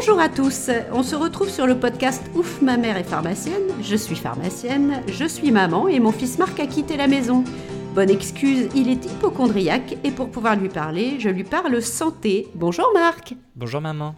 Bonjour 0.00 0.20
à 0.20 0.28
tous, 0.28 0.70
on 0.92 1.02
se 1.02 1.16
retrouve 1.16 1.48
sur 1.48 1.66
le 1.66 1.76
podcast 1.76 2.22
Ouf, 2.36 2.62
ma 2.62 2.76
mère 2.76 2.96
est 2.96 3.02
pharmacienne, 3.02 3.64
je 3.82 3.96
suis 3.96 4.14
pharmacienne, 4.14 5.02
je 5.08 5.24
suis 5.24 5.50
maman 5.50 5.88
et 5.88 5.98
mon 5.98 6.12
fils 6.12 6.38
Marc 6.38 6.60
a 6.60 6.68
quitté 6.68 6.96
la 6.96 7.08
maison. 7.08 7.42
Bonne 7.96 8.08
excuse, 8.08 8.68
il 8.76 8.88
est 8.88 9.04
hypochondriaque 9.06 9.96
et 10.04 10.12
pour 10.12 10.30
pouvoir 10.30 10.54
lui 10.54 10.68
parler, 10.68 11.18
je 11.18 11.28
lui 11.28 11.42
parle 11.42 11.82
santé. 11.82 12.46
Bonjour 12.54 12.88
Marc. 12.94 13.34
Bonjour 13.56 13.80
maman. 13.80 14.14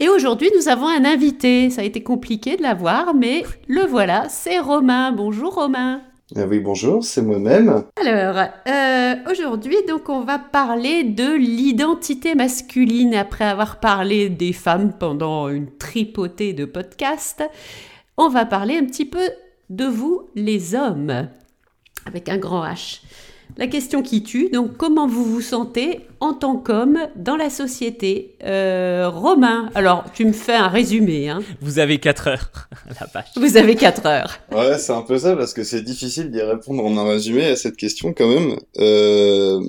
Et 0.00 0.10
aujourd'hui, 0.10 0.50
nous 0.54 0.68
avons 0.68 0.88
un 0.88 1.06
invité. 1.06 1.70
Ça 1.70 1.80
a 1.80 1.84
été 1.84 2.02
compliqué 2.02 2.58
de 2.58 2.62
l'avoir, 2.62 3.14
mais 3.14 3.42
le 3.66 3.86
voilà, 3.86 4.28
c'est 4.28 4.58
Romain. 4.58 5.12
Bonjour 5.12 5.54
Romain. 5.54 6.02
Ah 6.34 6.46
oui, 6.48 6.58
bonjour, 6.58 7.04
c'est 7.04 7.20
moi-même. 7.20 7.84
Alors, 8.00 8.48
euh, 8.66 9.14
aujourd'hui, 9.30 9.76
donc, 9.86 10.08
on 10.08 10.22
va 10.22 10.38
parler 10.38 11.04
de 11.04 11.34
l'identité 11.34 12.34
masculine 12.34 13.14
après 13.14 13.44
avoir 13.44 13.78
parlé 13.78 14.30
des 14.30 14.54
femmes 14.54 14.94
pendant 14.98 15.50
une 15.50 15.70
tripotée 15.76 16.54
de 16.54 16.64
podcasts. 16.64 17.44
On 18.16 18.30
va 18.30 18.46
parler 18.46 18.78
un 18.78 18.86
petit 18.86 19.04
peu 19.04 19.28
de 19.68 19.84
vous, 19.84 20.30
les 20.34 20.74
hommes, 20.74 21.28
avec 22.06 22.30
un 22.30 22.38
grand 22.38 22.64
H. 22.64 23.02
La 23.56 23.68
question 23.68 24.02
qui 24.02 24.22
tue, 24.24 24.48
donc 24.48 24.76
comment 24.76 25.06
vous 25.06 25.24
vous 25.24 25.40
sentez 25.40 26.00
en 26.18 26.34
tant 26.34 26.56
qu'homme 26.56 26.98
dans 27.14 27.36
la 27.36 27.50
société 27.50 28.34
euh, 28.42 29.08
Romain, 29.08 29.70
alors 29.76 30.04
tu 30.12 30.24
me 30.24 30.32
fais 30.32 30.54
un 30.54 30.66
résumé. 30.66 31.28
Hein. 31.28 31.40
Vous 31.60 31.78
avez 31.78 31.98
4 31.98 32.28
heures, 32.28 32.68
la 33.00 33.06
page. 33.06 33.26
Vous 33.36 33.56
avez 33.56 33.76
4 33.76 34.06
heures. 34.06 34.40
Ouais, 34.50 34.76
c'est 34.78 34.92
un 34.92 35.02
peu 35.02 35.18
ça, 35.18 35.36
parce 35.36 35.54
que 35.54 35.62
c'est 35.62 35.82
difficile 35.82 36.32
d'y 36.32 36.42
répondre 36.42 36.84
en 36.84 36.96
un 36.96 37.08
résumé 37.08 37.44
à 37.44 37.54
cette 37.54 37.76
question 37.76 38.12
quand 38.12 38.28
même. 38.28 38.58
Euh, 38.78 39.60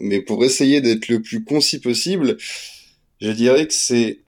mais 0.00 0.20
pour 0.20 0.44
essayer 0.44 0.80
d'être 0.80 1.08
le 1.08 1.20
plus 1.20 1.42
concis 1.42 1.80
possible, 1.80 2.36
je 3.20 3.30
dirais 3.30 3.66
que 3.66 3.74
c'est 3.74 4.20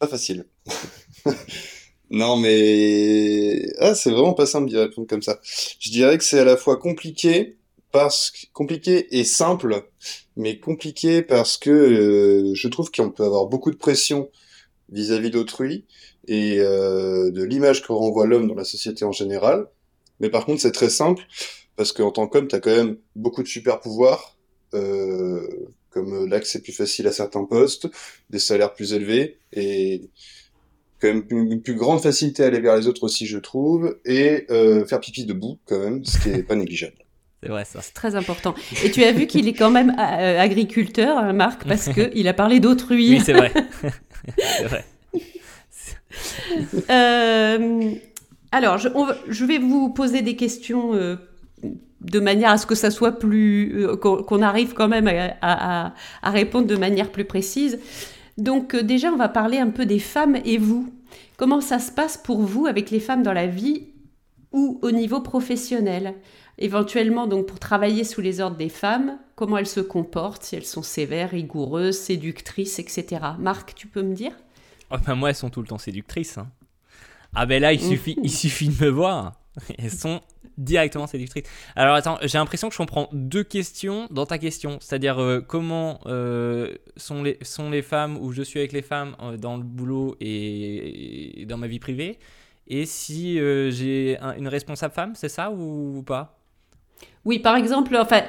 pas 0.00 0.08
facile. 0.08 0.46
Non, 2.12 2.36
mais 2.36 3.62
ah, 3.78 3.94
c'est 3.94 4.10
vraiment 4.10 4.34
pas 4.34 4.44
simple 4.44 4.68
d'y 4.68 4.76
répondre 4.76 5.06
comme 5.08 5.22
ça. 5.22 5.40
Je 5.80 5.90
dirais 5.90 6.18
que 6.18 6.24
c'est 6.24 6.40
à 6.40 6.44
la 6.44 6.58
fois 6.58 6.76
compliqué 6.76 7.56
parce 7.90 8.32
compliqué 8.52 9.18
et 9.18 9.24
simple, 9.24 9.86
mais 10.36 10.58
compliqué 10.58 11.22
parce 11.22 11.56
que 11.56 11.70
euh, 11.70 12.54
je 12.54 12.68
trouve 12.68 12.90
qu'on 12.90 13.10
peut 13.10 13.24
avoir 13.24 13.46
beaucoup 13.46 13.70
de 13.70 13.76
pression 13.76 14.30
vis-à-vis 14.90 15.30
d'autrui 15.30 15.86
et 16.28 16.58
euh, 16.60 17.30
de 17.30 17.42
l'image 17.42 17.82
que 17.82 17.92
renvoie 17.92 18.26
l'homme 18.26 18.46
dans 18.46 18.54
la 18.54 18.64
société 18.64 19.06
en 19.06 19.12
général. 19.12 19.66
Mais 20.20 20.28
par 20.28 20.44
contre, 20.44 20.60
c'est 20.60 20.72
très 20.72 20.90
simple 20.90 21.22
parce 21.76 21.92
qu'en 21.92 22.10
tant 22.10 22.26
qu'homme, 22.28 22.46
t'as 22.46 22.60
quand 22.60 22.76
même 22.76 22.98
beaucoup 23.16 23.42
de 23.42 23.48
super 23.48 23.80
pouvoirs, 23.80 24.36
euh, 24.74 25.48
comme 25.88 26.26
l'accès 26.26 26.60
plus 26.60 26.72
facile 26.72 27.06
à 27.06 27.12
certains 27.12 27.44
postes, 27.44 27.88
des 28.28 28.38
salaires 28.38 28.74
plus 28.74 28.92
élevés 28.92 29.38
et 29.54 30.02
quand 31.02 31.08
même 31.08 31.24
une, 31.30 31.60
plus 31.60 31.74
grande 31.74 32.00
facilité 32.00 32.44
à 32.44 32.46
aller 32.46 32.60
vers 32.60 32.76
les 32.76 32.86
autres 32.86 33.02
aussi, 33.02 33.26
je 33.26 33.38
trouve, 33.38 33.98
et 34.04 34.46
euh, 34.50 34.86
faire 34.86 35.00
pipi 35.00 35.24
debout 35.24 35.58
quand 35.66 35.78
même, 35.78 36.04
ce 36.04 36.18
qui 36.18 36.28
est 36.30 36.42
pas 36.44 36.54
négligeable. 36.54 36.94
C'est 37.42 37.48
vrai 37.48 37.64
ça. 37.64 37.80
C'est 37.82 37.92
très 37.92 38.14
important. 38.14 38.54
Et 38.84 38.92
tu 38.92 39.02
as 39.02 39.10
vu 39.10 39.26
qu'il 39.26 39.48
est 39.48 39.52
quand 39.52 39.72
même 39.72 39.90
euh, 39.98 40.38
agriculteur, 40.38 41.18
hein, 41.18 41.32
Marc, 41.32 41.66
parce 41.66 41.88
qu'il 41.88 42.28
a 42.28 42.34
parlé 42.34 42.60
d'autrui. 42.60 43.16
Oui, 43.16 43.20
c'est 43.20 43.32
vrai. 43.32 43.52
c'est 44.38 44.64
vrai. 44.64 44.84
Euh, 46.88 47.90
alors, 48.52 48.78
je, 48.78 48.88
je, 49.28 49.44
vais 49.44 49.58
vous 49.58 49.88
poser 49.88 50.22
des 50.22 50.36
questions 50.36 50.92
de 52.00 52.20
manière 52.20 52.50
à 52.50 52.58
ce 52.58 52.66
que 52.66 52.76
ça 52.76 52.92
soit 52.92 53.18
plus. 53.18 53.88
qu'on 54.00 54.42
arrive 54.42 54.74
quand 54.74 54.86
même 54.86 55.08
à, 55.08 55.34
à, 55.40 55.94
à, 56.22 56.30
répondre 56.30 56.68
de 56.68 56.76
manière 56.76 57.10
plus 57.10 57.24
précise. 57.24 57.80
Donc 58.38 58.74
euh, 58.74 58.82
déjà, 58.82 59.12
on 59.12 59.16
va 59.16 59.28
parler 59.28 59.58
un 59.58 59.70
peu 59.70 59.86
des 59.86 59.98
femmes 59.98 60.36
et 60.44 60.58
vous. 60.58 60.92
Comment 61.36 61.60
ça 61.60 61.78
se 61.78 61.90
passe 61.90 62.16
pour 62.16 62.42
vous 62.42 62.66
avec 62.66 62.90
les 62.90 63.00
femmes 63.00 63.22
dans 63.22 63.32
la 63.32 63.46
vie 63.46 63.88
ou 64.52 64.78
au 64.82 64.90
niveau 64.90 65.20
professionnel? 65.20 66.14
Éventuellement, 66.58 67.26
donc 67.26 67.46
pour 67.46 67.58
travailler 67.58 68.04
sous 68.04 68.20
les 68.20 68.40
ordres 68.40 68.56
des 68.56 68.68
femmes, 68.68 69.18
comment 69.34 69.58
elles 69.58 69.66
se 69.66 69.80
comportent, 69.80 70.44
si 70.44 70.56
elles 70.56 70.64
sont 70.64 70.82
sévères, 70.82 71.30
rigoureuses, 71.30 71.98
séductrices, 71.98 72.78
etc. 72.78 73.22
Marc, 73.38 73.74
tu 73.74 73.86
peux 73.86 74.02
me 74.02 74.14
dire? 74.14 74.32
Oh 74.90 74.96
ben 75.04 75.14
Moi, 75.14 75.30
elles 75.30 75.34
sont 75.36 75.50
tout 75.50 75.62
le 75.62 75.66
temps 75.66 75.78
séductrices. 75.78 76.38
Hein. 76.38 76.48
Ah 77.34 77.46
ben 77.46 77.60
là, 77.60 77.72
il 77.72 77.80
suffit, 77.80 78.16
il 78.22 78.30
suffit 78.30 78.68
de 78.68 78.84
me 78.84 78.90
voir. 78.90 79.32
Elles 79.78 79.90
sont 79.90 80.20
directement 80.58 81.06
séductrices. 81.06 81.44
Alors 81.76 81.94
attends, 81.94 82.18
j'ai 82.22 82.38
l'impression 82.38 82.68
que 82.68 82.74
je 82.74 82.78
comprends 82.78 83.08
deux 83.12 83.44
questions 83.44 84.06
dans 84.10 84.26
ta 84.26 84.38
question. 84.38 84.78
C'est-à-dire 84.80 85.18
euh, 85.18 85.40
comment 85.40 86.00
euh, 86.06 86.74
sont, 86.96 87.22
les, 87.22 87.38
sont 87.42 87.70
les 87.70 87.82
femmes 87.82 88.16
ou 88.18 88.32
je 88.32 88.42
suis 88.42 88.58
avec 88.58 88.72
les 88.72 88.82
femmes 88.82 89.16
euh, 89.20 89.36
dans 89.36 89.56
le 89.56 89.62
boulot 89.62 90.16
et, 90.20 91.44
dans 91.48 91.58
ma 91.58 91.66
vie 91.66 91.78
privée? 91.78 92.18
Et 92.68 92.86
si 92.86 93.34
j'ai 93.34 94.18
une 94.38 94.46
responsable 94.46 94.94
femme, 94.94 95.12
c'est 95.14 95.28
ça 95.28 95.50
ou, 95.50 96.02
pas? 96.06 96.38
Oui, 97.24 97.40
par 97.40 97.56
exemple, 97.56 97.94
enfin, 97.96 98.22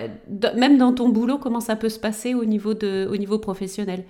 même 0.56 0.80
dans 0.80 0.92
ton 0.92 1.10
boulot, 1.10 1.38
comment 1.38 1.60
ça 1.60 1.76
peut 1.76 1.88
se 1.88 2.00
passer 2.00 2.34
au 2.34 2.44
niveau, 2.44 2.74
de, 2.74 3.08
au 3.10 3.16
niveau 3.16 3.38
professionnel 3.38 4.04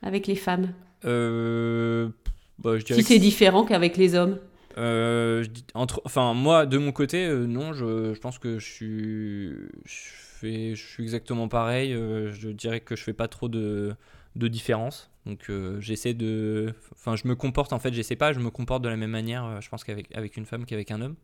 avec 0.00 0.28
les 0.28 0.36
femmes? 0.36 0.72
Bah, 1.02 2.78
Si 2.88 3.02
c'est 3.02 3.18
différent 3.18 3.64
qu'avec 3.64 3.96
les 3.96 4.14
hommes 4.14 4.38
euh, 4.76 5.44
entre, 5.74 6.02
enfin, 6.04 6.34
moi, 6.34 6.66
de 6.66 6.78
mon 6.78 6.92
côté, 6.92 7.26
euh, 7.26 7.46
non, 7.46 7.72
je, 7.72 8.14
je, 8.14 8.20
pense 8.20 8.38
que 8.38 8.58
je 8.58 8.66
suis, 8.66 9.50
je, 9.84 10.10
fais, 10.40 10.74
je 10.74 10.86
suis 10.86 11.02
exactement 11.02 11.48
pareil. 11.48 11.92
Euh, 11.92 12.32
je 12.32 12.48
dirais 12.50 12.80
que 12.80 12.96
je 12.96 13.02
fais 13.02 13.12
pas 13.12 13.28
trop 13.28 13.48
de, 13.48 13.94
de 14.36 14.48
différence. 14.48 15.10
Donc, 15.26 15.50
j'essaie 15.78 16.14
de. 16.14 16.74
Enfin, 16.92 17.16
je 17.16 17.26
me 17.26 17.34
comporte, 17.34 17.72
en 17.72 17.78
fait, 17.78 17.94
j'essaie 17.94 18.16
pas, 18.16 18.32
je 18.32 18.40
me 18.40 18.50
comporte 18.50 18.82
de 18.82 18.88
la 18.88 18.96
même 18.96 19.10
manière, 19.10 19.60
je 19.62 19.68
pense, 19.70 19.84
qu'avec 19.84 20.14
avec 20.14 20.36
une 20.36 20.44
femme 20.44 20.66
qu'avec 20.66 20.90
un 20.90 21.00
homme. 21.00 21.16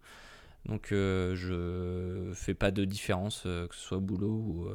Donc, 0.67 0.89
je 0.91 2.31
fais 2.35 2.55
pas 2.55 2.71
de 2.71 2.85
différence, 2.85 3.43
que 3.43 3.75
ce 3.75 3.81
soit 3.81 3.99
boulot 3.99 4.29
ou 4.29 4.69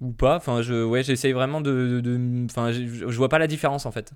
ou 0.00 0.12
pas. 0.12 0.36
Enfin, 0.36 0.62
je, 0.62 0.84
ouais, 0.84 1.02
j'essaye 1.02 1.32
vraiment 1.32 1.60
de, 1.60 2.02
enfin, 2.46 2.72
je, 2.72 2.84
je, 2.86 3.16
vois 3.16 3.28
pas 3.28 3.38
la 3.38 3.46
différence 3.46 3.86
en 3.86 3.92
fait. 3.92 4.12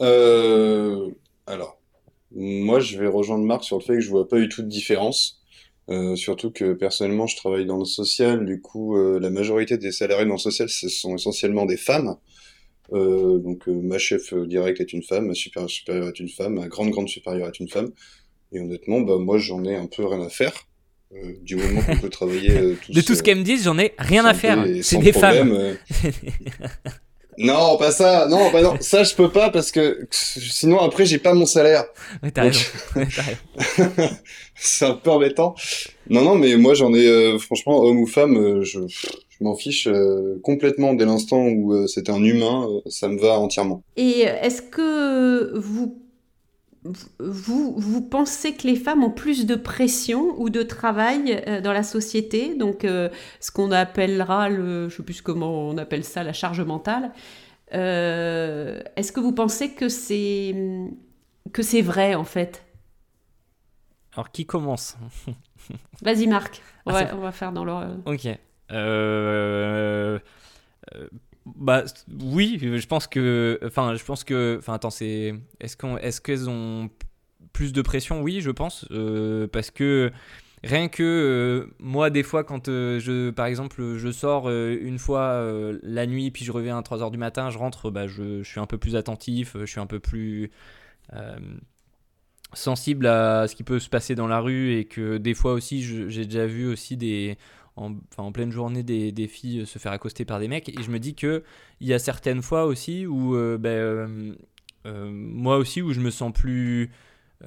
Euh, 0.00 1.10
alors, 1.46 1.78
moi, 2.32 2.80
je 2.80 2.98
vais 2.98 3.08
rejoindre 3.08 3.44
Marc 3.44 3.64
sur 3.64 3.78
le 3.78 3.82
fait 3.82 3.94
que 3.94 4.00
je 4.00 4.10
vois 4.10 4.28
pas 4.28 4.38
du 4.38 4.48
tout 4.48 4.62
de 4.62 4.68
différence. 4.68 5.40
Euh, 5.90 6.16
surtout 6.16 6.50
que 6.50 6.74
personnellement, 6.74 7.26
je 7.26 7.36
travaille 7.36 7.64
dans 7.64 7.78
le 7.78 7.84
social. 7.84 8.44
Du 8.44 8.60
coup, 8.60 8.96
euh, 8.96 9.18
la 9.18 9.30
majorité 9.30 9.78
des 9.78 9.92
salariés 9.92 10.26
dans 10.26 10.34
le 10.34 10.38
social, 10.38 10.68
ce 10.68 10.88
sont 10.88 11.14
essentiellement 11.16 11.64
des 11.64 11.78
femmes. 11.78 12.16
Euh, 12.92 13.38
donc, 13.38 13.68
euh, 13.68 13.72
ma 13.72 13.98
chef 13.98 14.34
directe 14.34 14.80
est 14.80 14.92
une 14.92 15.02
femme, 15.02 15.26
ma 15.26 15.34
supérieure 15.34 15.70
supérieure 15.70 16.08
est 16.08 16.20
une 16.20 16.28
femme, 16.28 16.54
ma 16.54 16.68
grande 16.68 16.90
grande 16.90 17.08
supérieure 17.08 17.48
est 17.48 17.58
une 17.58 17.68
femme. 17.68 17.90
Et 18.52 18.60
honnêtement, 18.60 19.00
bah 19.00 19.16
moi, 19.18 19.38
j'en 19.38 19.64
ai 19.64 19.76
un 19.76 19.86
peu 19.86 20.04
rien 20.06 20.22
à 20.22 20.28
faire. 20.28 20.52
du 21.42 21.56
moment 21.56 21.80
qu'on 21.80 21.96
peut 21.96 22.10
travailler 22.10 22.76
tous, 22.84 22.92
De 22.92 23.00
tout 23.00 23.14
ce 23.14 23.22
qu'elles 23.22 23.38
me 23.38 23.42
disent, 23.42 23.64
j'en 23.64 23.78
ai 23.78 23.94
rien 23.98 24.26
à 24.26 24.34
faire. 24.34 24.66
C'est 24.82 24.98
des 24.98 25.12
femmes. 25.12 25.76
Non, 27.38 27.76
pas 27.76 27.92
ça. 27.92 28.26
Non, 28.28 28.50
bah 28.50 28.62
non, 28.62 28.74
ça 28.80 29.04
je 29.04 29.14
peux 29.14 29.30
pas 29.30 29.50
parce 29.50 29.70
que 29.70 30.06
sinon 30.10 30.80
après 30.80 31.06
j'ai 31.06 31.18
pas 31.18 31.34
mon 31.34 31.46
salaire. 31.46 31.84
T'as 32.34 32.42
raison. 32.42 32.60
c'est 34.56 34.84
un 34.84 34.94
peu 34.94 35.10
embêtant. 35.10 35.54
Non, 36.10 36.22
non, 36.22 36.34
mais 36.34 36.56
moi 36.56 36.74
j'en 36.74 36.92
ai 36.92 37.06
euh, 37.06 37.38
franchement 37.38 37.80
homme 37.80 38.00
ou 38.00 38.06
femme, 38.06 38.36
euh, 38.36 38.62
je, 38.64 38.80
je 38.88 39.44
m'en 39.44 39.54
fiche 39.54 39.86
euh, 39.86 40.40
complètement 40.42 40.94
dès 40.94 41.04
l'instant 41.04 41.46
où 41.46 41.86
c'est 41.86 42.10
un 42.10 42.22
humain, 42.22 42.68
ça 42.86 43.08
me 43.08 43.20
va 43.20 43.38
entièrement. 43.38 43.82
Et 43.96 44.22
est-ce 44.22 44.60
que 44.62 45.56
vous 45.56 45.96
vous, 47.18 47.74
vous 47.76 48.00
pensez 48.00 48.54
que 48.54 48.66
les 48.66 48.76
femmes 48.76 49.02
ont 49.02 49.10
plus 49.10 49.46
de 49.46 49.54
pression 49.54 50.40
ou 50.40 50.50
de 50.50 50.62
travail 50.62 51.42
euh, 51.46 51.60
dans 51.60 51.72
la 51.72 51.82
société, 51.82 52.54
donc 52.54 52.84
euh, 52.84 53.08
ce 53.40 53.50
qu'on 53.50 53.72
appellera, 53.72 54.48
le, 54.48 54.88
je 54.88 54.94
ne 54.94 54.96
sais 54.98 55.02
plus 55.02 55.22
comment 55.22 55.68
on 55.68 55.76
appelle 55.78 56.04
ça, 56.04 56.22
la 56.22 56.32
charge 56.32 56.60
mentale. 56.60 57.12
Euh, 57.74 58.80
est-ce 58.96 59.12
que 59.12 59.20
vous 59.20 59.32
pensez 59.32 59.74
que 59.74 59.88
c'est 59.88 60.54
que 61.52 61.62
c'est 61.62 61.82
vrai 61.82 62.14
en 62.14 62.24
fait? 62.24 62.64
Alors 64.14 64.30
qui 64.30 64.46
commence? 64.46 64.96
Vas-y 66.02 66.26
Marc, 66.26 66.62
on, 66.86 66.94
ah, 66.94 67.04
va, 67.04 67.16
on 67.16 67.20
va 67.20 67.32
faire 67.32 67.52
dans 67.52 67.64
l'ordre. 67.64 67.98
Ok. 68.06 68.26
Bah 71.56 71.84
oui, 72.20 72.58
je 72.60 72.86
pense 72.86 73.06
que, 73.06 73.58
enfin, 73.64 73.94
je 73.94 74.04
pense 74.04 74.24
que, 74.24 74.56
enfin, 74.58 74.74
attends, 74.74 74.90
c'est, 74.90 75.34
est-ce 75.60 75.76
qu'on, 75.76 75.96
est-ce 75.98 76.20
qu'elles 76.20 76.48
ont 76.48 76.90
plus 77.52 77.72
de 77.72 77.82
pression? 77.82 78.22
Oui, 78.22 78.40
je 78.40 78.50
pense, 78.50 78.86
euh, 78.90 79.46
parce 79.46 79.70
que 79.70 80.10
rien 80.64 80.88
que 80.88 81.02
euh, 81.02 81.74
moi, 81.78 82.10
des 82.10 82.22
fois, 82.22 82.44
quand 82.44 82.68
euh, 82.68 82.98
je, 83.00 83.30
par 83.30 83.46
exemple, 83.46 83.96
je 83.96 84.10
sors 84.10 84.50
une 84.50 84.98
fois 84.98 85.42
la 85.82 86.06
nuit, 86.06 86.30
puis 86.30 86.44
je 86.44 86.52
reviens 86.52 86.78
à 86.78 86.82
3 86.82 86.98
h 86.98 87.10
du 87.10 87.18
matin, 87.18 87.50
je 87.50 87.58
rentre, 87.58 87.90
bah, 87.90 88.06
je, 88.06 88.42
je, 88.42 88.48
suis 88.48 88.60
un 88.60 88.66
peu 88.66 88.78
plus 88.78 88.96
attentif, 88.96 89.56
je 89.58 89.66
suis 89.66 89.80
un 89.80 89.86
peu 89.86 90.00
plus 90.00 90.50
sensible 92.54 93.06
à 93.06 93.46
ce 93.46 93.54
qui 93.54 93.62
peut 93.62 93.78
se 93.78 93.88
passer 93.88 94.14
dans 94.14 94.26
la 94.26 94.40
rue 94.40 94.72
et 94.74 94.86
que 94.86 95.18
des 95.18 95.34
fois 95.34 95.52
aussi, 95.52 95.82
j'ai 95.82 96.24
déjà 96.24 96.46
vu 96.46 96.66
aussi 96.66 96.96
des 96.96 97.36
en, 97.78 98.32
pleine 98.32 98.50
journée 98.50 98.82
des, 98.82 99.28
filles 99.28 99.66
se 99.66 99.78
faire 99.78 99.92
accoster 99.92 100.24
par 100.24 100.40
des 100.40 100.48
mecs. 100.48 100.68
Et 100.68 100.82
je 100.82 100.90
me 100.90 100.98
dis 100.98 101.14
que 101.14 101.44
il 101.80 101.88
y 101.88 101.94
a 101.94 101.98
certaines 101.98 102.42
fois 102.42 102.64
aussi 102.64 103.06
où, 103.06 103.36
euh, 103.36 103.58
ben, 103.58 103.70
euh, 103.70 104.34
euh, 104.86 105.10
moi 105.12 105.56
aussi, 105.58 105.82
où 105.82 105.92
je 105.92 106.00
me 106.00 106.10
sens 106.10 106.32
plus. 106.32 106.90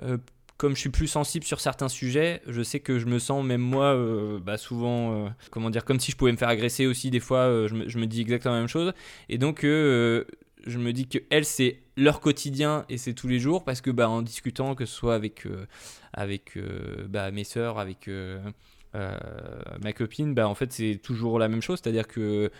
euh, 0.02 0.18
comme 0.62 0.76
je 0.76 0.80
suis 0.82 0.90
plus 0.92 1.08
sensible 1.08 1.44
sur 1.44 1.60
certains 1.60 1.90
sujets, 1.90 2.40
je 2.46 2.62
sais 2.62 2.80
que 2.80 3.00
je 3.00 3.08
me 3.08 3.18
sens, 3.18 3.44
même 3.44 3.62
moi, 3.62 3.96
euh, 3.96 4.40
bah, 4.40 4.58
souvent, 4.58 5.26
euh, 5.26 5.30
comment 5.50 5.72
dire, 5.72 5.84
comme 5.84 6.00
si 6.00 6.12
je 6.12 6.18
pouvais 6.18 6.32
me 6.32 6.38
faire 6.38 6.50
agresser 6.50 6.86
aussi. 6.86 7.10
Des 7.10 7.20
fois, 7.20 7.40
euh, 7.40 7.68
je, 7.68 7.98
me, 7.98 8.06
dis 8.06 8.22
exactement 8.22 8.54
la 8.54 8.60
même 8.60 8.70
chose. 8.70 8.94
Et 9.28 9.40
donc, 9.40 9.64
euh, 9.64 10.24
je 10.68 10.78
me 10.78 10.94
dis 10.94 11.08
que 11.08 11.18
elles, 11.32 11.46
c'est 11.46 11.80
leur 11.98 12.20
quotidien 12.20 12.86
et 12.90 13.00
c'est 13.00 13.16
tous 13.16 13.28
les 13.28 13.40
jours 13.40 13.64
parce 13.64 13.82
que, 13.82 13.90
bah, 13.90 14.08
en 14.08 14.22
discutant, 14.22 14.76
que 14.76 14.86
ce 14.86 14.94
soit 14.94 15.16
avec, 15.16 15.48
euh, 15.48 15.66
avec 16.14 16.56
euh, 16.58 17.08
bah, 17.10 17.32
mes 17.32 17.44
sœurs, 17.44 17.80
avec 17.80 18.08
euh, 18.08 18.38
euh, 18.46 18.52
ma 18.94 19.94
copine, 19.94 20.34
bah, 20.34 20.48
en 20.48 20.56
fait, 20.56 20.72
c'est 20.74 21.00
toujours 21.04 21.40
la 21.40 21.48
même 21.50 21.62
chose. 21.62 21.80
C'est-à-dire 21.84 22.08
que. 22.08 22.52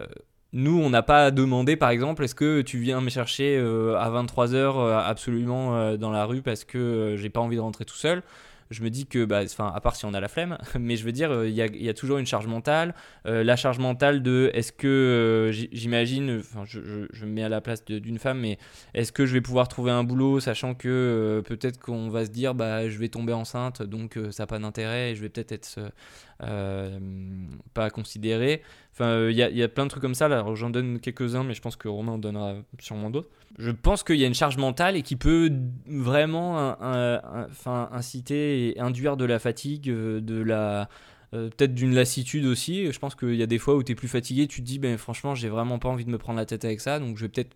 euh, 0.00 0.06
nous, 0.52 0.78
on 0.80 0.90
n'a 0.90 1.02
pas 1.02 1.30
demandé, 1.30 1.76
par 1.76 1.90
exemple, 1.90 2.24
est-ce 2.24 2.34
que 2.34 2.62
tu 2.62 2.78
viens 2.78 3.00
me 3.00 3.10
chercher 3.10 3.56
euh, 3.58 3.96
à 3.98 4.08
23h 4.10 5.04
absolument 5.04 5.76
euh, 5.76 5.96
dans 5.96 6.10
la 6.10 6.24
rue 6.24 6.40
parce 6.42 6.64
que 6.64 6.78
euh, 6.78 7.16
j'ai 7.16 7.30
pas 7.30 7.40
envie 7.40 7.56
de 7.56 7.60
rentrer 7.60 7.84
tout 7.84 7.96
seul? 7.96 8.22
Je 8.70 8.82
me 8.82 8.90
dis 8.90 9.06
que, 9.06 9.24
bah, 9.24 9.42
enfin, 9.44 9.72
à 9.74 9.80
part 9.80 9.96
si 9.96 10.04
on 10.04 10.14
a 10.14 10.20
la 10.20 10.28
flemme, 10.28 10.58
mais 10.78 10.96
je 10.96 11.04
veux 11.04 11.12
dire, 11.12 11.30
euh, 11.30 11.48
il 11.48 11.54
y, 11.54 11.88
a, 11.88 11.94
toujours 11.94 12.18
une 12.18 12.26
charge 12.26 12.46
mentale. 12.46 12.94
Euh, 13.26 13.44
la 13.44 13.56
charge 13.56 13.78
mentale 13.78 14.22
de, 14.22 14.50
est-ce 14.54 14.72
que, 14.72 14.86
euh, 14.86 15.52
j'imagine, 15.72 16.42
je, 16.64 17.24
me 17.24 17.30
mets 17.30 17.42
à 17.42 17.48
la 17.48 17.60
place 17.60 17.84
d'une 17.84 18.18
femme, 18.18 18.40
mais 18.40 18.58
est-ce 18.94 19.12
que 19.12 19.26
je 19.26 19.32
vais 19.32 19.40
pouvoir 19.40 19.68
trouver 19.68 19.90
un 19.90 20.04
boulot, 20.04 20.40
sachant 20.40 20.74
que 20.74 21.42
peut-être 21.46 21.78
qu'on 21.80 22.08
va 22.08 22.24
se 22.24 22.30
dire, 22.30 22.54
bah, 22.54 22.88
je 22.88 22.98
vais 22.98 23.08
tomber 23.08 23.32
enceinte, 23.32 23.82
donc 23.82 24.18
ça 24.30 24.42
n'a 24.42 24.46
pas 24.46 24.58
d'intérêt, 24.58 25.12
et 25.12 25.14
je 25.14 25.22
vais 25.22 25.28
peut-être 25.28 25.52
être, 25.52 25.78
euh, 26.42 26.46
euh, 26.46 26.98
pas 27.74 27.90
considéré. 27.90 28.62
Enfin, 28.92 29.06
euh, 29.06 29.30
il 29.30 29.36
y, 29.36 29.42
a, 29.42 29.50
il 29.50 29.56
y 29.56 29.62
a 29.62 29.68
plein 29.68 29.84
de 29.84 29.90
trucs 29.90 30.02
comme 30.02 30.14
ça. 30.14 30.28
Là, 30.28 30.44
j'en 30.54 30.70
donne 30.70 31.00
quelques-uns, 31.00 31.44
mais 31.44 31.54
je 31.54 31.60
pense 31.62 31.76
que 31.76 31.88
Romain 31.88 32.12
en 32.12 32.18
donnera 32.18 32.56
sûrement 32.78 33.10
d'autres. 33.10 33.28
Je 33.58 33.70
pense 33.70 34.02
qu'il 34.02 34.16
y 34.16 34.24
a 34.24 34.26
une 34.26 34.34
charge 34.34 34.56
mentale 34.58 34.96
et 34.96 35.02
qui 35.02 35.16
peut 35.16 35.50
vraiment 35.86 36.58
un- 36.58 36.76
un- 36.80 37.20
un- 37.24 37.46
enfin, 37.50 37.88
inciter 37.92 38.68
et 38.68 38.80
induire 38.80 39.16
de 39.16 39.24
la 39.24 39.38
fatigue, 39.38 39.88
euh, 39.90 40.20
de 40.20 40.40
la 40.42 40.88
euh, 41.34 41.48
peut-être 41.50 41.74
d'une 41.74 41.92
lassitude 41.94 42.44
aussi. 42.46 42.90
Je 42.92 42.98
pense 43.00 43.14
qu'il 43.16 43.34
y 43.34 43.42
a 43.42 43.46
des 43.46 43.58
fois 43.58 43.74
où 43.74 43.82
tu 43.82 43.92
es 43.92 43.94
plus 43.96 44.06
fatigué, 44.08 44.46
tu 44.46 44.60
te 44.60 44.66
dis, 44.66 44.78
ben, 44.78 44.96
franchement, 44.96 45.34
j'ai 45.34 45.48
vraiment 45.48 45.78
pas 45.80 45.88
envie 45.88 46.04
de 46.04 46.10
me 46.10 46.18
prendre 46.18 46.38
la 46.38 46.46
tête 46.46 46.64
avec 46.64 46.80
ça, 46.80 47.00
donc 47.00 47.16
je 47.18 47.22
vais 47.22 47.28
peut-être 47.28 47.50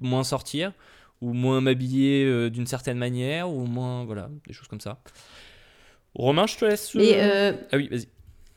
moins 0.00 0.24
sortir 0.24 0.72
ou 1.20 1.34
moins 1.34 1.60
m'habiller 1.60 2.24
euh, 2.24 2.48
d'une 2.50 2.66
certaine 2.66 2.96
manière 2.98 3.50
ou 3.50 3.66
moins, 3.66 4.04
voilà, 4.06 4.30
des 4.46 4.54
choses 4.54 4.66
comme 4.66 4.80
ça. 4.80 4.98
Romain, 6.14 6.46
je 6.46 6.56
te 6.56 6.64
laisse. 6.64 6.94
Euh, 6.96 7.00
euh, 7.52 7.52
Ah 7.72 7.76
oui, 7.76 7.88
vas-y. 7.88 8.06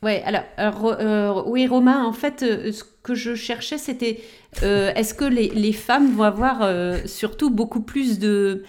Ouais, 0.06 0.22
alors, 0.24 0.42
alors, 0.56 0.86
euh, 1.00 1.42
oui, 1.46 1.66
Romain, 1.66 2.04
en 2.04 2.12
fait, 2.12 2.44
euh, 2.44 2.70
ce 2.70 2.84
que 3.02 3.16
je 3.16 3.34
cherchais, 3.34 3.76
c'était 3.76 4.20
euh, 4.62 4.92
est-ce 4.94 5.14
que 5.14 5.24
les, 5.24 5.72
femmes 5.72 6.12
vont 6.14 6.22
avoir 6.22 6.62
euh, 6.62 6.98
surtout 7.06 7.50
beaucoup 7.50 7.80
plus 7.80 8.20
de, 8.20 8.62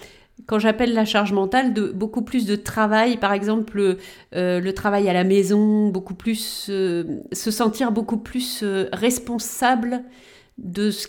quand 0.47 0.57
j'appelle 0.57 0.95
la 0.95 1.05
charge 1.05 1.33
mentale, 1.33 1.75
de 1.75 1.89
beaucoup 1.89 2.23
plus 2.23 2.47
de 2.47 2.55
travail, 2.55 3.17
par 3.17 3.33
exemple, 3.33 3.97
euh, 4.33 4.59
le 4.59 4.73
travail 4.73 5.07
à 5.09 5.13
la 5.13 5.23
maison, 5.23 5.89
beaucoup 5.89 6.15
plus, 6.15 6.69
euh, 6.71 7.03
se 7.31 7.51
sentir 7.51 7.91
beaucoup 7.91 8.17
plus 8.17 8.61
euh, 8.63 8.89
responsable 8.91 10.01
de 10.57 10.89
ce, 10.89 11.07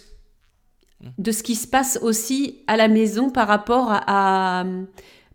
qui 1.42 1.54
se 1.54 1.66
passe 1.66 1.98
aussi 2.02 2.58
à 2.66 2.76
la 2.76 2.88
maison 2.88 3.30
par 3.30 3.48
rapport 3.48 3.88
à- 3.90 4.64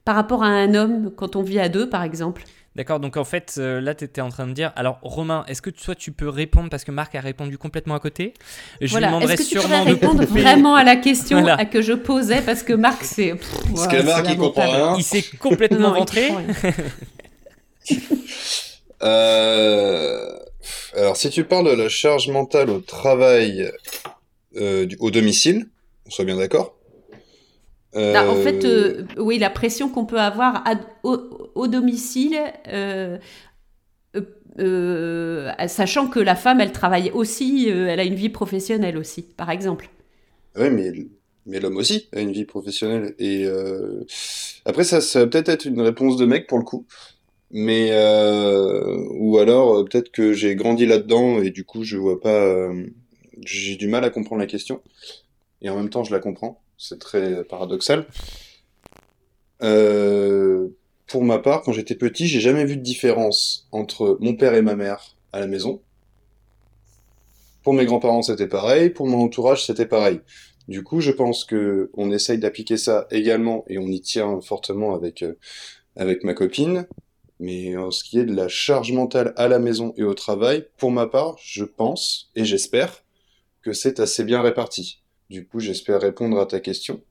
par 0.05 0.15
rapport 0.15 0.43
à 0.43 0.47
un 0.49 0.75
homme 0.75 1.11
quand 1.15 1.35
on 1.35 1.41
vit 1.41 1.59
à 1.59 1.67
deux, 1.67 1.89
par 1.89 2.03
exemple? 2.03 2.43
D'accord, 2.75 2.99
donc 2.99 3.17
en 3.17 3.23
fait, 3.23 3.55
euh, 3.59 3.79
là, 3.79 3.93
tu 3.93 4.03
étais 4.03 4.21
en 4.21 4.29
train 4.29 4.47
de 4.47 4.53
dire. 4.53 4.71
Alors, 4.75 4.97
Romain, 5.03 5.45
est-ce 5.47 5.61
que 5.61 5.69
toi, 5.69 5.93
tu 5.93 6.11
peux 6.11 6.27
répondre 6.27 6.69
parce 6.71 6.83
que 6.83 6.91
Marc 6.91 7.13
a 7.13 7.21
répondu 7.21 7.57
complètement 7.59 7.93
à 7.93 7.99
côté? 7.99 8.33
Je 8.81 8.85
lui 8.85 8.91
Voilà. 8.91 9.07
demanderai 9.07 9.33
Est-ce 9.35 9.43
que 9.43 9.47
tu 9.49 9.55
pourrais 9.57 9.67
sûrement 9.67 9.85
de 9.85 9.89
répondre 9.91 10.25
couper. 10.25 10.41
vraiment 10.41 10.75
à 10.75 10.83
la 10.83 10.95
question 11.07 11.41
Voilà. 11.41 11.55
à 11.55 11.65
que 11.65 11.81
je 11.83 11.93
posais 11.93 12.41
parce 12.41 12.63
que 12.63 12.73
Marc 12.73 13.03
c'est 13.03 13.35
Parce 13.75 13.87
que 13.87 14.01
Marc, 14.01 14.25
il 14.29 14.37
comprend 14.37 14.69
rien. 14.71 14.95
Il 14.97 15.03
s'est 15.03 15.23
complètement 15.39 15.91
rien. 15.93 16.05
Euh, 19.01 20.29
Alors, 20.95 21.17
si 21.17 21.29
tu 21.29 21.43
parles 21.43 21.65
de 21.65 21.75
la 21.75 21.89
charge 21.89 22.29
mentale 22.29 22.69
au 22.69 22.79
travail, 22.79 23.69
euh, 24.55 24.87
au 24.99 25.11
domicile, 25.11 25.67
on 26.05 26.09
soit 26.09 26.23
bien 26.25 26.37
d'accord? 26.37 26.75
Ah, 28.15 28.25
en 28.29 28.35
Euh, 28.35 28.35
fait, 28.35 28.65
euh, 28.65 29.07
oui, 29.17 29.39
la 29.39 29.49
pression 29.49 29.89
qu'on 29.89 30.05
peut 30.05 30.19
avoir 30.19 30.67
à- 30.67 30.75
au, 31.03 31.51
au 31.55 31.67
domicile, 31.67 32.37
euh, 32.67 33.17
euh, 34.15 34.21
euh, 34.59 35.67
sachant 35.67 36.07
que 36.07 36.19
la 36.19 36.35
femme, 36.35 36.61
elle 36.61 36.71
travaille 36.71 37.11
aussi, 37.11 37.71
euh, 37.71 37.87
elle 37.89 37.99
a 37.99 38.03
une 38.03 38.15
vie 38.15 38.29
professionnelle 38.29 38.97
aussi, 38.97 39.23
par 39.23 39.49
exemple. 39.51 39.89
Oui, 40.55 40.69
mais, 40.69 40.91
mais 41.45 41.59
l'homme 41.59 41.77
aussi 41.77 42.07
a 42.13 42.21
une 42.21 42.31
vie 42.31 42.45
professionnelle. 42.45 43.15
Et 43.19 43.45
euh, 43.45 44.03
après, 44.65 44.83
ça, 44.83 45.01
ça 45.01 45.19
va 45.21 45.27
peut-être 45.27 45.49
être 45.49 45.65
une 45.65 45.81
réponse 45.81 46.17
de 46.17 46.25
mec 46.25 46.47
pour 46.47 46.59
le 46.59 46.63
coup. 46.63 46.85
Mais 47.51 47.91
euh, 47.93 49.07
ou 49.19 49.39
alors 49.39 49.79
euh, 49.79 49.85
peut-être 49.85 50.11
que 50.11 50.33
j'ai 50.33 50.55
grandi 50.55 50.85
là-dedans 50.87 51.41
et 51.43 51.51
du 51.51 51.65
coup 51.65 51.83
je 51.83 51.97
vois 51.97 52.21
pas. 52.21 52.29
euh, 52.45 52.87
j'ai 53.45 53.77
du 53.77 53.87
mal 53.89 54.03
à 54.05 54.11
comprendre 54.11 54.41
la 54.41 54.47
question. 54.47 54.83
Et 55.61 55.69
en 55.71 55.77
même 55.77 55.89
temps, 55.91 56.03
je 56.05 56.13
la 56.13 56.19
comprends. 56.21 56.62
C'est 56.77 56.99
très 56.99 57.43
paradoxal. 57.43 58.05
Euh, 59.61 60.67
pour 61.07 61.23
ma 61.23 61.39
part, 61.39 61.61
quand 61.61 61.71
j'étais 61.71 61.95
petit, 61.95 62.27
j'ai 62.27 62.39
jamais 62.39 62.65
vu 62.65 62.77
de 62.77 62.81
différence 62.81 63.67
entre 63.71 64.17
mon 64.19 64.35
père 64.35 64.53
et 64.55 64.61
ma 64.61 64.75
mère 64.75 65.15
à 65.31 65.39
la 65.39 65.47
maison. 65.47 65.81
Pour 67.63 67.73
mes 67.73 67.85
grands-parents, 67.85 68.23
c'était 68.23 68.47
pareil. 68.47 68.89
Pour 68.89 69.07
mon 69.07 69.23
entourage, 69.23 69.65
c'était 69.65 69.85
pareil. 69.85 70.19
Du 70.67 70.83
coup, 70.83 71.01
je 71.01 71.11
pense 71.11 71.45
que 71.45 71.91
on 71.93 72.11
essaye 72.11 72.37
d'appliquer 72.37 72.77
ça 72.77 73.07
également 73.11 73.63
et 73.67 73.77
on 73.77 73.87
y 73.87 74.01
tient 74.01 74.41
fortement 74.41 74.95
avec 74.95 75.21
euh, 75.21 75.37
avec 75.95 76.23
ma 76.23 76.33
copine. 76.33 76.87
Mais 77.39 77.75
en 77.75 77.91
ce 77.91 78.03
qui 78.03 78.19
est 78.19 78.25
de 78.25 78.35
la 78.35 78.47
charge 78.47 78.91
mentale 78.91 79.33
à 79.35 79.47
la 79.47 79.59
maison 79.59 79.93
et 79.97 80.03
au 80.03 80.13
travail, 80.13 80.65
pour 80.77 80.91
ma 80.91 81.07
part, 81.07 81.35
je 81.41 81.65
pense 81.65 82.31
et 82.35 82.45
j'espère 82.45 83.03
que 83.61 83.73
c'est 83.73 83.99
assez 83.99 84.23
bien 84.23 84.41
réparti. 84.41 85.02
Du 85.33 85.47
coup, 85.47 85.59
j'espère 85.59 85.99
répondre 85.99 86.39
à 86.39 86.45
ta 86.45 86.59
question. 86.59 87.01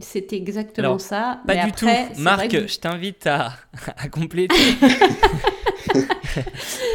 C'est 0.00 0.34
exactement 0.34 0.86
Alors, 0.88 1.00
ça. 1.00 1.40
Pas 1.46 1.54
mais 1.54 1.62
du 1.62 1.68
après, 1.70 2.08
tout. 2.14 2.20
Marc, 2.20 2.48
que- 2.48 2.66
je 2.68 2.78
t'invite 2.78 3.26
à, 3.26 3.54
à 3.96 4.08
compléter. 4.10 4.54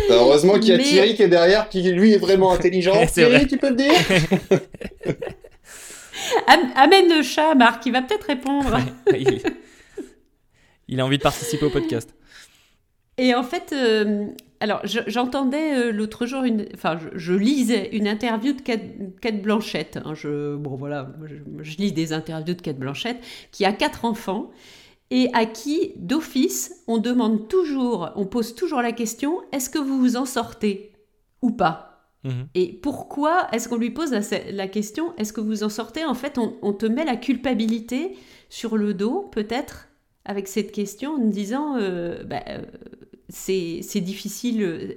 Bah, 0.08 0.16
heureusement 0.16 0.54
qu'il 0.60 0.68
y 0.70 0.72
a 0.74 0.78
Mais- 0.78 0.84
Thierry 0.84 1.16
qui 1.16 1.24
est 1.24 1.28
derrière, 1.28 1.68
qui 1.68 1.82
lui 1.92 2.14
est 2.14 2.18
vraiment 2.18 2.52
intelligent. 2.58 2.94
Thierry, 3.08 3.38
vrai. 3.38 3.48
tu 3.48 3.58
peux 3.58 3.72
me 3.72 3.76
dire? 3.76 3.92
Am- 6.48 6.72
Amène 6.76 7.10
le 7.10 7.24
chat, 7.24 7.56
Marc, 7.56 7.86
il 7.88 7.92
va 7.94 8.04
peut-être 8.04 8.24
répondre. 8.28 8.78
il, 9.12 9.42
il 10.88 11.00
a 11.00 11.06
envie 11.06 11.18
de 11.18 11.24
participer 11.24 11.66
au 11.66 11.70
podcast. 11.72 12.14
Et 13.18 13.34
en 13.34 13.44
fait, 13.44 13.74
euh, 13.74 14.28
alors 14.64 14.80
je- 14.86 15.00
j'entendais 15.08 15.76
euh, 15.78 15.92
l'autre 15.92 16.26
jour, 16.26 16.44
une, 16.44 16.66
enfin 16.74 16.98
je, 16.98 17.10
je 17.18 17.34
lisais 17.34 17.90
une 17.96 18.08
interview 18.08 18.54
de 18.54 18.62
Kate, 18.62 18.82
Kate 19.22 19.42
Blanchett. 19.42 19.98
hein, 19.98 20.14
je, 20.16 20.56
bon 20.56 20.76
voilà, 20.76 21.10
moi, 21.18 21.28
je, 21.28 21.36
je 21.64 21.78
lis 21.78 21.92
des 21.92 22.14
interviews 22.14 22.56
de 22.56 22.62
Kate 22.62 22.78
Blanchett 22.80 23.18
qui 23.52 23.66
a 23.66 23.74
quatre 23.74 24.06
enfants 24.06 24.50
et 25.12 25.30
à 25.34 25.46
qui 25.46 25.92
d'office 25.98 26.84
on 26.88 26.98
demande 26.98 27.48
toujours, 27.48 28.12
on 28.16 28.26
pose 28.26 28.56
toujours 28.56 28.82
la 28.82 28.94
question 28.94 29.42
est-ce 29.52 29.70
que 29.70 29.80
vous 29.80 30.00
vous 30.00 30.16
en 30.16 30.26
sortez 30.26 30.94
ou 31.42 31.52
pas? 31.52 31.90
Mhm. 32.24 32.48
Et 32.56 32.68
pourquoi 32.82 33.48
est-ce 33.52 33.68
qu'on 33.68 33.78
lui 33.78 33.92
pose 33.92 34.12
la, 34.12 34.22
la 34.52 34.68
question 34.70 35.14
est-ce 35.18 35.34
que 35.34 35.42
vous 35.42 35.64
en 35.64 35.70
sortez? 35.70 36.06
En 36.06 36.14
fait, 36.14 36.38
on, 36.38 36.56
on 36.62 36.72
te 36.72 36.86
met 36.86 37.04
la 37.04 37.18
culpabilité 37.18 38.16
sur 38.50 38.78
le 38.78 38.94
dos, 38.94 39.30
peut-être, 39.32 39.90
avec 40.24 40.48
cette 40.48 40.72
question, 40.72 41.16
en 41.16 41.26
disant 41.28 41.76
euh, 41.78 42.24
bah, 42.24 42.44
euh, 42.48 42.62
c'est 43.34 44.02
difficile. 44.02 44.62
euh, 44.64 44.94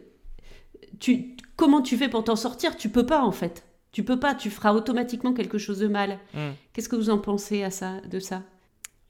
Tu, 1.01 1.37
comment 1.57 1.83
tu 1.83 1.97
fais 1.97 2.09
pour 2.09 2.23
t'en 2.25 2.37
sortir? 2.37 2.77
Tu 2.77 2.89
peux 2.89 3.07
pas, 3.07 3.23
en 3.23 3.33
fait. 3.33 3.65
Tu 3.93 4.03
peux 4.05 4.19
pas, 4.21 4.35
tu 4.35 4.51
feras 4.51 4.73
automatiquement 4.73 5.33
quelque 5.33 5.59
chose 5.59 5.79
de 5.79 5.89
mal. 5.89 6.19
Mhm. 6.35 6.55
Qu'est-ce 6.73 6.89
que 6.89 6.97
vous 6.97 7.09
en 7.11 7.19
pensez 7.19 7.63
à 7.63 7.71
ça, 7.71 8.01
de 8.03 8.21
ça? 8.21 8.43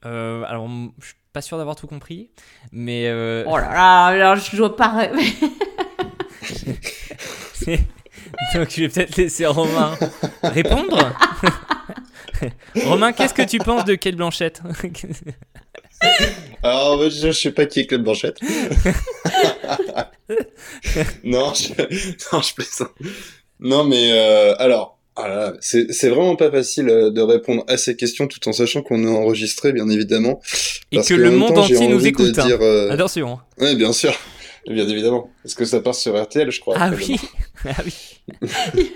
Euh, 0.05 0.43
alors, 0.47 0.69
je 0.99 1.07
suis 1.07 1.15
pas 1.33 1.41
sûr 1.41 1.57
d'avoir 1.57 1.75
tout 1.75 1.87
compris, 1.87 2.29
mais 2.71 3.07
euh, 3.07 3.43
Oh 3.47 3.57
là 3.57 3.73
là, 3.73 4.05
alors 4.05 4.35
je 4.37 4.55
dois 4.55 4.75
pas. 4.75 5.07
donc 8.53 8.69
je 8.69 8.81
vais 8.81 8.89
peut-être 8.89 9.17
laisser 9.17 9.45
Romain 9.45 9.93
répondre. 10.43 11.13
Romain, 12.85 13.11
qu'est-ce 13.11 13.33
que 13.33 13.41
tu 13.41 13.57
penses 13.57 13.85
de 13.85 13.95
Kate 13.95 14.15
Blanchette? 14.15 14.61
Alors, 16.63 16.97
bah, 16.97 17.09
je, 17.09 17.27
je 17.27 17.31
sais 17.31 17.51
pas 17.51 17.65
qui 17.65 17.81
est 17.81 17.85
Claude 17.87 18.03
Blanchette. 18.03 18.39
non, 21.23 21.53
je, 21.53 21.73
non, 22.33 22.41
je 22.41 22.53
plaisante. 22.53 22.91
Non, 23.59 23.83
mais 23.83 24.11
euh, 24.11 24.55
alors, 24.57 24.97
ah 25.15 25.53
c'est 25.61 25.91
c'est 25.93 26.09
vraiment 26.09 26.35
pas 26.35 26.51
facile 26.51 26.89
euh, 26.89 27.09
de 27.09 27.21
répondre 27.21 27.63
à 27.67 27.77
ces 27.77 27.95
questions 27.95 28.27
tout 28.27 28.47
en 28.47 28.53
sachant 28.53 28.81
qu'on 28.83 29.03
est 29.03 29.09
enregistré, 29.09 29.73
bien 29.73 29.89
évidemment. 29.89 30.39
Et 30.91 30.97
Parce 30.97 31.07
que 31.07 31.13
le 31.15 31.31
monde 31.31 31.55
temps, 31.55 31.61
entier 31.63 31.87
nous 31.87 31.99
de 32.01 32.07
écoute. 32.07 32.37
hein. 32.37 32.45
dire, 32.45 32.61
euh, 32.61 32.91
Attention. 32.91 33.39
Ouais, 33.59 33.75
bien 33.75 33.93
sûr. 33.93 34.13
Bien 34.67 34.87
évidemment. 34.87 35.31
Est-ce 35.45 35.55
que 35.55 35.63
ça 35.65 35.79
passe 35.79 36.01
sur 36.01 36.21
RTL, 36.21 36.51
je 36.51 36.59
crois 36.59 36.75
Ah 36.77 36.91
oui, 36.95 37.15
ah 37.65 37.71
oui. 37.85 37.93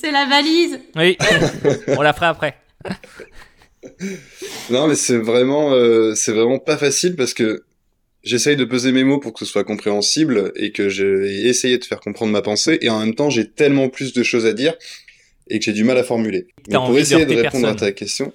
C'est 0.00 0.12
la 0.12 0.26
valise. 0.26 0.78
Oui, 0.94 1.18
on 1.88 2.02
la 2.02 2.12
fera 2.12 2.28
après. 2.28 2.56
Non, 4.70 4.88
mais 4.88 4.96
c'est 4.96 5.18
vraiment, 5.18 5.72
euh, 5.72 6.14
c'est 6.14 6.32
vraiment 6.32 6.58
pas 6.58 6.76
facile 6.76 7.14
parce 7.14 7.34
que 7.34 7.64
j'essaye 8.24 8.56
de 8.56 8.64
peser 8.64 8.90
mes 8.90 9.04
mots 9.04 9.18
pour 9.18 9.32
que 9.32 9.38
ce 9.38 9.44
soit 9.44 9.62
compréhensible 9.64 10.52
et 10.56 10.72
que 10.72 10.88
j'ai 10.88 11.46
essayé 11.46 11.78
de 11.78 11.84
faire 11.84 12.00
comprendre 12.00 12.32
ma 12.32 12.42
pensée 12.42 12.78
et 12.80 12.90
en 12.90 12.98
même 12.98 13.14
temps 13.14 13.30
j'ai 13.30 13.48
tellement 13.48 13.88
plus 13.88 14.12
de 14.12 14.24
choses 14.24 14.44
à 14.44 14.52
dire 14.52 14.74
et 15.48 15.60
que 15.60 15.64
j'ai 15.64 15.72
du 15.72 15.84
mal 15.84 15.96
à 15.98 16.02
formuler. 16.02 16.48
Pour 16.70 16.92
de 16.92 16.98
essayer 16.98 17.24
de, 17.24 17.36
répondre 17.36 17.68
à 17.68 17.74
ta 17.74 17.92
question, 17.92 18.32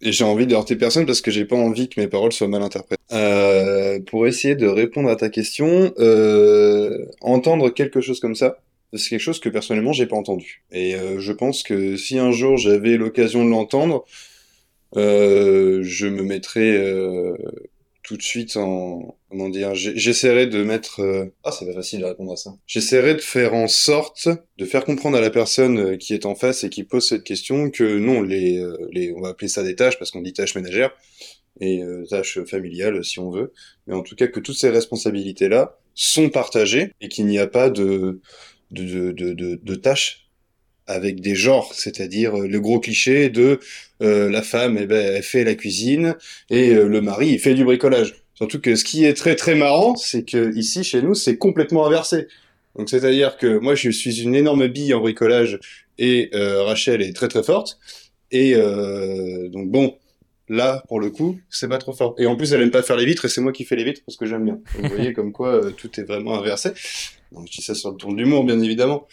et 0.00 0.12
j'ai 0.12 0.24
envie 0.24 0.46
de 0.46 0.54
heurter 0.54 0.76
personne 0.76 1.06
parce 1.06 1.20
que 1.20 1.30
j'ai 1.30 1.44
pas 1.44 1.56
envie 1.56 1.88
que 1.88 2.00
mes 2.00 2.08
paroles 2.08 2.32
soient 2.32 2.48
mal 2.48 2.62
interprétées. 2.62 3.02
Euh, 3.12 4.00
pour 4.00 4.26
essayer 4.26 4.54
de 4.54 4.66
répondre 4.66 5.08
à 5.08 5.16
ta 5.16 5.28
question, 5.28 5.92
euh, 5.98 7.06
entendre 7.20 7.70
quelque 7.70 8.00
chose 8.00 8.20
comme 8.20 8.34
ça, 8.34 8.58
c'est 8.94 9.10
quelque 9.10 9.20
chose 9.20 9.40
que 9.40 9.48
personnellement 9.48 9.92
j'ai 9.92 10.06
pas 10.06 10.16
entendu. 10.16 10.62
Et 10.72 10.94
euh, 10.94 11.18
je 11.18 11.32
pense 11.32 11.62
que 11.62 11.96
si 11.96 12.18
un 12.18 12.32
jour 12.32 12.56
j'avais 12.56 12.96
l'occasion 12.96 13.44
de 13.44 13.50
l'entendre, 13.50 14.04
je 14.94 16.06
me 16.06 16.22
mettrais 16.22 16.76
euh, 16.76 17.36
tout 18.02 18.16
de 18.16 18.22
suite 18.22 18.56
en 18.56 19.16
comment 19.30 19.48
dire, 19.48 19.74
j'essaierais 19.74 20.46
de 20.46 20.62
mettre 20.62 21.00
euh, 21.00 21.26
ah 21.44 21.52
c'est 21.52 21.64
pas 21.64 21.72
facile 21.72 22.00
de 22.00 22.04
répondre 22.04 22.32
à 22.32 22.36
ça. 22.36 22.54
J'essaierais 22.66 23.14
de 23.14 23.20
faire 23.20 23.54
en 23.54 23.68
sorte 23.68 24.28
de 24.58 24.64
faire 24.64 24.84
comprendre 24.84 25.16
à 25.16 25.20
la 25.20 25.30
personne 25.30 25.78
euh, 25.78 25.96
qui 25.96 26.12
est 26.14 26.26
en 26.26 26.34
face 26.34 26.64
et 26.64 26.70
qui 26.70 26.84
pose 26.84 27.08
cette 27.08 27.24
question 27.24 27.70
que 27.70 27.98
non 27.98 28.22
les 28.22 28.58
euh, 28.58 28.76
les 28.92 29.12
on 29.16 29.20
va 29.20 29.28
appeler 29.28 29.48
ça 29.48 29.62
des 29.62 29.76
tâches 29.76 29.98
parce 29.98 30.10
qu'on 30.10 30.20
dit 30.20 30.32
tâches 30.32 30.54
ménagères 30.54 30.90
et 31.60 31.82
euh, 31.82 32.04
tâches 32.06 32.42
familiales 32.44 33.04
si 33.04 33.18
on 33.20 33.30
veut, 33.30 33.52
mais 33.86 33.94
en 33.94 34.02
tout 34.02 34.16
cas 34.16 34.26
que 34.26 34.40
toutes 34.40 34.56
ces 34.56 34.70
responsabilités 34.70 35.48
là 35.48 35.78
sont 35.94 36.28
partagées 36.28 36.92
et 37.00 37.08
qu'il 37.08 37.26
n'y 37.26 37.38
a 37.38 37.46
pas 37.46 37.70
de 37.70 38.20
de, 38.72 39.12
de, 39.12 39.32
de 39.62 39.74
tâches 39.74 40.21
avec 40.92 41.20
des 41.20 41.34
genres, 41.34 41.72
c'est-à-dire 41.74 42.38
euh, 42.38 42.46
le 42.46 42.60
gros 42.60 42.80
cliché 42.80 43.28
de 43.30 43.60
euh, 44.02 44.30
la 44.30 44.42
femme, 44.42 44.78
eh 44.80 44.86
ben, 44.86 45.16
elle 45.16 45.22
fait 45.22 45.44
la 45.44 45.54
cuisine 45.54 46.16
et 46.50 46.70
euh, 46.70 46.88
le 46.88 47.00
mari, 47.00 47.28
il 47.30 47.38
fait 47.38 47.54
du 47.54 47.64
bricolage. 47.64 48.14
Surtout 48.34 48.60
que 48.60 48.74
ce 48.74 48.84
qui 48.84 49.04
est 49.04 49.14
très 49.14 49.36
très 49.36 49.54
marrant, 49.54 49.96
c'est 49.96 50.24
que 50.24 50.54
ici 50.56 50.84
chez 50.84 51.02
nous, 51.02 51.14
c'est 51.14 51.36
complètement 51.36 51.86
inversé. 51.86 52.26
Donc 52.76 52.88
c'est-à-dire 52.88 53.36
que 53.36 53.58
moi, 53.58 53.74
je 53.74 53.90
suis 53.90 54.22
une 54.22 54.34
énorme 54.34 54.66
bille 54.66 54.94
en 54.94 55.00
bricolage 55.00 55.60
et 55.98 56.30
euh, 56.34 56.62
Rachel 56.62 57.02
est 57.02 57.14
très 57.14 57.28
très 57.28 57.42
forte. 57.42 57.78
Et 58.30 58.54
donc 58.54 59.70
bon, 59.70 59.98
là 60.48 60.82
pour 60.88 61.00
le 61.00 61.10
coup, 61.10 61.38
c'est 61.50 61.68
pas 61.68 61.78
trop 61.78 61.92
fort. 61.92 62.14
Et 62.18 62.26
en 62.26 62.36
plus, 62.36 62.52
elle 62.52 62.62
aime 62.62 62.70
pas 62.70 62.82
faire 62.82 62.96
les 62.96 63.04
vitres 63.04 63.24
et 63.24 63.28
c'est 63.28 63.40
moi 63.40 63.52
qui 63.52 63.64
fais 63.64 63.76
les 63.76 63.84
vitres 63.84 64.02
parce 64.06 64.16
que 64.16 64.26
j'aime 64.26 64.44
bien. 64.44 64.60
Donc, 64.74 64.90
vous 64.90 64.96
voyez 64.96 65.12
comme 65.14 65.32
quoi 65.32 65.54
euh, 65.54 65.70
tout 65.70 66.00
est 66.00 66.04
vraiment 66.04 66.38
inversé. 66.38 66.70
Donc 67.32 67.46
je 67.50 67.52
dis 67.58 67.62
ça 67.62 67.74
sur 67.74 67.90
le 67.90 67.96
ton 67.96 68.12
de 68.12 68.18
l'humour, 68.18 68.44
bien 68.44 68.60
évidemment. 68.60 69.06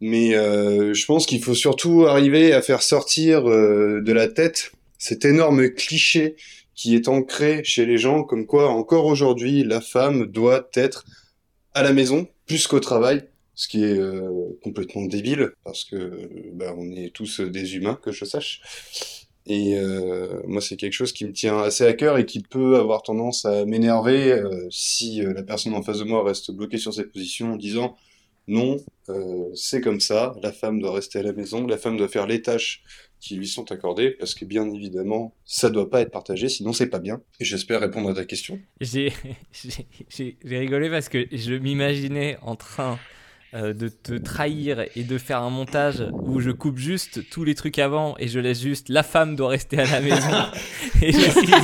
Mais 0.00 0.34
euh, 0.34 0.92
je 0.94 1.06
pense 1.06 1.26
qu'il 1.26 1.42
faut 1.42 1.54
surtout 1.54 2.06
arriver 2.06 2.52
à 2.52 2.62
faire 2.62 2.82
sortir 2.82 3.48
euh, 3.48 4.02
de 4.02 4.12
la 4.12 4.28
tête 4.28 4.72
cet 4.98 5.24
énorme 5.24 5.70
cliché 5.70 6.36
qui 6.74 6.94
est 6.94 7.08
ancré 7.08 7.62
chez 7.64 7.86
les 7.86 7.98
gens, 7.98 8.22
comme 8.22 8.46
quoi 8.46 8.70
encore 8.70 9.06
aujourd'hui 9.06 9.62
la 9.64 9.80
femme 9.80 10.26
doit 10.26 10.68
être 10.74 11.06
à 11.74 11.82
la 11.82 11.92
maison 11.92 12.28
plus 12.46 12.66
qu'au 12.66 12.80
travail, 12.80 13.24
ce 13.54 13.68
qui 13.68 13.82
est 13.84 13.98
euh, 13.98 14.58
complètement 14.62 15.04
débile 15.06 15.52
parce 15.64 15.84
que 15.84 16.28
bah, 16.52 16.74
on 16.76 16.92
est 16.92 17.12
tous 17.12 17.40
des 17.40 17.76
humains 17.76 17.98
que 18.02 18.12
je 18.12 18.24
sache. 18.24 18.60
Et 19.48 19.78
euh, 19.78 20.42
moi, 20.46 20.60
c'est 20.60 20.76
quelque 20.76 20.92
chose 20.92 21.12
qui 21.12 21.24
me 21.24 21.32
tient 21.32 21.58
assez 21.58 21.84
à 21.86 21.92
cœur 21.92 22.18
et 22.18 22.26
qui 22.26 22.40
peut 22.40 22.76
avoir 22.76 23.02
tendance 23.02 23.44
à 23.44 23.64
m'énerver 23.64 24.42
si 24.70 25.20
la 25.20 25.44
personne 25.44 25.72
en 25.72 25.82
face 25.82 26.00
de 26.00 26.04
moi 26.04 26.24
reste 26.24 26.50
bloquée 26.50 26.78
sur 26.78 26.92
ses 26.92 27.04
positions 27.04 27.52
en 27.52 27.56
disant 27.56 27.96
non, 28.48 28.76
euh, 29.08 29.50
c'est 29.54 29.80
comme 29.80 30.00
ça, 30.00 30.34
la 30.42 30.52
femme 30.52 30.80
doit 30.80 30.92
rester 30.92 31.18
à 31.18 31.22
la 31.22 31.32
maison, 31.32 31.66
la 31.66 31.78
femme 31.78 31.96
doit 31.96 32.08
faire 32.08 32.26
les 32.26 32.42
tâches 32.42 32.82
qui 33.18 33.36
lui 33.36 33.48
sont 33.48 33.72
accordées, 33.72 34.10
parce 34.10 34.34
que 34.34 34.44
bien 34.44 34.70
évidemment, 34.70 35.34
ça 35.44 35.70
doit 35.70 35.90
pas 35.90 36.00
être 36.02 36.10
partagé, 36.10 36.48
sinon 36.48 36.72
c'est 36.72 36.88
pas 36.88 36.98
bien. 36.98 37.22
Et 37.40 37.44
j'espère 37.44 37.80
répondre 37.80 38.10
à 38.10 38.14
ta 38.14 38.24
question. 38.24 38.60
J'ai 38.80 39.12
rigolé 40.44 40.90
parce 40.90 41.08
que 41.08 41.26
je 41.32 41.54
m'imaginais 41.54 42.38
en 42.42 42.56
train 42.56 42.98
euh, 43.56 43.72
de 43.72 43.88
te 43.88 44.12
trahir 44.18 44.84
et 44.94 45.02
de 45.02 45.16
faire 45.16 45.40
un 45.40 45.48
montage 45.48 46.04
où 46.12 46.40
je 46.40 46.50
coupe 46.50 46.76
juste 46.76 47.28
tous 47.30 47.42
les 47.42 47.54
trucs 47.54 47.78
avant 47.78 48.14
et 48.18 48.28
je 48.28 48.38
laisse 48.38 48.60
juste 48.60 48.90
la 48.90 49.02
femme 49.02 49.34
doit 49.34 49.48
rester 49.48 49.78
à 49.78 49.86
la 49.86 50.00
maison. 50.00 50.44
et 51.00 51.10
je 51.10 51.30
suis 51.30 51.54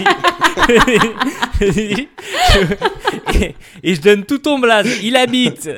et, 3.42 3.54
et 3.82 3.96
donne 3.98 4.24
tout 4.24 4.38
ton 4.38 4.58
blaze. 4.58 4.88
Il 5.02 5.16
habite. 5.16 5.68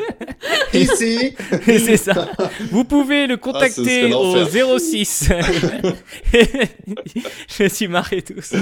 Ici 0.72 1.34
c'est 1.62 1.98
ça. 1.98 2.30
Vous 2.70 2.84
pouvez 2.84 3.26
le 3.26 3.34
Ah, 3.34 3.38
contacter 3.38 4.08
serait 4.08 4.12
au 4.14 4.34
l'enfer. 4.34 4.78
06. 4.78 5.28
je 7.58 7.62
me 7.62 7.68
suis 7.68 7.88
marré 7.88 8.22
tous. 8.22 8.54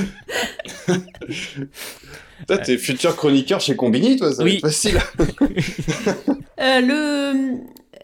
Toi, 2.46 2.58
t'es 2.58 2.76
futur 2.78 3.16
chroniqueur 3.16 3.60
chez 3.60 3.76
Combini, 3.76 4.16
toi, 4.16 4.32
ça 4.32 4.42
Oui. 4.42 4.58
va 4.60 4.68
être 4.68 4.74
facile. 4.74 4.98
Euh, 6.60 6.80
le 6.80 7.58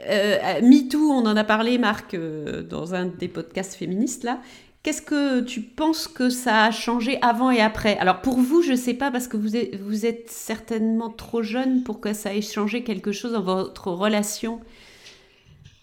euh, 0.08 0.60
MeToo, 0.62 1.12
on 1.12 1.24
en 1.24 1.36
a 1.36 1.44
parlé, 1.44 1.78
Marc, 1.78 2.14
euh, 2.14 2.62
dans 2.62 2.92
un 2.94 3.06
des 3.06 3.28
podcasts 3.28 3.74
féministes 3.76 4.24
là. 4.24 4.40
Qu'est-ce 4.82 5.02
que 5.02 5.40
tu 5.42 5.60
penses 5.60 6.08
que 6.08 6.28
ça 6.28 6.64
a 6.64 6.70
changé 6.72 7.18
avant 7.22 7.52
et 7.52 7.60
après? 7.60 7.96
Alors 7.98 8.20
pour 8.20 8.38
vous, 8.38 8.60
je 8.62 8.74
sais 8.74 8.94
pas 8.94 9.12
parce 9.12 9.28
que 9.28 9.36
vous 9.36 9.54
êtes, 9.54 9.76
vous 9.80 10.06
êtes 10.06 10.28
certainement 10.28 11.08
trop 11.10 11.42
jeune 11.42 11.84
pour 11.84 12.00
que 12.00 12.12
ça 12.14 12.34
ait 12.34 12.42
changé 12.42 12.82
quelque 12.82 13.12
chose 13.12 13.32
dans 13.32 13.42
votre 13.42 13.92
relation 13.92 14.60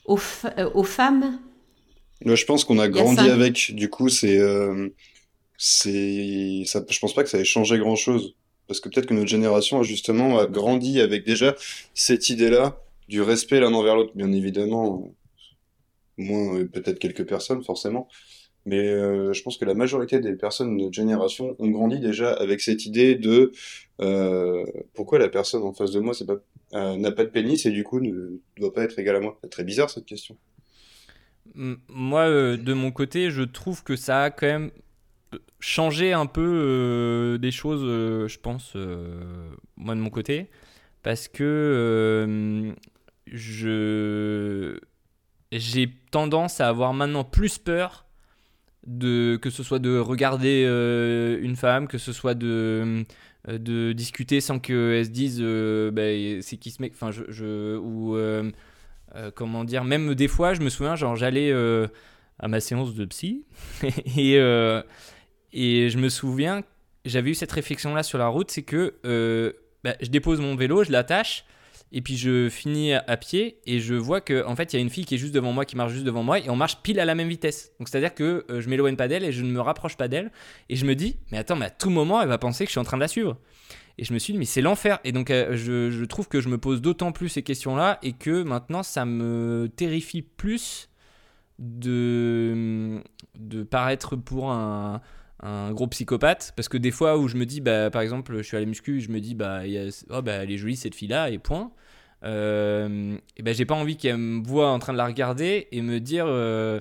aux, 0.05 0.19
euh, 0.57 0.69
aux 0.73 0.83
femmes. 0.83 1.39
Je 2.25 2.45
pense 2.45 2.65
qu'on 2.65 2.79
a 2.79 2.89
grandi 2.89 3.17
cinq- 3.17 3.29
avec. 3.29 3.71
Du 3.73 3.89
coup, 3.89 4.09
c'est, 4.09 4.37
euh, 4.37 4.89
c'est, 5.57 6.63
ça, 6.65 6.81
je 6.89 6.99
pense 6.99 7.13
pas 7.13 7.23
que 7.23 7.29
ça 7.29 7.37
ait 7.39 7.45
changé 7.45 7.77
grand-chose. 7.77 8.35
Parce 8.67 8.79
que 8.79 8.89
peut-être 8.89 9.05
que 9.05 9.13
notre 9.13 9.27
génération 9.27 9.79
a 9.79 9.83
justement 9.83 10.39
a 10.39 10.47
grandi 10.47 10.99
avec 10.99 11.25
déjà 11.25 11.55
cette 11.93 12.29
idée-là 12.29 12.81
du 13.07 13.21
respect 13.21 13.59
l'un 13.59 13.73
envers 13.73 13.95
l'autre. 13.95 14.11
Bien 14.15 14.31
évidemment, 14.31 15.13
moins 16.17 16.57
euh, 16.57 16.65
peut-être 16.65 16.99
quelques 16.99 17.27
personnes 17.27 17.63
forcément, 17.63 18.07
mais 18.65 18.87
euh, 18.87 19.33
je 19.33 19.43
pense 19.43 19.57
que 19.57 19.65
la 19.65 19.73
majorité 19.73 20.19
des 20.19 20.33
personnes 20.33 20.75
de 20.75 20.83
notre 20.83 20.95
génération 20.95 21.55
ont 21.59 21.69
grandi 21.69 21.99
déjà 21.99 22.33
avec 22.33 22.61
cette 22.61 22.85
idée 22.85 23.15
de 23.15 23.51
euh, 24.01 24.65
pourquoi 24.93 25.19
la 25.19 25.29
personne 25.29 25.63
en 25.63 25.73
face 25.73 25.91
de 25.91 25.99
moi 25.99 26.13
n'a 26.73 27.11
pas 27.11 27.23
de 27.23 27.29
pénis 27.29 27.65
et 27.65 27.71
du 27.71 27.83
coup 27.83 27.99
ne 27.99 28.39
doit 28.57 28.73
pas 28.73 28.83
être 28.83 28.97
égale 28.97 29.17
à 29.17 29.19
moi? 29.19 29.39
Très 29.51 29.63
bizarre 29.63 29.89
cette 29.89 30.05
question. 30.05 30.37
Moi, 31.53 32.57
de 32.57 32.73
mon 32.73 32.91
côté, 32.91 33.29
je 33.29 33.43
trouve 33.43 33.83
que 33.83 33.95
ça 33.95 34.23
a 34.23 34.31
quand 34.31 34.47
même 34.47 34.71
changé 35.59 36.13
un 36.13 36.25
peu 36.25 36.41
euh, 36.41 37.37
des 37.37 37.51
choses, 37.51 37.81
euh, 37.83 38.27
je 38.27 38.39
pense, 38.39 38.73
euh, 38.75 39.49
moi 39.77 39.95
de 39.95 39.99
mon 39.99 40.09
côté, 40.09 40.49
parce 41.03 41.27
que 41.27 42.73
je 43.27 44.77
j'ai 45.51 45.89
tendance 46.11 46.61
à 46.61 46.67
avoir 46.67 46.93
maintenant 46.93 47.23
plus 47.23 47.57
peur 47.57 48.05
de 48.87 49.37
que 49.41 49.49
ce 49.49 49.63
soit 49.63 49.79
de 49.79 49.97
regarder 49.97 50.63
une 51.41 51.55
femme, 51.55 51.87
que 51.87 51.97
ce 51.97 52.13
soit 52.13 52.35
de 52.35 53.05
de 53.47 53.93
discuter 53.93 54.41
sans 54.41 54.59
qu'elle 54.59 55.05
se 55.05 55.11
dise 55.11 55.41
bah, 55.41 56.41
c'est 56.41 56.57
qui 56.57 56.71
ce 56.71 56.81
mec, 56.81 56.93
enfin 56.95 57.11
je, 57.11 57.77
ou 57.77 58.17
comment 59.35 59.63
dire, 59.63 59.83
même 59.83 60.15
des 60.15 60.27
fois, 60.27 60.53
je 60.53 60.61
me 60.61 60.69
souviens, 60.69 60.95
genre 60.95 61.15
j'allais 61.15 61.51
à 62.39 62.47
ma 62.47 62.59
séance 62.59 62.95
de 62.95 63.05
psy 63.05 63.45
et, 64.17 64.39
et 65.55 65.89
je 65.89 65.97
me 65.97 66.09
souviens, 66.09 66.63
j'avais 67.05 67.31
eu 67.31 67.33
cette 67.33 67.51
réflexion-là 67.53 68.03
sur 68.03 68.17
la 68.17 68.27
route, 68.27 68.51
c'est 68.51 68.63
que 68.63 68.95
euh, 69.05 69.53
bah, 69.85 69.95
je 70.01 70.09
dépose 70.09 70.41
mon 70.41 70.55
vélo, 70.55 70.83
je 70.83 70.91
l'attache 70.91 71.45
et 71.93 72.01
puis 72.01 72.17
je 72.17 72.49
finis 72.49 72.93
à, 72.93 73.15
pied 73.15 73.59
et 73.65 73.79
je 73.79 73.95
vois 73.95 74.19
que 74.19 74.45
en 74.45 74.55
fait 74.57 74.73
il 74.73 74.75
y 74.75 74.79
a 74.79 74.81
une 74.81 74.89
fille 74.89 75.05
qui 75.05 75.15
est 75.15 75.17
juste 75.17 75.33
devant 75.33 75.53
moi, 75.53 75.63
qui 75.63 75.77
marche 75.77 75.93
juste 75.93 76.03
devant 76.03 76.23
moi 76.23 76.39
et 76.39 76.49
on 76.49 76.57
marche 76.57 76.81
pile 76.83 76.99
à 76.99 77.05
la 77.05 77.15
même 77.15 77.29
vitesse. 77.29 77.71
Donc 77.79 77.87
c'est 77.87 77.97
à 77.97 78.01
dire 78.01 78.13
que 78.13 78.45
euh, 78.49 78.59
je 78.59 78.67
m'éloigne 78.67 78.97
pas 78.97 79.07
d'elle 79.07 79.23
et 79.23 79.31
je 79.31 79.43
ne 79.43 79.49
me 79.49 79.61
rapproche 79.61 79.95
pas 79.95 80.09
d'elle 80.09 80.29
et 80.67 80.75
je 80.75 80.85
me 80.85 80.93
dis 80.93 81.15
mais 81.31 81.37
attends 81.37 81.55
mais 81.55 81.67
à 81.67 81.69
tout 81.69 81.89
moment 81.89 82.21
elle 82.21 82.27
va 82.27 82.37
penser 82.37 82.65
que 82.65 82.69
je 82.69 82.73
suis 82.73 82.79
en 82.79 82.83
train 82.83 82.97
de 82.97 83.01
la 83.01 83.07
suivre. 83.07 83.37
Et 83.97 84.03
je 84.03 84.13
me 84.13 84.19
suis 84.19 84.33
dit, 84.33 84.39
mais 84.39 84.43
c'est 84.43 84.59
l'enfer. 84.59 84.99
Et 85.05 85.13
donc, 85.13 85.31
euh, 85.31 85.55
je, 85.55 85.89
je 85.89 86.03
trouve 86.03 86.27
que 86.27 86.41
je 86.41 86.49
me 86.49 86.57
pose 86.57 86.81
d'autant 86.81 87.13
plus 87.13 87.29
ces 87.29 87.43
questions-là 87.43 87.97
et 88.03 88.11
que 88.11 88.43
maintenant, 88.43 88.83
ça 88.83 89.05
me 89.05 89.69
terrifie 89.73 90.21
plus 90.21 90.89
de, 91.59 93.01
de 93.37 93.63
paraître 93.63 94.15
pour 94.15 94.51
un, 94.51 95.01
un 95.45 95.71
gros 95.71 95.87
psychopathe. 95.87 96.53
Parce 96.55 96.69
que 96.69 96.77
des 96.77 96.91
fois 96.91 97.17
où 97.17 97.27
je 97.27 97.37
me 97.37 97.45
dis, 97.45 97.61
bah, 97.61 97.89
par 97.89 98.01
exemple, 98.01 98.35
je 98.37 98.41
suis 98.43 98.57
à 98.57 98.59
la 98.59 98.65
muscu, 98.65 99.01
je 99.01 99.09
me 99.09 99.19
dis, 99.19 99.35
bah, 99.35 99.65
il 99.65 99.73
y 99.73 99.77
a- 99.77 100.05
oh, 100.09 100.21
bah, 100.21 100.33
elle 100.33 100.51
est 100.51 100.57
jolie 100.57 100.75
cette 100.75 100.95
fille-là, 100.95 101.29
et 101.29 101.37
point. 101.39 101.71
Euh, 102.23 103.17
et 103.37 103.43
ben 103.43 103.53
j'ai 103.53 103.65
pas 103.65 103.75
envie 103.75 103.97
qu'elle 103.97 104.17
me 104.17 104.43
voit 104.47 104.69
en 104.69 104.79
train 104.79 104.93
de 104.93 104.97
la 104.97 105.05
regarder 105.05 105.67
et 105.71 105.81
me 105.81 105.99
dire. 105.99 106.25
euh, 106.27 106.79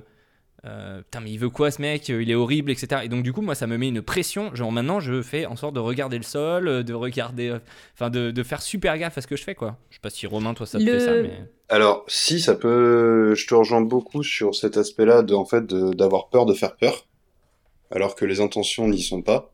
euh, 0.65 1.01
putain 1.03 1.19
mais 1.19 1.29
il 1.29 1.37
veut 1.37 1.51
quoi 1.51 1.69
ce 1.69 1.79
mec 1.79 2.09
il 2.09 2.31
est 2.31 2.33
horrible 2.35 2.71
etc 2.71 3.01
et 3.03 3.07
donc 3.09 3.21
du 3.21 3.31
coup 3.33 3.41
moi 3.41 3.53
ça 3.53 3.67
me 3.67 3.77
met 3.77 3.87
une 3.89 4.01
pression 4.01 4.55
genre 4.55 4.71
maintenant 4.71 4.99
je 4.99 5.21
fais 5.21 5.45
en 5.45 5.55
sorte 5.55 5.75
de 5.75 5.79
regarder 5.79 6.17
le 6.17 6.23
sol 6.23 6.83
de 6.83 6.93
regarder 6.93 7.55
enfin 7.93 8.09
de, 8.09 8.31
de, 8.31 8.43
faire 8.43 8.63
super 8.63 8.97
gaffe 8.97 9.15
à 9.15 9.21
ce 9.21 9.27
que 9.27 9.35
je 9.35 9.43
fais 9.43 9.53
quoi 9.53 9.77
je 9.91 9.95
sais 9.97 10.01
pas 10.01 10.09
si 10.09 10.25
Romain 10.25 10.55
toi 10.55 10.65
ça 10.65 10.79
te 10.79 10.83
fait 10.85 10.99
ça 10.99 11.13
mais 11.21 11.33
alors 11.69 12.03
si 12.07 12.39
ça 12.39 12.55
peut 12.55 13.35
je 13.35 13.45
te 13.45 13.53
rejoins 13.53 13.81
beaucoup 13.81 14.23
sur 14.23 14.55
cet 14.55 14.77
aspect 14.77 15.05
là 15.05 15.21
de 15.21 15.35
en 15.35 15.45
fait 15.45 15.67
d'avoir 15.67 16.29
peur 16.29 16.47
de 16.47 16.53
faire 16.55 16.75
peur 16.77 17.05
alors 17.91 18.15
que 18.15 18.25
les 18.25 18.39
intentions 18.39 18.87
n'y 18.87 19.01
sont 19.01 19.21
pas. 19.21 19.53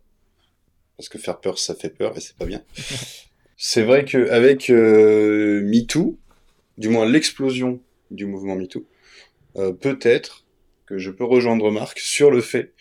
Parce 0.98 1.10
que 1.10 1.18
faire 1.18 1.40
peur 1.40 1.58
ça 1.58 1.76
fait 1.76 1.90
peur 1.90 2.18
et 2.18 2.22
c'est 2.22 2.36
pas 2.36 2.46
bien. 2.46 2.64
C'est 3.64 3.84
vrai 3.84 4.06
que 4.06 4.30
avec 4.32 4.72
euh, 4.72 5.62
MeToo 5.64 6.18
du 6.80 6.90
moins 6.90 7.06
l'explosion 7.06 7.80
du 8.10 8.26
mouvement 8.26 8.56
MeToo 8.56 8.88
euh, 9.58 9.72
peut-être 9.72 10.46
que 10.88 10.98
je 10.98 11.12
peux 11.12 11.24
rejoindre 11.24 11.72
Marc 11.72 12.00
sur 12.00 12.32
le 12.32 12.42
fait 12.42 12.74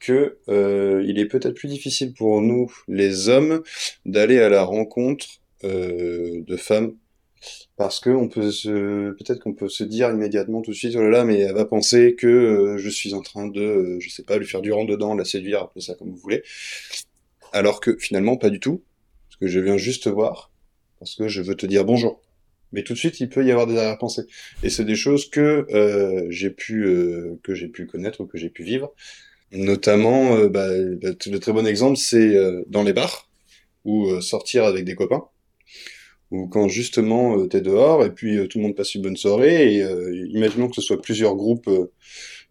que 0.00 0.38
euh, 0.48 1.02
il 1.06 1.18
est 1.18 1.26
peut-être 1.26 1.54
plus 1.54 1.68
difficile 1.68 2.12
pour 2.12 2.42
nous, 2.42 2.70
les 2.88 3.28
hommes, 3.28 3.62
d'aller 4.04 4.38
à 4.38 4.48
la 4.48 4.62
rencontre 4.62 5.26
euh, 5.64 6.42
de 6.42 6.56
femmes 6.56 6.94
parce 7.76 8.00
que 8.00 8.10
on 8.10 8.28
peut 8.28 8.50
se 8.50 9.10
peut-être 9.12 9.40
qu'on 9.40 9.54
peut 9.54 9.68
se 9.68 9.84
dire 9.84 10.10
immédiatement 10.10 10.62
tout 10.62 10.70
de 10.70 10.76
suite 10.76 10.94
oh 10.96 11.02
là 11.02 11.10
là 11.10 11.24
mais 11.24 11.40
elle 11.40 11.54
va 11.54 11.64
penser 11.64 12.14
que 12.14 12.26
euh, 12.26 12.78
je 12.78 12.88
suis 12.88 13.14
en 13.14 13.22
train 13.22 13.46
de 13.46 13.60
euh, 13.60 14.00
je 14.00 14.08
sais 14.10 14.22
pas 14.22 14.38
lui 14.38 14.46
faire 14.46 14.62
du 14.62 14.72
rang 14.72 14.84
dedans 14.84 15.14
la 15.14 15.24
séduire 15.24 15.62
appelez 15.62 15.84
ça 15.84 15.94
comme 15.94 16.10
vous 16.10 16.16
voulez. 16.16 16.42
Alors 17.52 17.80
que 17.80 17.96
finalement 17.96 18.36
pas 18.36 18.50
du 18.50 18.60
tout. 18.60 18.82
Parce 19.28 19.36
que 19.40 19.46
je 19.48 19.60
viens 19.60 19.76
juste 19.76 20.06
voir 20.06 20.50
parce 20.98 21.16
que 21.16 21.28
je 21.28 21.42
veux 21.42 21.54
te 21.54 21.66
dire 21.66 21.84
bonjour. 21.84 22.20
Mais 22.72 22.82
tout 22.82 22.94
de 22.94 22.98
suite 22.98 23.20
il 23.20 23.28
peut 23.28 23.44
y 23.44 23.50
avoir 23.50 23.66
des 23.66 23.76
arrière-pensées. 23.76 24.24
Et 24.62 24.70
c'est 24.70 24.84
des 24.84 24.96
choses 24.96 25.28
que 25.28 25.66
euh, 25.72 26.26
j'ai 26.30 26.50
pu 26.50 26.84
euh, 26.84 27.38
que 27.42 27.54
j'ai 27.54 27.68
pu 27.68 27.86
connaître 27.86 28.20
ou 28.20 28.26
que 28.26 28.38
j'ai 28.38 28.50
pu 28.50 28.64
vivre. 28.64 28.92
Notamment 29.52 30.36
euh, 30.36 30.48
bah, 30.48 30.68
le 30.68 31.38
très 31.38 31.52
bon 31.52 31.66
exemple 31.66 31.96
c'est 31.96 32.36
dans 32.68 32.82
les 32.82 32.92
bars 32.92 33.28
ou 33.84 34.20
sortir 34.20 34.64
avec 34.64 34.84
des 34.84 34.94
copains 34.94 35.24
ou 36.34 36.48
quand 36.48 36.68
justement 36.68 37.46
t'es 37.46 37.60
dehors 37.60 38.04
et 38.04 38.10
puis 38.10 38.48
tout 38.48 38.58
le 38.58 38.64
monde 38.64 38.76
passe 38.76 38.94
une 38.94 39.02
bonne 39.02 39.16
soirée 39.16 39.76
et 39.76 39.86
imaginons 40.30 40.68
que 40.68 40.74
ce 40.74 40.82
soit 40.82 41.00
plusieurs 41.00 41.36
groupes 41.36 41.70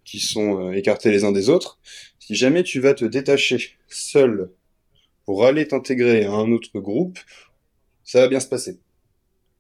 qui 0.05 0.19
sont 0.19 0.71
écartés 0.71 1.11
les 1.11 1.23
uns 1.23 1.31
des 1.31 1.49
autres. 1.49 1.79
Si 2.19 2.35
jamais 2.35 2.63
tu 2.63 2.79
vas 2.79 2.93
te 2.93 3.05
détacher 3.05 3.71
seul 3.87 4.49
pour 5.25 5.45
aller 5.45 5.67
t'intégrer 5.67 6.25
à 6.25 6.31
un 6.31 6.51
autre 6.51 6.79
groupe 6.79 7.19
ça 8.03 8.21
va 8.21 8.27
bien 8.27 8.39
se 8.39 8.47
passer. 8.47 8.79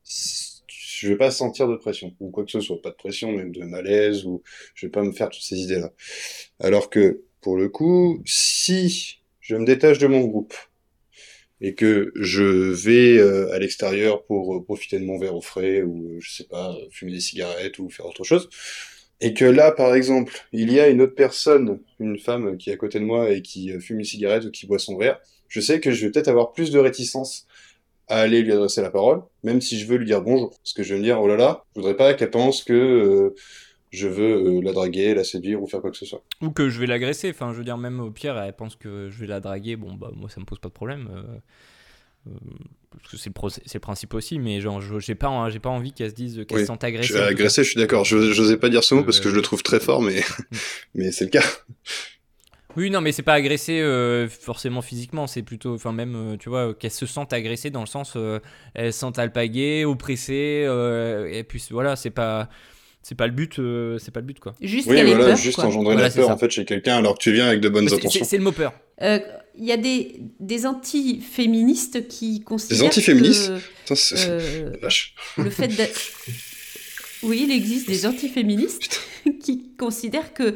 Je 0.05 1.07
vais 1.07 1.17
pas 1.17 1.31
sentir 1.31 1.67
de 1.67 1.75
pression 1.75 2.15
ou 2.19 2.29
quoi 2.29 2.45
que 2.45 2.51
ce 2.51 2.59
soit, 2.61 2.81
pas 2.81 2.91
de 2.91 2.95
pression, 2.95 3.31
même 3.31 3.51
de 3.51 3.63
malaise 3.63 4.25
ou 4.25 4.41
je 4.75 4.85
vais 4.85 4.91
pas 4.91 5.03
me 5.03 5.11
faire 5.11 5.29
toutes 5.29 5.43
ces 5.43 5.57
idées-là. 5.57 5.91
Alors 6.59 6.89
que 6.89 7.23
pour 7.41 7.57
le 7.57 7.69
coup, 7.69 8.21
si 8.25 9.19
je 9.39 9.55
me 9.55 9.65
détache 9.65 9.97
de 9.97 10.07
mon 10.07 10.25
groupe 10.25 10.53
et 11.63 11.73
que 11.73 12.11
je 12.15 12.43
vais 12.43 13.17
euh, 13.17 13.51
à 13.53 13.57
l'extérieur 13.57 14.23
pour 14.25 14.55
euh, 14.55 14.63
profiter 14.63 14.99
de 14.99 15.05
mon 15.05 15.17
verre 15.17 15.35
au 15.35 15.41
frais 15.41 15.81
ou 15.81 16.09
euh, 16.09 16.17
je 16.19 16.31
sais 16.31 16.43
pas 16.43 16.75
fumer 16.91 17.13
des 17.13 17.21
cigarettes 17.21 17.79
ou 17.79 17.89
faire 17.89 18.05
autre 18.05 18.23
chose 18.23 18.49
et 19.21 19.33
que 19.33 19.45
là 19.45 19.71
par 19.71 19.95
exemple 19.95 20.33
il 20.51 20.71
y 20.71 20.79
a 20.79 20.89
une 20.89 21.01
autre 21.01 21.15
personne 21.15 21.79
une 21.99 22.19
femme 22.19 22.57
qui 22.57 22.69
est 22.69 22.73
à 22.73 22.77
côté 22.77 22.99
de 22.99 23.05
moi 23.05 23.31
et 23.31 23.41
qui 23.41 23.71
fume 23.79 23.99
une 23.99 24.05
cigarette 24.05 24.45
ou 24.45 24.51
qui 24.51 24.67
boit 24.67 24.77
son 24.77 24.97
verre 24.97 25.19
je 25.47 25.61
sais 25.61 25.79
que 25.79 25.91
je 25.91 26.05
vais 26.05 26.11
peut-être 26.11 26.27
avoir 26.27 26.51
plus 26.51 26.69
de 26.69 26.79
réticence 26.79 27.47
à 28.09 28.19
aller 28.19 28.41
lui 28.41 28.51
adresser 28.51 28.81
la 28.81 28.89
parole, 28.89 29.21
même 29.43 29.61
si 29.61 29.79
je 29.79 29.87
veux 29.87 29.95
lui 29.95 30.05
dire 30.05 30.21
bonjour. 30.21 30.49
Parce 30.49 30.73
que 30.73 30.83
je 30.83 30.93
vais 30.93 30.99
me 30.99 31.05
dire, 31.05 31.21
oh 31.21 31.27
là 31.27 31.37
là, 31.37 31.63
je 31.73 31.79
voudrais 31.79 31.95
pas 31.95 32.13
qu'elle 32.13 32.31
pense 32.31 32.63
que 32.63 33.33
je 33.93 34.07
veux 34.07 34.57
euh, 34.57 34.61
la 34.61 34.73
draguer, 34.73 35.13
la 35.13 35.23
séduire 35.23 35.61
ou 35.61 35.67
faire 35.67 35.81
quoi 35.81 35.91
que 35.91 35.97
ce 35.97 36.05
soit. 36.05 36.23
Ou 36.41 36.49
que 36.49 36.69
je 36.69 36.79
vais 36.79 36.87
l'agresser. 36.87 37.29
Enfin, 37.29 37.51
je 37.53 37.57
veux 37.57 37.63
dire, 37.63 37.77
même 37.77 37.99
au 37.99 38.11
pire, 38.11 38.37
elle 38.37 38.53
pense 38.53 38.75
que 38.75 39.09
je 39.09 39.19
vais 39.19 39.27
la 39.27 39.39
draguer. 39.39 39.75
Bon, 39.75 39.93
bah, 39.93 40.11
moi, 40.15 40.29
ça 40.29 40.39
me 40.39 40.45
pose 40.45 40.59
pas 40.59 40.69
de 40.69 40.73
problème. 40.73 41.09
Euh, 41.11 42.31
parce 42.91 43.11
que 43.11 43.17
c'est 43.17 43.29
le, 43.29 43.49
le, 43.73 43.79
principe 43.79 44.13
aussi, 44.13 44.39
mais 44.39 44.61
genre, 44.61 44.81
j'ai 44.99 45.15
pas, 45.15 45.49
pas 45.61 45.69
envie 45.69 45.93
qu'elle 45.93 46.09
se 46.09 46.15
dise 46.15 46.45
qu'elle 46.47 46.57
oui. 46.57 46.63
se 46.63 46.67
sente 46.67 46.83
agressée. 46.83 47.13
Je 47.13 47.17
agressée, 47.17 47.63
je 47.63 47.69
suis 47.69 47.79
d'accord. 47.79 48.03
Je 48.03 48.17
n'osais 48.17 48.57
pas 48.57 48.69
dire 48.69 48.83
ce 48.83 48.95
mot 48.95 49.03
parce 49.03 49.19
que 49.19 49.29
je 49.29 49.35
le 49.35 49.41
trouve 49.41 49.61
très 49.61 49.79
fort, 49.79 50.01
mais, 50.01 50.21
mais 50.95 51.11
c'est 51.11 51.25
le 51.25 51.31
cas. 51.31 51.43
Oui, 52.75 52.89
non, 52.89 53.01
mais 53.01 53.11
c'est 53.11 53.21
pas 53.21 53.33
agressé 53.33 53.81
euh, 53.81 54.27
forcément 54.27 54.81
physiquement, 54.81 55.27
c'est 55.27 55.43
plutôt, 55.43 55.75
enfin 55.75 55.91
même, 55.91 56.15
euh, 56.15 56.37
tu 56.37 56.49
vois, 56.49 56.73
qu'elles 56.73 56.89
se 56.89 57.05
sentent 57.05 57.31
agressées 57.31 57.69
dans 57.69 57.81
le 57.81 57.87
sens, 57.87 58.13
euh, 58.15 58.39
elles 58.73 58.91
se 58.91 58.99
sentent 58.99 59.19
alpaguées, 59.19 59.85
oppressées, 59.85 60.67
et 61.29 61.43
puis 61.43 61.63
voilà, 61.69 61.95
c'est 61.95 62.09
pas, 62.09 62.49
c'est 63.03 63.15
pas 63.15 63.27
le 63.27 63.33
but, 63.33 63.59
c'est 63.99 64.11
pas 64.11 64.21
le 64.21 64.25
but 64.25 64.39
quoi. 64.39 64.55
Juste 64.61 64.87
oui, 64.89 65.01
voilà, 65.03 65.25
peur, 65.25 65.35
juste 65.35 65.59
engendrer 65.59 65.95
la 65.95 66.09
peur 66.09 66.29
en 66.29 66.37
fait 66.37 66.49
chez 66.49 66.65
quelqu'un 66.65 66.97
alors 66.97 67.17
que 67.17 67.23
tu 67.23 67.31
viens 67.31 67.47
avec 67.47 67.61
de 67.61 67.69
bonnes 67.69 67.93
intentions. 67.93 68.25
C'est 68.25 68.37
le 68.37 68.43
mot 68.43 68.51
peur. 68.51 68.73
Il 69.55 69.65
y 69.65 69.71
a 69.71 69.77
des, 69.77 70.21
des 70.39 70.65
anti-féministes 70.65 72.07
qui 72.07 72.41
considèrent. 72.41 72.79
Des 72.79 72.85
anti-féministes 72.85 73.51
Le 75.37 75.49
fait 75.49 75.67
de. 75.67 75.83
Oui, 77.23 77.43
il 77.45 77.51
existe 77.51 77.87
des 77.87 78.05
anti-féministes 78.05 78.99
qui 79.41 79.71
considèrent 79.77 80.33
que 80.33 80.55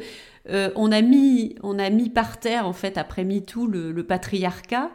euh, 0.50 0.70
on, 0.76 0.92
a 0.92 1.02
mis, 1.02 1.56
on 1.62 1.78
a 1.78 1.90
mis 1.90 2.10
par 2.10 2.40
terre, 2.40 2.66
en 2.66 2.72
fait, 2.72 2.98
après 2.98 3.24
MeToo, 3.24 3.66
le, 3.66 3.92
le 3.92 4.06
patriarcat, 4.06 4.90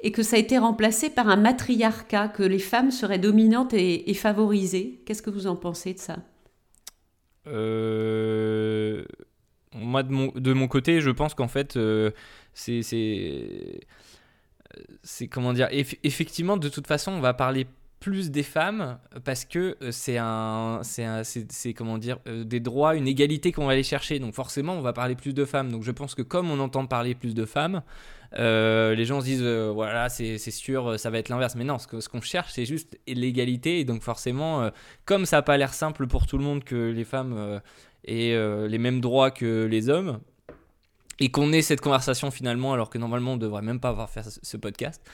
et 0.00 0.12
que 0.12 0.22
ça 0.22 0.36
a 0.36 0.38
été 0.38 0.58
remplacé 0.58 1.10
par 1.10 1.28
un 1.28 1.36
matriarcat, 1.36 2.28
que 2.28 2.42
les 2.42 2.58
femmes 2.58 2.90
seraient 2.90 3.18
dominantes 3.18 3.74
et, 3.74 4.14
favorisées. 4.14 5.02
Qu'est-ce 5.04 5.22
que 5.22 5.30
vous 5.30 5.46
en 5.46 5.56
pensez 5.56 5.94
de 5.94 5.98
ça? 5.98 6.16
Euh, 7.50 9.04
Moi, 9.74 10.02
de 10.02 10.52
mon, 10.52 10.68
côté, 10.68 11.00
je 11.00 11.10
pense 11.10 11.34
qu'en 11.34 11.48
fait, 11.48 11.76
euh, 11.76 12.10
c'est... 12.54 12.82
C'est 15.02 15.26
comment 15.26 15.52
dire 15.52 15.68
Effectivement, 15.70 16.56
de 16.56 16.68
toute 16.68 16.86
façon, 16.86 17.10
on 17.10 17.20
va 17.20 17.34
parler 17.34 17.66
plus 18.00 18.30
des 18.30 18.42
femmes 18.42 18.98
parce 19.24 19.44
que 19.44 19.76
euh, 19.82 19.90
c'est 19.92 20.16
un 20.16 20.80
c'est 20.82 21.74
comment 21.74 21.98
dire 21.98 22.18
euh, 22.26 22.44
des 22.44 22.58
droits 22.58 22.96
une 22.96 23.06
égalité 23.06 23.52
qu'on 23.52 23.66
va 23.66 23.72
aller 23.72 23.82
chercher. 23.82 24.18
Donc 24.18 24.34
forcément 24.34 24.72
on 24.72 24.80
va 24.80 24.94
parler 24.94 25.14
plus 25.14 25.34
de 25.34 25.44
femmes. 25.44 25.70
Donc 25.70 25.82
je 25.82 25.92
pense 25.92 26.14
que 26.14 26.22
comme 26.22 26.50
on 26.50 26.58
entend 26.58 26.86
parler 26.86 27.14
plus 27.14 27.34
de 27.34 27.44
femmes 27.44 27.82
euh, 28.38 28.94
les 28.94 29.04
gens 29.04 29.20
se 29.20 29.26
disent 29.26 29.42
voilà 29.42 30.08
c'est 30.08 30.38
sûr 30.38 30.98
ça 30.98 31.10
va 31.10 31.18
être 31.18 31.28
l'inverse. 31.28 31.54
Mais 31.54 31.64
non 31.64 31.78
ce 31.78 31.86
qu'on 31.86 32.00
ce 32.00 32.08
qu'on 32.08 32.22
cherche 32.22 32.52
c'est 32.52 32.64
juste 32.64 32.98
l'égalité. 33.06 33.80
Et 33.80 33.84
donc 33.84 34.02
forcément 34.02 34.70
comme 35.04 35.26
ça 35.26 35.36
n'a 35.36 35.42
pas 35.42 35.58
l'air 35.58 35.74
simple 35.74 36.06
pour 36.06 36.26
tout 36.26 36.38
le 36.38 36.44
monde 36.44 36.64
que 36.64 36.90
les 36.90 37.04
femmes 37.04 37.60
aient 38.06 38.66
les 38.66 38.78
mêmes 38.78 39.02
droits 39.02 39.30
que 39.30 39.66
les 39.66 39.90
hommes 39.90 40.20
et 41.20 41.30
qu'on 41.30 41.52
ait 41.52 41.62
cette 41.62 41.82
conversation 41.82 42.30
finalement 42.30 42.72
alors 42.72 42.88
que 42.88 42.98
normalement 42.98 43.34
on 43.34 43.36
devrait 43.36 43.62
même 43.62 43.78
pas 43.78 43.90
avoir 43.90 44.08
fait 44.08 44.22
ce 44.42 44.56
podcast, 44.56 45.06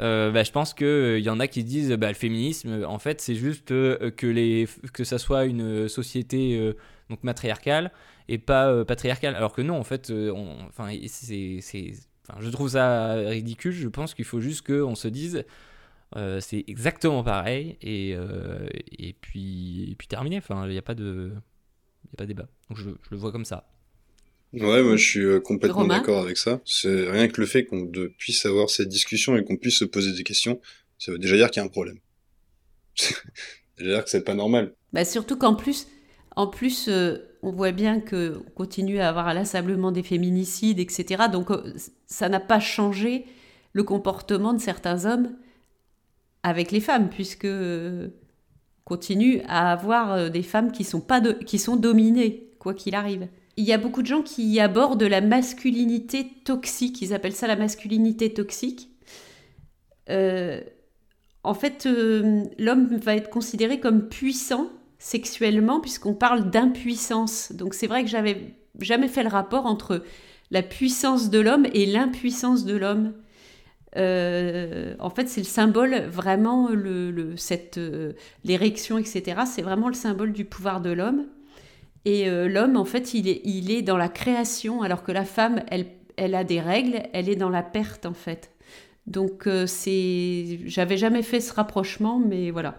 euh, 0.00 0.32
bah, 0.32 0.42
je 0.42 0.50
pense 0.50 0.74
qu'il 0.74 0.86
euh, 0.86 1.20
y 1.20 1.28
en 1.28 1.38
a 1.38 1.46
qui 1.46 1.62
disent 1.62 1.92
bah, 1.92 2.08
le 2.08 2.14
féminisme 2.14 2.84
en 2.84 2.98
fait 2.98 3.20
c'est 3.20 3.34
juste 3.34 3.70
euh, 3.70 4.10
que, 4.10 4.26
les, 4.26 4.66
que 4.92 5.04
ça 5.04 5.18
soit 5.18 5.44
une 5.44 5.86
société 5.88 6.74
donc 7.10 7.22
matriarcale 7.22 7.92
et 8.28 8.38
pas 8.38 8.84
patriarcale. 8.84 9.36
Alors 9.36 9.52
que 9.52 9.60
non 9.60 9.78
en 9.78 9.84
fait 9.84 10.10
enfin, 10.70 10.90
c'est, 11.06 11.60
je 12.38 12.48
trouve 12.50 12.70
ça 12.70 13.14
ridicule. 13.14 13.72
Je 13.72 13.88
pense 13.88 14.14
qu'il 14.14 14.24
faut 14.24 14.40
juste 14.40 14.66
qu'on 14.66 14.94
se 14.94 15.08
dise 15.08 15.44
c'est 16.40 16.64
exactement 16.66 17.22
pareil 17.22 17.76
et, 17.82 18.16
et, 18.98 19.12
puis, 19.20 19.90
et 19.90 19.94
puis 19.94 20.08
terminé. 20.08 20.38
Enfin 20.38 20.66
il 20.66 20.72
n'y 20.72 20.78
a 20.78 20.82
pas 20.82 20.94
de 20.94 21.32
pas 22.16 22.26
débat. 22.26 22.46
Donc 22.68 22.78
je, 22.78 22.90
je 22.90 23.10
le 23.10 23.16
vois 23.16 23.32
comme 23.32 23.44
ça 23.44 23.68
Ouais, 24.52 24.82
moi 24.82 24.96
je 24.96 25.04
suis 25.04 25.20
euh, 25.20 25.40
complètement 25.40 25.86
d'accord 25.86 26.20
avec 26.20 26.36
ça. 26.36 26.60
C'est 26.64 27.08
rien 27.08 27.28
que 27.28 27.40
le 27.40 27.46
fait 27.46 27.64
qu'on 27.64 27.88
puisse 28.18 28.44
avoir 28.46 28.68
cette 28.68 28.88
discussion 28.88 29.36
et 29.36 29.44
qu'on 29.44 29.56
puisse 29.56 29.78
se 29.78 29.84
poser 29.84 30.12
des 30.12 30.24
questions, 30.24 30.60
ça 30.98 31.12
veut 31.12 31.18
déjà 31.18 31.36
dire 31.36 31.50
qu'il 31.50 31.60
y 31.60 31.62
a 31.62 31.66
un 31.66 31.70
problème. 31.70 31.98
ça 32.96 33.14
veut 33.78 33.86
dire 33.86 34.02
que 34.02 34.10
c'est 34.10 34.24
pas 34.24 34.34
normal. 34.34 34.74
Bah 34.92 35.04
surtout 35.04 35.36
qu'en 35.36 35.54
plus, 35.54 35.86
en 36.34 36.48
plus, 36.48 36.88
euh, 36.88 37.18
on 37.42 37.52
voit 37.52 37.70
bien 37.70 38.00
que 38.00 38.42
on 38.44 38.50
continue 38.50 38.98
à 38.98 39.08
avoir 39.08 39.32
l'insablement 39.34 39.92
des 39.92 40.02
féminicides, 40.02 40.80
etc. 40.80 41.24
Donc 41.32 41.52
euh, 41.52 41.72
ça 42.06 42.28
n'a 42.28 42.40
pas 42.40 42.60
changé 42.60 43.26
le 43.72 43.84
comportement 43.84 44.52
de 44.52 44.60
certains 44.60 45.04
hommes 45.04 45.36
avec 46.42 46.72
les 46.72 46.80
femmes, 46.80 47.08
puisque 47.08 47.46
continue 48.84 49.42
à 49.46 49.70
avoir 49.70 50.28
des 50.30 50.42
femmes 50.42 50.72
qui 50.72 50.82
sont 50.82 51.00
pas 51.00 51.20
de, 51.20 51.32
qui 51.32 51.58
sont 51.60 51.76
dominées 51.76 52.48
quoi 52.58 52.74
qu'il 52.74 52.96
arrive 52.96 53.28
il 53.60 53.66
y 53.66 53.74
a 53.74 53.78
beaucoup 53.78 54.00
de 54.00 54.06
gens 54.06 54.22
qui 54.22 54.58
abordent 54.58 55.02
la 55.02 55.20
masculinité 55.20 56.26
toxique, 56.44 57.02
ils 57.02 57.12
appellent 57.12 57.34
ça 57.34 57.46
la 57.46 57.56
masculinité 57.56 58.32
toxique. 58.32 58.88
Euh, 60.08 60.62
en 61.44 61.52
fait, 61.52 61.84
euh, 61.84 62.44
l'homme 62.58 62.96
va 62.96 63.14
être 63.14 63.28
considéré 63.28 63.78
comme 63.78 64.08
puissant 64.08 64.68
sexuellement 64.98 65.80
puisqu'on 65.80 66.14
parle 66.14 66.50
d'impuissance. 66.50 67.52
Donc 67.52 67.74
c'est 67.74 67.86
vrai 67.86 68.02
que 68.02 68.08
j'avais 68.08 68.56
jamais 68.80 69.08
fait 69.08 69.22
le 69.22 69.28
rapport 69.28 69.66
entre 69.66 70.04
la 70.50 70.62
puissance 70.62 71.28
de 71.28 71.38
l'homme 71.38 71.66
et 71.74 71.84
l'impuissance 71.84 72.64
de 72.64 72.76
l'homme. 72.76 73.12
Euh, 73.96 74.94
en 75.00 75.10
fait, 75.10 75.28
c'est 75.28 75.42
le 75.42 75.46
symbole 75.46 76.06
vraiment 76.06 76.70
le, 76.70 77.36
cette 77.36 77.78
l'érection, 78.44 78.96
etc. 78.96 79.42
C'est 79.44 79.62
vraiment 79.62 79.88
le 79.88 79.94
symbole 79.94 80.32
du 80.32 80.46
pouvoir 80.46 80.80
de 80.80 80.90
l'homme. 80.90 81.26
Et 82.04 82.28
l'homme, 82.48 82.76
en 82.76 82.84
fait, 82.84 83.14
il 83.14 83.28
est, 83.28 83.42
il 83.44 83.84
dans 83.84 83.96
la 83.96 84.08
création, 84.08 84.82
alors 84.82 85.02
que 85.02 85.12
la 85.12 85.24
femme, 85.24 85.62
elle, 85.70 85.86
elle 86.16 86.34
a 86.34 86.44
des 86.44 86.60
règles, 86.60 87.02
elle 87.12 87.28
est 87.28 87.36
dans 87.36 87.50
la 87.50 87.62
perte, 87.62 88.06
en 88.06 88.14
fait. 88.14 88.50
Donc, 89.06 89.46
c'est, 89.66 90.60
j'avais 90.64 90.96
jamais 90.96 91.22
fait 91.22 91.40
ce 91.40 91.52
rapprochement, 91.52 92.18
mais 92.18 92.50
voilà. 92.50 92.76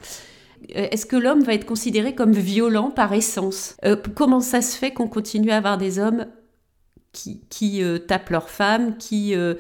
Est-ce 0.70 1.06
que 1.06 1.16
l'homme 1.16 1.44
va 1.44 1.54
être 1.54 1.66
considéré 1.66 2.16
comme 2.16 2.34
violent 2.34 2.90
par 2.90 3.14
essence? 3.14 3.78
Comment 4.16 4.42
ça 4.42 4.62
se 4.62 4.78
fait 4.78 4.92
qu'on 4.92 5.08
continue 5.08 5.52
à 5.52 5.58
avoir 5.58 5.78
des 5.78 6.00
hommes 6.00 6.26
qui, 7.14 7.42
qui 7.50 7.84
euh, 7.84 7.98
tapent 7.98 8.30
leurs 8.30 8.50
femmes, 8.50 8.96
qui, 8.98 9.36
euh, 9.36 9.56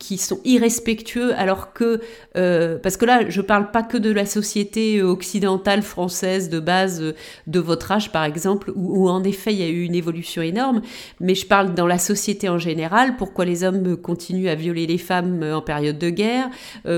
qui 0.00 0.18
sont 0.18 0.40
irrespectueux, 0.44 1.32
alors 1.36 1.72
que, 1.72 2.00
euh, 2.36 2.76
parce 2.76 2.96
que 2.96 3.04
là, 3.04 3.28
je 3.28 3.40
parle 3.40 3.70
pas 3.70 3.84
que 3.84 3.96
de 3.96 4.10
la 4.10 4.26
société 4.26 5.00
occidentale 5.00 5.82
française 5.82 6.48
de 6.50 6.58
base 6.58 7.14
de 7.46 7.60
votre 7.60 7.92
âge, 7.92 8.10
par 8.10 8.24
exemple, 8.24 8.72
où, 8.74 9.08
en 9.08 9.22
effet 9.22 9.52
il 9.52 9.60
y 9.60 9.62
a 9.62 9.68
eu 9.68 9.82
une 9.82 9.94
évolution 9.94 10.42
énorme, 10.42 10.82
mais 11.20 11.36
je 11.36 11.46
parle 11.46 11.74
dans 11.74 11.86
la 11.86 11.98
société 11.98 12.48
en 12.48 12.58
général, 12.58 13.16
pourquoi 13.16 13.44
les 13.44 13.62
hommes 13.62 13.96
continuent 13.96 14.48
à 14.48 14.56
violer 14.56 14.86
les 14.86 14.98
femmes 14.98 15.42
en 15.42 15.62
période 15.62 15.98
de 15.98 16.10
guerre, 16.10 16.50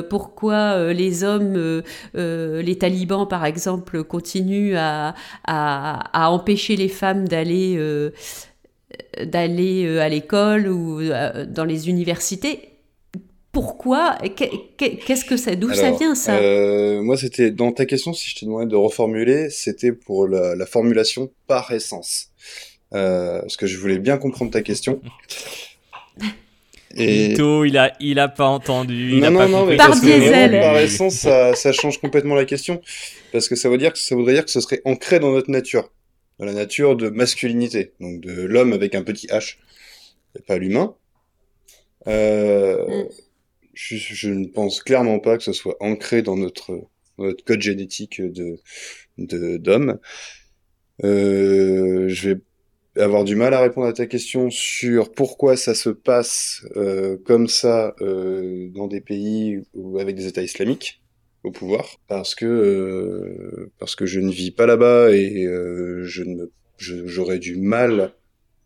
pourquoi 0.08 0.92
les 0.92 1.24
hommes, 1.24 1.82
les 2.14 2.78
talibans 2.78 3.28
par 3.28 3.44
exemple, 3.44 4.02
continuent 4.04 4.76
à, 4.76 5.14
à, 5.46 6.24
à 6.24 6.30
empêcher 6.30 6.76
les 6.76 6.88
femmes 6.88 7.28
d'aller 7.28 7.78
d'aller 9.24 9.84
euh, 9.86 10.00
à 10.00 10.08
l'école 10.08 10.68
ou 10.68 11.00
euh, 11.00 11.44
dans 11.46 11.64
les 11.64 11.88
universités. 11.88 12.68
Pourquoi? 13.52 14.16
Qu'est-ce 14.78 15.26
que 15.26 15.36
ça 15.36 15.54
D'où 15.54 15.74
ça 15.74 15.90
vient 15.90 16.14
ça? 16.14 16.36
euh, 16.36 17.02
Moi, 17.02 17.18
c'était 17.18 17.50
dans 17.50 17.70
ta 17.70 17.84
question, 17.84 18.14
si 18.14 18.30
je 18.30 18.36
te 18.36 18.44
demandais 18.46 18.66
de 18.66 18.76
reformuler, 18.76 19.50
c'était 19.50 19.92
pour 19.92 20.26
la, 20.26 20.64
formulation 20.64 21.30
par 21.46 21.70
essence, 21.70 22.30
parce 22.90 23.58
que 23.58 23.66
je 23.66 23.76
voulais 23.76 23.98
bien 23.98 24.16
comprendre 24.16 24.52
ta 24.52 24.62
question. 24.62 25.02
Et... 26.96 27.32
il 27.34 27.76
a, 27.76 27.92
il 28.00 28.18
a 28.18 28.28
pas 28.28 28.46
entendu. 28.46 29.12
Il 29.12 29.20
non, 29.20 29.26
a 29.26 29.30
non, 29.30 29.38
pas 29.38 29.48
non, 29.48 29.66
mais 29.66 29.76
par 29.76 30.00
diesel. 30.00 30.52
par 30.58 30.78
essence, 30.78 31.14
ça, 31.16 31.54
ça 31.54 31.72
change 31.72 32.00
complètement 32.00 32.34
la 32.34 32.46
question, 32.46 32.80
parce 33.32 33.48
que 33.48 33.54
ça 33.54 33.68
veut 33.68 33.76
dire 33.76 33.92
que 33.92 33.98
ça 33.98 34.14
voudrait 34.14 34.32
dire 34.32 34.46
que 34.46 34.50
ce 34.50 34.62
serait 34.62 34.80
ancré 34.86 35.20
dans 35.20 35.30
notre 35.30 35.50
nature 35.50 35.90
la 36.44 36.52
nature 36.52 36.96
de 36.96 37.08
masculinité, 37.08 37.92
donc 38.00 38.20
de 38.20 38.42
l'homme 38.42 38.72
avec 38.72 38.94
un 38.94 39.02
petit 39.02 39.26
H, 39.28 39.56
et 40.38 40.42
pas 40.42 40.58
l'humain. 40.58 40.94
Euh, 42.08 43.04
je, 43.74 44.28
ne 44.30 44.46
pense 44.46 44.82
clairement 44.82 45.18
pas 45.18 45.36
que 45.38 45.44
ce 45.44 45.52
soit 45.52 45.76
ancré 45.80 46.22
dans 46.22 46.36
notre, 46.36 46.72
notre 47.18 47.44
code 47.44 47.60
génétique 47.60 48.20
de 48.20 48.58
d'homme. 49.18 49.98
Euh, 51.04 52.08
je 52.08 52.30
vais 52.30 53.02
avoir 53.02 53.24
du 53.24 53.36
mal 53.36 53.54
à 53.54 53.60
répondre 53.60 53.86
à 53.86 53.92
ta 53.92 54.06
question 54.06 54.50
sur 54.50 55.12
pourquoi 55.12 55.56
ça 55.56 55.74
se 55.74 55.88
passe 55.88 56.64
euh, 56.76 57.16
comme 57.24 57.48
ça 57.48 57.94
euh, 58.00 58.68
dans 58.70 58.86
des 58.86 59.00
pays 59.00 59.62
ou 59.74 59.98
avec 59.98 60.16
des 60.16 60.26
États 60.26 60.42
islamiques 60.42 61.01
au 61.44 61.50
pouvoir 61.50 61.98
parce 62.08 62.34
que 62.34 62.46
euh, 62.46 63.72
parce 63.78 63.96
que 63.96 64.06
je 64.06 64.20
ne 64.20 64.30
vis 64.30 64.50
pas 64.50 64.66
là-bas 64.66 65.10
et 65.10 65.44
euh, 65.44 66.04
je 66.04 66.22
ne 66.22 66.46
j'aurais 66.78 67.38
du 67.38 67.56
mal 67.56 68.12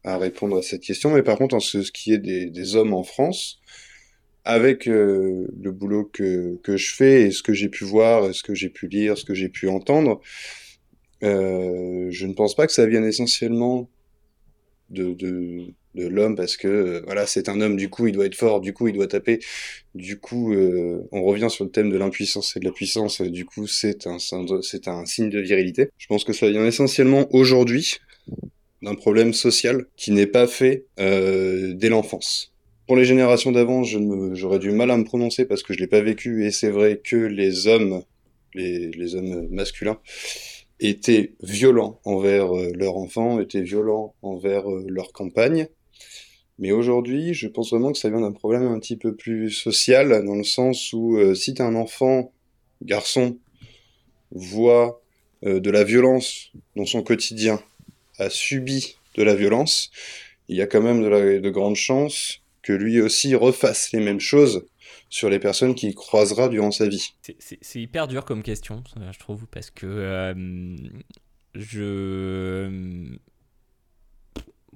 à 0.04 0.18
répondre 0.18 0.56
à 0.56 0.62
cette 0.62 0.82
question. 0.82 1.12
Mais 1.12 1.22
par 1.22 1.36
contre 1.36 1.54
en 1.54 1.60
ce, 1.60 1.78
qui 1.90 2.12
est 2.12 2.18
des, 2.18 2.46
des 2.46 2.76
hommes 2.76 2.94
en 2.94 3.02
France 3.02 3.60
avec 4.44 4.88
euh, 4.88 5.46
le 5.60 5.72
boulot 5.72 6.04
que, 6.04 6.56
que 6.62 6.76
je 6.76 6.94
fais 6.94 7.22
et 7.22 7.30
ce 7.30 7.42
que 7.42 7.52
j'ai 7.52 7.68
pu 7.68 7.84
voir, 7.84 8.32
ce 8.34 8.42
que 8.42 8.54
j'ai 8.54 8.68
pu 8.68 8.86
lire, 8.86 9.18
ce 9.18 9.24
que 9.24 9.34
j'ai 9.34 9.48
pu 9.48 9.68
entendre, 9.68 10.20
je 11.22 12.26
ne 12.26 12.32
pense 12.34 12.54
pas 12.54 12.66
que 12.66 12.72
ça 12.72 12.86
vienne 12.86 13.04
essentiellement 13.04 13.90
de, 14.90 15.14
de, 15.14 15.66
de 15.96 16.06
l'homme 16.06 16.36
parce 16.36 16.56
que 16.56 16.68
euh, 16.68 17.02
voilà 17.06 17.26
c'est 17.26 17.48
un 17.48 17.60
homme 17.60 17.76
du 17.76 17.88
coup 17.88 18.06
il 18.06 18.12
doit 18.12 18.26
être 18.26 18.34
fort 18.34 18.60
du 18.60 18.72
coup 18.72 18.86
il 18.88 18.94
doit 18.94 19.08
taper. 19.08 19.40
Du 19.94 20.18
coup 20.18 20.52
euh, 20.52 21.08
on 21.10 21.22
revient 21.24 21.48
sur 21.50 21.64
le 21.64 21.70
thème 21.70 21.90
de 21.90 21.96
l'impuissance 21.96 22.56
et 22.56 22.60
de 22.60 22.64
la 22.64 22.70
puissance. 22.72 23.20
Du 23.22 23.44
coup 23.44 23.66
c'est 23.66 24.06
un 24.06 24.18
c'est 24.62 24.88
un 24.88 25.06
signe 25.06 25.30
de 25.30 25.40
virilité. 25.40 25.88
Je 25.98 26.06
pense 26.06 26.24
que 26.24 26.32
ça 26.32 26.48
vient 26.48 26.64
essentiellement 26.64 27.26
aujourd'hui 27.34 27.96
d'un 28.82 28.94
problème 28.94 29.32
social 29.32 29.86
qui 29.96 30.12
n'est 30.12 30.26
pas 30.26 30.46
fait 30.46 30.84
euh, 31.00 31.72
dès 31.74 31.88
l'enfance. 31.88 32.52
Pour 32.86 32.94
les 32.96 33.04
générations 33.04 33.50
d'avant 33.50 33.82
j'aurais 33.82 34.60
du 34.60 34.70
mal 34.70 34.90
à 34.90 34.96
me 34.96 35.04
prononcer 35.04 35.44
parce 35.44 35.62
que 35.62 35.72
je 35.72 35.80
l'ai 35.80 35.88
pas 35.88 36.02
vécu 36.02 36.46
et 36.46 36.52
c'est 36.52 36.70
vrai 36.70 37.00
que 37.02 37.16
les 37.16 37.66
hommes 37.66 38.02
les, 38.54 38.90
les 38.90 39.14
hommes 39.16 39.48
masculins 39.50 39.98
étaient 40.80 41.34
violents 41.42 42.00
envers 42.04 42.52
leurs 42.52 42.96
enfants, 42.96 43.40
étaient 43.40 43.62
violents 43.62 44.14
envers 44.22 44.68
leur 44.68 45.12
campagne, 45.12 45.68
mais 46.58 46.72
aujourd'hui, 46.72 47.34
je 47.34 47.48
pense 47.48 47.70
vraiment 47.70 47.92
que 47.92 47.98
ça 47.98 48.08
vient 48.08 48.20
d'un 48.20 48.32
problème 48.32 48.66
un 48.66 48.78
petit 48.78 48.96
peu 48.96 49.14
plus 49.14 49.50
social, 49.50 50.24
dans 50.24 50.34
le 50.34 50.44
sens 50.44 50.92
où 50.92 51.16
euh, 51.18 51.34
si 51.34 51.54
un 51.58 51.74
enfant, 51.74 52.32
garçon, 52.82 53.38
voit 54.30 55.02
euh, 55.44 55.60
de 55.60 55.70
la 55.70 55.84
violence 55.84 56.50
dans 56.74 56.86
son 56.86 57.02
quotidien, 57.02 57.62
a 58.18 58.30
subi 58.30 58.96
de 59.16 59.22
la 59.22 59.34
violence, 59.34 59.90
il 60.48 60.56
y 60.56 60.62
a 60.62 60.66
quand 60.66 60.80
même 60.80 61.02
de 61.02 61.50
grandes 61.50 61.76
chances 61.76 62.40
que 62.62 62.72
lui 62.72 63.00
aussi 63.00 63.34
refasse 63.34 63.92
les 63.92 64.00
mêmes 64.00 64.20
choses 64.20 64.66
sur 65.08 65.30
les 65.30 65.38
personnes 65.38 65.74
qu'il 65.74 65.94
croisera 65.94 66.48
durant 66.48 66.70
sa 66.70 66.88
vie. 66.88 67.14
C'est 67.40 67.80
hyper 67.80 68.08
dur 68.08 68.24
comme 68.24 68.42
question, 68.42 68.82
je 69.12 69.18
trouve, 69.18 69.46
parce 69.46 69.70
que 69.70 69.86
euh, 69.86 70.76
je 71.54 73.16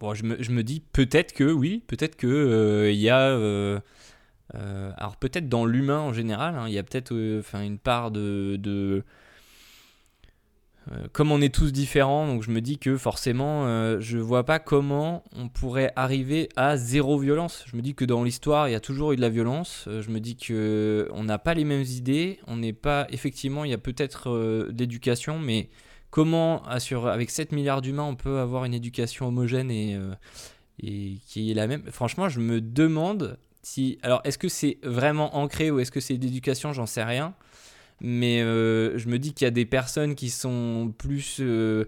Bon, 0.01 0.15
je 0.15 0.25
me, 0.25 0.63
dis 0.63 0.81
peut-être 0.81 1.35
que 1.35 1.45
oui, 1.45 1.85
peut-être 1.87 2.17
que 2.17 2.27
euh, 2.27 2.91
y 2.91 3.11
a. 3.11 3.29
Euh, 3.29 3.81
alors 4.55 5.17
peut-être 5.17 5.49
dans 5.49 5.67
l'humain 5.67 6.01
en 6.01 6.15
général, 6.15 6.57
hein, 6.57 6.65
il 6.69 6.73
y 6.73 6.79
a 6.79 6.83
peut-être 6.83 7.13
une 7.13 7.79
part 7.79 8.11
de. 8.11 8.57
de 8.57 9.05
comme 11.13 11.31
on 11.31 11.41
est 11.41 11.55
tous 11.55 11.73
différents, 11.73 12.27
donc 12.27 12.43
je 12.43 12.51
me 12.51 12.61
dis 12.61 12.79
que 12.79 12.97
forcément, 12.97 14.01
je 14.01 14.19
vois 14.19 14.45
pas 14.45 14.59
comment 14.59 15.23
on 15.37 15.49
pourrait 15.49 15.93
arriver 15.95 16.49
à 16.57 16.77
zéro 16.77 17.19
violence. 17.19 17.65
Je 17.67 17.77
me 17.77 17.83
dis 17.83 17.95
que 17.95 18.05
dans 18.05 18.25
l'histoire, 18.25 18.69
il 18.69 18.73
y 18.73 18.75
a 18.75 18.81
toujours 18.81 19.13
eu 19.13 19.17
de 19.17 19.21
la 19.21 19.29
violence. 19.29 19.85
je 19.87 20.11
me 20.11 20.19
dis 20.19 20.37
que 20.37 21.09
on 21.13 21.25
n'a 21.25 21.39
pas 21.39 21.55
les 21.55 21.65
mêmes 21.65 21.83
idées. 21.83 22.41
On 22.47 22.57
n'est 22.57 22.73
pas 22.73 23.07
effectivement, 23.11 23.65
il 23.65 23.71
y 23.71 23.75
a 23.75 23.79
peut-être 23.79 24.69
d'éducation, 24.73 25.39
mais 25.39 25.71
comment, 26.11 26.63
avec 26.65 27.31
7 27.31 27.53
milliards 27.53 27.81
d'humains, 27.81 28.05
on 28.05 28.17
peut 28.17 28.39
avoir 28.39 28.65
une 28.65 28.75
éducation 28.75 29.29
homogène 29.29 29.71
euh, 29.71 30.15
et 30.83 31.19
qui 31.27 31.51
est 31.51 31.55
la 31.55 31.67
même? 31.67 31.85
Franchement, 31.91 32.29
je 32.29 32.41
me 32.41 32.61
demande 32.61 33.39
si. 33.63 33.99
Alors, 34.03 34.21
est-ce 34.25 34.39
que 34.39 34.49
c'est 34.49 34.79
vraiment 34.83 35.37
ancré 35.37 35.71
ou 35.71 35.79
est-ce 35.79 35.91
que 35.91 36.01
c'est 36.01 36.19
d'éducation 36.19 36.73
J'en 36.73 36.87
sais 36.87 37.05
rien. 37.05 37.35
Mais 38.01 38.41
euh, 38.43 38.97
je 38.99 39.09
me 39.09 39.19
dis 39.19 39.35
qu'il 39.35 39.45
y 39.45 39.49
a 39.49 39.53
des 39.53 39.67
personnes 39.67 40.15
qui 40.15 40.31
sont 40.31 40.93
plus. 40.99 41.41
Euh, 41.41 41.85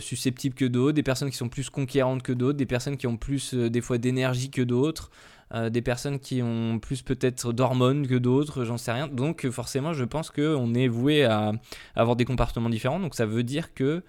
susceptibles 0.00 0.54
que 0.54 0.64
d'autres, 0.64 0.94
des 0.94 1.02
personnes 1.02 1.28
qui 1.28 1.36
sont 1.36 1.50
plus 1.50 1.68
conquérantes 1.68 2.22
que 2.22 2.32
d'autres, 2.32 2.56
des 2.56 2.64
personnes 2.64 2.96
qui 2.96 3.06
ont 3.06 3.18
plus 3.18 3.52
des 3.52 3.80
fois 3.82 3.98
d'énergie 3.98 4.48
que 4.48 4.62
d'autres. 4.62 5.10
Euh, 5.54 5.70
des 5.70 5.80
personnes 5.80 6.18
qui 6.18 6.42
ont 6.42 6.78
plus 6.78 7.00
peut-être 7.00 7.54
d'hormones 7.54 8.06
que 8.06 8.16
d'autres, 8.16 8.64
j'en 8.64 8.76
sais 8.76 8.92
rien. 8.92 9.08
Donc 9.08 9.48
forcément, 9.48 9.94
je 9.94 10.04
pense 10.04 10.30
qu'on 10.30 10.74
est 10.74 10.88
voué 10.88 11.24
à, 11.24 11.52
avoir 11.94 12.16
des 12.16 12.26
comportements 12.26 12.68
différents. 12.68 13.00
Donc 13.00 13.14
ça 13.14 13.24
veut 13.24 13.42
dire 13.42 13.72
que 13.74 14.02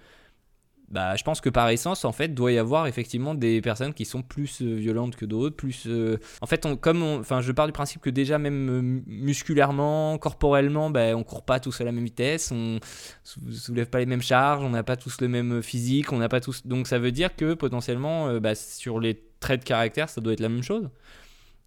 bah, 0.90 1.16
je 1.16 1.22
pense 1.22 1.40
que 1.40 1.48
par 1.48 1.68
essence, 1.70 2.04
en 2.04 2.12
fait, 2.12 2.28
doit 2.28 2.52
y 2.52 2.58
avoir 2.58 2.86
effectivement 2.86 3.34
des 3.34 3.60
personnes 3.60 3.94
qui 3.94 4.04
sont 4.04 4.22
plus 4.22 4.60
euh, 4.62 4.74
violentes 4.74 5.16
que 5.16 5.24
d'autres, 5.24 5.56
plus. 5.56 5.84
Euh, 5.86 6.18
en 6.40 6.46
fait, 6.46 6.66
comme, 6.80 7.02
enfin, 7.02 7.40
je 7.40 7.52
pars 7.52 7.66
du 7.66 7.72
principe 7.72 8.00
que 8.00 8.10
déjà 8.10 8.38
même 8.38 9.02
musculairement, 9.06 10.18
corporellement, 10.18 10.90
bah, 10.90 11.16
on 11.16 11.22
court 11.22 11.44
pas 11.44 11.60
tous 11.60 11.80
à 11.80 11.84
la 11.84 11.92
même 11.92 12.04
vitesse, 12.04 12.50
on 12.52 12.80
soulève 13.22 13.88
pas 13.88 14.00
les 14.00 14.06
mêmes 14.06 14.22
charges, 14.22 14.64
on 14.64 14.70
n'a 14.70 14.82
pas 14.82 14.96
tous 14.96 15.20
le 15.20 15.28
même 15.28 15.62
physique, 15.62 16.12
on 16.12 16.18
n'a 16.18 16.28
pas 16.28 16.40
tous. 16.40 16.66
Donc 16.66 16.86
ça 16.88 16.98
veut 16.98 17.12
dire 17.12 17.36
que 17.36 17.54
potentiellement, 17.54 18.40
bah, 18.40 18.54
sur 18.54 19.00
les 19.00 19.22
traits 19.38 19.60
de 19.60 19.64
caractère, 19.66 20.08
ça 20.08 20.20
doit 20.20 20.32
être 20.32 20.40
la 20.40 20.48
même 20.48 20.62
chose. 20.62 20.88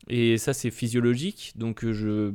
Et 0.09 0.37
ça, 0.37 0.53
c'est 0.53 0.71
physiologique. 0.71 1.53
Donc, 1.55 1.83
euh, 1.83 1.93
je 1.93 2.33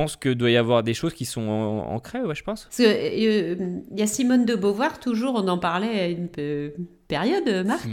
pense 0.00 0.16
que 0.16 0.28
doit 0.30 0.50
y 0.50 0.56
avoir 0.56 0.82
des 0.82 0.94
choses 0.94 1.14
qui 1.14 1.24
sont 1.24 1.48
ancrées, 1.48 2.22
ouais, 2.22 2.34
je 2.34 2.42
pense. 2.42 2.68
Euh, 2.80 3.82
il 3.90 3.98
y 3.98 4.02
a 4.02 4.06
Simone 4.06 4.44
de 4.44 4.54
Beauvoir, 4.54 5.00
toujours, 5.00 5.34
on 5.34 5.48
en 5.48 5.58
parlait 5.58 6.00
à 6.00 6.08
une 6.08 6.28
période, 7.08 7.66
Marc, 7.66 7.88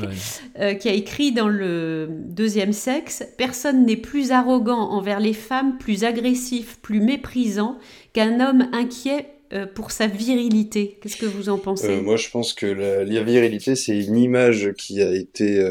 euh, 0.60 0.74
qui 0.74 0.90
a 0.90 0.94
écrit 0.94 1.32
dans 1.32 1.50
le 1.50 2.08
deuxième 2.10 2.74
sexe 2.74 3.24
Personne 3.38 3.86
n'est 3.86 3.98
plus 3.98 4.32
arrogant 4.32 4.92
envers 4.92 5.20
les 5.20 5.34
femmes, 5.34 5.78
plus 5.78 6.04
agressif, 6.04 6.80
plus 6.82 7.02
méprisant 7.02 7.78
qu'un 8.14 8.40
homme 8.40 8.70
inquiet 8.74 9.34
pour 9.76 9.92
sa 9.92 10.08
virilité. 10.08 11.00
Qu'est-ce 11.02 11.16
que 11.16 11.26
vous 11.26 11.48
en 11.48 11.58
pensez? 11.58 12.02
Moi, 12.02 12.18
je 12.18 12.30
pense 12.30 12.54
que 12.54 12.66
la, 12.66 13.06
la 13.06 13.24
virilité, 13.24 13.76
c'est 13.76 13.98
une 13.98 14.18
image 14.18 14.74
qui 14.78 15.02
a 15.02 15.14
été 15.14 15.62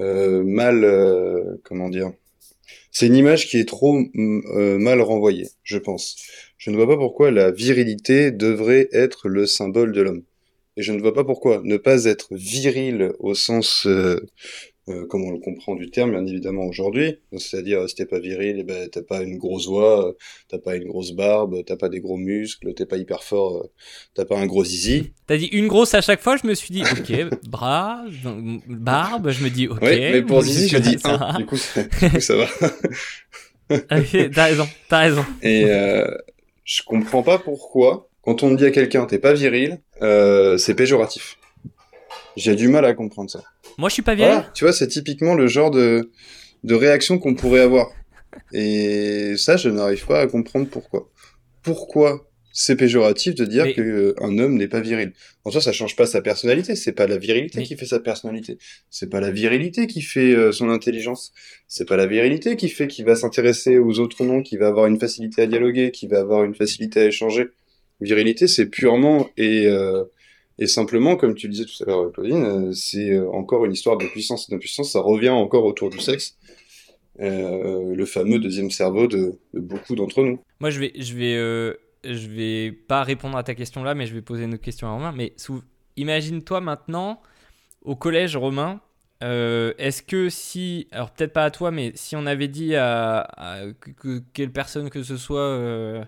euh, 0.00 0.42
mal, 0.44 0.84
euh, 0.84 1.56
comment 1.62 1.90
dire, 1.90 2.12
c'est 2.90 3.06
une 3.06 3.16
image 3.16 3.48
qui 3.48 3.58
est 3.58 3.68
trop 3.68 3.94
mm, 3.94 4.42
euh, 4.56 4.78
mal 4.78 5.00
renvoyée, 5.00 5.48
je 5.62 5.78
pense. 5.78 6.16
je 6.58 6.70
ne 6.70 6.76
vois 6.76 6.88
pas 6.88 6.96
pourquoi 6.96 7.30
la 7.30 7.50
virilité 7.50 8.30
devrait 8.30 8.88
être 8.92 9.28
le 9.28 9.46
symbole 9.46 9.92
de 9.92 10.02
l'homme. 10.02 10.22
Et 10.76 10.82
je 10.82 10.92
ne 10.92 11.00
vois 11.00 11.14
pas 11.14 11.24
pourquoi 11.24 11.60
ne 11.64 11.76
pas 11.76 12.04
être 12.04 12.28
viril 12.32 13.12
au 13.18 13.34
sens 13.34 13.86
euh, 13.86 14.20
euh, 14.90 15.06
comme 15.06 15.24
on 15.24 15.30
le 15.30 15.38
comprend 15.38 15.74
du 15.74 15.90
terme, 15.90 16.10
bien 16.10 16.26
évidemment 16.26 16.64
aujourd'hui. 16.64 17.18
C'est-à-dire, 17.36 17.88
si 17.88 17.94
t'es 17.94 18.06
pas 18.06 18.18
viril, 18.18 18.56
eh 18.58 18.62
ben, 18.64 18.88
t'as 18.90 19.02
pas 19.02 19.22
une 19.22 19.38
grosse 19.38 19.66
voix, 19.66 20.14
t'as 20.48 20.58
pas 20.58 20.76
une 20.76 20.88
grosse 20.88 21.12
barbe, 21.12 21.64
t'as 21.64 21.76
pas 21.76 21.88
des 21.88 22.00
gros 22.00 22.16
muscles, 22.16 22.74
t'es 22.74 22.86
pas 22.86 22.96
hyper 22.96 23.22
fort, 23.22 23.58
euh, 23.58 23.70
t'as 24.14 24.24
pas 24.24 24.38
un 24.38 24.46
gros 24.46 24.64
zizi. 24.64 25.12
T'as 25.26 25.36
dit 25.36 25.46
une 25.46 25.68
grosse 25.68 25.94
à 25.94 26.00
chaque 26.00 26.20
fois, 26.20 26.36
je 26.36 26.46
me 26.46 26.54
suis 26.54 26.72
dit, 26.72 26.82
ok, 26.82 27.38
bras, 27.48 28.04
barbe, 28.68 29.30
je 29.30 29.44
me 29.44 29.50
dis, 29.50 29.68
ok. 29.68 29.78
Oui, 29.82 29.98
mais 29.98 30.22
pour 30.22 30.42
zizi, 30.42 30.68
je 30.68 30.78
dis 30.78 30.96
un, 31.04 31.38
du 31.38 31.46
coup, 31.46 31.56
ça, 31.56 31.82
du 31.82 32.10
coup, 32.10 32.20
ça 32.20 32.36
va. 32.36 32.46
ok, 33.70 34.30
t'as 34.34 34.44
raison, 34.44 34.68
t'as 34.88 34.98
raison. 34.98 35.24
Et 35.42 35.64
euh, 35.66 36.10
je 36.64 36.82
comprends 36.82 37.22
pas 37.22 37.38
pourquoi, 37.38 38.08
quand 38.22 38.42
on 38.42 38.52
dit 38.54 38.64
à 38.64 38.70
quelqu'un, 38.70 39.06
t'es 39.06 39.18
pas 39.18 39.32
viril, 39.32 39.80
euh, 40.02 40.56
c'est 40.58 40.74
péjoratif. 40.74 41.38
J'ai 42.36 42.54
du 42.54 42.68
mal 42.68 42.84
à 42.84 42.94
comprendre 42.94 43.30
ça. 43.30 43.42
Moi, 43.78 43.88
je 43.88 43.94
suis 43.94 44.02
pas 44.02 44.14
vieille. 44.14 44.40
tu 44.54 44.64
vois, 44.64 44.72
c'est 44.72 44.88
typiquement 44.88 45.34
le 45.34 45.46
genre 45.46 45.70
de, 45.70 46.10
de 46.64 46.74
réaction 46.74 47.18
qu'on 47.18 47.34
pourrait 47.34 47.60
avoir. 47.60 47.90
Et 48.52 49.34
ça, 49.36 49.56
je 49.56 49.68
n'arrive 49.68 50.06
pas 50.06 50.20
à 50.20 50.26
comprendre 50.26 50.66
pourquoi. 50.68 51.10
Pourquoi 51.62 52.26
c'est 52.52 52.74
péjoratif 52.74 53.34
de 53.36 53.44
dire 53.44 53.72
qu'un 53.74 53.82
euh, 53.82 54.14
homme 54.18 54.56
n'est 54.56 54.68
pas 54.68 54.80
viril? 54.80 55.12
En 55.44 55.50
soi, 55.50 55.60
ça 55.60 55.72
change 55.72 55.94
pas 55.96 56.06
sa 56.06 56.20
personnalité. 56.20 56.74
C'est 56.74 56.92
pas 56.92 57.06
la 57.06 57.16
virilité 57.16 57.62
qui 57.62 57.76
fait 57.76 57.86
sa 57.86 58.00
personnalité. 58.00 58.58
C'est 58.90 59.08
pas 59.08 59.20
la 59.20 59.30
virilité 59.30 59.86
qui 59.86 60.02
fait 60.02 60.34
euh, 60.34 60.52
son 60.52 60.70
intelligence. 60.70 61.32
C'est 61.68 61.88
pas 61.88 61.96
la 61.96 62.06
virilité 62.06 62.56
qui 62.56 62.68
fait 62.68 62.88
qu'il 62.88 63.04
va 63.04 63.14
s'intéresser 63.14 63.78
aux 63.78 63.98
autres 64.00 64.24
noms, 64.24 64.42
qui 64.42 64.56
va 64.56 64.68
avoir 64.68 64.86
une 64.86 64.98
facilité 64.98 65.42
à 65.42 65.46
dialoguer, 65.46 65.90
qui 65.90 66.06
va 66.06 66.20
avoir 66.20 66.44
une 66.44 66.54
facilité 66.54 67.00
à 67.00 67.04
échanger. 67.06 67.48
Virilité, 68.00 68.46
c'est 68.46 68.66
purement 68.66 69.28
et 69.36 69.66
euh, 69.66 70.04
et 70.60 70.66
simplement, 70.66 71.16
comme 71.16 71.34
tu 71.34 71.46
le 71.46 71.54
disais 71.54 71.64
tout 71.64 71.82
à 71.82 71.86
l'heure, 71.86 72.12
Claudine, 72.12 72.44
euh, 72.44 72.72
c'est 72.74 73.12
euh, 73.12 73.30
encore 73.30 73.64
une 73.64 73.72
histoire 73.72 73.96
de 73.96 74.04
puissance 74.04 74.46
et 74.46 74.52
d'impuissance. 74.52 74.92
Ça 74.92 75.00
revient 75.00 75.30
encore 75.30 75.64
autour 75.64 75.88
du 75.88 75.98
sexe. 75.98 76.36
Euh, 77.18 77.94
le 77.94 78.04
fameux 78.04 78.38
deuxième 78.38 78.70
cerveau 78.70 79.06
de, 79.06 79.38
beaucoup 79.54 79.96
d'entre 79.96 80.22
nous. 80.22 80.38
Moi, 80.60 80.68
je 80.68 80.80
vais, 80.80 80.92
je 80.96 81.14
vais, 81.14 81.76
je 82.04 82.28
vais 82.28 82.72
pas 82.72 83.02
répondre 83.02 83.38
à 83.38 83.42
ta 83.42 83.54
question 83.54 83.82
là, 83.82 83.94
mais 83.94 84.06
je 84.06 84.12
vais 84.12 84.20
poser 84.20 84.44
une 84.44 84.52
autre 84.52 84.62
question 84.62 84.86
à 84.86 84.92
Romain. 84.92 85.12
Mais 85.16 85.34
imagine-toi 85.96 86.60
maintenant 86.60 87.22
au 87.82 87.96
collège 87.96 88.36
Romain. 88.36 88.82
Est-ce 89.22 90.02
que 90.02 90.28
si, 90.28 90.88
alors 90.92 91.10
peut-être 91.10 91.32
pas 91.32 91.44
à 91.44 91.50
toi, 91.50 91.70
mais 91.70 91.92
si 91.94 92.16
on 92.16 92.26
avait 92.26 92.48
dit 92.48 92.76
à, 92.76 93.64
quelle 94.34 94.52
personne 94.52 94.90
que 94.90 95.02
ce 95.02 95.16
soit 95.16 96.06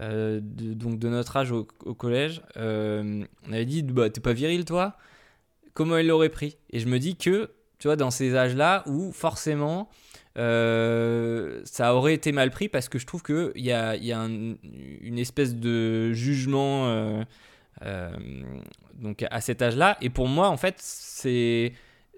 de, 0.00 0.74
donc 0.74 0.98
de 0.98 1.08
notre 1.08 1.36
âge 1.36 1.52
au, 1.52 1.64
collège, 1.64 2.42
euh, 2.56 3.24
on 3.48 3.52
avait 3.52 3.64
dit 3.64 3.82
bah, 3.82 4.10
T'es 4.10 4.20
pas 4.20 4.32
viril, 4.32 4.64
toi? 4.64 4.96
Comment 5.72 5.98
il 5.98 6.06
l'aurait 6.06 6.28
pris? 6.28 6.56
Et 6.70 6.78
je 6.78 6.86
me 6.86 6.98
dis 6.98 7.16
que, 7.16 7.50
tu 7.78 7.88
vois, 7.88 7.96
dans 7.96 8.10
ces 8.10 8.36
âges-là 8.36 8.84
où 8.86 9.12
forcément 9.12 9.88
euh, 10.36 11.60
ça 11.64 11.94
aurait 11.94 12.14
été 12.14 12.32
mal 12.32 12.50
pris 12.50 12.68
parce 12.68 12.88
que 12.88 12.98
je 12.98 13.06
trouve 13.06 13.22
qu'il 13.22 13.52
y 13.56 13.72
a, 13.72 13.96
y 13.96 14.12
a 14.12 14.24
une 14.24 15.18
espèce 15.18 15.54
de 15.54 16.12
jugement 16.12 17.24
donc 19.00 19.24
à 19.30 19.40
cet 19.40 19.62
âge-là. 19.62 19.96
Et 20.00 20.10
pour 20.10 20.28
moi, 20.28 20.48
en 20.48 20.56
fait, 20.56 20.76
c'est 20.78 21.72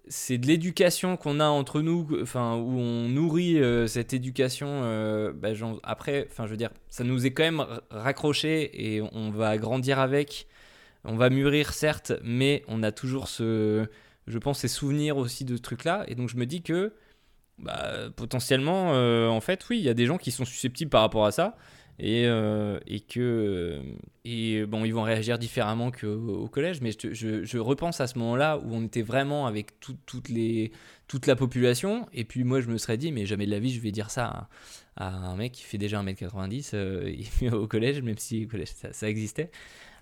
c'est 0.08 0.38
de 0.38 0.46
l'éducation 0.46 1.16
qu'on 1.16 1.40
a 1.40 1.46
entre 1.46 1.80
nous, 1.80 2.06
enfin 2.22 2.56
où 2.56 2.78
on 2.78 3.08
nourrit 3.08 3.60
euh, 3.60 3.86
cette 3.86 4.12
éducation. 4.12 4.66
Euh, 4.68 5.32
bah, 5.32 5.48
après, 5.82 6.26
enfin 6.30 6.46
je 6.46 6.52
veux 6.52 6.56
dire, 6.56 6.70
ça 6.88 7.04
nous 7.04 7.26
est 7.26 7.32
quand 7.32 7.42
même 7.42 7.64
raccroché 7.90 8.94
et 8.96 9.02
on 9.12 9.30
va 9.30 9.56
grandir 9.58 9.98
avec. 9.98 10.46
On 11.04 11.16
va 11.16 11.30
mûrir 11.30 11.72
certes, 11.72 12.12
mais 12.24 12.64
on 12.68 12.82
a 12.82 12.90
toujours 12.90 13.28
ce, 13.28 13.86
je 14.26 14.38
pense, 14.38 14.60
ces 14.60 14.68
souvenirs 14.68 15.16
aussi 15.16 15.44
de 15.44 15.56
ce 15.56 15.62
truc-là. 15.62 16.04
Et 16.08 16.14
donc 16.14 16.28
je 16.28 16.36
me 16.36 16.46
dis 16.46 16.62
que 16.62 16.92
bah, 17.58 18.10
potentiellement, 18.16 18.92
euh, 18.94 19.28
en 19.28 19.40
fait, 19.40 19.64
oui, 19.70 19.78
il 19.78 19.84
y 19.84 19.88
a 19.88 19.94
des 19.94 20.06
gens 20.06 20.18
qui 20.18 20.30
sont 20.30 20.44
susceptibles 20.44 20.90
par 20.90 21.02
rapport 21.02 21.26
à 21.26 21.32
ça 21.32 21.56
et, 21.98 22.26
euh, 22.26 22.78
que 23.08 23.20
euh, 23.20 23.82
et 24.24 24.66
bon 24.66 24.84
ils 24.84 24.92
vont 24.92 25.02
réagir 25.02 25.38
différemment 25.38 25.90
qu'au 25.90 26.48
collège 26.48 26.80
mais 26.82 26.90
je, 26.92 27.58
repense 27.58 28.00
à 28.00 28.06
ce 28.06 28.18
moment-là 28.18 28.58
où 28.58 28.74
on 28.74 28.84
était 28.84 29.02
vraiment 29.02 29.46
avec 29.46 29.80
toute 29.80 31.26
la 31.26 31.36
population. 31.36 32.06
Et 32.12 32.24
puis 32.24 32.44
moi 32.44 32.60
je 32.60 32.68
me 32.68 32.76
serais 32.76 32.98
dit 32.98 33.12
mais 33.12 33.24
jamais 33.24 33.46
de 33.46 33.50
la 33.50 33.60
vie 33.60 33.72
je 33.72 33.80
vais 33.80 33.92
dire 33.92 34.10
ça 34.10 34.48
à, 34.96 35.08
un 35.08 35.36
mec 35.36 35.52
qui 35.52 35.62
fait 35.62 35.78
déjà 35.78 36.02
1m90 36.02 36.70
euh, 36.74 37.16
au 37.52 37.66
collège 37.66 38.02
même 38.02 38.18
si 38.18 38.44
au 38.44 38.48
collège 38.48 38.72
ça, 38.92 39.08
existait. 39.08 39.50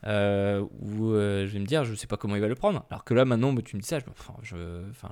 Où 0.04 1.12
je 1.12 1.46
vais 1.46 1.60
me 1.60 1.66
dire 1.66 1.84
je 1.84 1.94
sais 1.94 2.08
pas 2.08 2.16
comment 2.16 2.34
il 2.34 2.40
va 2.40 2.48
le 2.48 2.56
prendre. 2.56 2.84
Alors 2.90 3.04
que 3.04 3.14
là 3.14 3.24
maintenant 3.24 3.52
bah, 3.52 3.62
tu 3.64 3.76
me 3.76 3.80
dis 3.80 3.86
ça 3.86 4.00
je, 4.00 4.06
enfin, 4.10 4.34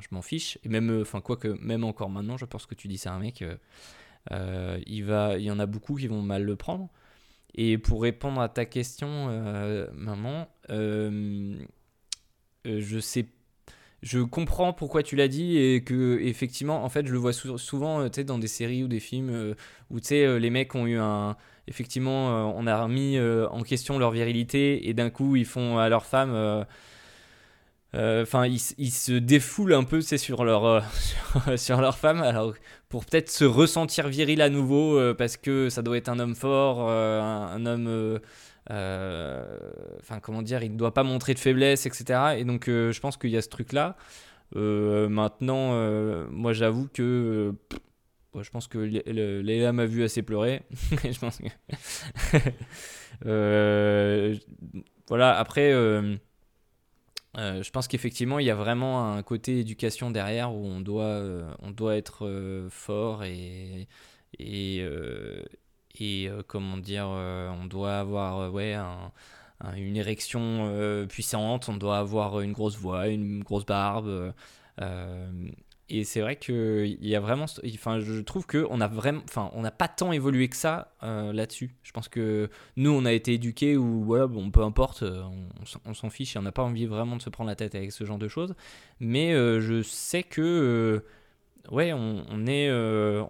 je, 0.01 0.09
m'en 0.11 0.23
fiche. 0.23 0.59
Et 0.64 0.68
même 0.68 1.01
enfin 1.01 1.21
quoi 1.21 1.37
que 1.37 1.49
même 1.61 1.85
encore 1.85 2.11
maintenant 2.11 2.37
je 2.37 2.45
pense 2.45 2.66
que 2.66 2.75
tu 2.75 2.88
dis 2.88 2.99
ça 2.99 3.12
à 3.12 3.14
un 3.14 3.21
mec 3.21 3.40
euh, 3.42 3.55
il, 4.30 5.04
va, 5.04 5.37
il 5.38 5.44
y 5.44 5.50
en 5.50 5.58
a 5.58 5.66
beaucoup 5.66 5.96
qui 5.96 6.06
vont 6.06 6.22
mal 6.22 6.44
le 6.44 6.56
prendre. 6.56 6.88
Et 7.54 7.78
pour 7.78 8.02
répondre 8.02 8.40
à 8.40 8.48
ta 8.48 8.64
question, 8.64 9.28
euh, 9.28 9.87
maman, 9.94 10.48
euh, 10.70 11.56
je 12.64 12.98
sais 12.98 13.26
je 14.02 14.18
comprends 14.18 14.72
pourquoi 14.72 15.04
tu 15.04 15.14
l'as 15.14 15.28
dit 15.28 15.56
et 15.58 15.85
que 15.85 16.18
effectivement 16.20 16.82
en 16.82 16.88
fait 16.88 17.06
je 17.06 17.12
le 17.12 17.18
vois 17.18 17.32
souvent 17.32 18.08
dans 18.08 18.38
des 18.40 18.48
séries 18.48 18.82
ou 18.82 18.88
des 18.88 18.98
films 18.98 19.54
où 19.90 20.00
tu 20.00 20.08
sais 20.08 20.40
les 20.40 20.50
mecs 20.50 20.74
ont 20.74 20.88
eu 20.88 20.98
un 20.98 21.37
effectivement 21.68 22.52
on 22.56 22.66
a 22.66 22.82
remis 22.82 23.16
en 23.20 23.62
question 23.62 24.00
leur 24.00 24.11
virilité 24.11 24.88
et 24.88 24.92
d'un 24.92 25.08
coup 25.08 25.37
ils 25.37 25.44
font 25.44 25.78
à 25.78 25.88
leur 25.88 26.04
femme 26.04 26.32
euh, 26.35 26.64
enfin, 27.94 28.46
ils, 28.46 28.59
se 28.59 29.12
défoulent 29.12 29.74
un 29.74 29.85
peu, 29.85 30.00
c'est 30.00 30.18
sur 30.18 30.44
leur 30.44 30.64
euh, 31.48 31.57
sur, 31.57 31.81
leur 31.81 31.98
femme, 31.98 32.22
alors 32.22 32.55
pour 32.88 33.05
peut-être 33.05 33.31
se 33.31 33.44
ressentir 33.44 34.09
viril 34.09 34.40
à 34.40 34.48
nouveau, 34.48 34.98
euh, 34.98 35.14
parce 35.14 35.37
que 35.37 35.68
ça 35.68 35.83
doit 35.83 35.96
être 35.96 36.09
un 36.09 36.18
homme 36.18 36.35
fort, 36.35 36.90
un, 36.90 37.66
homme, 37.66 38.20
enfin 38.68 40.20
comment 40.22 40.42
dire, 40.42 40.62
il 40.62 40.72
ne 40.72 40.78
doit 40.78 40.94
pas 40.94 41.02
montrer 41.02 41.35
de 41.35 41.38
faiblesse, 41.38 41.87
etc. 41.87 42.37
Et 42.38 42.44
donc, 42.44 42.64
je 42.66 43.00
pense 43.00 43.16
qu'il 43.16 43.31
y 43.31 43.37
a 43.37 43.42
ce 43.42 43.48
truc-là. 43.48 43.96
maintenant, 44.55 45.74
moi, 46.31 46.52
j'avoue 46.52 46.88
que 46.88 47.55
je 48.40 48.50
pense 48.50 48.68
que 48.68 48.78
Léa 48.78 49.72
m'a 49.72 49.85
vu 49.85 50.02
assez 50.05 50.22
pleurer. 50.22 50.62
je 51.05 51.18
pense 51.18 51.38
que 51.38 51.48
voilà. 55.09 55.38
Après. 55.38 55.74
Euh, 57.38 57.62
je 57.62 57.71
pense 57.71 57.88
qu'effectivement, 57.88 58.38
il 58.38 58.47
y 58.47 58.51
a 58.51 58.55
vraiment 58.55 59.12
un 59.14 59.23
côté 59.23 59.61
éducation 59.61 60.11
derrière 60.11 60.53
où 60.55 60.66
on 60.66 60.81
doit, 60.81 61.05
euh, 61.05 61.51
on 61.61 61.71
doit 61.71 61.97
être 61.97 62.27
euh, 62.27 62.68
fort 62.68 63.25
et, 63.25 63.88
et, 64.38 64.85
et 65.99 66.31
comment 66.47 66.77
dire, 66.77 67.07
on 67.09 67.66
doit 67.66 67.99
avoir 67.99 68.53
ouais, 68.53 68.77
une 69.77 69.97
érection 69.97 71.07
puissante, 71.09 71.68
on 71.68 71.77
doit 71.77 71.99
avoir 71.99 72.40
une 72.40 72.53
grosse 72.53 72.77
voix, 72.77 73.09
une 73.09 73.42
grosse 73.42 73.66
barbe. 73.66 74.35
Et 75.88 76.05
c'est 76.05 76.21
vrai 76.21 76.37
qu'il 76.37 76.97
y 77.05 77.14
a 77.14 77.21
vraiment. 77.21 77.47
Enfin, 77.75 78.01
je 78.01 78.21
trouve 78.21 78.47
qu'on 78.47 78.81
a 78.81 78.88
vraiment. 78.88 79.21
Enfin, 79.25 79.51
on 79.53 79.62
n'a 79.62 79.71
pas 79.71 79.88
tant 79.88 80.12
évolué 80.12 80.49
que 80.49 80.57
ça 80.57 80.95
euh, 81.03 81.33
là-dessus. 81.33 81.75
Je 81.83 81.92
pense 81.92 82.09
que 82.09 82.49
nous, 82.77 82.90
on 82.90 83.05
a 83.05 83.12
été 83.12 83.35
éduqués 83.35 83.77
où, 83.77 84.03
voilà, 84.05 84.27
bon, 84.27 84.51
peu 84.51 84.62
importe, 84.62 85.03
euh, 85.03 85.23
on, 85.85 85.95
s'en 85.95 86.09
fiche 86.09 86.37
et 86.37 86.38
on 86.38 86.42
n'a 86.42 86.53
pas 86.53 86.62
envie 86.62 86.87
vraiment 86.87 87.16
de 87.16 87.23
se 87.23 87.31
prendre 87.31 87.49
la 87.49 87.57
tête 87.57 87.75
avec 87.75 87.92
ce 87.92 88.05
genre 88.05 88.18
de 88.18 88.29
choses. 88.29 88.55
Mais 89.01 89.35
euh, 89.35 89.61
je 89.61 89.83
sais 89.83 90.23
que. 90.23 91.05
ouais, 91.71 91.92
on, 91.92 92.47
est. 92.47 92.68
je 92.68 93.27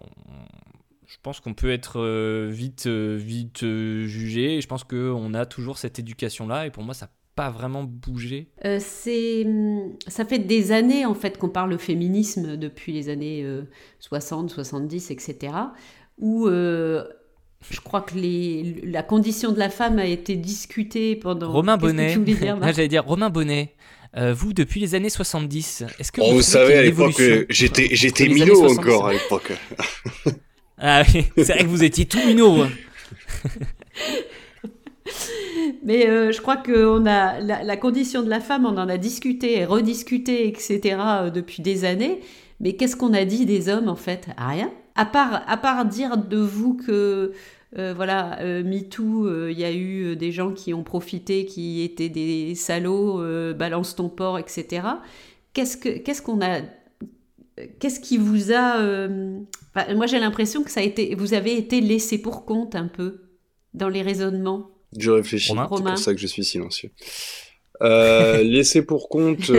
pense 1.21 1.39
qu'on 1.41 1.53
peut 1.53 1.71
être 1.71 2.47
vite, 2.49 2.87
vite 2.87 3.65
jugé. 3.65 4.61
Je 4.61 4.67
pense 4.67 4.83
qu'on 4.83 5.33
a 5.33 5.45
toujours 5.45 5.77
cette 5.77 5.99
éducation-là. 5.99 6.67
Et 6.67 6.71
pour 6.71 6.83
moi, 6.83 6.93
ça 6.93 7.09
pas 7.35 7.49
vraiment 7.49 7.83
bougé? 7.83 8.47
Euh, 8.65 8.79
C'est, 8.79 9.43
hum, 9.45 9.93
ça 10.07 10.25
fait 10.25 10.39
des 10.39 10.71
années 10.71 11.05
en 11.05 11.13
fait 11.13 11.37
qu'on 11.37 11.49
parle 11.49 11.71
de 11.71 11.77
féminisme 11.77 12.57
depuis 12.57 12.93
les 12.93 13.09
années 13.09 13.45
60, 13.99 14.49
70, 14.49 15.11
etc. 15.11 15.53
Où 16.19 16.47
euh, 16.47 17.03
je 17.69 17.79
crois 17.79 18.01
que 18.01 18.15
les, 18.15 18.81
la 18.83 19.03
condition 19.03 19.51
de 19.51 19.59
la 19.59 19.69
femme 19.69 19.99
a 19.99 20.05
été 20.05 20.35
discutée 20.35 21.15
pendant. 21.15 21.51
Romain 21.51 21.77
Bonnet. 21.77 22.17
J'allais 22.61 22.87
dire 22.87 23.05
Romain 23.05 23.29
Bonnet. 23.29 23.73
Euh, 24.15 24.31
vous, 24.31 24.53
depuis 24.53 24.79
les 24.79 24.93
années 24.93 25.09
70, 25.09 25.85
est-ce 25.97 26.11
que 26.11 26.21
vous, 26.21 26.43
savez, 26.43 26.75
à 26.75 26.83
l'époque, 26.83 27.19
j'étais, 27.49 27.89
j'étais 27.93 28.27
minot 28.27 28.69
encore 28.69 29.07
à 29.07 29.13
l'époque. 29.13 29.53
ah 30.77 31.01
oui, 31.13 31.25
c'est 31.37 31.53
vrai 31.53 31.63
que 31.63 31.67
vous 31.67 31.83
étiez 31.83 32.05
tout 32.05 32.23
minot. 32.25 32.65
Mais 35.83 36.07
euh, 36.07 36.31
je 36.31 36.41
crois 36.41 36.55
que 36.57 37.05
a 37.05 37.39
la, 37.41 37.77
condition 37.77 38.23
de 38.23 38.29
la 38.29 38.39
femme, 38.39 38.65
on 38.65 38.77
en 38.77 38.87
a 38.87 38.97
discuté 38.97 39.59
et 39.59 39.65
rediscuté, 39.65 40.47
etc. 40.47 40.97
Euh, 40.99 41.29
depuis 41.29 41.61
des 41.61 41.83
années. 41.85 42.21
Mais 42.59 42.73
qu'est-ce 42.73 42.95
qu'on 42.95 43.13
a 43.13 43.25
dit 43.25 43.45
des 43.45 43.67
hommes 43.67 43.89
en 43.89 43.95
fait? 43.95 44.27
Rien. 44.37 44.71
À 44.95 45.05
part, 45.05 45.43
à 45.47 45.57
part 45.57 45.85
dire 45.85 46.17
de 46.17 46.37
vous 46.37 46.75
que 46.75 47.33
voilà, 47.75 48.37
MeToo, 48.63 49.49
il 49.49 49.57
y 49.57 49.63
a 49.63 49.73
eu 49.73 50.15
des 50.15 50.31
gens 50.31 50.51
qui 50.51 50.75
ont 50.75 50.83
profité, 50.83 51.45
qui 51.45 51.81
étaient 51.81 52.07
des 52.09 52.53
salauds, 52.53 53.23
balance 53.55 53.95
ton 53.95 54.09
porc, 54.09 54.37
etc. 54.37 54.85
Qu'est-ce 55.53 55.77
que 55.77 55.89
qu'est-ce 55.89 56.21
qu'on 56.21 56.39
a 56.41 56.59
Qu'est-ce 57.79 57.99
qui 57.99 58.17
vous 58.17 58.53
a 58.53 59.07
Moi, 59.95 60.05
j'ai 60.05 60.19
l'impression 60.19 60.61
que 60.61 60.69
ça 60.69 60.81
a 60.81 60.83
été, 60.83 61.15
vous 61.15 61.33
avez 61.33 61.57
été 61.57 61.81
laissé 61.81 62.21
pour 62.21 62.45
compte 62.45 62.75
un 62.75 62.87
peu 62.87 63.21
dans 63.73 63.89
les 63.89 64.03
raisonnements? 64.03 64.72
Je 64.97 65.11
réfléchis. 65.11 65.53
C'est 65.53 65.67
pour 65.67 65.97
ça 65.97 66.13
que 66.13 66.19
je 66.19 66.27
suis 66.27 66.43
silencieux. 66.43 66.91
laissé 67.81 68.83
pour 68.83 69.09
compte. 69.09 69.51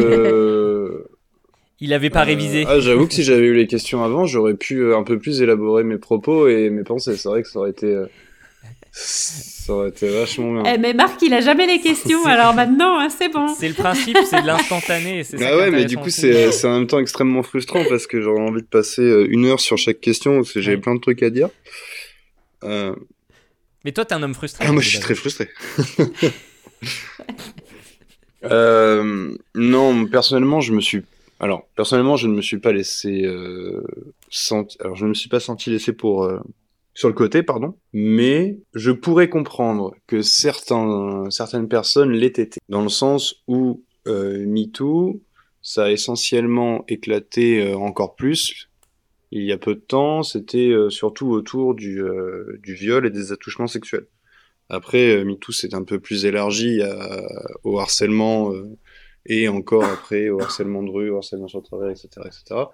Il 1.80 1.90
n'avait 1.90 2.10
pas 2.10 2.22
euh, 2.22 2.24
révisé. 2.24 2.64
Ah, 2.66 2.80
j'avoue 2.80 3.06
que 3.06 3.14
si 3.14 3.22
j'avais 3.22 3.46
eu 3.46 3.54
les 3.54 3.66
questions 3.66 4.02
avant, 4.04 4.26
j'aurais 4.26 4.54
pu 4.54 4.78
euh, 4.78 4.96
un 4.96 5.02
peu 5.02 5.18
plus 5.18 5.42
élaborer 5.42 5.84
mes 5.84 5.98
propos 5.98 6.48
et 6.48 6.70
mes 6.70 6.84
pensées. 6.84 7.16
C'est 7.16 7.28
vrai 7.28 7.42
que 7.42 7.48
ça 7.48 7.58
aurait 7.58 7.70
été. 7.70 7.86
Euh, 7.86 8.06
ça 8.92 9.72
aurait 9.72 9.88
été 9.88 10.08
vachement 10.08 10.62
bien. 10.62 10.72
Eh, 10.72 10.78
mais 10.78 10.94
Marc, 10.94 11.20
il 11.20 11.34
a 11.34 11.40
jamais 11.40 11.66
les 11.66 11.80
questions, 11.80 12.24
alors 12.26 12.54
maintenant, 12.54 13.00
hein, 13.00 13.08
c'est 13.10 13.28
bon. 13.28 13.48
C'est 13.48 13.68
le 13.68 13.74
principe, 13.74 14.16
c'est 14.24 14.40
de 14.40 14.46
l'instantané. 14.46 15.22
Ah 15.40 15.56
ouais, 15.56 15.70
mais 15.70 15.84
du 15.84 15.98
coup, 15.98 16.10
c'est 16.10 16.64
en 16.64 16.78
même 16.78 16.86
temps 16.86 17.00
extrêmement 17.00 17.42
frustrant 17.42 17.84
parce 17.88 18.06
que 18.06 18.20
j'aurais 18.20 18.42
envie 18.42 18.62
de 18.62 18.66
passer 18.66 19.02
une 19.28 19.44
heure 19.46 19.60
sur 19.60 19.76
chaque 19.76 20.00
question 20.00 20.36
parce 20.36 20.52
que 20.52 20.60
j'ai 20.60 20.76
plein 20.76 20.94
de 20.94 21.00
trucs 21.00 21.22
à 21.22 21.30
dire. 21.30 21.50
Mais 23.84 23.92
toi, 23.92 24.04
t'es 24.04 24.14
un 24.14 24.22
homme 24.22 24.34
frustré. 24.34 24.64
Ah, 24.66 24.72
moi, 24.72 24.82
je 24.82 24.88
suis 24.88 25.00
très 25.00 25.14
frustré. 25.14 25.48
euh, 28.44 29.36
non, 29.54 30.06
personnellement, 30.06 30.60
je 30.60 30.72
me 30.72 30.80
suis 30.80 31.02
alors, 31.40 31.66
personnellement, 31.76 32.16
je 32.16 32.28
ne 32.28 32.34
me 32.34 32.42
suis 32.42 32.58
pas 32.58 32.72
laissé 32.72 33.24
euh, 33.24 33.82
alors 34.80 34.96
je 34.96 35.04
ne 35.04 35.10
me 35.10 35.14
suis 35.14 35.28
pas 35.28 35.40
senti 35.40 35.70
laissé 35.70 35.92
pour 35.92 36.24
euh, 36.24 36.40
sur 36.94 37.08
le 37.08 37.14
côté, 37.14 37.42
pardon, 37.42 37.74
mais 37.92 38.58
je 38.74 38.92
pourrais 38.92 39.28
comprendre 39.28 39.94
que 40.06 40.22
certains, 40.22 41.28
certaines 41.30 41.68
personnes 41.68 42.12
l'aient 42.12 42.28
été, 42.28 42.60
dans 42.68 42.82
le 42.82 42.88
sens 42.88 43.42
où 43.48 43.82
euh, 44.06 44.46
MeToo, 44.46 45.20
ça 45.60 45.84
a 45.84 45.90
essentiellement 45.90 46.84
éclaté 46.88 47.66
euh, 47.66 47.76
encore 47.76 48.14
plus. 48.14 48.68
Il 49.36 49.44
y 49.44 49.52
a 49.52 49.58
peu 49.58 49.74
de 49.74 49.80
temps, 49.80 50.22
c'était 50.22 50.70
euh, 50.70 50.90
surtout 50.90 51.28
autour 51.30 51.74
du, 51.74 52.02
du 52.62 52.74
viol 52.74 53.06
et 53.06 53.10
des 53.10 53.32
attouchements 53.32 53.66
sexuels. 53.66 54.06
Après, 54.70 55.22
MeToo 55.24 55.52
c'est 55.52 55.74
un 55.74 55.84
peu 55.84 56.00
plus 56.00 56.24
élargi 56.24 56.80
au 57.64 57.78
harcèlement 57.78 58.52
et 59.26 59.48
encore 59.48 59.84
après 59.84 60.30
au 60.30 60.40
harcèlement 60.40 60.82
de 60.82 60.90
rue, 60.90 61.10
au 61.10 61.18
harcèlement 61.18 61.48
sur 61.48 61.58
le 61.58 61.64
travail, 61.64 61.92
etc., 61.92 62.08
etc. 62.26 62.64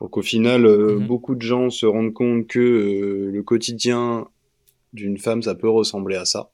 Donc 0.00 0.16
au 0.16 0.22
final, 0.22 0.66
euh, 0.66 0.98
mhm. 0.98 1.06
beaucoup 1.06 1.34
de 1.34 1.42
gens 1.42 1.70
se 1.70 1.86
rendent 1.86 2.12
compte 2.12 2.46
que 2.46 2.60
euh, 2.60 3.30
le 3.32 3.42
quotidien 3.42 4.28
d'une 4.92 5.18
femme, 5.18 5.42
ça 5.42 5.54
peut 5.54 5.68
ressembler 5.68 6.16
à 6.16 6.24
ça, 6.24 6.50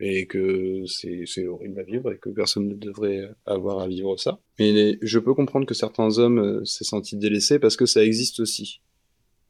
et 0.00 0.26
que 0.26 0.84
c'est 0.86 1.46
horrible 1.46 1.78
à 1.78 1.82
vivre 1.82 2.12
et 2.12 2.18
que 2.18 2.30
personne 2.30 2.68
ne 2.68 2.74
devrait 2.74 3.28
avoir 3.46 3.80
à 3.80 3.88
vivre 3.88 4.18
ça. 4.18 4.40
Mais 4.58 4.98
je 5.02 5.18
peux 5.18 5.34
comprendre 5.34 5.66
que 5.66 5.74
certains 5.74 6.18
hommes 6.18 6.38
euh, 6.38 6.64
s'est 6.64 6.84
sentis 6.84 7.16
délaissés 7.16 7.58
parce 7.58 7.76
que 7.76 7.86
ça 7.86 8.04
existe 8.04 8.40
aussi 8.40 8.80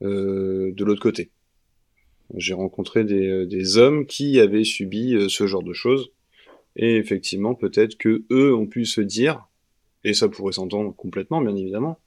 de 0.03 0.83
l'autre 0.83 1.03
côté. 1.03 1.31
J'ai 2.35 2.55
rencontré 2.55 3.05
des, 3.05 3.45
des, 3.47 3.77
hommes 3.77 4.07
qui 4.07 4.41
avaient 4.41 4.65
subi 4.65 5.15
ce 5.29 5.47
genre 5.47 5.63
de 5.63 5.75
choses 5.75 6.11
et 6.77 6.97
effectivement, 6.97 7.55
peut-être 7.55 7.97
que 7.97 8.25
eux 8.31 8.55
ont 8.55 8.67
pu 8.67 8.85
se 8.85 9.01
dire, 9.01 9.49
et 10.05 10.15
ça 10.15 10.29
pourrait 10.29 10.53
s'entendre 10.53 10.95
complètement, 10.95 11.41
bien 11.41 11.55
évidemment, 11.57 11.99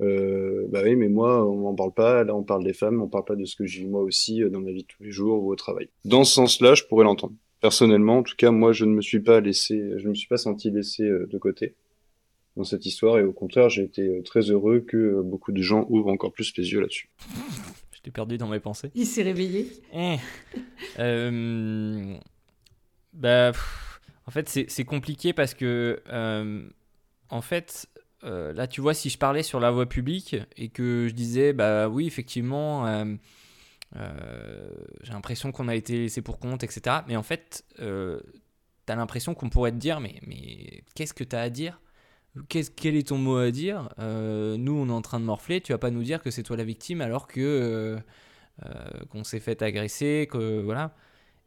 euh, 0.00 0.66
bah 0.68 0.80
oui, 0.84 0.96
mais 0.96 1.08
moi, 1.08 1.46
on 1.46 1.62
n'en 1.62 1.74
parle 1.74 1.92
pas, 1.92 2.24
là 2.24 2.34
on 2.34 2.42
parle 2.42 2.64
des 2.64 2.72
femmes, 2.72 3.00
on 3.00 3.08
parle 3.08 3.24
pas 3.24 3.36
de 3.36 3.44
ce 3.44 3.56
que 3.56 3.64
j'ai 3.64 3.86
moi 3.86 4.02
aussi 4.02 4.42
euh, 4.42 4.50
dans 4.50 4.60
ma 4.60 4.72
vie 4.72 4.82
de 4.82 4.86
tous 4.86 5.02
les 5.02 5.10
jours 5.10 5.42
ou 5.42 5.50
au 5.50 5.56
travail. 5.56 5.88
Dans 6.04 6.24
ce 6.24 6.34
sens-là, 6.34 6.74
je 6.74 6.84
pourrais 6.84 7.04
l'entendre. 7.04 7.34
Personnellement, 7.60 8.18
en 8.18 8.22
tout 8.22 8.36
cas, 8.36 8.50
moi, 8.50 8.72
je 8.72 8.84
ne 8.84 8.92
me 8.92 9.00
suis 9.00 9.20
pas 9.20 9.40
laissé, 9.40 9.92
je 9.96 10.04
ne 10.04 10.10
me 10.10 10.14
suis 10.14 10.28
pas 10.28 10.36
senti 10.36 10.70
laissé 10.70 11.04
euh, 11.04 11.26
de 11.26 11.38
côté 11.38 11.74
dans 12.56 12.64
cette 12.64 12.86
histoire, 12.86 13.18
et 13.18 13.24
au 13.24 13.32
contraire, 13.32 13.68
j'ai 13.68 13.82
été 13.82 14.22
très 14.24 14.50
heureux 14.50 14.80
que 14.80 15.20
beaucoup 15.20 15.52
de 15.52 15.60
gens 15.60 15.86
ouvrent 15.90 16.08
encore 16.08 16.32
plus 16.32 16.56
les 16.56 16.72
yeux 16.72 16.80
là-dessus. 16.80 17.10
Je 17.92 18.00
t'ai 18.00 18.10
perdu 18.10 18.38
dans 18.38 18.48
mes 18.48 18.60
pensées. 18.60 18.90
Il 18.94 19.04
s'est 19.06 19.22
réveillé. 19.22 19.68
Eh. 19.94 20.16
Euh... 20.98 22.16
Bah. 23.12 23.52
En 24.26 24.32
fait, 24.32 24.48
c'est 24.48 24.84
compliqué 24.84 25.32
parce 25.32 25.54
que, 25.54 26.02
euh, 26.08 26.68
en 27.30 27.40
fait, 27.40 27.86
euh, 28.26 28.52
là, 28.52 28.66
tu 28.66 28.80
vois, 28.80 28.94
si 28.94 29.10
je 29.10 29.18
parlais 29.18 29.42
sur 29.42 29.60
la 29.60 29.70
voie 29.70 29.86
publique 29.86 30.36
et 30.56 30.68
que 30.68 31.06
je 31.08 31.14
disais, 31.14 31.52
bah 31.52 31.88
oui, 31.88 32.06
effectivement, 32.06 32.86
euh, 32.86 33.16
j'ai 35.02 35.12
l'impression 35.12 35.52
qu'on 35.52 35.68
a 35.68 35.74
été 35.74 35.98
laissé 35.98 36.22
pour 36.22 36.38
compte, 36.38 36.64
etc. 36.64 36.98
Mais 37.08 37.16
en 37.16 37.22
fait, 37.22 37.64
tu 37.76 37.82
as 37.82 38.96
l'impression 38.96 39.34
qu'on 39.34 39.48
pourrait 39.48 39.72
te 39.72 39.76
dire, 39.76 40.00
mais, 40.00 40.20
mais 40.26 40.84
qu'est-ce 40.94 41.14
que 41.14 41.24
tu 41.24 41.36
as 41.36 41.40
à 41.40 41.50
dire? 41.50 41.80
Quel 42.48 42.96
est 42.96 43.08
ton 43.08 43.18
mot 43.18 43.38
à 43.38 43.50
dire? 43.50 43.88
Nous, 43.98 44.72
on 44.72 44.88
est 44.88 44.92
en 44.92 45.02
train 45.02 45.20
de 45.20 45.24
morfler, 45.24 45.60
tu 45.60 45.72
vas 45.72 45.78
pas 45.78 45.90
nous 45.90 46.02
dire 46.02 46.22
que 46.22 46.30
c'est 46.30 46.42
toi 46.42 46.56
la 46.56 46.64
victime 46.64 47.00
alors 47.00 47.26
que 47.28 47.98
qu'on 49.10 49.24
s'est 49.24 49.40
fait 49.40 49.62
agresser, 49.62 50.28
que 50.30 50.60
voilà. 50.60 50.94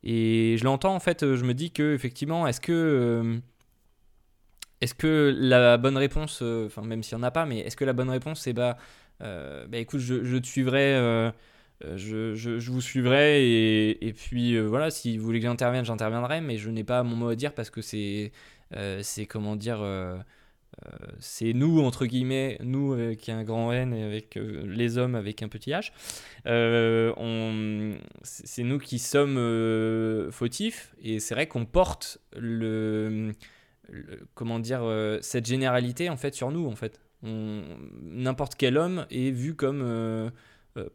Et 0.04 0.56
je 0.58 0.64
l'entends 0.64 0.96
en 0.96 1.00
fait, 1.00 1.36
je 1.36 1.44
me 1.44 1.54
dis 1.54 1.72
que 1.72 1.94
effectivement, 1.94 2.48
est-ce 2.48 2.62
que 2.62 2.72
euh, 2.72 3.40
est-ce 4.82 4.94
que 4.94 5.36
la 5.38 5.78
bonne 5.78 5.98
réponse, 5.98 6.40
euh, 6.42 6.68
enfin 6.68 6.82
même 6.82 7.04
s'il 7.04 7.18
n'y 7.18 7.24
en 7.24 7.28
a 7.28 7.32
pas, 7.32 7.46
mais 7.46 7.60
est-ce 7.60 7.76
que 7.76 7.86
la 7.86 7.94
bonne 7.94 8.10
réponse 8.10 8.42
c'est 8.42 8.54
bah, 8.54 8.78
euh, 9.22 9.68
bah 9.68 9.78
écoute, 9.78 10.00
je, 10.00 10.38
te 10.38 10.48
suivrai, 10.48 10.94
je, 11.96 12.36
je, 12.36 12.72
vous 12.72 12.82
suivrai 12.82 13.44
et, 13.44 14.08
et 14.08 14.14
puis 14.14 14.60
voilà, 14.60 14.90
si 14.92 15.18
vous 15.18 15.26
voulez 15.26 15.40
que 15.40 15.46
j'intervienne, 15.46 15.86
j'interviendrai, 15.86 16.42
mais 16.42 16.58
je 16.58 16.70
n'ai 16.70 16.84
pas 16.84 17.04
mon 17.04 17.16
mot 17.16 17.30
à 17.30 17.36
dire 17.36 17.54
parce 17.54 17.70
que 17.70 17.82
c'est 17.82 18.32
comment 19.28 19.56
dire 19.56 19.82
euh, 20.86 20.90
c'est 21.20 21.54
nous, 21.54 21.82
entre 21.82 22.06
guillemets, 22.06 22.58
nous 22.62 22.94
avec 22.94 23.28
un 23.30 23.44
grand 23.44 23.72
N 23.72 23.94
et 23.94 24.04
avec 24.04 24.38
euh, 24.38 24.64
les 24.66 24.98
hommes 24.98 25.16
avec 25.16 25.44
un 25.44 25.50
petit 25.50 25.72
H, 25.72 25.92
euh, 26.46 27.98
c'est 28.24 28.64
nous 28.64 28.78
qui 28.80 29.00
sommes 29.00 30.32
fautifs 30.32 30.94
et 31.04 31.20
c'est 31.20 31.36
vrai 31.36 31.48
qu'on 31.48 31.66
porte 31.66 32.20
le, 32.38 33.34
comment 34.34 34.60
dire, 34.60 34.82
cette 35.22 35.46
généralité 35.46 36.10
en 36.10 36.18
fait 36.18 36.34
sur 36.36 36.52
nous 36.52 36.68
en 36.68 36.76
fait. 36.76 37.00
N'importe 37.22 38.56
quel 38.56 38.78
homme 38.78 39.06
est 39.12 39.32
vu 39.32 39.56
comme 39.56 40.32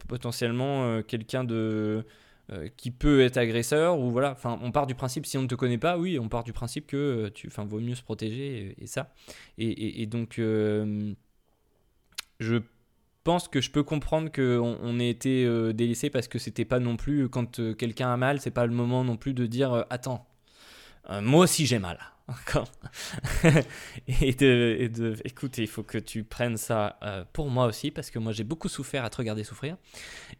potentiellement 0.08 1.02
quelqu'un 1.02 1.44
de 1.44 2.04
euh, 2.52 2.68
qui 2.76 2.90
peut 2.90 3.22
être 3.22 3.38
agresseur 3.38 3.98
ou 3.98 4.10
voilà. 4.10 4.32
Enfin 4.32 4.58
on 4.60 4.70
part 4.70 4.86
du 4.86 4.94
principe 4.94 5.24
si 5.24 5.38
on 5.38 5.42
ne 5.42 5.46
te 5.46 5.54
connaît 5.54 5.78
pas 5.78 5.96
oui 5.96 6.18
on 6.18 6.28
part 6.28 6.44
du 6.44 6.52
principe 6.52 6.86
que 6.86 6.96
euh, 6.96 7.30
tu 7.32 7.46
enfin 7.46 7.64
vaut 7.64 7.80
mieux 7.80 7.94
se 7.94 8.02
protéger 8.02 8.74
et, 8.78 8.86
ça. 8.86 9.14
Et, 9.56 10.04
donc 10.04 10.38
euh, 10.38 11.14
je 12.40 12.58
pense 13.22 13.48
que 13.48 13.62
je 13.62 13.70
peux 13.70 13.82
comprendre 13.82 14.30
qu'on 14.30 14.78
on 14.82 15.00
ait 15.00 15.08
été 15.08 15.72
délaissé 15.72 16.10
parce 16.10 16.28
que 16.28 16.38
c'était 16.38 16.66
pas 16.66 16.80
non 16.80 16.98
plus 16.98 17.30
quand 17.30 17.74
quelqu'un 17.76 18.12
a 18.12 18.18
mal 18.18 18.42
c'est 18.42 18.50
pas 18.50 18.66
le 18.66 18.74
moment 18.74 19.04
non 19.04 19.16
plus 19.16 19.32
de 19.32 19.46
dire 19.46 19.86
attends 19.88 20.26
moi 21.22 21.44
aussi 21.44 21.64
j'ai 21.64 21.78
mal 21.78 21.98
et, 24.22 24.32
de, 24.32 24.76
et 24.78 24.88
de, 24.88 25.14
écoute, 25.24 25.58
il 25.58 25.66
faut 25.66 25.82
que 25.82 25.98
tu 25.98 26.24
prennes 26.24 26.56
ça 26.56 26.98
euh, 27.02 27.22
pour 27.34 27.50
moi 27.50 27.66
aussi, 27.66 27.90
parce 27.90 28.10
que 28.10 28.18
moi 28.18 28.32
j'ai 28.32 28.44
beaucoup 28.44 28.68
souffert 28.68 29.04
à 29.04 29.10
te 29.10 29.18
regarder 29.18 29.44
souffrir. 29.44 29.76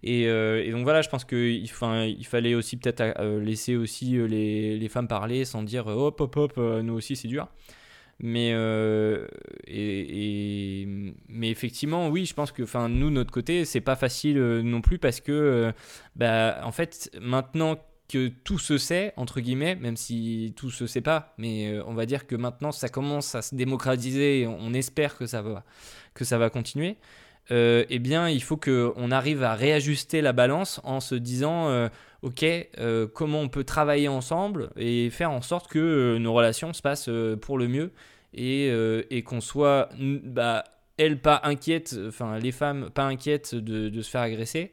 Et, 0.02 0.26
euh, 0.28 0.70
donc 0.72 0.84
voilà, 0.84 1.02
je 1.02 1.10
pense 1.10 1.24
qu'il 1.26 1.62
il 1.62 2.26
fallait 2.26 2.54
aussi 2.54 2.78
peut-être 2.78 3.02
euh, 3.18 3.38
laisser 3.40 3.76
aussi 3.76 4.16
les, 4.16 4.78
les, 4.78 4.88
femmes 4.88 5.08
parler 5.08 5.44
sans 5.44 5.62
dire 5.62 5.86
hop 5.86 6.20
hop 6.20 6.36
hop, 6.36 6.56
nous 6.56 6.94
aussi 6.94 7.16
c'est 7.16 7.28
dur. 7.28 7.48
Mais, 8.20 8.54
mais 11.28 11.50
effectivement, 11.50 12.08
oui, 12.08 12.24
je 12.24 12.32
pense 12.32 12.52
que 12.52 12.62
nous, 12.88 13.10
notre 13.10 13.32
côté, 13.32 13.64
c'est 13.64 13.80
pas 13.80 13.96
facile 13.96 14.38
non 14.38 14.80
plus 14.80 14.98
parce 14.98 15.20
que, 15.20 15.72
bah, 16.16 16.60
en 16.62 16.72
fait, 16.72 17.10
maintenant 17.20 17.76
que 18.08 18.28
tout 18.28 18.58
se 18.58 18.78
sait, 18.78 19.12
entre 19.16 19.40
guillemets, 19.40 19.76
même 19.76 19.96
si 19.96 20.52
tout 20.56 20.70
se 20.70 20.86
sait 20.86 21.00
pas, 21.00 21.34
mais 21.38 21.68
euh, 21.68 21.82
on 21.86 21.94
va 21.94 22.06
dire 22.06 22.26
que 22.26 22.36
maintenant 22.36 22.72
ça 22.72 22.88
commence 22.88 23.34
à 23.34 23.42
se 23.42 23.54
démocratiser 23.54 24.40
et 24.40 24.46
on, 24.46 24.74
espère 24.74 25.16
que 25.16 25.26
ça 25.26 25.42
va, 25.42 25.64
que 26.12 26.24
ça 26.24 26.36
va 26.36 26.50
continuer, 26.50 26.96
euh, 27.50 27.84
eh 27.88 27.98
bien 27.98 28.28
il 28.28 28.42
faut 28.42 28.56
qu'on 28.56 29.10
arrive 29.10 29.42
à 29.42 29.54
réajuster 29.54 30.20
la 30.20 30.32
balance 30.32 30.80
en 30.84 31.00
se 31.00 31.14
disant, 31.14 31.68
euh, 31.68 31.88
ok, 32.22 32.44
comment 33.14 33.40
on 33.40 33.48
peut 33.48 33.64
travailler 33.64 34.08
ensemble 34.08 34.70
et 34.76 35.10
faire 35.10 35.30
en 35.30 35.42
sorte 35.42 35.68
que 35.68 36.18
nos 36.18 36.32
relations 36.32 36.72
se 36.72 36.82
passent 36.82 37.10
pour 37.40 37.58
le 37.58 37.68
mieux 37.68 37.92
et, 38.34 39.22
qu'on 39.26 39.40
soit, 39.40 39.90
bah, 39.98 40.64
elles 40.96 41.20
pas 41.20 41.40
inquiètes, 41.44 41.96
enfin 42.08 42.38
les 42.38 42.52
femmes 42.52 42.90
pas 42.90 43.04
inquiètes 43.04 43.54
de 43.54 44.02
se 44.02 44.10
faire 44.10 44.22
agresser. 44.22 44.72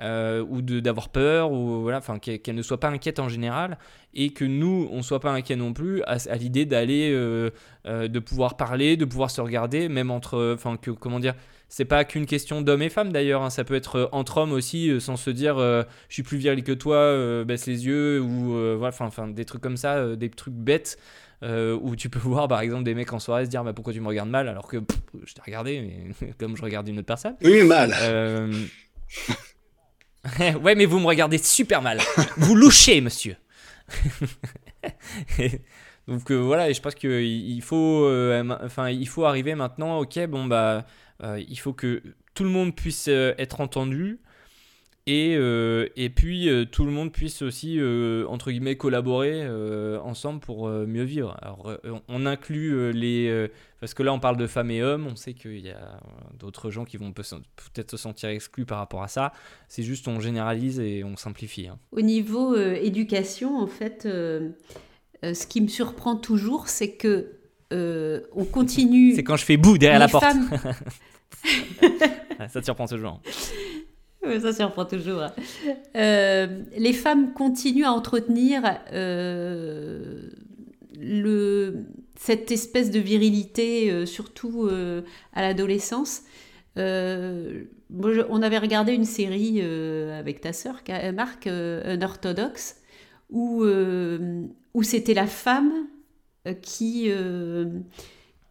Euh, 0.00 0.44
ou 0.48 0.62
d'avoir 0.62 1.08
peur, 1.08 1.50
ou 1.50 1.82
voilà, 1.82 1.98
enfin 1.98 2.20
qu'elle 2.20 2.54
ne 2.54 2.62
soit 2.62 2.78
pas 2.78 2.88
inquiète 2.88 3.18
en 3.18 3.28
général, 3.28 3.78
et 4.14 4.30
que 4.30 4.44
nous, 4.44 4.88
on 4.92 4.98
ne 4.98 5.02
soit 5.02 5.18
pas 5.18 5.32
inquiets 5.32 5.56
non 5.56 5.72
plus 5.72 6.02
à, 6.04 6.36
l'idée 6.36 6.66
d'aller, 6.66 7.10
euh, 7.12 7.50
euh, 7.86 8.06
de 8.06 8.18
pouvoir 8.20 8.56
parler, 8.56 8.96
de 8.96 9.04
pouvoir 9.04 9.32
se 9.32 9.40
regarder, 9.40 9.88
même 9.88 10.12
entre, 10.12 10.54
enfin 10.54 10.76
que 10.76 10.92
comment 10.92 11.18
dire, 11.18 11.34
c'est 11.68 11.84
pas 11.84 12.04
qu'une 12.04 12.26
question 12.26 12.62
d'hommes 12.62 12.82
et 12.82 12.88
femmes 12.88 13.12
d'ailleurs, 13.12 13.42
hein. 13.42 13.50
ça 13.50 13.64
peut 13.64 13.74
être 13.74 13.96
euh, 13.96 14.06
entre 14.12 14.38
hommes 14.38 14.52
aussi, 14.52 14.90
euh, 14.90 15.00
sans 15.00 15.16
se 15.16 15.30
dire 15.30 15.58
euh, 15.58 15.82
je 16.08 16.14
suis 16.14 16.22
plus 16.22 16.38
viril 16.38 16.62
que 16.64 16.72
toi, 16.72 17.44
baisse 17.44 17.66
les 17.66 17.86
yeux, 17.86 18.20
ou 18.20 18.52
voilà, 18.78 18.94
enfin 18.98 19.28
des 19.28 19.44
trucs 19.44 19.60
comme 19.60 19.76
ça, 19.76 20.16
des 20.16 20.30
trucs 20.30 20.54
bêtes, 20.54 20.98
où 21.42 21.96
tu 21.96 22.08
peux 22.08 22.18
voir 22.22 22.48
par 22.48 22.60
exemple 22.60 22.84
des 22.84 22.94
mecs 22.94 23.12
en 23.12 23.18
soirée 23.18 23.44
se 23.44 23.50
dire 23.50 23.64
bah, 23.64 23.72
pourquoi 23.72 23.92
tu 23.92 24.00
me 24.00 24.08
regardes 24.08 24.30
mal? 24.30 24.48
alors 24.48 24.66
que 24.66 24.78
je 25.24 25.34
t'ai 25.34 25.42
regardé, 25.44 25.80
mais 26.20 26.32
comme 26.38 26.56
je 26.56 26.62
regarde 26.62 26.88
une 26.88 26.98
autre 26.98 27.06
personne. 27.06 27.36
Oui, 27.42 27.62
mal. 27.62 27.92
ouais, 30.62 30.74
mais 30.74 30.84
vous 30.84 30.98
me 30.98 31.06
regardez 31.06 31.38
super 31.38 31.82
mal. 31.82 32.00
vous 32.36 32.54
louchez, 32.54 33.00
monsieur. 33.00 33.36
Donc 36.08 36.30
voilà, 36.32 36.70
et 36.70 36.74
je 36.74 36.80
pense 36.80 36.94
qu'il 36.94 37.10
il 37.10 37.62
faut, 37.62 38.08
enfin, 38.62 38.88
il 38.90 39.08
faut 39.08 39.24
arriver 39.24 39.54
maintenant, 39.54 39.98
ok, 39.98 40.26
bon 40.26 40.46
bah 40.46 40.86
euh, 41.22 41.42
il 41.48 41.58
faut 41.58 41.72
que 41.72 42.02
tout 42.34 42.44
le 42.44 42.50
monde 42.50 42.74
puisse 42.74 43.08
euh, 43.08 43.34
être 43.38 43.60
entendu. 43.60 44.20
Et, 45.10 45.36
euh, 45.38 45.88
et 45.96 46.10
puis 46.10 46.50
tout 46.70 46.84
le 46.84 46.90
monde 46.90 47.10
puisse 47.12 47.40
aussi, 47.40 47.80
entre 48.28 48.50
guillemets, 48.50 48.76
collaborer 48.76 49.48
ensemble 50.00 50.40
pour 50.40 50.68
mieux 50.68 51.04
vivre. 51.04 51.34
Alors 51.40 51.72
on 52.08 52.26
inclut 52.26 52.92
les... 52.92 53.48
parce 53.80 53.94
que 53.94 54.02
là 54.02 54.12
on 54.12 54.20
parle 54.20 54.36
de 54.36 54.46
femmes 54.46 54.70
et 54.70 54.82
hommes, 54.82 55.06
on 55.10 55.16
sait 55.16 55.32
qu'il 55.32 55.60
y 55.60 55.70
a 55.70 55.98
d'autres 56.38 56.70
gens 56.70 56.84
qui 56.84 56.98
vont 56.98 57.12
peut-être 57.12 57.90
se 57.90 57.96
sentir 57.96 58.28
exclus 58.28 58.66
par 58.66 58.76
rapport 58.76 59.02
à 59.02 59.08
ça. 59.08 59.32
C'est 59.68 59.82
juste 59.82 60.06
on 60.08 60.20
généralise 60.20 60.78
et 60.78 61.02
on 61.04 61.16
simplifie. 61.16 61.68
Hein. 61.68 61.78
Au 61.92 62.02
niveau 62.02 62.54
éducation, 62.56 63.56
en 63.56 63.66
fait, 63.66 64.02
ce 64.02 65.46
qui 65.46 65.62
me 65.62 65.68
surprend 65.68 66.16
toujours, 66.16 66.68
c'est 66.68 66.96
que 66.96 67.32
on 67.70 68.44
continue... 68.44 69.12
c'est 69.16 69.24
quand 69.24 69.36
je 69.36 69.46
fais 69.46 69.56
bout 69.56 69.78
derrière 69.78 70.00
la 70.00 70.08
porte. 70.08 70.26
ça 72.50 72.60
te 72.60 72.64
surprend 72.64 72.86
toujours. 72.86 73.22
ça 74.40 74.52
surprend 74.52 74.84
toujours. 74.84 75.22
Euh, 75.96 76.62
les 76.76 76.92
femmes 76.92 77.32
continuent 77.32 77.84
à 77.84 77.92
entretenir 77.92 78.62
euh, 78.92 80.30
le, 80.98 81.86
cette 82.16 82.50
espèce 82.50 82.90
de 82.90 82.98
virilité, 82.98 83.90
euh, 83.90 84.06
surtout 84.06 84.68
à 85.32 85.42
l'adolescence. 85.42 86.22
on 86.76 88.42
avait 88.42 88.58
regardé 88.58 88.92
une 88.92 89.04
série 89.04 89.60
avec 89.60 90.40
ta 90.40 90.52
sœur, 90.52 90.82
Marc, 91.14 91.46
un 91.46 92.02
orthodoxe, 92.02 92.76
où, 93.30 93.64
où 94.74 94.82
c'était 94.82 95.14
la 95.14 95.26
femme 95.26 95.72
qui, 96.62 97.10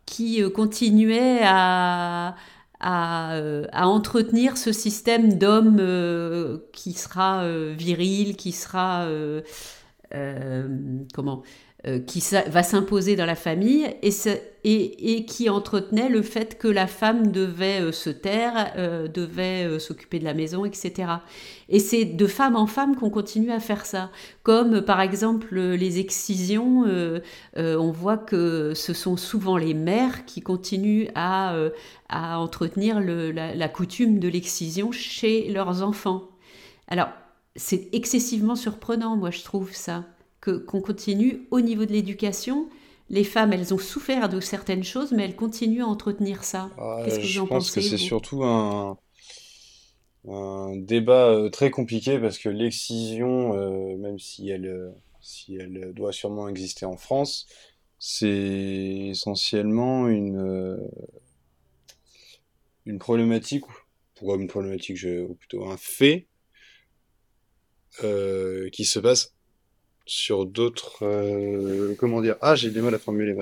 qui 0.06 0.52
continuait 0.52 1.40
à 1.44 2.36
euh, 2.84 3.66
à, 3.72 3.88
entretenir 3.88 4.56
ce 4.56 4.72
système 4.72 5.34
d'homme 5.40 5.78
euh, 5.80 6.60
qui 6.74 6.94
sera 6.94 7.42
euh, 7.44 7.74
viril, 7.76 8.36
qui 8.36 8.52
sera 8.52 9.08
comment? 11.14 11.44
Euh, 11.88 12.00
qui 12.00 12.22
va 12.48 12.64
s'imposer 12.64 13.16
dans 13.16 13.26
la 13.26 13.36
famille 13.36 13.88
et, 14.02 14.12
et, 14.66 15.26
qui 15.26 15.50
entretenait 15.50 16.10
le 16.10 16.22
fait 16.22 16.58
que 16.58 16.68
la 16.68 16.86
femme 16.86 17.32
devait 17.32 17.82
euh, 17.82 17.92
se 17.94 18.10
taire, 18.10 18.74
euh, 18.76 19.08
devait 19.08 19.80
s'occuper 19.80 20.20
de 20.20 20.26
la 20.26 20.34
maison, 20.34 20.66
etc. 20.66 21.10
Et 21.70 21.80
c'est 21.80 22.04
de 22.04 22.28
femme 22.28 22.58
en 22.58 22.68
femme 22.68 22.98
qu'on 22.98 23.10
continue 23.10 23.52
à 23.52 23.62
faire 23.62 23.86
ça. 23.86 24.12
Comme 24.44 24.82
par 24.82 25.00
exemple 25.00 25.56
les 25.56 26.00
excisions, 26.00 26.84
on 27.56 27.92
voit 27.92 28.18
que 28.18 28.74
ce 28.76 28.94
sont 28.94 29.16
souvent 29.16 29.56
les 29.56 29.74
mères 29.74 30.26
qui 30.26 30.42
continuent 30.42 31.08
à, 31.16 31.56
à 32.10 32.40
entretenir 32.40 33.00
la 33.00 33.70
coutume 33.70 34.20
de 34.20 34.28
l'excision 34.28 34.92
chez 34.92 35.50
leurs 35.52 35.84
enfants. 35.84 36.24
Alors, 36.88 37.10
c'est 37.56 37.90
excessivement 37.94 38.56
surprenant, 38.56 39.16
moi 39.16 39.32
je 39.32 39.44
trouve 39.44 39.74
ça 39.74 40.04
qu'on 40.50 40.82
continue 40.82 41.48
au 41.52 41.62
niveau 41.62 41.86
de 41.86 41.92
l'éducation. 41.92 42.70
Les 43.10 43.24
femmes, 43.24 43.54
elles 43.54 43.74
ont 43.74 43.78
souffert 43.78 44.28
de 44.28 44.40
certaines 44.40 44.84
choses, 44.84 45.12
mais 45.12 45.24
elles 45.24 45.36
continuent 45.36 45.84
à 45.84 45.88
entretenir 45.88 46.44
ça. 46.44 46.70
Qu'est-ce 47.04 47.20
que 47.20 47.26
je 47.26 47.42
pense 47.42 47.72
que 47.72 47.82
c'est 47.82 47.98
surtout 47.98 48.44
un, 48.44 48.98
un 50.28 50.76
débat 50.76 51.30
euh, 51.30 51.50
très 51.50 51.72
compliqué 51.72 52.20
parce 52.20 52.38
que 52.38 52.50
l'excision, 52.50 53.56
euh, 53.56 53.96
même 53.98 54.20
si 54.20 54.50
elle, 54.50 54.66
euh, 54.66 54.92
si 55.22 55.56
elle 55.56 55.94
doit 55.94 56.12
sûrement 56.12 56.50
exister 56.50 56.86
en 56.86 56.98
France, 56.98 57.48
c'est 58.00 59.08
essentiellement 59.10 60.08
une, 60.08 60.78
une 62.86 63.00
problématique, 63.00 63.64
pourquoi 64.16 64.36
une 64.36 64.48
problématique, 64.48 65.00
ou 65.04 65.34
plutôt 65.34 65.66
un 65.66 65.78
fait 65.78 66.28
qui 68.72 68.86
se 68.86 69.00
passe 69.00 69.34
sur 70.08 70.46
d'autres. 70.46 71.00
Euh, 71.04 71.96
comment 72.00 72.22
dire? 72.22 72.36
Ah, 72.42 72.56
j'ai 72.56 72.72
du 72.72 72.82
mal 72.82 72.96
à 72.96 73.00
formuler 73.00 73.36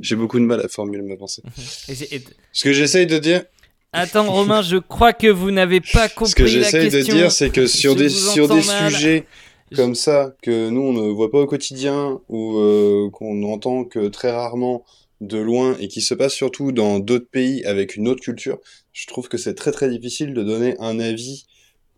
J'ai 0.00 0.16
beaucoup 0.16 0.40
de 0.40 0.44
mal 0.44 0.60
à 0.60 0.68
formuler 0.68 1.02
ma 1.02 1.16
pensée. 1.16 1.42
Ce 1.56 2.64
que 2.64 2.72
j'essaye 2.72 3.06
de 3.06 3.18
dire. 3.18 3.44
Attends, 3.92 4.30
Romain, 4.30 4.62
je 4.62 4.78
crois 4.78 5.12
que 5.12 5.26
vous 5.26 5.50
n'avez 5.50 5.80
pas 5.80 6.08
compris. 6.08 6.30
Ce 6.30 6.34
que 6.34 6.46
j'essaye 6.46 6.88
de 6.88 7.00
dire, 7.02 7.30
c'est 7.30 7.50
que 7.50 7.66
sur 7.66 7.94
des, 7.94 8.08
sur 8.08 8.48
des 8.48 8.62
sujets 8.62 9.26
comme 9.74 9.94
ça, 9.94 10.34
que 10.42 10.70
nous, 10.70 10.80
on 10.80 10.92
ne 10.92 11.10
voit 11.10 11.30
pas 11.30 11.40
au 11.40 11.46
quotidien, 11.46 12.20
ou 12.28 12.58
euh, 12.58 13.10
qu'on 13.10 13.42
entend 13.44 13.84
que 13.84 14.08
très 14.08 14.30
rarement 14.30 14.84
de 15.20 15.38
loin, 15.38 15.76
et 15.78 15.88
qui 15.88 16.00
se 16.00 16.14
passe 16.14 16.32
surtout 16.32 16.72
dans 16.72 16.98
d'autres 16.98 17.28
pays 17.30 17.64
avec 17.64 17.96
une 17.96 18.08
autre 18.08 18.22
culture, 18.22 18.58
je 18.92 19.06
trouve 19.06 19.28
que 19.28 19.38
c'est 19.38 19.54
très 19.54 19.72
très 19.72 19.88
difficile 19.88 20.34
de 20.34 20.42
donner 20.42 20.74
un 20.78 20.98
avis 20.98 21.46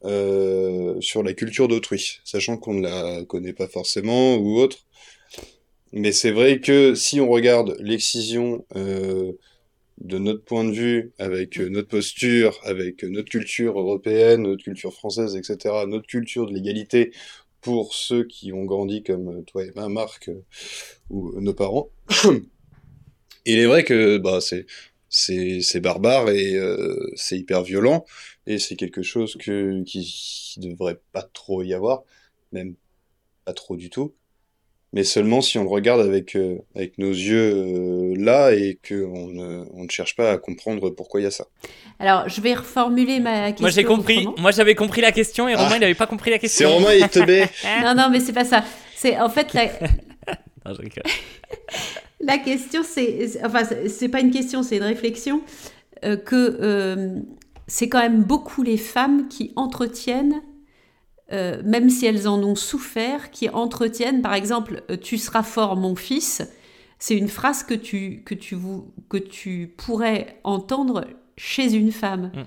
euh, 0.04 1.00
sur 1.00 1.22
la 1.22 1.32
culture 1.32 1.68
d'autrui, 1.68 2.20
sachant 2.24 2.56
qu'on 2.58 2.74
ne 2.74 2.82
la 2.82 3.24
connaît 3.24 3.54
pas 3.54 3.68
forcément 3.68 4.36
ou 4.36 4.58
autre. 4.58 4.78
Mais 5.92 6.12
c'est 6.12 6.30
vrai 6.30 6.60
que 6.60 6.94
si 6.94 7.20
on 7.20 7.28
regarde 7.28 7.76
l'excision 7.80 8.66
euh, 8.76 9.32
de 9.98 10.18
notre 10.18 10.44
point 10.44 10.64
de 10.64 10.72
vue, 10.72 11.12
avec 11.18 11.58
euh, 11.58 11.68
notre 11.68 11.88
posture, 11.88 12.58
avec 12.64 13.02
notre 13.04 13.30
culture 13.30 13.78
européenne, 13.78 14.42
notre 14.42 14.64
culture 14.64 14.92
française, 14.92 15.36
etc., 15.36 15.74
notre 15.86 16.06
culture 16.06 16.46
de 16.46 16.54
l'égalité 16.54 17.12
pour 17.60 17.94
ceux 17.94 18.24
qui 18.24 18.52
ont 18.52 18.64
grandi 18.64 19.02
comme 19.02 19.42
toi 19.44 19.64
et 19.64 19.72
ma 19.74 19.88
Marc 19.88 20.30
ou 21.08 21.40
nos 21.40 21.54
parents, 21.54 21.88
il 23.46 23.58
est 23.58 23.66
vrai 23.66 23.84
que 23.84 24.18
bah, 24.18 24.40
c'est 24.42 24.66
c'est 25.14 25.80
barbare 25.80 26.30
et 26.30 26.58
c'est 27.14 27.38
hyper 27.38 27.62
violent 27.62 28.04
et 28.46 28.58
c'est 28.58 28.76
quelque 28.76 29.02
chose 29.02 29.36
que, 29.36 29.82
qui 29.84 30.54
devrait 30.58 31.00
pas 31.12 31.22
trop 31.22 31.62
y 31.62 31.74
avoir, 31.74 32.02
même 32.52 32.74
pas 33.44 33.52
trop 33.52 33.76
du 33.76 33.90
tout, 33.90 34.14
mais 34.94 35.02
seulement 35.02 35.40
si 35.40 35.58
on 35.58 35.64
le 35.64 35.68
regarde 35.68 36.00
avec, 36.00 36.36
euh, 36.36 36.58
avec 36.76 36.98
nos 36.98 37.10
yeux 37.10 37.52
euh, 37.52 38.14
là 38.16 38.52
et 38.52 38.78
qu'on 38.86 39.26
ne, 39.26 39.64
on 39.72 39.84
ne 39.84 39.90
cherche 39.90 40.14
pas 40.14 40.30
à 40.30 40.38
comprendre 40.38 40.90
pourquoi 40.90 41.20
il 41.20 41.24
y 41.24 41.26
a 41.26 41.32
ça. 41.32 41.46
Alors, 41.98 42.28
je 42.28 42.40
vais 42.40 42.54
reformuler 42.54 43.18
ma 43.18 43.48
question. 43.48 43.62
Moi, 43.62 43.70
j'ai 43.70 43.84
compris. 43.84 44.28
Moi, 44.38 44.52
j'avais 44.52 44.76
compris 44.76 45.00
la 45.00 45.10
question 45.10 45.48
et 45.48 45.54
Romain, 45.54 45.68
ah. 45.72 45.76
il 45.76 45.80
n'avait 45.80 45.94
pas 45.94 46.06
compris 46.06 46.30
la 46.30 46.38
question. 46.38 46.68
C'est 46.68 46.74
Romain, 46.74 46.94
il 46.94 47.08
te 47.08 47.18
met. 47.18 47.50
non, 47.82 47.94
non, 47.96 48.08
mais 48.10 48.20
c'est 48.20 48.32
pas 48.32 48.44
ça. 48.44 48.64
C'est 48.94 49.18
en 49.18 49.28
fait 49.28 49.52
la. 49.52 49.64
non, 50.64 50.74
je 50.74 50.82
la 52.20 52.38
question, 52.38 52.82
c'est, 52.84 53.44
enfin, 53.44 53.62
c'est 53.88 54.08
pas 54.08 54.20
une 54.20 54.30
question, 54.30 54.62
c'est 54.62 54.76
une 54.76 54.82
réflexion 54.82 55.42
euh, 56.04 56.16
que 56.16 57.24
c'est 57.66 57.88
quand 57.88 58.00
même 58.00 58.22
beaucoup 58.22 58.62
les 58.62 58.76
femmes 58.76 59.28
qui 59.28 59.52
entretiennent, 59.56 60.42
euh, 61.32 61.62
même 61.64 61.88
si 61.88 62.06
elles 62.06 62.28
en 62.28 62.42
ont 62.42 62.54
souffert, 62.54 63.30
qui 63.30 63.48
entretiennent, 63.48 64.22
par 64.22 64.34
exemple, 64.34 64.82
euh, 64.90 64.96
Tu 64.96 65.16
seras 65.18 65.42
fort, 65.42 65.76
mon 65.76 65.96
fils. 65.96 66.42
C'est 66.98 67.16
une 67.16 67.28
phrase 67.28 67.62
que 67.62 67.74
tu, 67.74 68.22
que, 68.24 68.34
tu, 68.34 68.56
que 69.08 69.16
tu 69.16 69.74
pourrais 69.76 70.38
entendre 70.44 71.06
chez 71.36 71.74
une 71.74 71.92
femme. 71.92 72.30
Mm. 72.34 72.42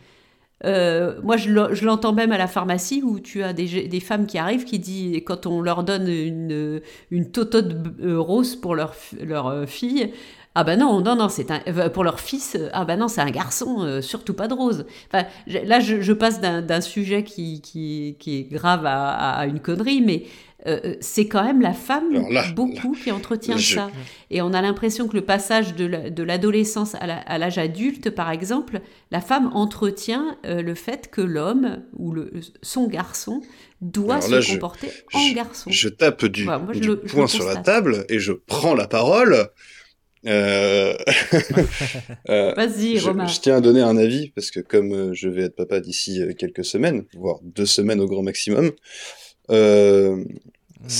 Euh, 0.66 1.20
moi, 1.24 1.38
je 1.38 1.86
l'entends 1.86 2.14
même 2.14 2.32
à 2.32 2.38
la 2.38 2.48
pharmacie 2.48 3.02
où 3.04 3.20
tu 3.20 3.44
as 3.44 3.54
des, 3.54 4.00
femmes 4.00 4.26
qui 4.26 4.38
arrivent 4.38 4.66
qui 4.66 4.80
disent, 4.80 5.22
quand 5.26 5.46
on 5.46 5.62
leur 5.62 5.84
donne 5.84 6.08
une, 6.08 6.82
une 7.12 7.32
totote 7.32 7.76
rose 8.04 8.56
pour 8.56 8.76
leur, 8.76 8.96
leur 9.22 9.68
fille, 9.68 10.12
ah 10.60 10.64
ben 10.64 10.80
non, 10.80 11.02
non, 11.02 11.16
non, 11.16 11.30
c'est 11.30 11.52
un 11.52 11.62
euh, 11.68 11.88
pour 11.88 12.04
leur 12.04 12.20
fils. 12.20 12.58
Ah 12.74 12.84
ben 12.84 12.98
non, 12.98 13.08
c'est 13.08 13.22
un 13.22 13.30
garçon, 13.30 13.84
euh, 13.84 14.02
surtout 14.02 14.34
pas 14.34 14.48
de 14.48 14.56
rose. 14.56 14.88
Enfin, 15.06 15.28
là, 15.46 15.80
je, 15.80 16.14
passe 16.14 16.42
d'un 16.42 16.82
sujet 16.82 17.24
qui, 17.24 17.62
qui, 17.62 18.16
qui, 18.18 18.40
est 18.40 18.52
grave 18.52 18.82
à, 18.88 19.46
une 19.46 19.60
connerie, 19.60 20.02
mais 20.02 20.24
euh, 20.66 20.96
c'est 21.00 21.28
quand 21.28 21.44
même 21.44 21.62
la 21.62 21.74
femme 21.74 22.26
beaucoup 22.56 22.94
qui 22.94 23.12
entretient 23.12 23.60
ça. 23.60 23.92
Et 24.32 24.42
on 24.42 24.52
a 24.52 24.64
l'impression 24.64 25.08
que 25.08 25.16
le 25.16 25.22
passage 25.22 25.76
de 25.76 26.24
l'adolescence 26.24 26.96
à 26.96 27.38
l'âge 27.38 27.60
adulte, 27.60 28.10
par 28.10 28.32
exemple, 28.32 28.82
la 29.12 29.22
femme 29.22 29.52
entretient 29.54 30.38
le 30.44 30.74
fait 30.74 31.12
que 31.12 31.22
l'homme 31.22 31.84
ou 31.96 32.14
le, 32.14 32.32
son 32.64 32.88
garçon 32.88 33.44
doit 33.82 34.22
se 34.22 34.54
comporter 34.54 34.90
en 35.14 35.34
garçon. 35.34 35.70
Je 35.70 35.88
tape 35.88 36.26
du, 36.26 36.48
poing 37.10 37.28
sur 37.28 37.46
la 37.46 37.58
table 37.58 38.08
et 38.10 38.18
je 38.18 38.34
prends 38.34 38.74
la 38.74 38.88
parole 38.88 39.52
Euh... 40.28 40.96
euh 42.30 42.54
Vas-y, 42.56 43.00
Romain. 43.00 43.28
Je 43.28 43.40
tiens 43.40 43.58
à 43.58 43.62
donner 43.62 43.82
un 43.82 43.98
avis 43.98 44.30
parce 44.32 44.52
que 44.52 44.60
comme 44.60 44.94
euh, 44.94 45.14
je 45.14 45.30
vais 45.30 45.44
être 45.44 45.56
papa 45.56 45.80
d'ici 45.80 46.22
euh, 46.22 46.34
quelques 46.34 46.66
semaines, 46.66 47.06
voire 47.14 47.40
deux 47.44 47.66
semaines 47.66 48.02
au 48.02 48.08
grand 48.08 48.24
maximum, 48.24 48.72
euh, 49.50 50.24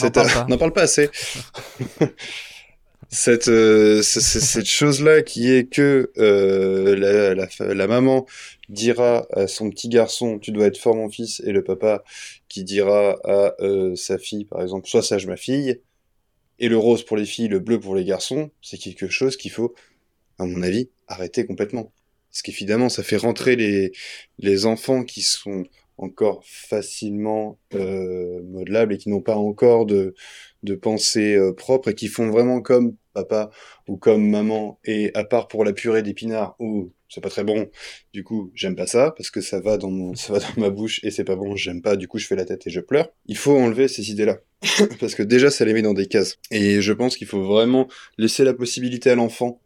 n'en 0.04 0.12
parle, 0.12 0.58
parle, 0.60 0.74
pas 0.74 0.84
assez. 0.84 1.10
cette 3.10 3.52
cette 4.02 4.66
chose-là 4.66 5.22
qui 5.22 5.52
est 5.52 5.72
que 5.72 6.12
la, 6.18 7.36
la, 7.36 7.74
la, 7.74 7.88
maman 7.88 8.26
dira 8.68 9.26
à 9.32 9.48
son 9.48 9.70
petit 9.70 9.88
garçon 9.88 10.40
tu 10.40 10.52
dois 10.52 10.66
être 10.66 10.78
fort 10.78 10.94
mon 10.94 11.10
fils 11.10 11.42
et 11.46 11.54
le 11.54 11.64
papa 11.64 12.04
qui 12.50 12.66
dira 12.66 13.18
à 13.24 13.56
sa 13.96 14.18
fille 14.18 14.44
par 14.44 14.62
exemple 14.62 14.90
sois 14.90 15.04
sage 15.04 15.26
ma 15.26 15.38
fille 15.38 15.80
et 16.60 16.70
le 16.70 16.78
rose 16.78 17.04
pour 17.04 17.18
les 17.18 17.26
filles, 17.26 17.48
le 17.48 17.60
bleu 17.60 17.80
pour 17.80 17.96
les 17.96 18.06
garçons, 18.06 18.52
c'est 18.62 18.78
quelque 18.78 19.08
chose 19.08 19.38
qu'il 19.38 19.52
faut, 19.52 19.74
à 20.40 20.46
mon 20.46 20.62
avis, 20.62 20.90
arrêter 21.08 21.46
complètement. 21.46 21.92
Parce 22.32 22.42
qu'évidemment, 22.42 22.90
ça 22.90 23.04
fait 23.04 23.18
rentrer 23.18 23.56
les, 23.56 23.92
les 24.40 24.66
enfants 24.66 25.04
qui 25.04 25.22
sont 25.22 25.66
encore 25.98 26.44
facilement 26.46 27.58
euh, 27.74 28.42
modelables 28.44 28.94
et 28.94 28.98
qui 28.98 29.10
n'ont 29.10 29.22
pas 29.22 29.36
encore 29.36 29.86
de, 29.86 30.14
de 30.64 30.76
pensée 30.76 31.36
euh, 31.36 31.54
propre 31.54 31.90
et 31.90 31.96
qui 31.96 32.08
font 32.08 32.30
vraiment 32.30 32.62
comme 32.62 32.96
papa 33.14 33.50
ou 33.88 33.98
comme 33.98 34.30
maman 34.30 34.80
et 34.86 35.12
à 35.16 35.24
part 35.24 35.48
pour 35.48 35.66
la 35.66 35.74
purée 35.74 36.04
d'épinards 36.04 36.56
ou 36.60 36.92
c'est 37.10 37.22
pas 37.22 37.30
très 37.30 37.44
bon. 37.44 37.70
Du 38.14 38.24
coup, 38.24 38.52
j'aime 38.54 38.76
pas 38.76 38.88
ça 38.88 39.14
parce 39.16 39.32
que 39.32 39.42
ça 39.42 39.60
va 39.60 39.78
dans 39.78 39.92
mon, 39.92 40.16
ça 40.16 40.34
va 40.34 40.40
dans 40.40 40.62
ma 40.62 40.70
bouche 40.70 41.00
et 41.04 41.12
c'est 41.12 41.24
pas 41.24 41.36
bon. 41.36 41.56
J'aime 41.56 41.82
pas. 41.82 41.96
Du 41.96 42.08
coup, 42.08 42.18
je 42.18 42.28
fais 42.28 42.36
la 42.36 42.46
tête 42.46 42.68
et 42.68 42.70
je 42.70 42.82
pleure. 42.82 43.10
Il 43.26 43.38
faut 43.38 43.58
enlever 43.58 43.88
ces 43.88 44.12
idées-là 44.12 44.40
parce 45.00 45.16
que 45.16 45.24
déjà, 45.24 45.50
ça 45.50 45.66
les 45.66 45.74
met 45.74 45.82
dans 45.82 45.94
des 45.94 46.08
cases. 46.08 46.38
Et 46.52 46.82
je 46.82 46.94
pense 46.94 47.16
qu'il 47.18 47.28
faut 47.28 47.44
vraiment 47.44 47.88
laisser 48.18 48.44
la 48.44 48.54
possibilité 48.54 49.10
à 49.10 49.16
l'enfant 49.16 49.62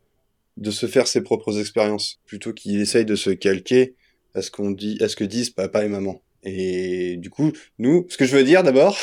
de 0.57 0.71
se 0.71 0.85
faire 0.85 1.07
ses 1.07 1.21
propres 1.21 1.59
expériences 1.59 2.19
plutôt 2.25 2.53
qu'il 2.53 2.79
essaye 2.79 3.05
de 3.05 3.15
se 3.15 3.29
calquer 3.31 3.95
à 4.35 4.41
ce 4.41 4.51
qu'on 4.51 4.71
dit, 4.71 4.97
à 5.01 5.07
ce 5.07 5.15
que 5.15 5.23
disent 5.23 5.49
papa 5.49 5.83
et 5.83 5.87
maman. 5.89 6.21
Et 6.43 7.17
du 7.17 7.29
coup, 7.29 7.51
nous, 7.79 8.05
ce 8.09 8.17
que 8.17 8.25
je 8.25 8.35
veux 8.35 8.43
dire 8.43 8.63
d'abord, 8.63 8.97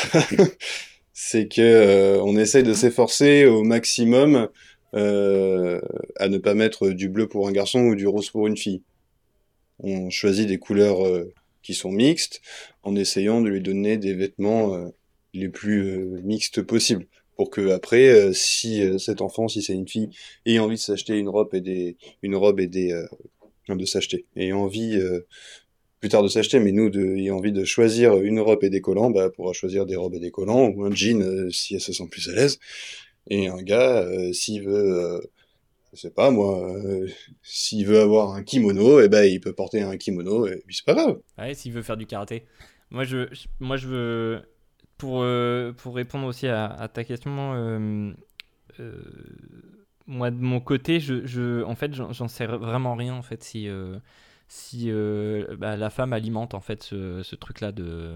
c'est 1.13 1.49
que 1.49 1.61
euh, 1.61 2.21
on 2.23 2.37
essaye 2.37 2.63
de 2.63 2.75
s'efforcer 2.75 3.47
au 3.47 3.63
maximum 3.63 4.49
euh, 4.95 5.81
à 6.17 6.29
ne 6.29 6.39
pas 6.39 6.55
mettre 6.55 6.89
du 6.89 7.09
bleu 7.09 7.29
pour 7.29 7.47
un 7.47 7.53
garçon 7.53 7.81
ou 7.81 7.95
du 7.95 8.07
rose 8.07 8.31
pour 8.31 8.47
une 8.47 8.57
fille. 8.57 8.83
On 9.81 10.09
choisit 10.11 10.49
des 10.49 10.59
couleurs 10.59 11.07
euh, 11.07 11.33
qui 11.63 11.75
sont 11.75 11.93
mixtes 11.93 12.41
en 12.83 12.97
essayant 12.97 13.41
de 13.41 13.49
lui 13.49 13.61
donner 13.61 13.99
des 13.99 14.15
vêtements 14.15 14.75
euh, 14.75 14.89
les 15.35 15.51
plus 15.51 16.23
mixtes 16.23 16.63
possibles 16.63 17.07
pour 17.37 17.51
que 17.51 17.71
après 17.71 18.33
si 18.33 18.83
cet 18.99 19.21
enfant 19.21 19.47
si 19.47 19.63
c'est 19.63 19.75
une 19.75 19.87
fille 19.87 20.09
ait 20.47 20.59
envie 20.59 20.77
de 20.77 20.81
s'acheter 20.81 21.17
une 21.19 21.29
robe 21.29 21.55
et 21.55 21.61
des 21.61 21.97
une 22.23 22.35
robe 22.35 22.59
et 22.59 22.67
des 22.67 22.99
de 23.69 23.85
s'acheter 23.85 24.25
et 24.35 24.53
envie 24.53 24.99
plus 26.01 26.09
tard 26.09 26.23
de 26.23 26.29
s'acheter, 26.29 26.61
mais 26.61 26.73
nous, 26.73 26.91
de, 26.91 27.31
envie 27.31 27.53
de 27.53 27.65
choisir 27.65 28.17
une 28.19 28.39
robe 28.39 28.63
et 28.63 28.71
des 28.71 28.81
collants, 28.81 29.11
bah, 29.11 29.31
pourra 29.31 29.53
choisir 29.53 29.85
des 29.85 29.97
robes 29.97 30.15
et 30.15 30.21
des 30.21 30.31
collants, 30.31 30.69
ou 30.69 30.85
un 30.85 30.95
jean 30.95 31.51
si 31.51 31.75
elle 31.75 31.81
se 31.81 31.93
sent 31.93 32.07
plus 32.09 32.29
à 32.29 32.35
l'aise. 32.35 32.61
Et 33.29 33.49
un 33.49 33.63
gars, 33.63 34.03
euh, 34.03 34.33
s'il 34.33 34.63
veut, 34.63 34.75
euh, 34.75 35.21
je 35.93 36.01
sais 36.01 36.11
pas 36.11 36.31
moi, 36.31 36.75
euh, 36.77 37.07
s'il 37.43 37.87
veut 37.87 38.01
avoir 38.01 38.33
un 38.35 38.43
kimono, 38.43 39.01
eh 39.01 39.09
ben 39.09 39.25
il 39.25 39.41
peut 39.41 39.53
porter 39.53 39.83
un 39.83 39.97
kimono 39.97 40.47
et 40.47 40.63
puis 40.67 40.75
c'est 40.77 40.85
pas 40.85 40.95
grave. 40.95 41.21
Ouais, 41.37 41.55
s'il 41.55 41.73
veut 41.73 41.83
faire 41.83 41.97
du 41.97 42.07
karaté. 42.07 42.47
Moi 42.91 43.05
je, 43.05 43.29
moi 43.61 43.77
je 43.77 43.87
veux 43.89 44.43
pour 44.97 45.25
pour 45.77 45.95
répondre 45.95 46.27
aussi 46.27 46.47
à, 46.49 46.89
ta 46.93 47.05
question. 47.05 47.31
moi 50.07 50.31
de 50.31 50.37
mon 50.37 50.61
côté, 50.61 50.99
je, 50.99 51.27
je 51.27 51.63
en 51.65 51.75
fait 51.75 51.95
j'en 51.95 52.29
sais 52.29 52.47
vraiment 52.47 52.95
rien 52.95 53.15
en 53.15 53.23
fait 53.23 53.45
si 53.45 53.69
si 54.49 54.91
bah, 55.59 55.77
la 55.77 55.91
femme 55.91 56.15
alimente 56.15 56.55
en 56.55 56.61
fait 56.61 56.83
ce, 56.83 57.23
ce 57.23 57.37
truc 57.37 57.61
là 57.61 57.73
de 57.73 58.15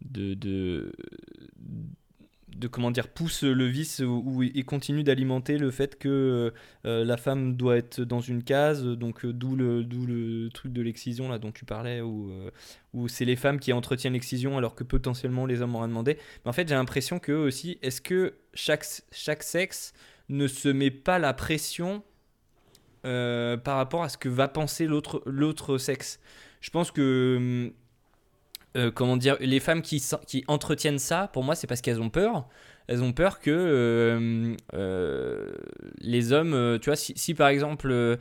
de, 0.00 0.32
de 0.32 0.92
de 2.56 2.68
comment 2.68 2.90
dire 2.90 3.08
pousse 3.08 3.42
le 3.42 3.66
vice 3.66 4.00
ou, 4.00 4.42
il 4.42 4.64
continue 4.64 5.02
d'alimenter 5.02 5.58
le 5.58 5.70
fait 5.70 5.98
que 5.98 6.52
euh, 6.84 7.04
la 7.04 7.16
femme 7.16 7.56
doit 7.56 7.76
être 7.76 8.00
dans 8.00 8.20
une 8.20 8.42
case 8.42 8.84
donc 8.84 9.24
euh, 9.24 9.32
d'où 9.32 9.56
le 9.56 9.84
d'où 9.84 10.06
le 10.06 10.48
truc 10.50 10.72
de 10.72 10.82
l'excision 10.82 11.28
là 11.28 11.38
dont 11.38 11.52
tu 11.52 11.64
parlais 11.64 12.00
où, 12.00 12.30
euh, 12.30 12.50
où 12.92 13.08
c'est 13.08 13.24
les 13.24 13.36
femmes 13.36 13.60
qui 13.60 13.72
entretiennent 13.72 14.12
l'excision 14.12 14.58
alors 14.58 14.74
que 14.74 14.84
potentiellement 14.84 15.46
les 15.46 15.62
hommes 15.62 15.74
auraient 15.74 15.88
demandé. 15.88 16.18
Mais 16.44 16.50
en 16.50 16.52
fait 16.52 16.68
j'ai 16.68 16.74
l'impression 16.74 17.18
que 17.18 17.32
aussi 17.32 17.78
est-ce 17.82 18.00
que 18.00 18.34
chaque 18.54 18.86
chaque 19.12 19.42
sexe 19.42 19.92
ne 20.28 20.46
se 20.46 20.68
met 20.68 20.90
pas 20.90 21.18
la 21.18 21.32
pression 21.32 22.02
par 23.02 23.76
rapport 23.76 24.02
à 24.02 24.08
ce 24.08 24.18
que 24.18 24.28
va 24.28 24.48
penser 24.48 24.86
l'autre 24.86 25.22
l'autre 25.26 25.78
sexe? 25.78 26.20
Je 26.60 26.70
pense 26.70 26.90
que 26.90 27.36
hum, 27.38 27.72
euh, 28.76 28.90
comment 28.92 29.16
dire, 29.16 29.36
les 29.40 29.60
femmes 29.60 29.82
qui, 29.82 30.02
qui 30.26 30.44
entretiennent 30.46 30.98
ça, 30.98 31.28
pour 31.32 31.42
moi, 31.42 31.54
c'est 31.54 31.66
parce 31.66 31.80
qu'elles 31.80 32.00
ont 32.00 32.10
peur. 32.10 32.46
Elles 32.86 33.02
ont 33.02 33.12
peur 33.12 33.38
que 33.38 33.50
euh, 33.50 34.56
euh, 34.74 35.52
les 35.98 36.32
hommes, 36.32 36.78
tu 36.80 36.90
vois, 36.90 36.96
si, 36.96 37.34
par 37.34 37.48
exemple 37.48 38.18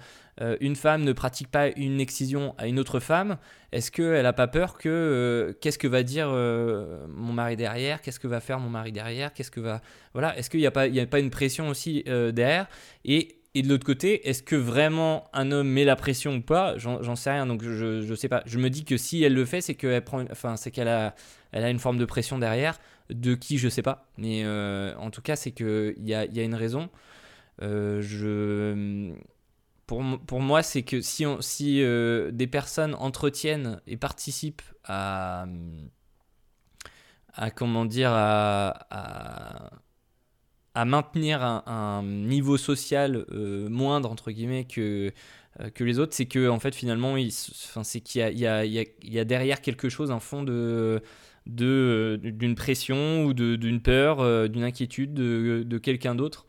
une 0.61 0.77
femme 0.77 1.03
ne 1.03 1.11
pratique 1.11 1.51
pas 1.51 1.67
une 1.67 1.99
excision 1.99 2.55
à 2.57 2.67
une 2.67 2.79
autre 2.79 3.01
femme, 3.01 3.37
est-ce 3.73 3.91
qu'elle 3.91 4.23
n'a 4.23 4.31
pas 4.31 4.47
peur 4.47 4.77
que 4.77 5.53
qu'est-ce 5.59 5.77
que 5.77 5.87
va 5.87 6.01
dire 6.01 6.29
mon 6.29 7.33
mari 7.33 7.57
derrière, 7.57 8.01
qu'est-ce 8.01 8.21
que 8.21 8.27
va 8.29 8.39
faire 8.39 8.57
mon 8.57 8.69
mari 8.69 8.93
derrière, 8.93 9.33
qu'est-ce 9.33 9.51
que 9.51 9.59
va, 9.59 9.81
voilà, 10.13 10.37
est-ce 10.37 10.49
qu'il 10.49 10.61
n'y 10.61 10.67
a 10.67 10.87
y 10.87 10.99
a 11.01 11.07
pas 11.07 11.19
une 11.19 11.29
pression 11.29 11.67
aussi 11.67 12.03
derrière? 12.05 12.67
Et 13.03 13.38
et 13.59 13.61
de 13.61 13.67
l'autre 13.67 13.85
côté, 13.85 14.29
est-ce 14.29 14.41
que 14.41 14.55
vraiment 14.55 15.29
un 15.33 15.51
homme 15.51 15.67
met 15.67 15.83
la 15.83 15.97
pression 15.97 16.35
ou 16.37 16.41
pas? 16.41 16.77
J'en 16.77 17.17
sais 17.17 17.29
rien, 17.29 17.45
donc 17.45 17.61
je, 17.61 17.99
je 18.01 18.15
sais 18.15 18.29
pas. 18.29 18.41
Je 18.45 18.57
me 18.57 18.69
dis 18.69 18.85
que 18.85 18.95
si 18.95 19.21
elle 19.21 19.33
le 19.33 19.43
fait, 19.43 19.59
c'est 19.59 19.75
qu'elle 19.75 20.01
prend, 20.01 20.23
enfin, 20.31 20.55
c'est 20.55 20.71
qu'elle 20.71 20.87
a, 20.87 21.13
elle 21.51 21.65
a 21.65 21.69
une 21.69 21.79
forme 21.79 21.97
de 21.97 22.05
pression 22.05 22.39
derrière, 22.39 22.79
de 23.09 23.35
qui 23.35 23.57
je 23.57 23.67
sais 23.67 23.81
pas. 23.81 24.07
Mais 24.17 24.43
euh, 24.45 24.95
en 24.95 25.11
tout 25.11 25.21
cas, 25.21 25.35
c'est 25.35 25.51
qu'il 25.51 25.93
y 25.97 26.13
a, 26.13 26.23
y 26.23 26.39
a 26.39 26.43
une 26.43 26.55
raison. 26.55 26.89
Euh, 27.61 28.01
je, 28.01 29.11
pour, 29.85 30.05
pour 30.25 30.39
moi, 30.39 30.63
c'est 30.63 30.83
que 30.83 31.01
si, 31.01 31.25
on, 31.25 31.41
si 31.41 31.83
euh, 31.83 32.31
des 32.31 32.47
personnes 32.47 32.95
entretiennent 32.95 33.81
et 33.87 33.97
participent 33.97 34.61
à, 34.85 35.47
à 37.33 37.51
comment 37.51 37.83
dire, 37.83 38.11
à 38.13 38.69
à 38.89 39.71
maintenir 40.85 41.43
un, 41.43 42.03
niveau 42.03 42.57
social 42.57 43.25
euh, 43.31 43.69
moindre 43.69 44.11
entre 44.11 44.31
guillemets 44.31 44.65
que 44.65 45.11
euh, 45.59 45.69
que 45.71 45.83
les 45.83 45.99
autres, 45.99 46.13
c'est 46.13 46.25
que 46.25 46.49
en 46.49 46.59
fait 46.59 46.75
finalement, 46.75 47.15
c'est 47.83 48.01
qu'il 48.01 48.21
y, 48.37 48.45
a, 48.47 49.25
derrière 49.25 49.61
quelque 49.61 49.89
chose, 49.89 50.11
un 50.11 50.19
fond 50.19 50.43
de 50.43 51.01
d'une 51.45 52.53
pression 52.53 53.23
ou 53.25 53.33
d'une 53.33 53.81
peur, 53.81 54.19
euh, 54.19 54.47
d'une 54.47 54.63
inquiétude 54.63 55.13
de, 55.13 55.77
quelqu'un 55.79 56.13
d'autre. 56.13 56.45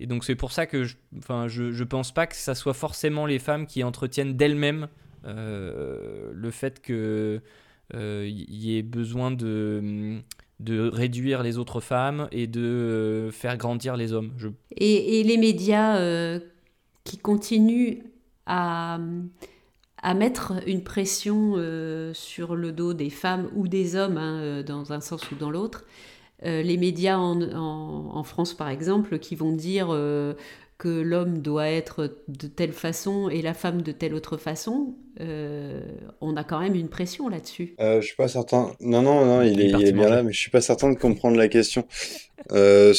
Et 0.00 0.06
donc 0.06 0.24
c'est 0.24 0.36
pour 0.36 0.52
ça 0.52 0.66
que 0.66 0.84
je, 0.84 0.96
enfin, 1.18 1.48
je, 1.48 1.72
je 1.72 1.84
pense 1.84 2.12
pas 2.12 2.26
que 2.26 2.36
ça 2.36 2.54
soit 2.54 2.74
forcément 2.74 3.26
les 3.26 3.38
femmes 3.38 3.66
qui 3.66 3.82
entretiennent 3.82 4.36
d'elles-mêmes 4.36 4.88
le 5.24 6.50
fait 6.52 6.80
qu'il 6.80 7.42
y 7.92 8.78
ait 8.78 8.82
besoin 8.82 9.30
de 9.30 10.22
de 10.60 10.88
réduire 10.88 11.42
les 11.42 11.58
autres 11.58 11.80
femmes 11.80 12.28
et 12.32 12.46
de 12.46 12.60
euh, 12.60 13.30
faire 13.30 13.56
grandir 13.56 13.96
les 13.96 14.12
hommes. 14.12 14.32
Et, 14.76 15.22
les 15.22 15.36
médias 15.36 15.96
euh, 15.96 16.38
qui 17.04 17.18
continuent 17.18 17.98
à, 18.46 18.98
mettre 20.14 20.52
une 20.66 20.84
pression 20.84 21.54
euh, 21.56 22.12
sur 22.14 22.56
le 22.56 22.72
dos 22.72 22.94
des 22.94 23.10
femmes 23.10 23.48
ou 23.54 23.68
des 23.68 23.96
hommes, 23.96 24.18
hein, 24.18 24.62
dans 24.62 24.92
un 24.92 25.00
sens 25.00 25.30
ou 25.30 25.34
dans 25.34 25.50
l'autre. 25.50 25.84
les 26.42 26.76
médias 26.76 27.16
en, 27.16 28.22
France, 28.22 28.54
par 28.54 28.68
exemple, 28.68 29.18
qui 29.18 29.34
vont 29.34 29.52
dire 29.52 29.88
que 30.78 30.88
l'homme 30.88 31.38
doit 31.38 31.68
être 31.68 32.16
de 32.28 32.46
telle 32.46 32.72
façon 32.72 33.28
et 33.28 33.42
la 33.42 33.54
femme 33.54 33.82
de 33.82 33.92
telle 33.92 34.14
autre 34.14 34.36
façon, 34.36 34.94
euh, 35.20 35.80
on 36.20 36.36
a 36.36 36.44
quand 36.44 36.60
même 36.60 36.74
une 36.74 36.88
pression 36.88 37.28
là-dessus. 37.28 37.74
Euh, 37.80 38.00
je 38.00 38.06
suis 38.06 38.16
pas 38.16 38.28
certain. 38.28 38.72
Non, 38.80 39.02
non, 39.02 39.24
non, 39.24 39.42
il, 39.42 39.60
est, 39.60 39.92
bien 39.92 40.08
là, 40.08 40.22
mais 40.22 40.32
je 40.32 40.38
suis 40.38 40.50
pas 40.50 40.60
certain 40.60 40.92
de 40.92 40.98
comprendre 40.98 41.36
la 41.36 41.48
question. 41.48 41.86
Euh, 42.52 42.92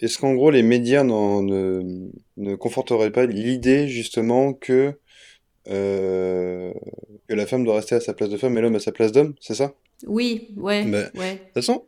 Est-ce 0.00 0.18
qu'en 0.18 0.34
gros 0.34 0.50
les 0.50 0.62
médias 0.62 1.02
ne, 1.04 2.10
ne 2.36 2.54
conforteraient 2.54 3.10
pas 3.10 3.26
l'idée 3.26 3.88
justement 3.88 4.52
que 4.52 4.94
euh, 5.70 6.72
que 7.28 7.34
la 7.34 7.46
femme 7.46 7.64
doit 7.64 7.76
rester 7.76 7.94
à 7.94 8.00
sa 8.00 8.14
place 8.14 8.30
de 8.30 8.36
femme 8.36 8.56
et 8.56 8.60
l'homme 8.60 8.76
à 8.76 8.80
sa 8.80 8.92
place 8.92 9.12
d'homme, 9.12 9.34
c'est 9.40 9.54
ça? 9.54 9.74
Oui, 10.06 10.48
ouais, 10.56 10.84
ben, 10.84 11.10
ouais. 11.14 11.32
De 11.32 11.38
toute 11.38 11.54
façon, 11.54 11.84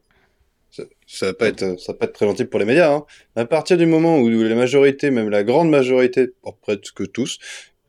ça, 0.71 0.85
ça 1.07 1.27
va 1.27 1.35
pas 1.35 1.49
être, 1.49 1.81
ça 1.81 1.93
va 1.93 1.99
pas 1.99 2.05
être 2.07 2.13
très 2.13 2.27
gentil 2.27 2.45
pour 2.45 2.61
les 2.61 2.67
médias. 2.67 2.93
Hein. 2.93 3.05
À 3.37 3.45
partir 3.45 3.77
du 3.77 3.87
moment 3.87 4.19
où 4.19 4.29
la 4.29 4.55
majorité, 4.55 5.11
même 5.11 5.29
la 5.29 5.45
grande 5.45 5.71
majorité, 5.71 6.31
presque 6.63 7.11
tous, 7.13 7.39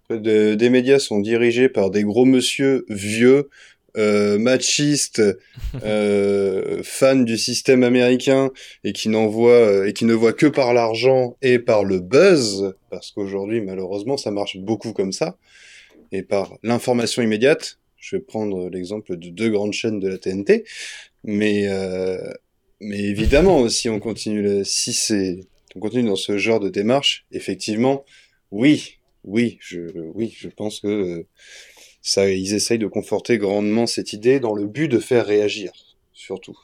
des 0.09 0.69
médias 0.69 0.99
sont 0.99 1.19
dirigés 1.19 1.69
par 1.69 1.89
des 1.89 2.03
gros 2.03 2.25
monsieur 2.25 2.85
vieux, 2.89 3.49
euh, 3.97 4.37
machiste, 4.39 5.21
euh, 5.83 6.81
fan 6.83 7.25
du 7.25 7.37
système 7.37 7.83
américain 7.83 8.51
et 8.83 8.93
qui 8.93 9.09
n'envoie 9.09 9.51
euh, 9.51 9.87
et 9.87 9.93
qui 9.93 10.05
ne 10.05 10.13
voit 10.13 10.31
que 10.31 10.45
par 10.45 10.73
l'argent 10.73 11.35
et 11.41 11.59
par 11.59 11.83
le 11.83 11.99
buzz, 11.99 12.73
parce 12.89 13.11
qu'aujourd'hui 13.11 13.61
malheureusement 13.61 14.15
ça 14.15 14.31
marche 14.31 14.57
beaucoup 14.57 14.93
comme 14.93 15.11
ça, 15.11 15.37
et 16.11 16.23
par 16.23 16.57
l'information 16.63 17.21
immédiate. 17.21 17.77
Je 17.97 18.15
vais 18.15 18.21
prendre 18.21 18.69
l'exemple 18.69 19.15
de 19.15 19.29
deux 19.29 19.49
grandes 19.49 19.73
chaînes 19.73 19.99
de 19.99 20.07
la 20.07 20.17
TNT, 20.17 20.63
mais 21.23 21.67
euh, 21.67 22.17
mais 22.81 22.99
évidemment 22.99 23.69
si 23.69 23.89
on 23.89 23.99
continue 23.99 24.65
si 24.65 24.93
c'est 24.93 25.39
on 25.75 25.79
continue 25.79 26.09
dans 26.09 26.15
ce 26.17 26.37
genre 26.37 26.59
de 26.59 26.69
démarche, 26.69 27.25
effectivement, 27.31 28.03
oui, 28.51 28.97
oui, 29.23 29.57
je 29.61 29.79
oui, 30.13 30.33
je 30.37 30.49
pense 30.49 30.81
que 30.81 30.87
euh, 30.87 31.27
ça, 32.01 32.29
ils 32.29 32.53
essayent 32.53 32.79
de 32.79 32.87
conforter 32.87 33.37
grandement 33.37 33.85
cette 33.85 34.13
idée 34.13 34.39
dans 34.39 34.55
le 34.55 34.65
but 34.65 34.87
de 34.87 34.99
faire 34.99 35.25
réagir, 35.25 35.71
surtout. 36.13 36.57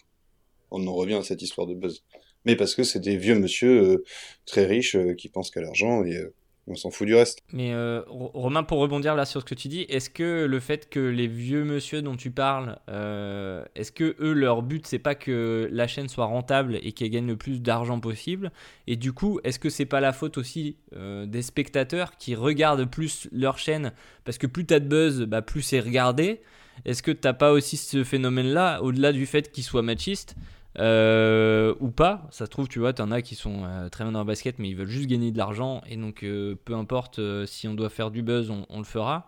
On 0.72 0.86
en 0.88 0.93
revient 0.93 1.15
à 1.15 1.24
cette 1.24 1.41
histoire 1.41 1.68
de 1.68 1.76
buzz. 1.76 2.03
Mais 2.45 2.55
parce 2.55 2.76
que 2.76 2.84
c'est 2.84 2.99
des 2.99 3.18
vieux 3.18 3.38
monsieur 3.38 3.82
euh, 3.82 4.03
très 4.45 4.65
riches 4.65 4.95
euh, 4.95 5.13
qui 5.13 5.30
pensent 5.30 5.51
qu'à 5.51 5.61
l'argent 5.61 6.03
et 6.03 6.15
euh, 6.15 6.34
on 6.68 6.76
s'en 6.76 6.91
fout 6.91 7.07
du 7.07 7.15
reste. 7.15 7.39
Mais 7.53 7.74
euh, 7.74 8.01
Romain, 8.07 8.63
pour 8.63 8.80
rebondir 8.80 9.15
là 9.15 9.26
sur 9.26 9.41
ce 9.41 9.45
que 9.45 9.55
tu 9.55 9.68
dis, 9.68 9.82
est-ce 9.89 10.09
que 10.09 10.45
le 10.45 10.59
fait 10.59 10.89
que 10.89 10.99
les 10.99 11.28
vieux 11.28 11.63
monsieur 11.63 12.01
dont 12.01 12.15
tu 12.15 12.30
parles, 12.30 12.78
euh, 12.89 13.63
est-ce 13.76 13.91
que 13.91 14.15
eux 14.20 14.34
leur 14.34 14.61
but 14.61 14.86
c'est 14.86 14.99
pas 14.99 15.15
que 15.15 15.70
la 15.72 15.88
chaîne 15.88 16.09
soit 16.09 16.26
rentable 16.26 16.78
et 16.82 16.91
qu'elle 16.91 17.09
gagne 17.09 17.28
le 17.28 17.38
plus 17.38 17.61
d'argent 17.61 17.99
possible? 17.99 18.51
Et 18.86 18.97
du 18.97 19.13
coup, 19.13 19.39
est-ce 19.43 19.59
que 19.59 19.70
c'est 19.70 19.86
pas 19.86 20.01
la 20.01 20.13
faute 20.13 20.38
aussi 20.38 20.78
euh, 20.95 21.26
des 21.26 21.41
spectateurs 21.41 22.18
qui 22.18 22.36
regardent 22.36 22.89
plus 22.89 23.30
leur 23.32 23.57
chaîne? 23.57 23.93
Parce 24.26 24.38
que 24.38 24.47
plus 24.47 24.65
t'as 24.65 24.80
de 24.80 24.88
buzz, 24.88 25.22
bah, 25.22 25.41
plus 25.41 25.61
c'est 25.61 25.80
regardé. 25.80 26.41
Est-ce 26.86 27.01
que 27.01 27.11
t'as 27.11 27.34
pas 27.34 27.53
aussi 27.53 27.78
ce 27.78 28.03
phénomène-là 28.03 28.82
au-delà 28.84 29.11
du 29.11 29.26
fait 29.26 29.51
qu'ils 29.51 29.63
soient 29.63 29.82
machistes 29.82 30.36
euh, 30.80 31.74
ou 31.80 31.89
pas, 31.89 32.28
ça 32.32 32.45
se 32.45 32.51
trouve, 32.51 32.68
tu 32.68 32.80
vois, 32.80 32.93
t'en 32.93 33.09
as 33.11 33.22
qui 33.22 33.36
sont 33.36 33.63
euh, 33.63 33.89
très 33.89 34.03
bien 34.03 34.11
dans 34.11 34.20
le 34.20 34.26
basket, 34.26 34.59
mais 34.59 34.70
ils 34.70 34.76
veulent 34.76 34.88
juste 34.88 35.07
gagner 35.07 35.32
de 35.32 35.38
l'argent, 35.38 35.82
et 35.88 35.97
donc 35.97 36.24
euh, 36.24 36.55
peu 36.65 36.76
importe 36.76 37.20
si 37.45 37.68
on 37.68 37.74
doit 37.74 37.89
faire 37.89 38.11
du 38.11 38.22
buzz, 38.22 38.51
on, 38.51 38.78
le 38.78 38.84
fera. 38.84 39.28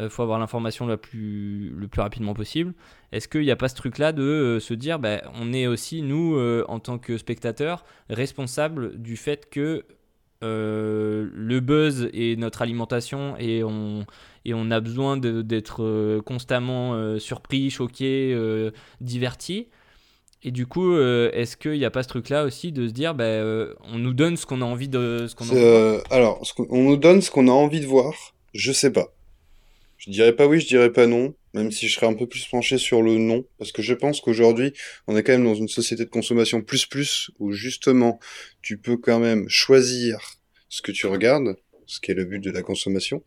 Il 0.00 0.10
faut 0.10 0.22
avoir 0.22 0.38
l'information 0.38 0.86
le 0.86 0.96
plus 0.96 1.72
rapidement 1.96 2.32
possible. 2.32 2.72
Est-ce 3.10 3.26
qu'il 3.26 3.40
n'y 3.40 3.50
a 3.50 3.56
pas 3.56 3.68
ce 3.68 3.74
truc-là 3.74 4.12
de 4.12 4.58
se 4.60 4.72
dire, 4.72 5.00
bah, 5.00 5.22
on 5.34 5.52
est 5.52 5.66
aussi, 5.66 6.02
nous, 6.02 6.38
en 6.68 6.78
tant 6.78 6.98
que 6.98 7.18
spectateurs, 7.18 7.84
responsables 8.08 8.96
du 8.96 9.16
fait 9.16 9.50
que 9.50 9.84
le 10.40 11.58
buzz 11.58 12.10
est 12.12 12.38
notre 12.38 12.62
alimentation 12.62 13.36
et 13.40 13.64
on, 13.64 14.06
et 14.44 14.54
on 14.54 14.70
a 14.70 14.78
besoin 14.78 15.16
d'être 15.16 16.20
constamment 16.20 17.18
surpris, 17.18 17.68
choqué, 17.68 18.70
diverti 19.00 19.66
et 20.44 20.52
du 20.52 20.66
coup, 20.66 20.94
euh, 20.94 21.30
est-ce 21.32 21.56
qu'il 21.56 21.72
n'y 21.72 21.84
a 21.84 21.90
pas 21.90 22.04
ce 22.04 22.08
truc-là 22.08 22.44
aussi 22.44 22.70
de 22.70 22.86
se 22.86 22.92
dire, 22.92 23.14
bah, 23.14 23.24
euh, 23.24 23.74
on 23.82 23.98
nous 23.98 24.14
donne 24.14 24.36
ce 24.36 24.46
qu'on 24.46 24.62
a 24.62 24.64
envie 24.64 24.88
de, 24.88 25.26
ce 25.28 25.34
qu'on 25.34 25.44
a 25.46 25.48
envie 25.48 25.60
de 25.60 25.66
voir? 25.66 25.94
Euh, 25.96 26.00
alors, 26.10 26.46
ce 26.46 26.52
on 26.70 26.84
nous 26.84 26.96
donne 26.96 27.22
ce 27.22 27.30
qu'on 27.30 27.48
a 27.48 27.52
envie 27.52 27.80
de 27.80 27.86
voir. 27.86 28.34
Je 28.54 28.70
sais 28.70 28.92
pas. 28.92 29.12
Je 29.96 30.10
dirais 30.10 30.34
pas 30.34 30.46
oui, 30.46 30.60
je 30.60 30.68
dirais 30.68 30.92
pas 30.92 31.08
non, 31.08 31.34
même 31.54 31.72
si 31.72 31.88
je 31.88 31.94
serais 31.94 32.06
un 32.06 32.14
peu 32.14 32.28
plus 32.28 32.46
penché 32.46 32.78
sur 32.78 33.02
le 33.02 33.18
non, 33.18 33.44
parce 33.58 33.72
que 33.72 33.82
je 33.82 33.94
pense 33.94 34.20
qu'aujourd'hui, 34.20 34.72
on 35.08 35.16
est 35.16 35.24
quand 35.24 35.32
même 35.32 35.44
dans 35.44 35.56
une 35.56 35.66
société 35.66 36.04
de 36.04 36.10
consommation 36.10 36.62
plus 36.62 36.86
plus, 36.86 37.32
où 37.40 37.50
justement, 37.50 38.20
tu 38.62 38.78
peux 38.78 38.96
quand 38.96 39.18
même 39.18 39.48
choisir 39.48 40.36
ce 40.68 40.82
que 40.82 40.92
tu 40.92 41.08
regardes, 41.08 41.56
ce 41.86 41.98
qui 41.98 42.12
est 42.12 42.14
le 42.14 42.24
but 42.24 42.38
de 42.38 42.52
la 42.52 42.62
consommation. 42.62 43.24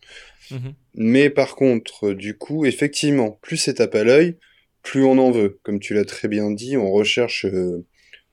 Mhm. 0.50 0.74
Mais 0.96 1.30
par 1.30 1.56
contre, 1.56 2.14
du 2.14 2.38
coup, 2.38 2.66
effectivement, 2.66 3.38
plus 3.42 3.58
c'est 3.58 3.76
tape 3.76 3.96
à 3.96 4.06
l'œil, 4.06 4.38
plus 4.84 5.04
on 5.04 5.18
en 5.18 5.32
veut. 5.32 5.60
Comme 5.64 5.80
tu 5.80 5.94
l'as 5.94 6.06
très 6.06 6.28
bien 6.28 6.52
dit, 6.52 6.78
on 6.78 6.92
recherche 6.92 7.46
euh, 7.46 7.86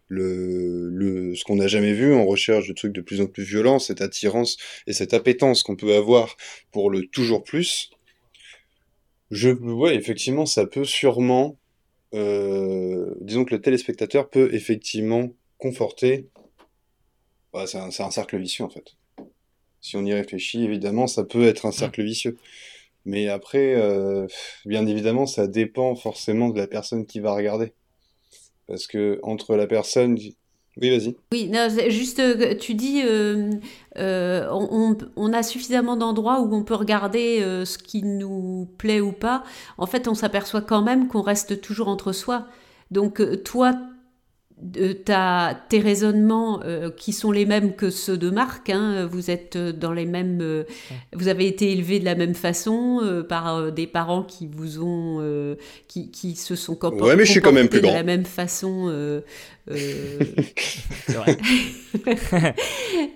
le, 0.08 0.88
le, 0.90 1.34
ce 1.34 1.44
qu'on 1.44 1.56
n'a 1.56 1.68
jamais 1.68 1.92
vu, 1.92 2.12
on 2.14 2.26
recherche 2.26 2.68
des 2.68 2.74
trucs 2.74 2.92
de 2.92 3.00
plus 3.00 3.20
en 3.20 3.26
plus 3.26 3.44
violents, 3.44 3.78
cette 3.78 4.00
attirance 4.00 4.56
et 4.86 4.92
cette 4.92 5.14
appétence 5.14 5.62
qu'on 5.62 5.76
peut 5.76 5.94
avoir 5.94 6.36
pour 6.72 6.90
le 6.90 7.06
toujours 7.06 7.44
plus. 7.44 7.90
Je, 9.30 9.50
ouais, 9.50 9.94
effectivement, 9.94 10.46
ça 10.46 10.66
peut 10.66 10.84
sûrement, 10.84 11.58
euh, 12.14 13.14
disons 13.20 13.44
que 13.44 13.54
le 13.54 13.60
téléspectateur 13.60 14.30
peut 14.30 14.54
effectivement 14.54 15.30
conforter. 15.58 16.28
Bah, 17.52 17.66
c'est 17.66 17.78
un, 17.78 17.90
c'est 17.90 18.02
un 18.02 18.10
cercle 18.10 18.38
vicieux 18.38 18.64
en 18.64 18.70
fait. 18.70 18.94
Si 19.80 19.96
on 19.96 20.04
y 20.04 20.12
réfléchit, 20.12 20.64
évidemment, 20.64 21.06
ça 21.06 21.24
peut 21.24 21.44
être 21.44 21.66
un 21.66 21.72
cercle 21.72 22.02
vicieux. 22.02 22.36
Mais 23.08 23.28
après, 23.28 23.74
euh, 23.74 24.26
bien 24.66 24.86
évidemment, 24.86 25.26
ça 25.26 25.46
dépend 25.46 25.96
forcément 25.96 26.50
de 26.50 26.58
la 26.58 26.66
personne 26.66 27.06
qui 27.06 27.20
va 27.20 27.32
regarder. 27.32 27.72
Parce 28.66 28.86
que 28.86 29.18
entre 29.22 29.56
la 29.56 29.66
personne... 29.66 30.16
Oui, 30.80 30.90
vas-y. 30.90 31.16
Oui, 31.32 31.50
juste, 31.88 32.22
tu 32.58 32.74
dis, 32.74 33.02
euh, 33.04 33.50
euh, 33.96 34.46
on, 34.52 34.96
on- 35.16 35.32
a 35.32 35.42
suffisamment 35.42 35.96
d'endroits 35.96 36.40
où 36.40 36.54
on 36.54 36.62
peut 36.62 36.74
regarder 36.74 37.40
ce 37.64 37.78
qui 37.78 38.04
nous 38.04 38.68
plaît 38.78 39.00
ou 39.00 39.10
pas. 39.10 39.42
En 39.78 39.86
fait, 39.86 40.06
on 40.06 40.14
s'aperçoit 40.14 40.60
quand 40.60 40.82
même 40.82 41.08
qu'on 41.08 41.22
reste 41.22 41.60
toujours 41.60 41.88
entre 41.88 42.12
soi. 42.12 42.46
Donc, 42.92 43.20
toi, 43.42 43.74
tu 44.72 45.12
as 45.12 45.58
tes 45.68 45.78
raisonnements 45.80 46.60
euh, 46.64 46.90
qui 46.90 47.12
sont 47.12 47.30
les 47.30 47.46
mêmes 47.46 47.74
que 47.76 47.90
ceux 47.90 48.16
de 48.16 48.30
Marc. 48.30 48.70
hein. 48.70 49.06
Vous 49.10 49.30
êtes 49.30 49.56
dans 49.56 49.92
les 49.92 50.06
mêmes. 50.06 50.40
euh, 50.42 50.64
vous 51.12 51.28
avez 51.28 51.46
été 51.46 51.72
élevé 51.72 52.00
de 52.00 52.04
la 52.04 52.14
même 52.14 52.34
façon 52.34 53.00
euh, 53.02 53.22
par 53.22 53.56
euh, 53.56 53.70
des 53.70 53.86
parents 53.86 54.22
qui 54.24 54.48
vous 54.50 54.82
ont. 54.82 55.18
euh, 55.20 55.54
qui, 55.86 56.10
qui 56.10 56.34
se 56.34 56.56
sont 56.56 56.74
compor- 56.74 57.02
Ouais, 57.02 57.16
mais 57.16 57.24
je 57.24 57.30
suis 57.32 57.40
quand 57.40 57.52
même 57.52 57.68
comportés 57.68 57.80
plus 57.80 57.80
de 57.80 57.86
grand. 57.86 57.94
la 57.94 58.02
même 58.02 58.24
façon. 58.24 58.86
euh, 58.88 59.20
euh, 59.70 60.18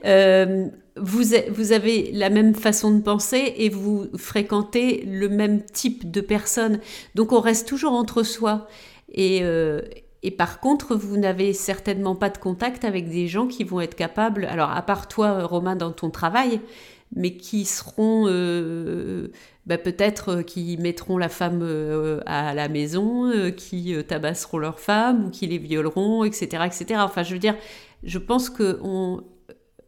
euh, 0.04 0.66
vous, 0.96 1.22
vous 1.50 1.72
avez 1.72 2.10
la 2.12 2.30
même 2.30 2.54
façon 2.54 2.90
de 2.96 3.02
penser 3.02 3.54
et 3.56 3.68
vous 3.68 4.06
fréquentez 4.16 5.04
le 5.06 5.28
même 5.28 5.62
type 5.64 6.10
de 6.10 6.20
personnes. 6.20 6.80
Donc 7.14 7.32
on 7.32 7.40
reste 7.40 7.68
toujours 7.68 7.92
entre 7.92 8.22
soi. 8.22 8.68
Et, 9.12 9.40
euh, 9.42 9.80
et 10.22 10.30
par 10.30 10.60
contre, 10.60 10.94
vous 10.94 11.16
n'avez 11.16 11.52
certainement 11.52 12.14
pas 12.14 12.30
de 12.30 12.38
contact 12.38 12.84
avec 12.84 13.08
des 13.08 13.26
gens 13.26 13.48
qui 13.48 13.64
vont 13.64 13.80
être 13.80 13.96
capables, 13.96 14.44
alors 14.44 14.70
à 14.70 14.82
part 14.82 15.08
toi, 15.08 15.44
Romain, 15.44 15.74
dans 15.74 15.90
ton 15.90 16.10
travail, 16.10 16.60
mais 17.14 17.36
qui 17.36 17.64
seront 17.64 18.24
euh, 18.26 19.28
bah, 19.66 19.78
peut-être 19.78 20.28
euh, 20.28 20.42
qui 20.42 20.76
mettront 20.78 21.18
la 21.18 21.28
femme 21.28 21.60
euh, 21.62 22.20
à 22.24 22.54
la 22.54 22.68
maison, 22.68 23.30
qui 23.56 23.94
tabasseront 24.06 24.58
leur 24.58 24.80
femme 24.80 25.26
ou 25.26 25.30
qui 25.30 25.46
les 25.46 25.58
violeront, 25.58 26.24
etc., 26.24 26.64
etc. 26.66 27.00
Enfin, 27.02 27.22
je 27.22 27.32
veux 27.32 27.40
dire, 27.40 27.56
je 28.02 28.18
pense 28.18 28.48
que 28.48 28.78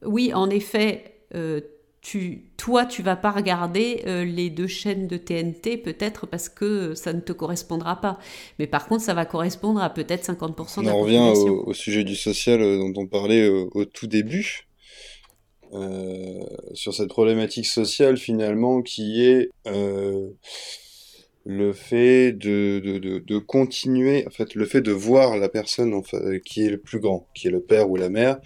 oui, 0.05 0.35
en 0.35 0.51
effet, 0.51 1.23
tu, 2.05 2.45
toi, 2.59 2.85
tu 2.85 3.03
vas 3.03 3.17
pas 3.17 3.31
regarder 3.31 4.03
euh, 4.07 4.27
les 4.27 4.51
deux 4.51 4.67
chaînes 4.67 5.09
de 5.09 5.17
TNT, 5.17 5.79
peut-être 5.79 6.27
parce 6.27 6.51
que 6.51 6.95
ça 6.95 7.15
ne 7.15 7.21
te 7.21 7.33
correspondra 7.33 7.99
pas. 7.99 8.19
Mais 8.59 8.67
par 8.67 8.87
contre, 8.87 9.03
ça 9.03 9.15
va 9.15 9.25
correspondre 9.25 9.83
à 9.83 9.89
peut-être 9.89 10.23
50% 10.23 10.77
de 10.77 10.81
On 10.81 10.83
la 10.83 10.95
en 10.95 11.01
revient 11.01 11.33
au, 11.35 11.65
au 11.67 11.73
sujet 11.73 12.05
du 12.05 12.15
social 12.15 12.61
euh, 12.61 12.77
dont 12.77 12.93
on 13.01 13.07
parlait 13.07 13.49
euh, 13.49 13.65
au 13.73 13.87
tout 13.87 14.07
début, 14.07 14.69
sur 16.75 16.95
cette 16.95 17.09
problématique 17.09 17.67
sociale 17.67 18.17
finalement 18.17 18.81
qui 18.81 19.25
est 19.25 19.51
le 21.45 21.73
fait 21.73 22.31
de, 22.31 22.81
de, 22.85 22.99
de, 22.99 23.19
de 23.19 23.39
continuer, 23.39 24.25
en 24.25 24.31
fait, 24.31 24.55
le 24.55 24.67
fait 24.67 24.83
de 24.83 24.93
voir 24.93 25.37
la 25.37 25.49
personne 25.49 25.93
en 25.93 26.03
qui 26.45 26.65
est 26.65 26.71
le 26.71 26.79
plus 26.79 27.01
grand, 27.01 27.27
qui 27.35 27.49
est 27.49 27.51
le 27.51 27.61
père 27.61 27.91
ou 27.91 27.97
la 27.97 28.09
mère, 28.09 28.39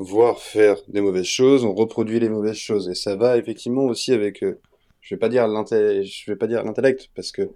voir 0.00 0.40
faire 0.40 0.76
des 0.88 1.00
mauvaises 1.02 1.26
choses, 1.26 1.64
on 1.64 1.74
reproduit 1.74 2.18
les 2.20 2.30
mauvaises 2.30 2.56
choses. 2.56 2.88
Et 2.88 2.94
ça 2.94 3.16
va 3.16 3.36
effectivement 3.36 3.84
aussi 3.84 4.12
avec, 4.12 4.42
euh, 4.42 4.58
je 5.00 5.14
vais 5.14 5.18
pas 5.18 5.28
dire 5.28 5.46
je 5.46 6.30
vais 6.30 6.36
pas 6.36 6.46
dire 6.46 6.64
l'intellect, 6.64 7.10
parce 7.14 7.32
que 7.32 7.50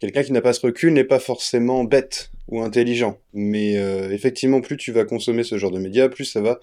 quelqu'un 0.00 0.22
qui 0.22 0.32
n'a 0.32 0.42
pas 0.42 0.52
ce 0.52 0.64
recul 0.66 0.92
n'est 0.92 1.04
pas 1.04 1.18
forcément 1.18 1.84
bête 1.84 2.30
ou 2.48 2.60
intelligent. 2.60 3.18
Mais 3.32 3.78
euh, 3.78 4.10
effectivement, 4.10 4.60
plus 4.60 4.76
tu 4.76 4.92
vas 4.92 5.04
consommer 5.04 5.42
ce 5.42 5.56
genre 5.56 5.70
de 5.70 5.78
médias, 5.78 6.08
plus 6.08 6.26
ça 6.26 6.42
va, 6.42 6.60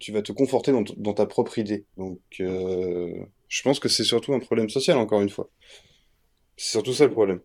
tu 0.00 0.10
vas 0.10 0.22
te 0.22 0.32
conforter 0.32 0.72
dans 0.96 1.14
ta 1.14 1.26
propre 1.26 1.58
idée. 1.58 1.84
Donc, 1.96 2.18
euh, 2.40 3.12
je 3.48 3.62
pense 3.62 3.78
que 3.78 3.88
c'est 3.88 4.04
surtout 4.04 4.34
un 4.34 4.40
problème 4.40 4.68
social, 4.68 4.96
encore 4.98 5.20
une 5.20 5.30
fois. 5.30 5.48
C'est 6.56 6.72
surtout 6.72 6.92
ça 6.92 7.04
le 7.04 7.12
problème. 7.12 7.40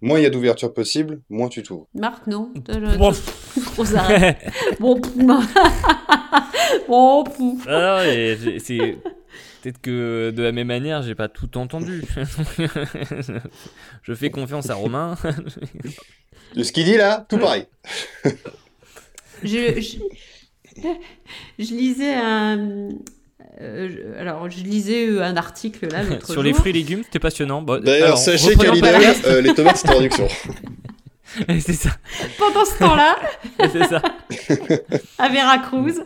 Moins 0.00 0.18
il 0.18 0.22
y 0.22 0.26
a 0.26 0.30
d'ouverture 0.30 0.72
possible, 0.74 1.20
moins 1.30 1.48
tu 1.48 1.62
t'ouvres. 1.62 1.86
Marc, 1.94 2.26
non 2.26 2.50
le- 2.68 2.96
Bon. 2.96 3.12
Bon, 4.80 5.00
bon. 6.88 7.58
Ah 7.68 8.02
c'est 8.58 8.96
peut-être 9.62 9.80
que 9.80 10.30
de 10.30 10.42
la 10.42 10.52
même 10.52 10.66
manière, 10.68 11.02
j'ai 11.02 11.14
pas 11.14 11.28
tout 11.28 11.56
entendu. 11.58 12.02
je 14.02 14.14
fais 14.14 14.30
confiance 14.30 14.68
à 14.70 14.74
Romain. 14.74 15.16
De 16.54 16.62
ce 16.62 16.72
qu'il 16.72 16.84
dit 16.84 16.96
là, 16.96 17.24
tout 17.28 17.38
pareil. 17.38 17.66
je, 19.42 19.80
je, 19.80 19.98
je 21.58 21.74
lisais 21.74 22.14
un, 22.14 22.88
euh, 23.60 24.20
alors, 24.20 24.50
je 24.50 24.62
lisais 24.62 25.18
un 25.20 25.36
article 25.36 25.88
là 25.90 26.02
l'autre 26.02 26.26
Sur 26.32 26.42
les 26.42 26.52
fruits 26.52 26.70
et 26.70 26.74
légumes, 26.74 27.02
c'était 27.04 27.18
passionnant. 27.18 27.62
Bon, 27.62 27.80
D'ailleurs, 27.80 28.06
alors, 28.06 28.18
sachez 28.18 28.56
qu'à 28.56 28.72
la- 28.74 29.14
euh, 29.26 29.40
les 29.40 29.54
tomates, 29.54 29.76
c'est 29.76 29.90
en 29.90 29.98
réduction. 29.98 30.28
c'est 31.60 31.72
ça, 31.72 31.90
Pendant 32.38 32.64
ce 32.64 32.78
temps-là, 32.78 33.16
c'est 33.72 33.84
ça. 33.84 34.02
à 35.18 35.28
Veracruz, 35.28 36.02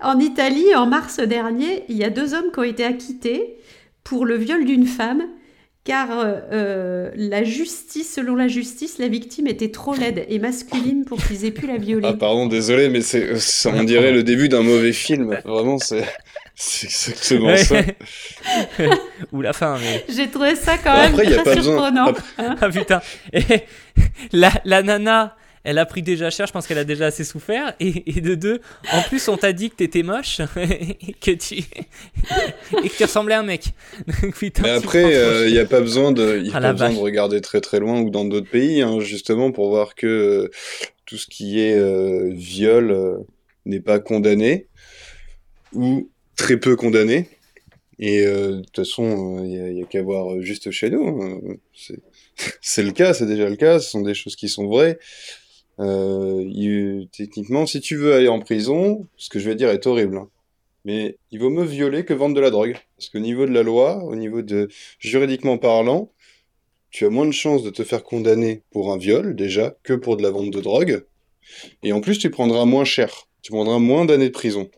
en 0.00 0.18
Italie, 0.20 0.74
en 0.74 0.86
mars 0.86 1.18
dernier, 1.18 1.84
il 1.88 1.96
y 1.96 2.04
a 2.04 2.10
deux 2.10 2.34
hommes 2.34 2.52
qui 2.52 2.58
ont 2.58 2.64
été 2.64 2.84
acquittés 2.84 3.56
pour 4.04 4.24
le 4.24 4.36
viol 4.36 4.64
d'une 4.64 4.86
femme. 4.86 5.22
Car 5.86 6.10
euh, 6.10 6.34
euh, 6.52 7.10
la 7.14 7.44
justice, 7.44 8.12
selon 8.12 8.34
la 8.34 8.48
justice, 8.48 8.98
la 8.98 9.06
victime 9.06 9.46
était 9.46 9.70
trop 9.70 9.94
laide 9.94 10.26
et 10.28 10.38
masculine 10.40 11.04
pour 11.04 11.22
qu'ils 11.24 11.44
aient 11.44 11.52
pu 11.52 11.66
la 11.68 11.76
violer. 11.78 12.08
Ah, 12.10 12.14
pardon, 12.14 12.46
désolé, 12.46 12.88
mais 12.88 13.00
c'est, 13.02 13.38
ça, 13.38 13.70
on 13.72 13.84
dirait 13.84 14.10
le 14.10 14.24
début 14.24 14.48
d'un 14.48 14.62
mauvais 14.62 14.92
film. 14.92 15.38
Vraiment, 15.44 15.78
c'est, 15.78 16.04
c'est 16.56 16.86
exactement 16.88 17.46
Ouais. 17.46 17.56
ça. 17.58 17.76
Ou 19.32 19.40
la 19.42 19.52
fin, 19.52 19.78
mais. 19.78 20.04
J'ai 20.08 20.28
trouvé 20.28 20.56
ça 20.56 20.76
quand 20.76 20.92
Bon, 20.92 20.98
même 21.02 21.12
après, 21.12 21.24
y 21.26 21.34
a 21.34 21.42
très 21.42 21.54
pas 21.56 21.62
surprenant. 21.62 22.12
hein. 22.38 22.56
Ah 22.60 22.68
putain. 22.68 23.00
Et 23.32 23.42
la, 24.32 24.50
la 24.64 24.82
nana, 24.82 25.36
elle 25.66 25.78
a 25.78 25.84
pris 25.86 26.02
déjà 26.02 26.30
cher, 26.30 26.46
je 26.46 26.52
pense 26.52 26.66
qu'elle 26.66 26.78
a 26.78 26.84
déjà 26.84 27.06
assez 27.06 27.24
souffert. 27.24 27.74
Et, 27.80 28.16
et 28.16 28.20
de 28.20 28.34
deux, 28.34 28.60
en 28.92 29.02
plus, 29.02 29.28
on 29.28 29.36
t'a 29.36 29.52
dit 29.52 29.68
que 29.70 29.76
t'étais 29.76 30.02
moche 30.02 30.40
et 30.56 31.12
que 31.20 31.32
tu 31.32 31.56
et 31.56 32.88
que 32.88 32.96
tu 32.96 33.02
ressemblais 33.02 33.34
à 33.34 33.40
un 33.40 33.42
mec. 33.42 33.64
Donc, 34.22 34.34
putain, 34.36 34.62
Mais 34.62 34.70
après, 34.70 35.46
il 35.46 35.52
n'y 35.52 35.58
a 35.58 35.66
pas 35.66 35.80
besoin 35.80 36.12
de, 36.12 36.38
y 36.38 36.50
a 36.50 36.52
Ah, 36.56 36.60
pas 36.60 36.72
besoin 36.72 36.90
de 36.92 36.98
regarder 36.98 37.40
très 37.40 37.60
très 37.60 37.80
loin 37.80 38.00
ou 38.00 38.10
dans 38.10 38.24
d'autres 38.24 38.50
pays, 38.50 38.80
hein, 38.82 39.00
justement, 39.00 39.52
pour 39.52 39.68
voir 39.68 39.94
que 39.94 40.06
euh, 40.06 40.50
tout 41.04 41.16
ce 41.18 41.26
qui 41.26 41.60
est 41.60 41.76
euh, 41.76 42.30
viol 42.32 42.90
euh, 42.90 43.16
n'est 43.64 43.80
pas 43.80 43.98
condamné 43.98 44.66
ou 45.72 46.08
très 46.36 46.56
peu 46.56 46.76
condamné. 46.76 47.28
Et 47.98 48.26
euh, 48.26 48.56
de 48.56 48.60
toute 48.60 48.76
façon, 48.76 49.40
il 49.42 49.48
n'y 49.50 49.58
a, 49.60 49.70
y 49.70 49.82
a 49.82 49.86
qu'à 49.86 50.02
voir 50.02 50.34
euh, 50.34 50.42
juste 50.42 50.70
chez 50.70 50.90
nous. 50.90 51.06
hein. 51.22 51.40
C'est 52.60 52.82
le 52.82 52.90
cas, 52.92 53.14
c'est 53.14 53.24
déjà 53.24 53.48
le 53.48 53.56
cas. 53.56 53.80
Ce 53.80 53.88
sont 53.88 54.02
des 54.02 54.12
choses 54.12 54.36
qui 54.36 54.50
sont 54.50 54.66
vraies. 54.66 54.98
Euh, 55.78 56.42
il- 56.46 57.08
techniquement, 57.12 57.66
si 57.66 57.80
tu 57.80 57.96
veux 57.96 58.14
aller 58.14 58.28
en 58.28 58.40
prison, 58.40 59.06
ce 59.16 59.28
que 59.28 59.38
je 59.38 59.48
vais 59.48 59.54
dire 59.56 59.68
est 59.70 59.86
horrible. 59.86 60.16
hein. 60.18 60.28
Mais 60.84 61.18
il 61.32 61.40
vaut 61.40 61.50
mieux 61.50 61.64
violer 61.64 62.04
que 62.04 62.14
vendre 62.14 62.34
de 62.36 62.40
la 62.40 62.50
drogue. 62.50 62.76
Parce 62.96 63.08
qu'au 63.08 63.18
niveau 63.18 63.44
de 63.44 63.50
la 63.52 63.62
loi, 63.62 64.02
au 64.04 64.14
niveau 64.16 64.40
de 64.42 64.68
juridiquement 65.00 65.58
parlant, 65.58 66.10
tu 66.90 67.04
as 67.04 67.10
moins 67.10 67.26
de 67.26 67.32
chances 67.32 67.62
de 67.64 67.70
te 67.70 67.82
faire 67.82 68.04
condamner 68.04 68.62
pour 68.70 68.92
un 68.92 68.96
viol, 68.96 69.34
déjà, 69.34 69.76
que 69.82 69.92
pour 69.94 70.16
de 70.16 70.22
la 70.22 70.30
vente 70.30 70.50
de 70.52 70.60
drogue. 70.60 71.04
Et 71.82 71.92
en 71.92 72.00
plus, 72.00 72.18
tu 72.18 72.30
prendras 72.30 72.64
moins 72.64 72.84
cher. 72.84 73.26
Tu 73.42 73.52
prendras 73.52 73.78
moins 73.78 74.04
d'années 74.04 74.28
de 74.28 74.32
prison. 74.34 74.70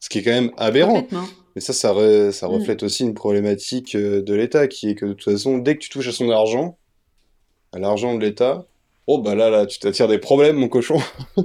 Ce 0.00 0.08
qui 0.08 0.18
est 0.18 0.22
quand 0.22 0.30
même 0.30 0.52
aberrant. 0.56 1.06
Mais 1.54 1.60
ça, 1.60 1.72
ça, 1.72 1.92
re- 1.92 2.30
ça 2.32 2.48
Mm. 2.48 2.52
reflète 2.52 2.82
aussi 2.82 3.02
une 3.02 3.14
problématique 3.14 3.94
euh, 3.96 4.22
de 4.22 4.34
l'État, 4.34 4.66
qui 4.68 4.88
est 4.90 4.94
que 4.94 5.04
de 5.06 5.12
toute 5.12 5.30
façon, 5.30 5.58
dès 5.58 5.74
que 5.74 5.80
tu 5.80 5.90
touches 5.90 6.08
à 6.08 6.12
son 6.12 6.30
argent, 6.30 6.78
à 7.72 7.78
l'argent 7.78 8.14
de 8.14 8.20
l'État, 8.24 8.64
oh 9.06 9.18
bah 9.20 9.34
là, 9.34 9.50
là, 9.50 9.66
tu 9.66 9.78
t'attires 9.78 10.08
des 10.08 10.18
problèmes, 10.18 10.56
mon 10.56 10.68
cochon. 10.68 10.98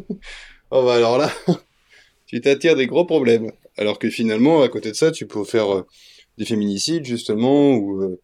oh 0.72 0.84
bah 0.84 0.96
alors 0.96 1.18
là, 1.18 1.32
tu 2.26 2.42
t'attires 2.42 2.76
des 2.76 2.88
gros 2.88 3.06
problèmes. 3.06 3.52
Alors 3.78 4.00
que 4.00 4.10
finalement, 4.10 4.62
à 4.62 4.70
côté 4.70 4.92
de 4.92 4.96
ça, 4.96 5.12
tu 5.12 5.28
peux 5.28 5.44
faire 5.44 5.74
euh, 5.74 5.86
des 6.38 6.46
féminicides, 6.46 7.06
justement, 7.06 7.76
ou, 7.76 8.02
euh, 8.02 8.22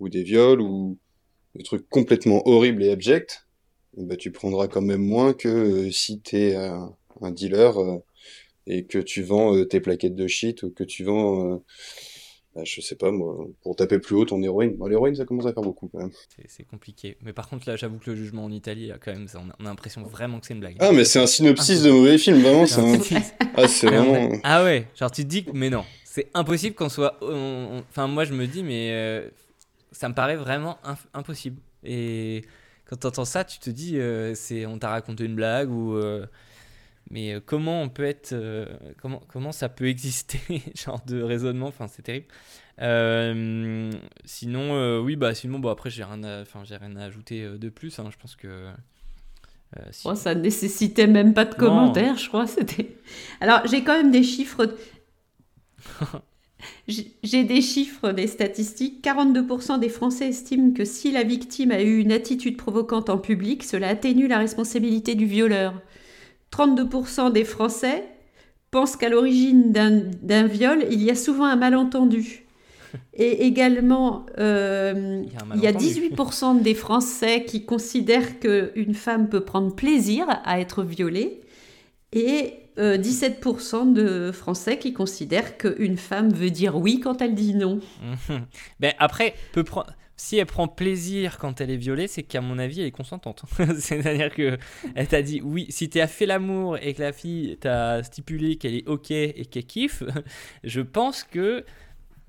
ou 0.00 0.08
des 0.08 0.22
viols, 0.22 0.60
ou 0.60 0.98
des 1.54 1.64
trucs 1.64 1.88
complètement 1.88 2.46
horribles 2.46 2.82
et 2.82 2.90
abjects. 2.90 3.46
Bah, 3.96 4.16
tu 4.16 4.32
prendras 4.32 4.66
quand 4.66 4.82
même 4.82 5.04
moins 5.04 5.34
que 5.34 5.48
euh, 5.48 5.90
si 5.90 6.20
t'es 6.20 6.56
un, 6.56 7.30
dealer 7.30 7.78
euh, 7.78 7.98
et 8.66 8.84
que 8.84 8.98
tu 8.98 9.22
vends 9.22 9.64
tes 9.66 9.80
plaquettes 9.80 10.16
de 10.16 10.26
shit 10.26 10.64
ou 10.64 10.70
que 10.70 10.82
tu 10.82 11.04
vends, 11.04 11.62
je 12.62 12.80
sais 12.80 12.94
pas 12.94 13.10
moi, 13.10 13.46
pour 13.62 13.74
taper 13.74 13.98
plus 13.98 14.14
haut 14.14 14.24
ton 14.24 14.40
héroïne. 14.42 14.76
Bon, 14.76 14.86
l'héroïne, 14.86 15.16
ça 15.16 15.24
commence 15.24 15.46
à 15.46 15.52
faire 15.52 15.62
beaucoup 15.62 15.88
quand 15.88 15.98
même. 15.98 16.10
C'est- 16.46 16.64
compliqué. 16.64 17.16
Mais 17.22 17.32
par 17.32 17.48
contre, 17.48 17.68
là, 17.68 17.76
j'avoue 17.76 17.98
que 17.98 18.10
le 18.10 18.16
jugement 18.16 18.44
en 18.44 18.50
Italie, 18.52 18.86
là, 18.86 18.96
quand 19.02 19.12
même, 19.12 19.26
ça, 19.28 19.40
on 19.44 19.48
a, 19.50 19.54
on 19.60 19.66
a 19.66 19.68
l'impression 19.70 20.02
vraiment 20.04 20.38
que 20.40 20.46
c'est 20.46 20.54
une 20.54 20.60
blague. 20.60 20.76
Ah, 20.78 20.92
mais 20.92 21.04
c'est 21.04 21.20
un 21.20 21.26
synopsis 21.26 21.82
de 21.82 21.90
mauvais 21.90 22.16
film, 22.18 22.40
vraiment. 22.40 22.66
C'est 22.66 22.80
un... 22.80 22.98
C'est- 23.00 23.34
Ah, 23.56 23.66
c'est 23.68 23.86
vraiment. 23.88 24.30
Ah 24.44 24.62
ouais, 24.64 24.86
genre 24.98 25.10
tu 25.10 25.22
te 25.24 25.28
dis 25.28 25.44
mais 25.52 25.70
non, 25.70 25.84
c'est 26.04 26.28
impossible 26.34 26.74
qu'on 26.76 26.88
soit. 26.88 27.16
on- 27.22 27.82
Enfin 27.90 28.06
moi 28.08 28.24
je 28.24 28.32
me 28.34 28.46
dis 28.46 28.62
mais 28.62 28.90
euh, 28.92 29.28
ça 29.92 30.08
me 30.08 30.14
paraît 30.14 30.36
vraiment 30.36 30.78
inf- 30.84 31.06
impossible. 31.14 31.60
Et 31.84 32.42
quand 32.86 32.96
t'entends 32.96 33.24
ça, 33.24 33.44
tu 33.44 33.58
te 33.60 33.70
dis 33.70 33.98
euh, 33.98 34.34
c'est 34.34 34.66
on 34.66 34.78
t'a 34.78 34.88
raconté 34.88 35.24
une 35.24 35.34
blague 35.36 35.70
ou 35.70 35.94
euh, 35.94 36.26
mais 37.10 37.34
euh, 37.34 37.40
comment 37.44 37.82
on 37.82 37.88
peut 37.88 38.04
être 38.04 38.32
euh, 38.32 38.66
comment 39.00 39.22
comment 39.28 39.52
ça 39.52 39.68
peut 39.68 39.86
exister 39.88 40.40
genre 40.74 41.00
de 41.06 41.20
raisonnement? 41.22 41.68
Enfin 41.68 41.86
c'est 41.88 42.02
terrible. 42.02 42.26
Euh, 42.80 43.90
sinon 44.24 44.74
euh, 44.74 44.98
oui 45.00 45.16
bah 45.16 45.34
sinon 45.34 45.58
bon 45.60 45.68
après 45.70 45.90
j'ai 45.90 46.02
rien 46.04 46.22
à 46.24 46.42
enfin 46.42 46.62
j'ai 46.64 46.76
rien 46.76 46.96
à 46.96 47.04
ajouter 47.04 47.46
de 47.58 47.68
plus. 47.68 47.98
hein. 47.98 48.08
je 48.10 48.16
pense 48.16 48.36
que 48.36 48.66
si- 49.90 50.02
Oh, 50.06 50.14
ça 50.14 50.34
nécessitait 50.34 51.06
même 51.08 51.34
pas 51.34 51.44
de 51.44 51.50
Non. 51.52 51.56
commentaires, 51.56 52.16
je 52.16 52.28
crois. 52.28 52.46
C'était. 52.46 52.96
Alors, 53.40 53.66
j'ai 53.66 53.82
quand 53.82 53.96
même 53.96 54.10
des 54.12 54.22
chiffres. 54.22 54.72
J'ai 56.88 57.12
j'ai 57.22 57.44
des 57.44 57.60
chiffres, 57.60 58.12
des 58.12 58.26
statistiques. 58.26 59.02
42% 59.04 59.78
des 59.78 59.88
Français 59.90 60.28
estiment 60.28 60.72
que 60.72 60.84
si 60.84 61.12
la 61.12 61.22
victime 61.22 61.70
a 61.72 61.82
eu 61.82 61.98
une 61.98 62.12
attitude 62.12 62.56
provocante 62.56 63.10
en 63.10 63.18
public, 63.18 63.62
cela 63.64 63.88
atténue 63.88 64.28
la 64.28 64.38
responsabilité 64.38 65.14
du 65.14 65.26
violeur. 65.26 65.74
32% 66.54 67.32
des 67.32 67.44
Français 67.44 68.04
pensent 68.70 68.96
qu'à 68.96 69.08
l'origine 69.08 69.72
d'un 69.72 70.46
viol, 70.46 70.84
il 70.90 71.02
y 71.02 71.10
a 71.10 71.14
souvent 71.14 71.44
un 71.44 71.56
malentendu. 71.56 72.44
Et 73.14 73.44
également, 73.46 74.24
euh, 74.38 75.22
Il 75.24 75.32
y 75.32 75.36
a 75.36 75.42
un 75.42 75.56
il 75.56 75.62
y 75.62 75.66
a 75.66 75.72
malentendu. 75.72 76.10
18% 76.58 76.62
des 76.62 76.74
Français 76.74 77.44
qui 77.44 77.64
considèrent 77.64 78.38
qu'une 78.38 78.94
femme 78.94 79.28
peut 79.28 79.40
prendre 79.40 79.74
plaisir 79.74 80.26
à 80.44 80.60
être 80.60 80.84
violée 80.84 81.40
et 82.12 82.54
euh, 82.78 82.96
17% 82.96 83.92
de 83.92 84.30
Français 84.32 84.78
qui 84.78 84.92
considèrent 84.92 85.56
qu'une 85.58 85.96
femme 85.96 86.32
veut 86.32 86.50
dire 86.50 86.76
oui 86.76 87.00
quand 87.00 87.20
elle 87.22 87.34
dit 87.34 87.54
non. 87.54 87.80
Ben 88.80 88.92
après, 88.98 89.34
peut 89.52 89.62
pre- 89.62 89.86
si 90.16 90.38
elle 90.38 90.46
prend 90.46 90.68
plaisir 90.68 91.38
quand 91.38 91.60
elle 91.60 91.70
est 91.70 91.76
violée, 91.76 92.06
c'est 92.06 92.22
qu'à 92.22 92.40
mon 92.40 92.58
avis, 92.58 92.80
elle 92.80 92.86
est 92.86 92.92
consentante. 92.92 93.44
C'est-à-dire 93.78 94.32
que 94.32 94.58
elle 94.94 95.08
t'a 95.08 95.22
dit 95.22 95.40
oui. 95.42 95.66
Si 95.70 95.88
tu 95.90 96.00
as 96.00 96.06
fait 96.06 96.26
l'amour 96.26 96.78
et 96.78 96.94
que 96.94 97.02
la 97.02 97.12
fille 97.12 97.56
t'a 97.58 98.02
stipulé 98.02 98.56
qu'elle 98.56 98.74
est 98.74 98.86
ok 98.86 99.10
et 99.10 99.46
qu'elle 99.50 99.64
kiffe, 99.66 100.02
je 100.64 100.80
pense 100.80 101.24
que 101.24 101.64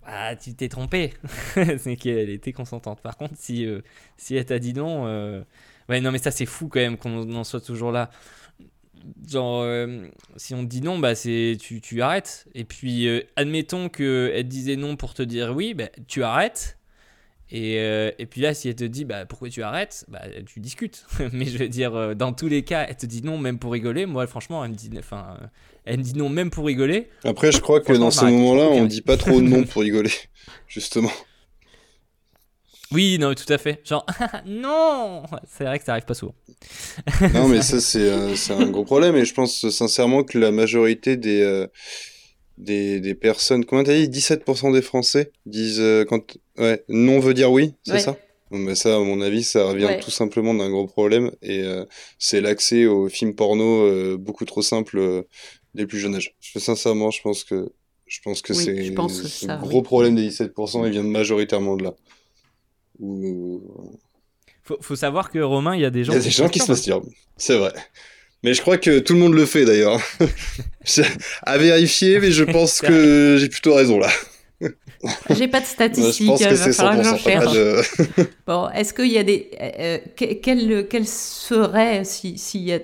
ah, 0.03 0.35
tu 0.35 0.55
t'es 0.55 0.69
trompé. 0.69 1.13
c'est 1.77 1.95
qu'elle 1.95 2.29
était 2.29 2.53
consentante. 2.53 3.01
Par 3.01 3.17
contre, 3.17 3.33
si 3.37 3.65
euh, 3.65 3.81
si 4.17 4.35
elle 4.35 4.45
t'a 4.45 4.59
dit 4.59 4.73
non, 4.73 5.07
euh, 5.07 5.43
ouais 5.89 6.01
non 6.01 6.11
mais 6.11 6.19
ça 6.19 6.31
c'est 6.31 6.45
fou 6.45 6.67
quand 6.67 6.79
même 6.79 6.97
qu'on 6.97 7.33
en 7.33 7.43
soit 7.43 7.61
toujours 7.61 7.91
là. 7.91 8.09
Genre, 9.27 9.61
euh, 9.61 10.07
si 10.35 10.55
on 10.55 10.63
te 10.63 10.69
dit 10.69 10.81
non, 10.81 10.97
bah 10.97 11.13
c'est 11.13 11.57
tu, 11.59 12.01
arrêtes. 12.01 12.47
Et 12.55 12.63
puis, 12.63 13.07
admettons 13.35 13.89
qu'elle 13.89 14.43
te 14.43 14.47
disait 14.47 14.75
non 14.77 14.95
pour 14.95 15.13
te 15.13 15.21
dire 15.21 15.55
oui, 15.55 15.75
bah, 15.75 15.89
tu 16.07 16.23
arrêtes. 16.23 16.74
Et, 17.51 17.79
euh, 17.79 18.11
et 18.17 18.25
puis 18.25 18.41
là, 18.41 18.53
si 18.53 18.69
elle 18.69 18.75
te 18.75 18.83
dit 18.83 19.05
bah, 19.05 19.25
pourquoi 19.25 19.49
tu 19.49 19.61
arrêtes, 19.61 20.05
bah, 20.07 20.21
tu 20.45 20.59
discutes. 20.59 21.05
Mais 21.33 21.45
je 21.45 21.57
veux 21.57 21.69
dire, 21.69 21.95
euh, 21.95 22.13
dans 22.13 22.33
tous 22.33 22.47
les 22.47 22.63
cas, 22.63 22.85
elle 22.87 22.97
te 22.97 23.05
dit 23.05 23.21
non 23.23 23.37
même 23.37 23.59
pour 23.59 23.71
rigoler. 23.71 24.05
Moi, 24.05 24.25
franchement, 24.27 24.63
elle 24.63 24.71
me 24.71 24.75
dit, 24.75 24.89
enfin, 24.97 25.37
elle 25.85 25.99
me 25.99 26.03
dit 26.03 26.15
non 26.15 26.29
même 26.29 26.49
pour 26.49 26.65
rigoler. 26.65 27.09
Après, 27.23 27.51
je 27.51 27.59
crois 27.59 27.81
que 27.81 27.93
dans 27.93 28.11
ces 28.11 28.25
moments-là, 28.25 28.67
on 28.69 28.83
oui. 28.83 28.87
dit 28.87 29.01
pas 29.01 29.17
trop 29.17 29.41
non 29.41 29.63
pour 29.63 29.81
rigoler, 29.83 30.11
justement. 30.67 31.11
Oui, 32.91 33.17
non, 33.19 33.33
tout 33.33 33.51
à 33.51 33.57
fait. 33.57 33.81
Genre, 33.83 34.05
non 34.45 35.23
C'est 35.47 35.63
vrai 35.63 35.79
que 35.79 35.85
ça 35.85 35.93
arrive 35.93 36.05
pas 36.05 36.13
souvent. 36.13 36.35
Non, 37.33 37.47
mais 37.47 37.61
ça, 37.61 37.81
c'est 37.81 38.09
euh, 38.09 38.35
un 38.49 38.69
gros 38.69 38.85
problème. 38.85 39.15
Et 39.15 39.25
je 39.25 39.33
pense 39.33 39.69
sincèrement 39.69 40.23
que 40.23 40.37
la 40.37 40.51
majorité 40.51 41.17
des, 41.17 41.41
euh, 41.41 41.67
des, 42.57 42.99
des 42.99 43.15
personnes, 43.15 43.65
comment 43.65 43.83
t'as 43.83 43.93
dit, 43.93 44.07
17% 44.07 44.71
des 44.73 44.81
Français 44.81 45.31
disent 45.45 45.79
euh, 45.81 46.05
quand 46.05 46.37
ouais, 46.57 46.83
non 46.89 47.19
veut 47.19 47.33
dire 47.33 47.51
oui, 47.51 47.73
c'est 47.83 47.93
Ouais. 47.93 47.99
ça? 47.99 48.17
Bon, 48.51 48.63
bah, 48.63 48.75
ça, 48.75 48.95
à 48.95 48.99
mon 48.99 49.21
avis, 49.21 49.43
ça 49.43 49.65
revient 49.65 49.85
Ouais. 49.85 49.99
tout 49.99 50.11
simplement 50.11 50.53
d'un 50.53 50.69
gros 50.69 50.85
problème. 50.85 51.31
Et 51.41 51.61
euh, 51.63 51.83
c'est 52.19 52.41
l'accès 52.41 52.85
aux 52.85 53.09
films 53.09 53.33
porno 53.35 53.83
euh, 53.85 54.17
beaucoup 54.17 54.45
trop 54.45 54.61
simple 54.61 54.99
euh, 54.99 55.23
des 55.73 55.87
plus 55.87 55.99
jeunes 55.99 56.15
âges. 56.15 56.35
Je, 56.41 56.59
sincèrement, 56.59 57.09
je 57.09 57.21
pense 57.23 57.43
que, 57.43 57.71
je 58.05 58.19
pense 58.23 58.41
que 58.43 58.53
Oui, 58.53 58.63
c'est 58.63 59.45
ça, 59.47 59.57
gros 59.57 59.79
oui. 59.79 59.83
problème 59.83 60.15
des 60.15 60.29
17%, 60.29 60.85
il 60.85 60.91
vient 60.91 61.01
majoritairement 61.03 61.75
de 61.75 61.85
là. 61.85 61.95
Où, 62.99 63.61
Faut, 64.63 64.77
faut 64.79 64.95
savoir 64.95 65.31
que 65.31 65.39
Romain, 65.39 65.75
il 65.75 65.81
y 65.81 65.85
a 65.85 65.89
des 65.89 65.99
Il 66.01 66.05
gens 66.05 66.13
y 66.13 66.17
a 66.17 66.19
des 66.19 66.29
gens 66.29 66.47
qui 66.47 66.59
se 66.59 66.71
masturbent, 66.71 67.09
c'est 67.37 67.57
vrai. 67.57 67.73
Mais 68.43 68.53
je 68.53 68.61
crois 68.61 68.77
que 68.77 68.99
tout 68.99 69.13
le 69.13 69.19
monde 69.19 69.33
le 69.33 69.45
fait 69.47 69.65
d'ailleurs. 69.65 69.99
À 71.43 71.57
vérifier, 71.57 72.19
mais 72.19 72.31
je 72.31 72.43
pense 72.55 72.79
que 72.79 73.37
j'ai 73.39 73.49
plutôt 73.49 73.73
raison 73.73 73.97
là. 73.97 74.09
J'ai 75.29 75.47
pas 75.47 75.59
de 75.59 75.65
Moi, 75.97 76.11
je 76.11 76.23
statistiques, 76.23 76.27
pense 76.27 76.45
que 76.47 76.55
va 76.55 76.55
c'est 76.55 76.73
falloir 76.73 76.97
que 76.97 77.03
j'en 77.03 77.17
100%. 77.17 77.33
pas 77.33 77.47
cherche. 77.47 77.53
de- 77.53 77.81
Bon, 78.47 78.69
est-ce 78.69 78.93
qu'il 78.93 79.11
y 79.11 79.17
a 79.17 79.23
des... 79.23 79.51
euh, 79.61 79.97
que- 80.15 80.33
quelles 80.35 80.87
quelles 80.87 81.07
seraient, 81.07 82.03
si, 82.03 82.37
y 82.59 82.73
a, 82.73 82.79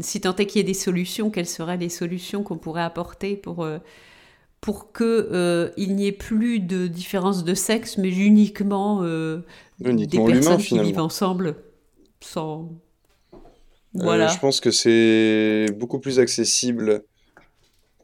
si 0.00 0.20
tant 0.20 0.34
est 0.36 0.46
qu'il 0.46 0.58
y 0.58 0.60
ait 0.60 0.64
des 0.66 0.74
solutions, 0.74 1.30
quelles 1.30 1.46
seraient 1.48 1.76
les 1.78 1.88
solutions 1.88 2.42
qu'on 2.42 2.58
pourrait 2.58 2.82
apporter 2.82 3.36
pour, 3.36 3.64
euh, 3.64 3.78
pour 4.60 4.92
que 4.92 5.72
il 5.76 5.94
n'y 5.96 6.06
ait 6.06 6.12
plus 6.12 6.60
de 6.60 6.86
différence 6.88 7.44
de 7.44 7.54
sexe, 7.54 7.98
mais 7.98 8.10
uniquement, 8.10 9.02
des 10.06 10.18
personnes 10.20 10.58
qui 10.58 10.78
vivent 10.80 11.00
ensemble 11.00 11.56
sans. 12.20 12.70
Voilà. 13.94 14.26
je 14.28 14.38
pense 14.38 14.60
que 14.60 14.70
c'est 14.70 15.66
beaucoup 15.76 15.98
plus 15.98 16.18
accessible 16.20 17.02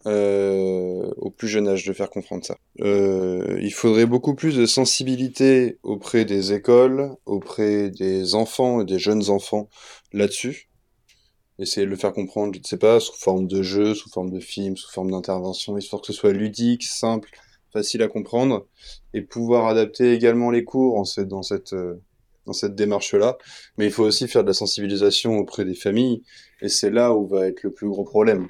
euh, 0.07 1.11
au 1.17 1.31
plus 1.31 1.49
jeune 1.49 1.67
âge 1.67 1.85
de 1.85 1.93
faire 1.93 2.11
comprendre 2.11 2.45
ça. 2.45 2.59
Euh, 2.81 3.59
il 3.63 3.73
faudrait 3.73 4.07
beaucoup 4.07 4.35
plus 4.35 4.57
de 4.57 4.67
sensibilité 4.67 5.79
auprès 5.83 6.25
des 6.25 6.53
écoles, 6.53 7.17
auprès 7.25 7.91
des 7.91 8.35
enfants 8.35 8.83
et 8.83 8.85
des 8.85 8.99
jeunes 8.99 9.31
enfants 9.31 9.71
là-dessus. 10.13 10.69
Essayer 11.59 11.87
de 11.87 11.91
le 11.91 11.97
faire 11.97 12.13
comprendre, 12.13 12.53
je 12.55 12.59
ne 12.59 12.65
sais 12.65 12.77
pas, 12.77 13.01
sous 13.01 13.17
forme 13.17 13.47
de 13.47 13.63
jeu, 13.63 13.95
sous 13.95 14.11
forme 14.11 14.31
de 14.31 14.41
film, 14.41 14.77
sous 14.77 14.91
forme 14.91 15.11
d'intervention, 15.11 15.79
histoire 15.79 16.03
que 16.03 16.09
ce 16.09 16.13
soit 16.13 16.33
ludique, 16.33 16.83
simple, 16.83 17.31
facile 17.73 18.03
à 18.03 18.09
comprendre, 18.09 18.67
et 19.15 19.23
pouvoir 19.23 19.67
adapter 19.69 20.13
également 20.13 20.51
les 20.51 20.65
cours 20.65 21.03
dans 21.19 21.43
cette, 21.43 21.73
euh, 21.73 21.95
dans 22.45 22.53
cette 22.53 22.75
démarche-là. 22.75 23.39
Mais 23.79 23.87
il 23.87 23.93
faut 23.93 24.05
aussi 24.05 24.29
faire 24.29 24.43
de 24.43 24.49
la 24.49 24.55
sensibilisation 24.55 25.39
auprès 25.39 25.65
des 25.65 25.75
familles, 25.75 26.23
et 26.61 26.69
c'est 26.69 26.91
là 26.91 27.15
où 27.15 27.27
va 27.27 27.47
être 27.47 27.63
le 27.63 27.73
plus 27.73 27.89
gros 27.89 28.05
problème. 28.05 28.49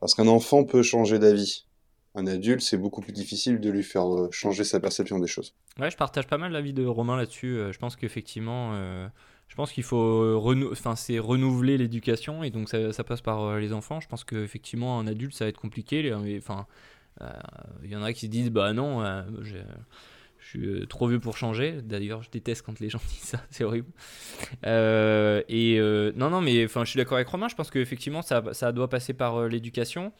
Parce 0.00 0.14
qu'un 0.14 0.28
enfant 0.28 0.64
peut 0.64 0.82
changer 0.82 1.18
d'avis. 1.18 1.66
Un 2.14 2.26
adulte, 2.26 2.62
c'est 2.62 2.78
beaucoup 2.78 3.02
plus 3.02 3.12
difficile 3.12 3.60
de 3.60 3.70
lui 3.70 3.82
faire 3.82 4.06
euh, 4.06 4.28
changer 4.30 4.64
sa 4.64 4.80
perception 4.80 5.18
des 5.18 5.26
choses. 5.26 5.54
Ouais, 5.78 5.90
je 5.90 5.96
partage 5.98 6.26
pas 6.26 6.38
mal 6.38 6.50
l'avis 6.50 6.72
de 6.72 6.86
Romain 6.86 7.16
là-dessus. 7.16 7.58
Euh, 7.58 7.72
je 7.72 7.78
pense 7.78 7.94
qu'effectivement, 7.94 8.70
euh, 8.72 9.06
je 9.48 9.54
pense 9.54 9.70
qu'il 9.70 9.84
faut 9.84 10.42
c'est 10.96 11.18
renouveler 11.18 11.76
l'éducation 11.76 12.42
et 12.42 12.50
donc 12.50 12.70
ça, 12.70 13.04
passe 13.04 13.20
par 13.20 13.58
les 13.58 13.74
enfants. 13.74 14.00
Je 14.00 14.08
pense 14.08 14.24
qu'effectivement, 14.24 14.98
un 14.98 15.06
adulte, 15.06 15.34
ça 15.34 15.44
va 15.44 15.50
être 15.50 15.60
compliqué. 15.60 16.00
Il 16.00 17.90
y 17.90 17.96
en 17.96 18.02
a 18.02 18.12
qui 18.14 18.20
se 18.20 18.30
disent, 18.30 18.50
bah 18.50 18.72
non, 18.72 19.04
je 19.42 19.56
suis 20.48 20.66
euh, 20.66 20.86
trop 20.86 21.08
vieux 21.08 21.20
pour 21.20 21.36
changer. 21.36 21.80
D'ailleurs, 21.82 22.22
je 22.22 22.30
déteste 22.30 22.62
quand 22.62 22.78
les 22.80 22.88
gens 22.88 23.00
disent 23.08 23.20
ça, 23.20 23.40
c'est 23.50 23.64
horrible. 23.64 23.90
Euh, 24.64 25.42
et 25.48 25.78
euh, 25.78 26.12
non, 26.16 26.30
non, 26.30 26.40
mais 26.40 26.64
enfin, 26.64 26.84
je 26.84 26.90
suis 26.90 26.98
d'accord 26.98 27.16
avec 27.16 27.28
Romain. 27.28 27.48
Je 27.48 27.54
pense 27.54 27.70
qu'effectivement, 27.70 28.22
ça, 28.22 28.42
ça 28.52 28.72
doit 28.72 28.88
passer 28.88 29.12
par 29.12 29.48
l'éducation. 29.48 30.12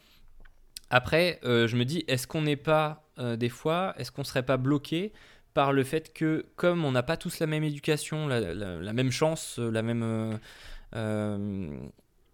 Après, 0.89 1.39
je 1.43 1.75
me 1.75 1.83
dis, 1.83 2.05
est-ce 2.07 2.27
qu'on 2.27 2.43
n'est 2.43 2.55
pas 2.55 3.03
des 3.17 3.49
fois, 3.49 3.93
est-ce 3.97 4.11
qu'on 4.11 4.23
serait 4.23 4.43
pas 4.43 4.55
bloqué 4.55 5.11
par 5.53 5.73
le 5.73 5.83
fait 5.83 6.13
que, 6.13 6.45
comme 6.55 6.85
on 6.85 6.91
n'a 6.91 7.03
pas 7.03 7.17
tous 7.17 7.39
la 7.39 7.47
même 7.47 7.63
éducation, 7.63 8.27
la, 8.27 8.53
la 8.53 8.93
même 8.93 9.11
chance, 9.11 9.59
la 9.59 9.81
même 9.81 10.39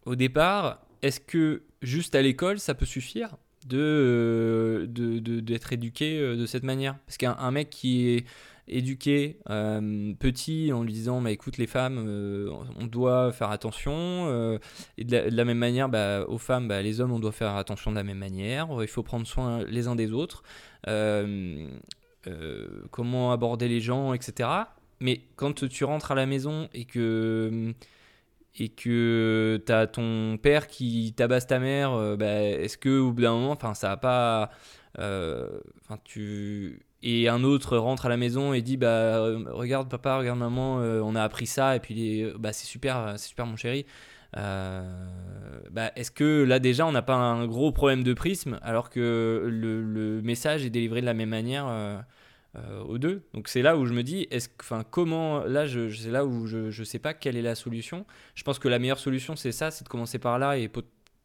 au 0.05 0.15
départ, 0.15 0.85
est-ce 1.01 1.19
que 1.19 1.63
juste 1.81 2.13
à 2.13 2.21
l'école, 2.21 2.59
ça 2.59 2.75
peut 2.75 2.85
suffire? 2.85 3.37
De 3.67 4.85
d'être 4.89 5.69
de, 5.69 5.73
éduqué 5.73 6.19
euh, 6.19 6.35
de 6.35 6.45
cette 6.45 6.63
manière. 6.63 6.97
Parce 7.05 7.17
qu'un 7.17 7.51
mec 7.51 7.69
qui 7.69 8.09
est 8.09 8.25
éduqué 8.67 9.39
euh, 9.49 10.13
petit 10.13 10.71
en 10.71 10.83
lui 10.83 10.93
disant 10.93 11.21
bah, 11.21 11.31
écoute 11.31 11.57
les 11.57 11.67
femmes 11.67 12.01
euh, 12.07 12.49
on 12.79 12.87
doit 12.87 13.33
faire 13.33 13.51
attention 13.51 14.57
et 14.97 15.03
de 15.03 15.17
la, 15.17 15.43
même 15.43 15.57
manière 15.57 15.89
bah, 15.89 16.23
aux 16.29 16.37
femmes 16.37 16.69
bah, 16.69 16.81
les 16.81 17.01
hommes 17.01 17.11
on 17.11 17.19
doit 17.19 17.33
faire 17.33 17.57
attention 17.57 17.91
de 17.91 17.97
la 17.97 18.03
même 18.03 18.19
manière 18.19 18.69
il 18.79 18.87
faut 18.87 19.03
prendre 19.03 19.27
soin 19.27 19.65
les 19.65 19.87
uns 19.87 19.97
des 19.97 20.13
autres 20.13 20.43
comment 22.89 23.33
aborder 23.33 23.67
les 23.67 23.81
gens 23.81 24.13
etc 24.13 24.47
mais 25.01 25.23
quand 25.35 25.67
tu 25.67 25.83
rentres 25.83 26.13
à 26.13 26.15
la 26.15 26.25
maison 26.25 26.69
et 26.73 26.85
que 26.85 27.73
et 28.59 28.69
que 28.69 29.61
tu 29.65 29.71
as 29.71 29.87
ton 29.87 30.37
père 30.37 30.67
qui 30.67 31.13
tabasse 31.15 31.47
ta 31.47 31.59
mère, 31.59 31.93
euh, 31.93 32.15
bah, 32.15 32.41
est-ce 32.41 32.77
que 32.77 32.99
au 32.99 33.11
bout 33.11 33.23
d'un 33.23 33.33
moment, 33.33 33.51
enfin 33.51 33.73
ça 33.73 33.91
a 33.91 33.97
pas, 33.97 34.51
euh, 34.99 35.59
tu 36.03 36.81
et 37.01 37.27
un 37.27 37.43
autre 37.43 37.77
rentre 37.77 38.05
à 38.05 38.09
la 38.09 38.15
maison 38.15 38.53
et 38.53 38.61
dit 38.61 38.77
bah 38.77 39.21
regarde 39.51 39.89
papa, 39.89 40.17
regarde 40.17 40.39
maman, 40.39 40.79
euh, 40.79 41.01
on 41.01 41.15
a 41.15 41.23
appris 41.23 41.47
ça 41.47 41.75
et 41.75 41.79
puis 41.79 42.25
bah 42.39 42.53
c'est 42.53 42.65
super, 42.65 43.15
c'est 43.17 43.27
super 43.27 43.45
mon 43.45 43.55
chéri. 43.55 43.85
bah, 44.33 45.91
est-ce 45.95 46.11
que 46.11 46.43
là 46.43 46.59
déjà 46.59 46.85
on 46.85 46.91
n'a 46.91 47.01
pas 47.01 47.15
un 47.15 47.45
gros 47.45 47.71
problème 47.71 48.03
de 48.03 48.13
prisme 48.13 48.59
alors 48.61 48.89
que 48.89 49.47
le, 49.49 50.21
message 50.23 50.65
est 50.65 50.69
délivré 50.69 51.01
de 51.01 51.05
la 51.05 51.13
même 51.13 51.29
manière 51.29 51.65
euh, 51.67 51.97
aux 52.87 52.97
deux. 52.97 53.23
Donc 53.33 53.47
c'est 53.47 53.61
là 53.61 53.77
où 53.77 53.85
je 53.85 53.93
me 53.93 54.03
dis, 54.03 54.27
enfin, 54.59 54.83
comment, 54.89 55.43
là, 55.43 55.65
je, 55.65 55.89
c'est 55.89 56.11
là 56.11 56.25
où 56.25 56.45
je 56.45 56.67
ne 56.67 56.85
sais 56.85 56.99
pas 56.99 57.13
quelle 57.13 57.35
est 57.35 57.41
la 57.41 57.55
solution. 57.55 58.05
Je 58.35 58.43
pense 58.43 58.59
que 58.59 58.67
la 58.67 58.79
meilleure 58.79 58.99
solution, 58.99 59.35
c'est 59.35 59.51
ça, 59.51 59.71
c'est 59.71 59.83
de 59.83 59.89
commencer 59.89 60.19
par 60.19 60.37
là 60.37 60.57
et 60.57 60.69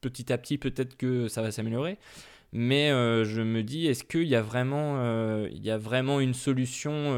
petit 0.01 0.33
à 0.33 0.39
petit, 0.39 0.59
peut-être 0.59 0.97
que 0.97 1.29
ça 1.29 1.43
va 1.43 1.51
s'améliorer. 1.51 1.99
Mais 2.53 2.91
euh, 2.91 3.25
je 3.25 3.43
me 3.43 3.63
dis, 3.63 3.87
est-ce 3.87 4.05
qu'il 4.05 4.25
y, 4.25 4.35
a 4.35 4.41
vraiment, 4.41 4.97
euh, 4.99 5.49
il 5.53 5.65
y 5.65 5.71
a 5.71 5.77
vraiment 5.77 6.21
une 6.21 6.35
solution 6.35 7.15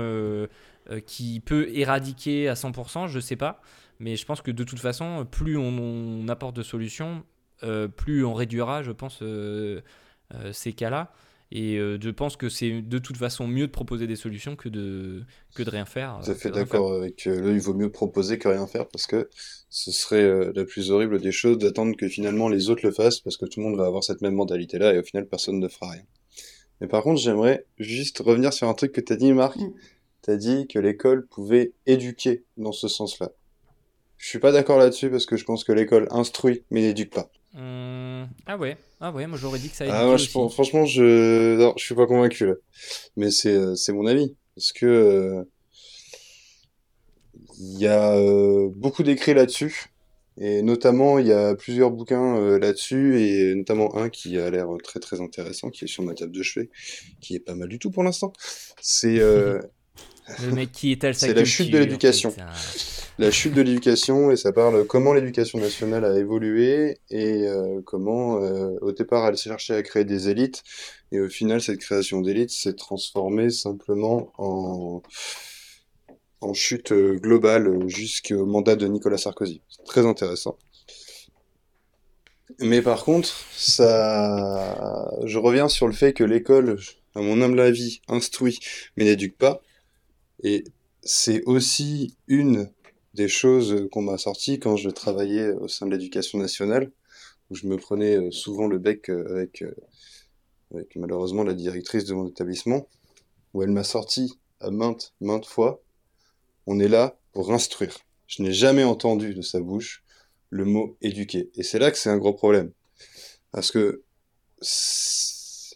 qui 1.07 1.39
peut 1.41 1.69
éradiquer 1.73 2.49
à 2.49 2.55
100% 2.55 3.07
Je 3.07 3.17
ne 3.17 3.21
sais 3.21 3.37
pas. 3.37 3.61
Mais 4.01 4.17
je 4.17 4.25
pense 4.25 4.41
que 4.41 4.51
de 4.51 4.65
toute 4.65 4.81
façon, 4.81 5.27
plus 5.31 5.57
on 5.57 6.27
apporte 6.29 6.57
de 6.57 6.63
solutions, 6.63 7.23
plus 7.97 8.25
on 8.25 8.35
réduira, 8.35 8.83
je 8.83 8.91
pense, 8.91 9.23
ces 10.53 10.73
cas-là. 10.73 11.13
Et 11.53 11.79
euh, 11.79 11.99
je 12.01 12.11
pense 12.11 12.37
que 12.37 12.49
c'est 12.49 12.81
de 12.81 12.99
toute 12.99 13.17
façon 13.17 13.49
mieux 13.49 13.67
de 13.67 13.73
proposer 13.73 14.07
des 14.07 14.15
solutions 14.15 14.55
que 14.55 14.69
de, 14.69 15.25
que 15.55 15.65
de 15.65 15.71
rien 15.71 15.85
faire. 15.85 16.21
Tout 16.25 16.31
à 16.31 16.35
fait 16.35 16.51
d'accord 16.51 16.93
avec 16.93 17.27
euh, 17.27 17.41
le 17.41 17.55
il 17.55 17.61
vaut 17.61 17.75
mieux 17.75 17.91
proposer 17.91 18.39
que 18.39 18.47
rien 18.47 18.69
faire 18.69 18.87
parce 18.87 19.09
que 19.09 19.29
ce 19.69 19.91
serait 19.91 20.23
euh, 20.23 20.53
la 20.55 20.65
plus 20.65 20.93
horrible 20.93 21.21
des 21.21 21.33
choses 21.33 21.59
d'attendre 21.59 21.97
que 21.97 22.07
finalement 22.09 22.49
les 22.49 22.71
autres 22.71 22.87
le 22.87 22.93
fassent 22.93 23.19
parce 23.19 23.37
que 23.37 23.47
tout 23.47 23.59
le 23.59 23.67
monde 23.67 23.77
va 23.77 23.87
avoir 23.87 24.05
cette 24.05 24.21
même 24.21 24.35
mentalité-là 24.35 24.95
et 24.95 24.99
au 25.01 25.03
final 25.03 25.27
personne 25.27 25.59
ne 25.59 25.67
fera 25.67 25.91
rien. 25.91 26.05
Mais 26.81 26.87
par 26.87 27.03
contre, 27.03 27.21
j'aimerais 27.21 27.67
juste 27.79 28.21
revenir 28.21 28.53
sur 28.53 28.69
un 28.69 28.75
truc 28.75 28.93
que 28.93 29.01
tu 29.01 29.13
as 29.13 29.17
dit, 29.17 29.33
Marc. 29.33 29.57
Mm. 29.57 29.73
Tu 30.23 30.31
as 30.31 30.37
dit 30.37 30.67
que 30.69 30.79
l'école 30.79 31.27
pouvait 31.27 31.73
éduquer 31.87 32.45
dans 32.57 32.73
ce 32.73 32.89
sens-là. 32.89 33.33
Je 34.19 34.29
suis 34.29 34.39
pas 34.39 34.53
d'accord 34.53 34.79
là-dessus 34.79 35.11
parce 35.11 35.27
que 35.27 35.37
je 35.37 35.45
pense 35.45 35.65
que 35.65 35.73
l'école 35.73 36.07
instruit 36.11 36.63
mais 36.71 36.83
n'éduque 36.83 37.13
pas. 37.13 37.31
Hum, 37.55 38.29
ah 38.47 38.57
ouais, 38.57 38.77
ah 39.01 39.11
ouais, 39.11 39.27
moi 39.27 39.37
j'aurais 39.37 39.59
dit 39.59 39.71
que 39.71 39.77
ça. 39.77 39.85
Ah 39.89 40.17
je, 40.17 40.29
franchement, 40.29 40.85
je, 40.85 41.57
non, 41.57 41.75
je 41.77 41.85
suis 41.85 41.95
pas 41.97 42.07
convaincu 42.07 42.47
là. 42.47 42.55
Mais 43.17 43.31
c'est, 43.33 43.55
euh, 43.55 43.75
c'est 43.75 43.93
mon 43.93 44.07
avis 44.07 44.37
parce 44.55 44.73
que 44.73 44.87
euh, 44.87 45.43
il 47.59 47.79
y 47.79 47.89
a 47.89 48.15
euh, 48.15 48.69
beaucoup 48.77 49.03
d'écrits 49.03 49.35
là-dessus 49.35 49.87
et 50.41 50.63
notamment 50.63 51.19
il 51.19 51.27
y 51.27 51.33
a 51.33 51.57
plusieurs 51.57 51.91
bouquins 51.91 52.57
là-dessus 52.59 53.21
et 53.21 53.55
notamment 53.57 53.97
un 53.97 54.11
qui 54.11 54.39
a 54.39 54.49
l'air 54.49 54.69
très 54.85 55.01
très 55.01 55.21
intéressant 55.21 55.71
qui 55.71 55.85
est 55.85 55.89
sur 55.89 56.05
ma 56.05 56.15
table 56.15 56.33
de 56.33 56.43
chevet, 56.43 56.71
qui 57.21 57.35
est 57.35 57.41
pas 57.41 57.57
mal 57.57 57.69
du 57.69 57.81
tout 57.81 57.91
pour 57.91 58.05
l'instant. 58.05 58.33
C'est 58.81 59.21
le 60.43 60.53
mec 60.55 60.73
qui 60.73 60.93
est 60.93 61.13
C'est 61.13 61.35
la 61.35 61.45
chute 61.45 61.71
de 61.71 61.79
l'éducation 61.79 62.35
la 63.21 63.31
chute 63.31 63.53
de 63.53 63.61
l'éducation 63.61 64.31
et 64.31 64.37
ça 64.37 64.51
parle 64.51 64.87
comment 64.87 65.13
l'éducation 65.13 65.59
nationale 65.59 66.07
a 66.07 66.19
évolué 66.19 67.01
et 67.11 67.47
euh, 67.47 67.83
comment 67.85 68.43
euh, 68.43 68.79
au 68.81 68.93
départ 68.93 69.27
elle 69.27 69.37
cherchait 69.37 69.75
à 69.75 69.83
créer 69.83 70.07
des 70.07 70.31
élites 70.31 70.63
et 71.13 71.21
au 71.21 71.29
final 71.29 71.61
cette 71.61 71.81
création 71.81 72.23
d'élites 72.23 72.51
s'est 72.51 72.73
transformée 72.73 73.51
simplement 73.51 74.33
en 74.39 75.03
en 76.41 76.55
chute 76.55 76.93
euh, 76.93 77.17
globale 77.17 77.87
jusqu'au 77.89 78.47
mandat 78.47 78.75
de 78.75 78.87
Nicolas 78.87 79.19
Sarkozy. 79.19 79.61
C'est 79.69 79.85
très 79.85 80.07
intéressant. 80.07 80.57
Mais 82.61 82.81
par 82.81 83.05
contre, 83.05 83.29
ça, 83.53 85.11
je 85.25 85.37
reviens 85.37 85.69
sur 85.69 85.87
le 85.87 85.93
fait 85.93 86.15
que 86.15 86.25
l'école, 86.25 86.79
à 87.15 87.21
mon 87.21 87.43
humble 87.43 87.61
avis, 87.61 88.01
instruit 88.09 88.59
mais 88.97 89.05
n'éduque 89.05 89.37
pas. 89.37 89.61
Et 90.43 90.65
c'est 91.03 91.43
aussi 91.45 92.15
une 92.27 92.71
des 93.15 93.29
choses 93.29 93.89
qu'on 93.91 94.03
m'a 94.03 94.19
sorties 94.19 94.61
quand 94.61 94.77
je 94.77 94.91
travaillais 94.91 95.51
au 95.53 95.69
sein 95.69 95.87
de 95.87 95.93
l'éducation 95.93 96.39
nationale, 96.39 96.93
où 97.51 97.55
je 97.55 97.67
me 97.67 97.77
prenais 97.77 98.17
euh, 98.17 98.31
souvent 98.31 98.67
le 98.67 98.79
bec 98.79 99.11
euh, 99.11 99.27
avec, 99.33 99.63
euh, 99.63 99.75
avec 100.73 100.95
malheureusement 100.97 101.43
la 101.43 101.55
directrice 101.55 102.05
de 102.05 102.15
mon 102.15 102.29
établissement, 102.29 102.87
où 103.53 103.63
elle 103.63 103.71
m'a 103.71 103.85
sorti 103.85 104.39
à 104.61 104.71
maintes, 104.71 105.15
maintes 105.21 105.47
fois, 105.47 105.83
on 106.67 106.79
est 106.79 106.89
là 106.89 107.19
pour 107.33 107.53
instruire. 107.53 107.97
Je 108.27 108.43
n'ai 108.43 108.53
jamais 108.53 108.85
entendu 108.85 109.35
de 109.35 109.43
sa 109.43 109.61
bouche 109.61 110.05
le 110.51 110.65
mot 110.65 110.97
éduquer. 111.01 111.51
Et 111.57 111.63
c'est 111.63 111.79
là 111.79 111.91
que 111.91 111.99
c'est 111.99 112.11
un 112.11 112.19
gros 112.19 112.35
problème. 112.35 112.71
Parce 113.51 113.73
que 113.73 114.03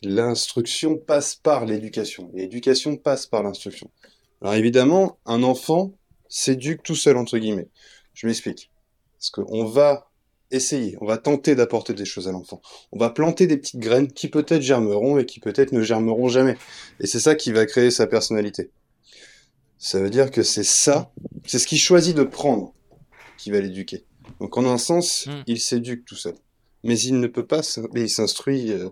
l'instruction 0.03 0.97
passe 0.97 1.35
par 1.35 1.65
l'éducation. 1.65 2.31
L'éducation 2.35 2.97
passe 2.97 3.27
par 3.27 3.43
l'instruction. 3.43 3.91
Alors 4.43 4.55
évidemment, 4.55 5.19
un 5.27 5.43
enfant, 5.43 5.93
s'éduque 6.29 6.83
tout 6.83 6.97
seul, 6.97 7.17
entre 7.17 7.39
guillemets. 7.39 7.69
Je 8.15 8.27
m'explique. 8.27 8.71
Parce 9.19 9.31
qu'on 9.31 9.65
va 9.65 10.11
essayer, 10.51 10.97
on 11.01 11.07
va 11.07 11.19
tenter 11.19 11.55
d'apporter 11.55 11.95
des 11.95 12.05
choses 12.05 12.29
à 12.29 12.33
l'enfant. 12.33 12.61
On 12.93 12.99
va 12.99 13.11
planter 13.11 13.47
des 13.47 13.57
petites 13.57 13.81
graines 13.81 14.13
qui 14.13 14.29
peut-être 14.29 14.63
germeront 14.63 15.19
et 15.19 15.27
qui 15.27 15.41
peut-être 15.41 15.73
ne 15.73 15.83
germeront 15.83 16.29
jamais. 16.29 16.57
Et 17.01 17.07
c'est 17.07 17.21
ça 17.21 17.35
qui 17.35 17.53
va 17.53 17.67
créer 17.67 17.91
sa 17.91 18.07
personnalité. 18.07 18.71
Ça 19.79 20.01
veut 20.01 20.11
dire 20.11 20.31
que 20.31 20.43
c'est 20.43 20.65
ça, 20.65 21.13
c'est 21.47 21.59
ce 21.59 21.67
qu'il 21.67 21.79
choisit 21.79 22.17
de 22.17 22.23
prendre 22.23 22.75
qui 23.37 23.51
va 23.51 23.61
l'éduquer. 23.61 24.05
Donc 24.41 24.57
en 24.57 24.65
un 24.65 24.79
sens, 24.79 25.27
hmm. 25.27 25.43
il 25.47 25.61
s'éduque 25.61 26.05
tout 26.05 26.17
seul. 26.17 26.35
Mais 26.83 26.99
il 26.99 27.19
ne 27.19 27.27
peut 27.27 27.47
pas, 27.47 27.61
mais 27.93 28.03
il 28.03 28.11
s'instruit 28.11 28.73
euh, 28.73 28.91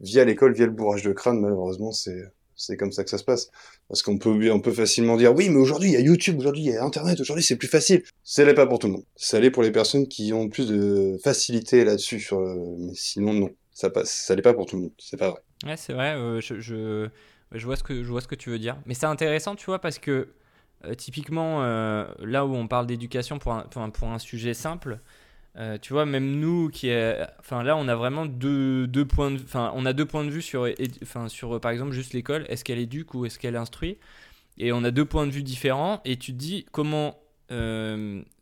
via 0.00 0.24
l'école, 0.24 0.54
via 0.54 0.66
le 0.66 0.72
bourrage 0.72 1.02
de 1.02 1.12
crâne, 1.12 1.40
malheureusement, 1.40 1.92
c'est 1.92 2.22
c'est 2.56 2.76
comme 2.76 2.92
ça 2.92 3.04
que 3.04 3.10
ça 3.10 3.18
se 3.18 3.24
passe. 3.24 3.50
Parce 3.88 4.02
qu'on 4.02 4.18
peut, 4.18 4.50
on 4.50 4.60
peut 4.60 4.72
facilement 4.72 5.16
dire, 5.16 5.34
oui, 5.34 5.48
mais 5.48 5.58
aujourd'hui, 5.58 5.90
il 5.90 5.92
y 5.92 5.96
a 5.96 6.00
YouTube, 6.00 6.38
aujourd'hui, 6.38 6.62
il 6.62 6.70
y 6.72 6.76
a 6.76 6.84
Internet, 6.84 7.20
aujourd'hui, 7.20 7.44
c'est 7.44 7.56
plus 7.56 7.68
facile. 7.68 8.02
Ça 8.22 8.44
l'est 8.44 8.54
pas 8.54 8.66
pour 8.66 8.78
tout 8.78 8.86
le 8.86 8.94
monde. 8.94 9.04
Ça 9.16 9.40
l'est 9.40 9.50
pour 9.50 9.62
les 9.62 9.72
personnes 9.72 10.08
qui 10.08 10.32
ont 10.32 10.48
plus 10.48 10.68
de 10.68 11.18
facilité 11.22 11.84
là-dessus. 11.84 12.20
Sur 12.20 12.40
Mais 12.40 12.94
sinon, 12.94 13.32
non. 13.34 13.50
Ça 13.72 13.90
passe. 13.90 14.10
Ça 14.10 14.34
l'est 14.34 14.42
pas 14.42 14.54
pour 14.54 14.66
tout 14.66 14.76
le 14.76 14.82
monde. 14.82 14.92
C'est 14.98 15.16
pas 15.16 15.30
vrai. 15.30 15.40
Ouais, 15.66 15.76
c'est 15.76 15.92
vrai. 15.92 16.14
Euh, 16.14 16.40
je, 16.40 16.60
je, 16.60 17.08
je, 17.52 17.64
vois 17.64 17.76
ce 17.76 17.82
que, 17.82 18.02
je 18.02 18.08
vois 18.08 18.20
ce 18.20 18.28
que 18.28 18.34
tu 18.34 18.50
veux 18.50 18.58
dire. 18.58 18.76
Mais 18.86 18.94
c'est 18.94 19.06
intéressant, 19.06 19.56
tu 19.56 19.66
vois, 19.66 19.80
parce 19.80 19.98
que 19.98 20.28
euh, 20.84 20.94
typiquement, 20.94 21.62
euh, 21.62 22.06
là 22.20 22.46
où 22.46 22.54
on 22.54 22.68
parle 22.68 22.86
d'éducation 22.86 23.38
pour 23.38 23.52
un, 23.52 23.90
pour 23.90 24.08
un, 24.08 24.18
sujet 24.18 24.54
simple, 24.54 25.00
euh, 25.56 25.78
tu 25.80 25.92
vois, 25.92 26.06
même 26.06 26.38
nous, 26.40 26.68
qui 26.68 26.88
est, 26.88 27.18
enfin 27.38 27.62
là, 27.62 27.76
on 27.76 27.86
a 27.88 27.94
vraiment 27.94 28.26
deux, 28.26 28.86
deux 28.86 29.04
points 29.04 29.30
de, 29.30 29.40
enfin, 29.42 29.72
on 29.74 29.86
a 29.86 29.92
deux 29.92 30.06
points 30.06 30.24
de 30.24 30.30
vue 30.30 30.42
sur, 30.42 30.68
enfin, 31.02 31.28
sur, 31.28 31.60
par 31.60 31.70
exemple, 31.70 31.92
juste 31.92 32.12
l'école. 32.12 32.44
Est-ce 32.48 32.64
qu'elle 32.64 32.78
éduque 32.78 33.14
ou 33.14 33.26
est-ce 33.26 33.38
qu'elle 33.38 33.56
instruit 33.56 33.98
Et 34.58 34.72
on 34.72 34.82
a 34.84 34.90
deux 34.90 35.04
points 35.04 35.26
de 35.26 35.32
vue 35.32 35.42
différents. 35.42 36.00
Et 36.04 36.16
tu 36.16 36.32
te 36.32 36.38
dis 36.38 36.66
comment, 36.72 37.18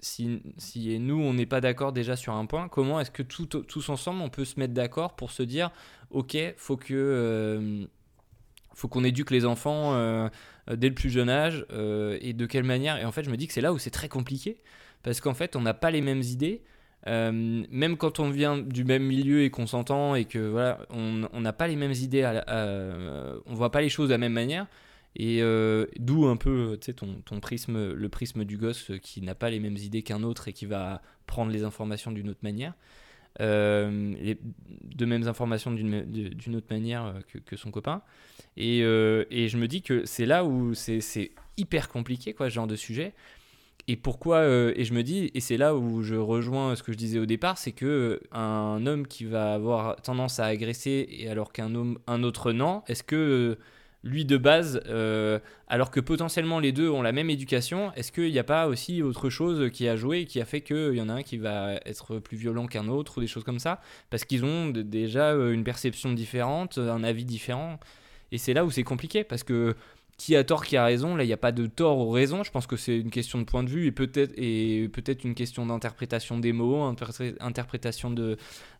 si, 0.00 0.42
si 0.56 0.98
nous, 0.98 1.20
on 1.20 1.34
n'est 1.34 1.46
pas 1.46 1.60
d'accord 1.60 1.92
déjà 1.92 2.16
sur 2.16 2.32
un 2.32 2.46
point, 2.46 2.68
comment 2.68 2.98
est-ce 3.00 3.10
que 3.10 3.22
tous 3.22 3.88
ensemble, 3.88 4.22
on 4.22 4.30
peut 4.30 4.44
se 4.44 4.58
mettre 4.58 4.72
d'accord 4.72 5.14
pour 5.16 5.32
se 5.32 5.42
dire, 5.42 5.70
ok, 6.10 6.36
faut 6.56 6.76
que 6.76 7.86
faut 8.74 8.88
qu'on 8.88 9.04
éduque 9.04 9.30
les 9.30 9.44
enfants 9.44 9.94
euh, 9.94 10.28
dès 10.70 10.88
le 10.88 10.94
plus 10.94 11.10
jeune 11.10 11.30
âge 11.30 11.66
euh, 11.72 12.18
et 12.20 12.32
de 12.32 12.46
quelle 12.46 12.64
manière? 12.64 12.96
Et 12.98 13.04
en 13.04 13.12
fait, 13.12 13.24
je 13.24 13.30
me 13.30 13.36
dis 13.36 13.46
que 13.46 13.52
c'est 13.52 13.60
là 13.60 13.72
où 13.72 13.78
c'est 13.78 13.90
très 13.90 14.08
compliqué 14.08 14.58
parce 15.02 15.20
qu'en 15.20 15.34
fait, 15.34 15.56
on 15.56 15.60
n'a 15.60 15.74
pas 15.74 15.90
les 15.90 16.00
mêmes 16.00 16.22
idées. 16.22 16.62
Euh, 17.08 17.64
même 17.70 17.96
quand 17.96 18.20
on 18.20 18.30
vient 18.30 18.58
du 18.58 18.84
même 18.84 19.02
milieu 19.04 19.42
et 19.42 19.50
qu'on 19.50 19.66
s'entend 19.66 20.14
et 20.14 20.24
que 20.24 20.38
voilà, 20.38 20.78
on 20.90 21.40
n'a 21.40 21.52
pas 21.52 21.66
les 21.66 21.76
mêmes 21.76 21.92
idées, 21.92 22.22
à, 22.22 22.44
on 23.46 23.54
voit 23.54 23.70
pas 23.70 23.80
les 23.80 23.88
choses 23.88 24.08
de 24.08 24.14
la 24.14 24.18
même 24.18 24.32
manière. 24.32 24.66
Et 25.14 25.42
d'où 25.98 26.26
un 26.26 26.36
peu 26.36 26.78
ton, 26.96 27.20
ton 27.24 27.40
prisme, 27.40 27.92
le 27.92 28.08
prisme 28.08 28.44
du 28.44 28.56
gosse 28.56 28.92
qui 29.02 29.20
n'a 29.20 29.34
pas 29.34 29.50
les 29.50 29.60
mêmes 29.60 29.76
idées 29.76 30.02
qu'un 30.02 30.22
autre 30.22 30.48
et 30.48 30.52
qui 30.52 30.66
va 30.66 31.02
prendre 31.26 31.50
les 31.50 31.64
informations 31.64 32.12
d'une 32.12 32.30
autre 32.30 32.40
manière. 32.42 32.74
Euh, 33.40 34.14
les, 34.20 34.38
de 34.82 35.06
mêmes 35.06 35.26
informations 35.26 35.72
d'une 35.72 36.56
autre 36.56 36.66
manière 36.70 37.04
euh, 37.06 37.20
que, 37.46 37.56
son 37.56 37.70
copain. 37.70 38.02
Et, 38.56 38.80
euh, 38.82 39.24
et, 39.30 39.48
je 39.48 39.56
me 39.56 39.68
dis 39.68 39.80
que 39.80 40.04
c'est 40.04 40.26
là 40.26 40.44
où 40.44 40.74
c'est 40.74 41.32
hyper 41.56 41.88
compliqué, 41.88 42.34
quoi, 42.34 42.50
ce 42.50 42.54
genre 42.54 42.66
de 42.66 42.76
sujet. 42.76 43.14
Et 43.88 43.96
pourquoi 43.96 44.46
Et 44.46 44.84
je 44.84 44.94
me 44.94 45.02
dis, 45.02 45.30
et 45.34 45.40
c'est 45.40 45.56
là 45.56 45.74
où 45.74 46.02
je 46.02 46.14
rejoins 46.14 46.76
ce 46.76 46.82
que 46.82 46.92
je 46.92 46.96
disais 46.96 47.18
au 47.18 47.26
départ, 47.26 47.58
c'est 47.58 47.72
que 47.72 48.20
un 48.30 48.86
homme 48.86 49.06
qui 49.06 49.24
va 49.24 49.54
avoir 49.54 49.96
tendance 50.02 50.38
à 50.38 50.46
agresser, 50.46 51.08
et 51.10 51.28
alors 51.28 51.52
qu'un 51.52 51.74
homme, 51.74 51.98
un 52.06 52.22
autre 52.22 52.52
non, 52.52 52.82
est-ce 52.86 53.02
que 53.02 53.58
lui 54.04 54.24
de 54.24 54.36
base, 54.36 54.80
euh, 54.86 55.38
alors 55.68 55.90
que 55.90 56.00
potentiellement 56.00 56.58
les 56.58 56.72
deux 56.72 56.90
ont 56.90 57.02
la 57.02 57.12
même 57.12 57.30
éducation, 57.30 57.92
est-ce 57.94 58.10
qu'il 58.10 58.30
n'y 58.30 58.38
a 58.38 58.44
pas 58.44 58.66
aussi 58.66 59.02
autre 59.02 59.30
chose 59.30 59.70
qui 59.70 59.88
a 59.88 59.96
joué 59.96 60.24
qui 60.24 60.40
a 60.40 60.44
fait 60.44 60.60
qu'il 60.60 60.94
y 60.94 61.00
en 61.00 61.08
a 61.08 61.14
un 61.14 61.22
qui 61.22 61.38
va 61.38 61.74
être 61.86 62.18
plus 62.18 62.36
violent 62.36 62.66
qu'un 62.66 62.88
autre 62.88 63.18
ou 63.18 63.20
des 63.20 63.26
choses 63.26 63.44
comme 63.44 63.60
ça 63.60 63.80
Parce 64.10 64.24
qu'ils 64.24 64.44
ont 64.44 64.68
déjà 64.70 65.30
euh, 65.30 65.52
une 65.52 65.64
perception 65.64 66.12
différente, 66.12 66.78
un 66.78 67.04
avis 67.04 67.24
différent. 67.24 67.78
Et 68.32 68.38
c'est 68.38 68.54
là 68.54 68.64
où 68.64 68.70
c'est 68.70 68.82
compliqué 68.82 69.24
parce 69.24 69.44
que 69.44 69.76
qui 70.24 70.36
a 70.36 70.44
tort, 70.44 70.64
qui 70.64 70.76
a 70.76 70.84
raison, 70.84 71.16
là 71.16 71.24
il 71.24 71.26
n'y 71.26 71.32
a 71.32 71.38
pas 71.38 71.52
de 71.52 71.66
tort 71.66 71.98
ou 71.98 72.10
raison, 72.10 72.42
je 72.44 72.50
pense 72.50 72.66
que 72.66 72.76
c'est 72.76 72.98
une 72.98 73.10
question 73.10 73.38
de 73.38 73.44
point 73.44 73.62
de 73.62 73.68
vue 73.68 73.86
et 73.88 74.88
peut-être 74.88 75.24
une 75.24 75.34
question 75.34 75.66
d'interprétation 75.66 76.38
des 76.38 76.52
mots, 76.52 76.82
interprétation 77.40 78.10
de, 78.10 78.36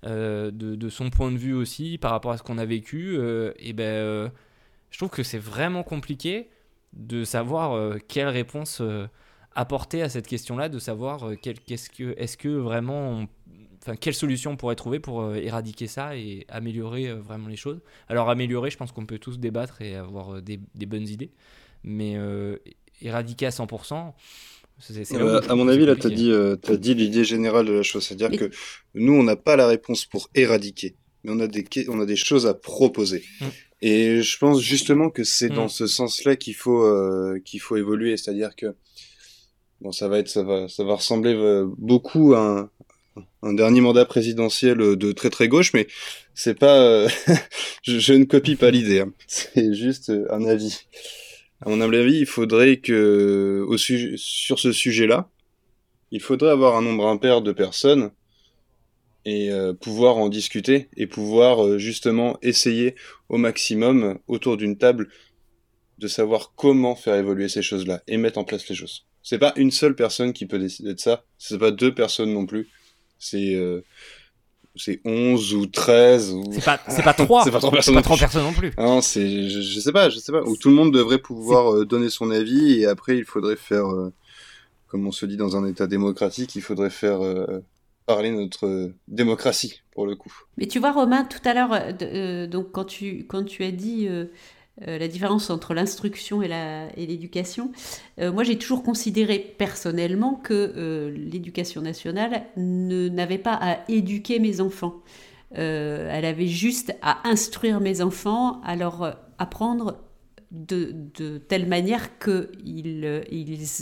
euh, 0.07 0.51
de, 0.53 0.89
son 0.89 1.11
point 1.11 1.33
de 1.33 1.39
vue 1.39 1.55
aussi 1.55 1.99
par 1.99 2.13
rapport 2.13 2.33
à 2.33 2.37
ce 2.37 2.43
qu'on 2.43 2.59
a 2.59 2.65
vécu. 2.65 3.19
et 3.59 3.73
ben 3.73 4.31
je 4.93 4.99
trouve 4.99 5.11
que 5.11 5.23
c'est 5.23 5.39
vraiment 5.39 5.83
compliqué 5.83 6.49
de 6.93 7.25
savoir 7.25 7.73
euh, 7.73 7.99
quelle 8.07 8.29
réponse 8.29 8.81
euh, 8.81 9.07
apporter 9.55 10.03
à 10.03 10.09
cette 10.09 10.27
question-là, 10.27 10.69
de 10.69 10.79
savoir 10.79 11.29
euh, 11.29 11.35
qu'est-ce 11.35 11.91
que, 11.91 12.15
est-ce 12.19 12.37
que 12.37 12.49
vraiment, 12.49 13.27
enfin, 13.83 13.97
quelle 13.97 14.15
solution 14.15 14.53
on 14.53 14.57
pourrait 14.57 14.77
trouver 14.77 15.01
pour 15.01 15.35
éradiquer 15.35 15.87
ça 15.87 16.17
et 16.17 16.47
améliorer 16.49 17.13
vraiment 17.13 17.49
les 17.49 17.57
choses? 17.57 17.81
Alors 18.09 18.31
améliorer, 18.31 18.71
je 18.71 18.77
pense 18.77 18.93
qu'on 18.93 19.07
peut 19.07 19.19
tous 19.19 19.39
débattre 19.39 19.83
et 19.83 19.97
avoir 19.97 20.41
des, 20.41 20.61
des 20.75 20.87
bonnes 20.87 21.09
idées, 21.09 21.31
mais 21.85 22.17
éradiquer 23.01 23.47
à 23.47 23.51
100%. 23.51 24.13
C'est, 24.79 25.15
à 25.15 25.55
mon 25.55 25.69
avis, 25.69 25.87
là, 25.87 25.95
tu 25.95 26.07
as 26.07 26.11
dit, 26.11 26.33
as 26.33 26.77
dit 26.77 26.95
l'idée 26.95 27.25
générale 27.25 27.67
de 27.67 27.73
la 27.73 27.83
chose. 27.83 28.05
C'est-à-dire 28.05 28.37
que 28.39 28.51
nous, 28.95 29.13
on 29.13 29.23
n'a 29.23 29.37
pas 29.37 29.57
la 29.57 29.67
réponse 29.67 30.07
pour 30.07 30.29
éradiquer, 30.35 30.97
mais 31.23 31.33
on 31.33 31.41
a 31.41 31.47
des, 31.47 31.65
on 31.89 32.01
a 32.01 32.07
des 32.07 32.17
choses 32.17 32.47
à 32.47 32.55
proposer. 32.55 33.23
Mmh. 33.41 33.47
Et 33.83 34.23
je 34.23 34.39
pense 34.39 34.61
justement 34.61 35.11
que 35.11 35.25
c'est 35.25 35.49
dans 35.49 35.67
mm. 35.67 35.71
ce 35.71 35.87
sens-là 35.89 36.37
qu'il 36.37 36.55
faut 36.55 36.85
euh, 36.85 37.41
qu'il 37.45 37.61
faut 37.61 37.77
évoluer, 37.77 38.17
c'est-à-dire 38.17 38.55
que 38.55 38.77
bon, 39.81 39.91
ça 39.91 40.07
va 40.07 40.21
être 40.21 40.29
ça 40.29 40.45
va 40.45 40.69
ça 40.69 40.85
va 40.85 40.95
ressembler 40.95 41.35
euh, 41.35 41.67
beaucoup 41.79 42.35
à 42.35 42.61
un, 42.61 42.71
un 43.43 43.53
dernier 43.53 43.81
mandat 43.81 44.05
présidentiel 44.05 44.79
de 44.79 45.13
très 45.13 45.31
très 45.31 45.49
gauche, 45.49 45.73
mais 45.73 45.87
c'est 46.35 46.59
pas 46.59 46.79
euh, 46.79 47.09
je, 47.83 48.13
ne 48.13 48.25
copie 48.25 48.57
pas 48.57 48.71
l'idée, 48.71 49.01
hein. 49.01 49.13
c'est 49.27 49.75
juste 49.75 50.13
un 50.31 50.45
avis. 50.45 50.87
À 51.61 51.69
mon 51.69 51.81
avis, 51.81 52.19
il 52.19 52.27
faudrait 52.27 52.79
que 52.79 53.67
sur 54.17 54.59
ce 54.59 54.73
sujet-là, 54.73 55.29
il 56.11 56.21
faudrait 56.21 56.51
avoir 56.51 56.77
un 56.77 56.83
nombre 56.83 57.07
impair 57.07 57.41
de 57.41 57.53
personnes 57.53 58.11
et 59.25 59.53
euh, 59.53 59.73
pouvoir 59.73 60.17
en 60.17 60.29
discuter 60.29 60.89
et 60.97 61.07
pouvoir 61.07 61.65
euh, 61.65 61.79
justement 61.79 62.39
essayer 62.43 62.97
au 63.29 63.37
maximum 63.37 64.19
autour 64.27 64.57
d'une 64.57 64.77
table 64.77 65.09
de 65.99 66.09
savoir 66.09 66.53
comment 66.57 66.97
faire 66.97 67.15
évoluer 67.15 67.49
ces 67.49 67.63
choses-là 67.63 68.03
et 68.09 68.17
mettre 68.17 68.39
en 68.39 68.45
place 68.45 68.69
les 68.69 68.75
choses. 68.75 69.07
C'est 69.23 69.39
pas 69.39 69.53
une 69.57 69.71
seule 69.71 69.95
personne 69.95 70.33
qui 70.33 70.47
peut 70.47 70.59
décider 70.59 70.95
de 70.95 70.99
ça, 71.01 71.25
c'est 71.39 71.59
pas 71.59 71.71
deux 71.71 71.95
personnes 71.95 72.33
non 72.33 72.47
plus. 72.47 72.69
C'est 73.23 73.55
euh, 73.55 73.85
c'est 74.75 75.01
11 75.05 75.55
ou 75.55 75.67
13 75.67 76.33
ou 76.33 76.45
C'est 76.53 76.65
pas 76.65 76.81
c'est 76.89 77.03
pas 77.03 77.15
trois. 77.15 77.45
c'est 77.45 77.51
pas 77.51 77.59
trois 77.59 77.71
personnes, 77.71 77.95
pas 77.95 78.03
trois 78.03 78.17
personnes 78.17 78.45
non 78.45 78.53
plus. 78.53 78.73
Non, 78.79 79.01
c'est 79.01 79.49
je, 79.49 79.61
je, 79.61 79.81
sais 79.81 79.93
pas, 79.93 80.09
je 80.09 80.19
sais 80.19 80.33
pas 80.33 80.43
où 80.43 80.57
tout 80.57 80.69
le 80.69 80.75
monde 80.75 80.93
devrait 80.93 81.19
pouvoir 81.19 81.87
donner 81.87 82.11
son 82.11 82.31
avis 82.31 82.81
et 82.81 82.87
après 82.87 83.17
il 83.17 83.25
faudrait 83.25 83.57
faire 83.57 83.87
comme 84.87 85.07
on 85.07 85.13
se 85.13 85.25
dit 85.25 85.37
dans 85.37 85.57
un 85.57 85.67
état 85.67 85.87
démocratique, 85.87 86.55
il 86.57 86.63
faudrait 86.63 86.91
faire 86.91 87.21
parler 88.07 88.31
notre 88.31 88.93
démocratie, 89.09 89.83
pour 89.93 90.07
le 90.07 90.17
coup. 90.17 90.33
Mais 90.57 90.67
tu 90.67 90.79
vois, 90.79 90.93
Romain, 90.93 91.25
tout 91.25 91.47
à 91.49 91.55
l'heure, 91.55 91.73
euh, 91.73 91.93
euh, 92.03 92.47
donc 92.47 92.73
quand 92.73 92.85
tu, 92.85 93.27
quand 93.27 93.45
tu 93.45 93.65
as 93.65 93.71
dit 93.71 94.09
euh, 94.89 94.99
la 94.99 95.09
différence 95.09 95.51
entre 95.51 95.75
l'instruction 95.75 96.43
et 96.43 96.49
l'éducation, 96.97 97.73
et 98.19 98.31
moi 98.31 98.43
j'ai 98.45 98.57
toujours 98.57 98.83
considéré 98.83 99.39
personnellement 99.39 100.35
que 100.35 101.13
l'éducation 101.15 101.83
nationale 101.83 102.45
n'avait 102.57 103.39
pas 103.39 103.59
à 103.61 103.79
éduquer 103.89 104.39
mes 104.39 104.61
enfants. 104.61 105.03
elle 105.53 106.25
avait 106.25 106.47
juste 106.47 106.97
à 107.03 107.29
instruire 107.29 107.81
mes 107.81 108.01
enfants, 108.01 108.63
à 108.63 108.75
leur 108.77 109.19
apprendre 109.39 109.99
de, 110.53 111.39
telle 111.39 111.67
manière 111.67 112.19
qu'ils 112.19 113.05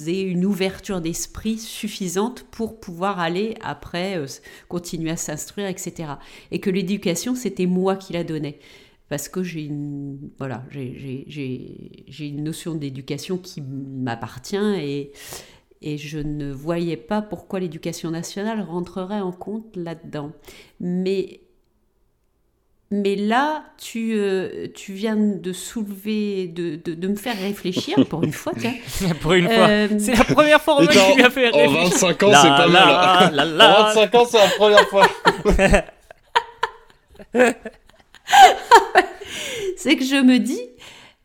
aient 0.09 0.23
une 0.23 0.45
ouverture 0.45 1.01
d'esprit 1.01 1.59
suffisante 1.59 2.45
pour 2.51 2.79
pouvoir 2.79 3.19
aller 3.19 3.57
après 3.61 4.17
euh, 4.17 4.27
continuer 4.69 5.11
à 5.11 5.17
s'instruire, 5.17 5.67
etc. 5.67 6.13
Et 6.53 6.61
que 6.61 6.71
l'éducation, 6.71 7.35
c'était 7.35 7.67
moi 7.67 7.97
qui 7.97 8.13
la 8.13 8.23
donnais. 8.23 8.61
Parce 9.11 9.29
que 9.29 9.43
j'ai 9.43 9.65
une, 9.65 10.31
voilà, 10.39 10.63
j'ai 10.71 11.27
une 12.21 12.45
notion 12.45 12.77
d'éducation 12.77 13.39
qui 13.39 13.61
m'appartient 13.61 14.57
et, 14.57 15.11
et 15.83 15.99
je 15.99 16.21
ne 16.21 16.53
voyais 16.53 16.97
pas 16.97 17.21
pourquoi 17.21 17.59
l'éducation 17.59 18.13
nationale 18.13 18.61
rentrerait 18.61 19.21
en 19.21 19.33
compte 19.33 19.75
là-dedans. 19.75 20.31
Mais 20.79 21.41
mais 22.93 23.15
là, 23.15 23.65
tu, 23.79 24.15
euh, 24.15 24.67
tu 24.75 24.93
viens 24.93 25.17
de 25.17 25.53
soulever, 25.53 26.49
de, 26.49 26.75
de, 26.77 26.95
de, 26.95 27.09
me 27.09 27.15
faire 27.15 27.39
réfléchir 27.39 28.05
pour 28.09 28.23
une 28.25 28.33
fois. 28.33 28.53
Tiens. 28.59 28.75
pour 29.21 29.33
une 29.33 29.47
fois. 29.47 29.69
Euh, 29.69 29.89
c'est 29.99 30.15
la 30.17 30.25
première 30.25 30.61
fois 30.61 30.87
que 30.87 30.93
tu 30.93 31.17
lui 31.17 31.23
as 31.25 31.31
fait 31.31 31.51
réfléchir. 31.51 31.87
En 31.87 31.89
25 31.89 32.23
ans, 32.25 32.33
c'est 32.43 32.49
pas 32.49 32.69
mal. 32.69 33.35
La, 33.35 33.45
la, 33.45 33.81
en 33.81 33.85
25 33.95 34.15
ans, 34.15 34.25
c'est 34.25 34.39
la 34.39 34.51
première 34.57 34.89
fois. 34.89 35.07
c'est 39.77 39.97
que 39.97 40.05
je 40.05 40.23
me 40.23 40.39
dis, 40.39 40.63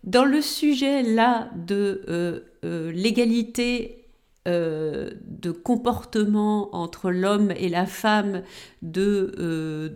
dans 0.04 0.26
le 0.26 0.42
sujet 0.42 1.02
là 1.04 1.50
de 1.56 2.04
euh, 2.10 2.92
l'égalité 2.92 4.02
de 4.48 5.50
comportement 5.50 6.76
entre 6.76 7.10
l'homme 7.10 7.52
et 7.58 7.68
la 7.68 7.88
femme, 7.88 8.44
de, 8.84 9.92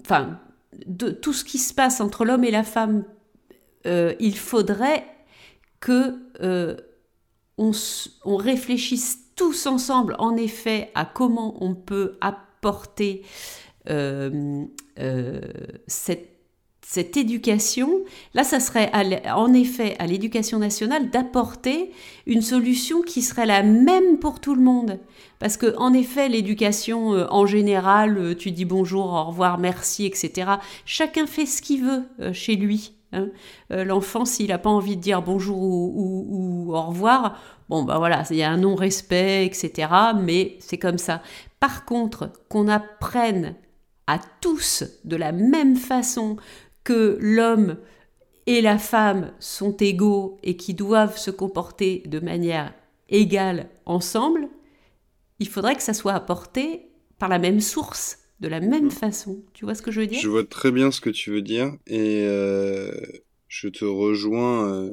enfin, 0.00 0.38
de 0.86 1.10
tout 1.10 1.32
ce 1.32 1.44
qui 1.44 1.58
se 1.58 1.74
passe 1.74 2.00
entre 2.00 2.24
l'homme 2.24 2.44
et 2.44 2.52
la 2.52 2.62
femme, 2.62 3.04
euh, 3.86 4.14
il 4.18 4.36
faudrait 4.36 5.04
que 5.80 6.14
euh, 6.40 6.76
on, 7.58 7.72
réfléchisse 8.36 9.18
tous 9.36 9.66
ensemble, 9.66 10.16
en 10.18 10.36
effet, 10.36 10.90
à 10.94 11.04
comment 11.04 11.62
on 11.62 11.74
peut 11.74 12.16
apporter 12.20 13.22
euh, 13.22 13.28
cette 15.86 16.34
cette 16.86 17.16
éducation, 17.16 18.02
là, 18.34 18.44
ça 18.44 18.60
serait 18.60 18.92
en 19.34 19.52
effet 19.54 19.96
à 19.98 20.06
l'éducation 20.06 20.58
nationale 20.58 21.10
d'apporter 21.10 21.90
une 22.26 22.42
solution 22.42 23.00
qui 23.00 23.22
serait 23.22 23.46
la 23.46 23.62
même 23.62 24.18
pour 24.18 24.38
tout 24.38 24.54
le 24.54 24.60
monde. 24.60 25.00
Parce 25.38 25.56
que, 25.56 25.74
en 25.78 25.94
effet, 25.94 26.28
l'éducation 26.28 27.14
euh, 27.14 27.26
en 27.30 27.46
général, 27.46 28.18
euh, 28.18 28.34
tu 28.34 28.50
dis 28.50 28.66
bonjour, 28.66 29.06
au 29.06 29.24
revoir, 29.24 29.58
merci, 29.58 30.04
etc. 30.04 30.52
Chacun 30.84 31.26
fait 31.26 31.46
ce 31.46 31.62
qu'il 31.62 31.82
veut 31.82 32.02
euh, 32.20 32.32
chez 32.32 32.54
lui. 32.54 32.92
Hein. 33.12 33.28
L'enfant, 33.70 34.24
s'il 34.24 34.48
n'a 34.48 34.58
pas 34.58 34.70
envie 34.70 34.96
de 34.96 35.00
dire 35.00 35.22
bonjour 35.22 35.56
ou, 35.56 36.72
au 36.74 36.82
revoir, 36.82 37.38
bon, 37.68 37.84
bah 37.84 37.98
voilà, 37.98 38.24
il 38.30 38.36
y 38.36 38.42
a 38.42 38.50
un 38.50 38.56
non-respect, 38.56 39.46
etc. 39.46 39.88
Mais 40.20 40.56
c'est 40.58 40.78
comme 40.78 40.98
ça. 40.98 41.22
Par 41.60 41.84
contre, 41.84 42.30
qu'on 42.48 42.66
apprenne 42.66 43.54
à 44.06 44.18
tous 44.40 44.84
de 45.04 45.16
la 45.16 45.32
même 45.32 45.76
façon 45.76 46.36
que 46.82 47.16
l'homme 47.20 47.78
et 48.46 48.60
la 48.60 48.78
femme 48.78 49.32
sont 49.40 49.76
égaux 49.78 50.38
et 50.42 50.56
qui 50.56 50.74
doivent 50.74 51.16
se 51.16 51.30
comporter 51.30 52.02
de 52.06 52.20
manière 52.20 52.74
égale 53.08 53.68
ensemble, 53.86 54.48
il 55.38 55.48
faudrait 55.48 55.76
que 55.76 55.82
ça 55.82 55.94
soit 55.94 56.12
apporté 56.12 56.88
par 57.18 57.28
la 57.28 57.38
même 57.38 57.60
source, 57.60 58.18
de 58.40 58.48
la 58.48 58.60
même 58.60 58.90
façon. 58.90 59.42
Tu 59.54 59.64
vois 59.64 59.74
ce 59.74 59.82
que 59.82 59.90
je 59.90 60.00
veux 60.00 60.06
dire? 60.06 60.20
Je 60.20 60.28
vois 60.28 60.44
très 60.44 60.70
bien 60.70 60.90
ce 60.90 61.00
que 61.00 61.10
tu 61.10 61.30
veux 61.30 61.42
dire 61.42 61.72
et 61.86 62.24
euh, 62.26 62.92
je 63.48 63.68
te 63.68 63.84
rejoins. 63.84 64.68
Euh, 64.68 64.90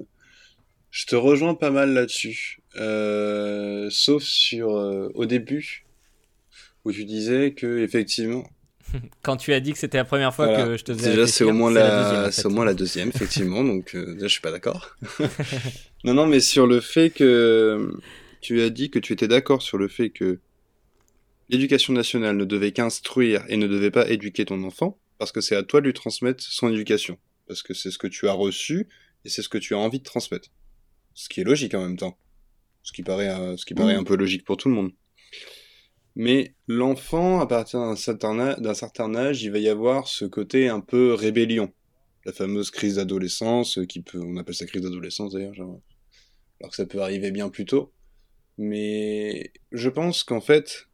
je 0.89 1.05
te 1.05 1.16
rejoins 1.16 1.55
pas 1.55 1.72
mal 1.72 1.93
là-dessus, 1.93 2.59
euh, 2.76 3.88
sauf 3.89 4.24
sur 4.24 4.68
au 5.14 5.26
début 5.26 5.86
où 6.84 6.91
tu 6.91 7.05
disais 7.05 7.53
que 7.53 7.80
effectivement 7.80 8.43
Quand 9.21 9.37
tu 9.37 9.53
as 9.53 9.59
dit 9.59 9.73
que 9.73 9.79
c'était 9.79 9.97
la 9.97 10.05
première 10.05 10.33
fois 10.33 10.47
que 10.47 10.77
je 10.77 10.83
te 10.83 10.93
faisais 10.93 11.11
Déjà, 11.11 11.27
c'est 11.27 11.43
au 11.43 11.53
moins 11.53 11.71
la, 11.71 12.31
c'est 12.31 12.45
au 12.45 12.49
moins 12.49 12.65
la 12.65 12.73
deuxième, 12.73 13.09
effectivement. 13.09 13.63
donc, 13.63 13.95
euh, 13.95 14.13
déjà, 14.13 14.27
je 14.27 14.31
suis 14.31 14.41
pas 14.41 14.51
d'accord. 14.51 14.95
non, 16.03 16.13
non, 16.13 16.27
mais 16.27 16.39
sur 16.39 16.67
le 16.67 16.79
fait 16.79 17.09
que 17.09 17.99
tu 18.41 18.61
as 18.61 18.69
dit 18.69 18.89
que 18.89 18.99
tu 18.99 19.13
étais 19.13 19.27
d'accord 19.27 19.61
sur 19.61 19.77
le 19.77 19.87
fait 19.87 20.09
que 20.09 20.39
l'éducation 21.49 21.93
nationale 21.93 22.37
ne 22.37 22.45
devait 22.45 22.71
qu'instruire 22.71 23.43
et 23.49 23.57
ne 23.57 23.67
devait 23.67 23.91
pas 23.91 24.09
éduquer 24.09 24.45
ton 24.45 24.63
enfant, 24.63 24.97
parce 25.19 25.31
que 25.31 25.41
c'est 25.41 25.55
à 25.55 25.63
toi 25.63 25.81
de 25.81 25.85
lui 25.85 25.93
transmettre 25.93 26.43
son 26.43 26.69
éducation. 26.69 27.17
Parce 27.47 27.61
que 27.61 27.73
c'est 27.73 27.91
ce 27.91 27.97
que 27.97 28.07
tu 28.07 28.27
as 28.27 28.33
reçu 28.33 28.87
et 29.25 29.29
c'est 29.29 29.41
ce 29.41 29.49
que 29.49 29.57
tu 29.57 29.75
as 29.75 29.77
envie 29.77 29.99
de 29.99 30.03
transmettre. 30.03 30.49
Ce 31.13 31.29
qui 31.29 31.41
est 31.41 31.43
logique 31.43 31.73
en 31.73 31.81
même 31.81 31.97
temps. 31.97 32.17
Ce 32.83 32.91
qui 32.91 33.03
paraît, 33.03 33.29
euh, 33.29 33.57
ce 33.57 33.65
qui 33.65 33.73
paraît 33.73 33.93
un 33.93 34.03
peu 34.03 34.15
logique 34.15 34.43
pour 34.43 34.57
tout 34.57 34.69
le 34.69 34.75
monde. 34.75 34.91
Mais 36.16 36.55
l'enfant, 36.68 37.39
à 37.39 37.47
partir 37.47 37.80
d'un 37.80 37.95
certain, 37.95 39.16
âge, 39.16 39.43
il 39.43 39.51
va 39.51 39.59
y 39.59 39.70
avoir 39.70 40.07
ce 40.07 40.26
côté 40.26 40.68
un 40.68 40.82
peu 40.82 41.14
rébellion. 41.14 41.72
La 42.26 42.34
fameuse 42.34 42.70
crise 42.70 42.95
d'adolescence, 42.95 43.78
euh, 43.78 43.86
qui 43.86 44.01
peut, 44.01 44.20
on 44.20 44.38
appelle 44.38 44.55
ça 44.55 44.66
crise 44.66 44.84
d'adolescence 44.84 45.34
d'ailleurs, 45.34 45.53
alors 45.57 46.70
que 46.70 46.76
ça 46.76 46.86
peut 46.86 47.01
arriver 47.01 47.32
bien 47.32 47.49
plus 47.49 47.66
tôt. 47.66 47.91
Mais 48.57 49.51
je 49.72 49.89
pense 49.89 50.24
qu'en 50.24 50.41
fait, 50.41 50.88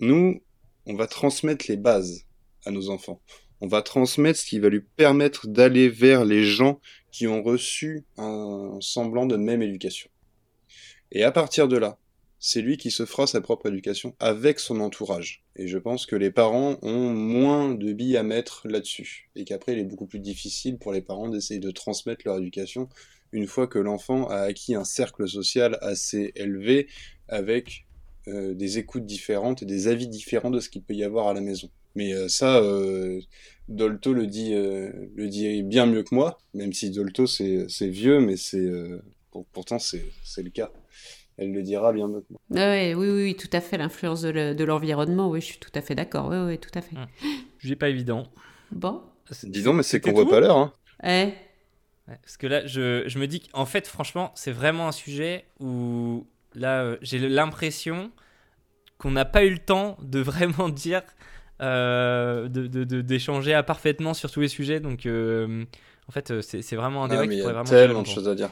nous, 0.00 0.40
on 0.86 0.94
va 0.94 1.06
transmettre 1.06 1.64
les 1.68 1.76
bases 1.76 2.26
à 2.64 2.70
nos 2.70 2.90
enfants. 2.90 3.20
On 3.60 3.66
va 3.66 3.82
transmettre 3.82 4.38
ce 4.38 4.46
qui 4.46 4.60
va 4.60 4.68
lui 4.68 4.82
permettre 4.82 5.48
d'aller 5.48 5.88
vers 5.88 6.24
les 6.24 6.44
gens 6.44 6.80
qui 7.10 7.26
ont 7.26 7.42
reçu 7.42 8.04
un 8.16 8.78
semblant 8.80 9.26
de 9.26 9.36
même 9.36 9.62
éducation. 9.62 10.10
Et 11.10 11.24
à 11.24 11.32
partir 11.32 11.66
de 11.66 11.76
là, 11.76 11.98
c'est 12.40 12.62
lui 12.62 12.76
qui 12.76 12.90
se 12.90 13.04
fera 13.04 13.26
sa 13.26 13.40
propre 13.40 13.66
éducation 13.68 14.14
avec 14.20 14.60
son 14.60 14.80
entourage. 14.80 15.42
Et 15.56 15.66
je 15.66 15.78
pense 15.78 16.06
que 16.06 16.16
les 16.16 16.30
parents 16.30 16.78
ont 16.82 17.10
moins 17.10 17.74
de 17.74 17.92
billes 17.92 18.16
à 18.16 18.22
mettre 18.22 18.68
là-dessus. 18.68 19.28
Et 19.34 19.44
qu'après, 19.44 19.72
il 19.72 19.78
est 19.80 19.84
beaucoup 19.84 20.06
plus 20.06 20.20
difficile 20.20 20.78
pour 20.78 20.92
les 20.92 21.02
parents 21.02 21.28
d'essayer 21.28 21.60
de 21.60 21.70
transmettre 21.70 22.22
leur 22.24 22.38
éducation 22.38 22.88
une 23.32 23.46
fois 23.46 23.66
que 23.66 23.78
l'enfant 23.78 24.26
a 24.28 24.38
acquis 24.38 24.74
un 24.74 24.84
cercle 24.84 25.28
social 25.28 25.78
assez 25.82 26.32
élevé 26.34 26.88
avec 27.28 27.86
euh, 28.28 28.54
des 28.54 28.78
écoutes 28.78 29.06
différentes 29.06 29.62
et 29.62 29.66
des 29.66 29.88
avis 29.88 30.08
différents 30.08 30.50
de 30.50 30.60
ce 30.60 30.68
qu'il 30.68 30.82
peut 30.82 30.94
y 30.94 31.04
avoir 31.04 31.28
à 31.28 31.34
la 31.34 31.40
maison. 31.40 31.68
Mais 31.94 32.14
euh, 32.14 32.28
ça, 32.28 32.58
euh, 32.58 33.20
Dolto 33.68 34.12
le 34.12 34.26
dit, 34.26 34.52
le 34.54 35.28
dit 35.28 35.62
bien 35.62 35.86
mieux 35.86 36.02
que 36.02 36.14
moi, 36.14 36.38
même 36.54 36.72
si 36.72 36.90
Dolto 36.90 37.26
c'est 37.26 37.66
vieux, 37.88 38.20
mais 38.20 38.36
c'est 38.36 38.66
pourtant 39.52 39.78
c'est 39.78 40.02
le 40.38 40.50
cas 40.50 40.70
elle 41.38 41.52
le 41.52 41.62
dira 41.62 41.92
bien 41.92 42.08
mieux 42.08 42.20
que 42.20 42.26
moi. 42.30 42.40
oui, 42.50 42.94
oui, 42.94 43.10
oui, 43.10 43.36
tout 43.36 43.48
à 43.52 43.60
fait. 43.60 43.78
L'influence 43.78 44.22
de 44.22 44.64
l'environnement, 44.64 45.30
oui, 45.30 45.40
je 45.40 45.46
suis 45.46 45.58
tout 45.58 45.70
à 45.74 45.80
fait 45.80 45.94
d'accord. 45.94 46.28
Oui, 46.28 46.36
oui, 46.36 46.58
tout 46.58 46.76
à 46.76 46.82
fait. 46.82 46.96
Je 47.58 47.74
pas 47.74 47.88
évident. 47.88 48.24
Bon. 48.72 49.00
Dis 49.44 49.62
donc, 49.62 49.76
mais 49.76 49.82
c'est 49.82 50.00
qu'on 50.00 50.12
voit 50.12 50.28
pas 50.28 50.40
l'heure. 50.40 50.56
Hein. 50.56 50.72
Eh. 51.04 51.32
parce 52.06 52.36
que 52.36 52.46
là, 52.46 52.66
je, 52.66 53.04
je 53.06 53.18
me 53.18 53.26
dis 53.26 53.40
qu'en 53.40 53.66
fait, 53.66 53.86
franchement, 53.86 54.32
c'est 54.34 54.50
vraiment 54.50 54.88
un 54.88 54.92
sujet 54.92 55.44
où 55.60 56.26
là, 56.54 56.82
euh, 56.82 56.96
j'ai 57.02 57.18
l'impression 57.18 58.10
qu'on 58.96 59.12
n'a 59.12 59.24
pas 59.24 59.44
eu 59.44 59.50
le 59.50 59.58
temps 59.58 59.96
de 60.02 60.18
vraiment 60.18 60.68
dire, 60.68 61.02
euh, 61.60 62.48
d'échanger 62.48 63.54
de, 63.54 63.62
parfaitement 63.62 64.14
sur 64.14 64.30
tous 64.30 64.40
les 64.40 64.48
sujets. 64.48 64.80
Donc, 64.80 65.06
euh, 65.06 65.64
en 66.08 66.12
fait, 66.12 66.40
c'est 66.40 66.76
vraiment 66.76 67.04
un 67.04 67.08
débat 67.08 67.28
qui 67.28 67.40
pourrait 67.40 67.52
vraiment. 67.52 67.64
Il 67.70 67.72
y 67.72 67.76
a 67.76 67.86
tellement 67.86 68.02
de 68.02 68.06
choses 68.06 68.28
à 68.28 68.34
dire. 68.34 68.50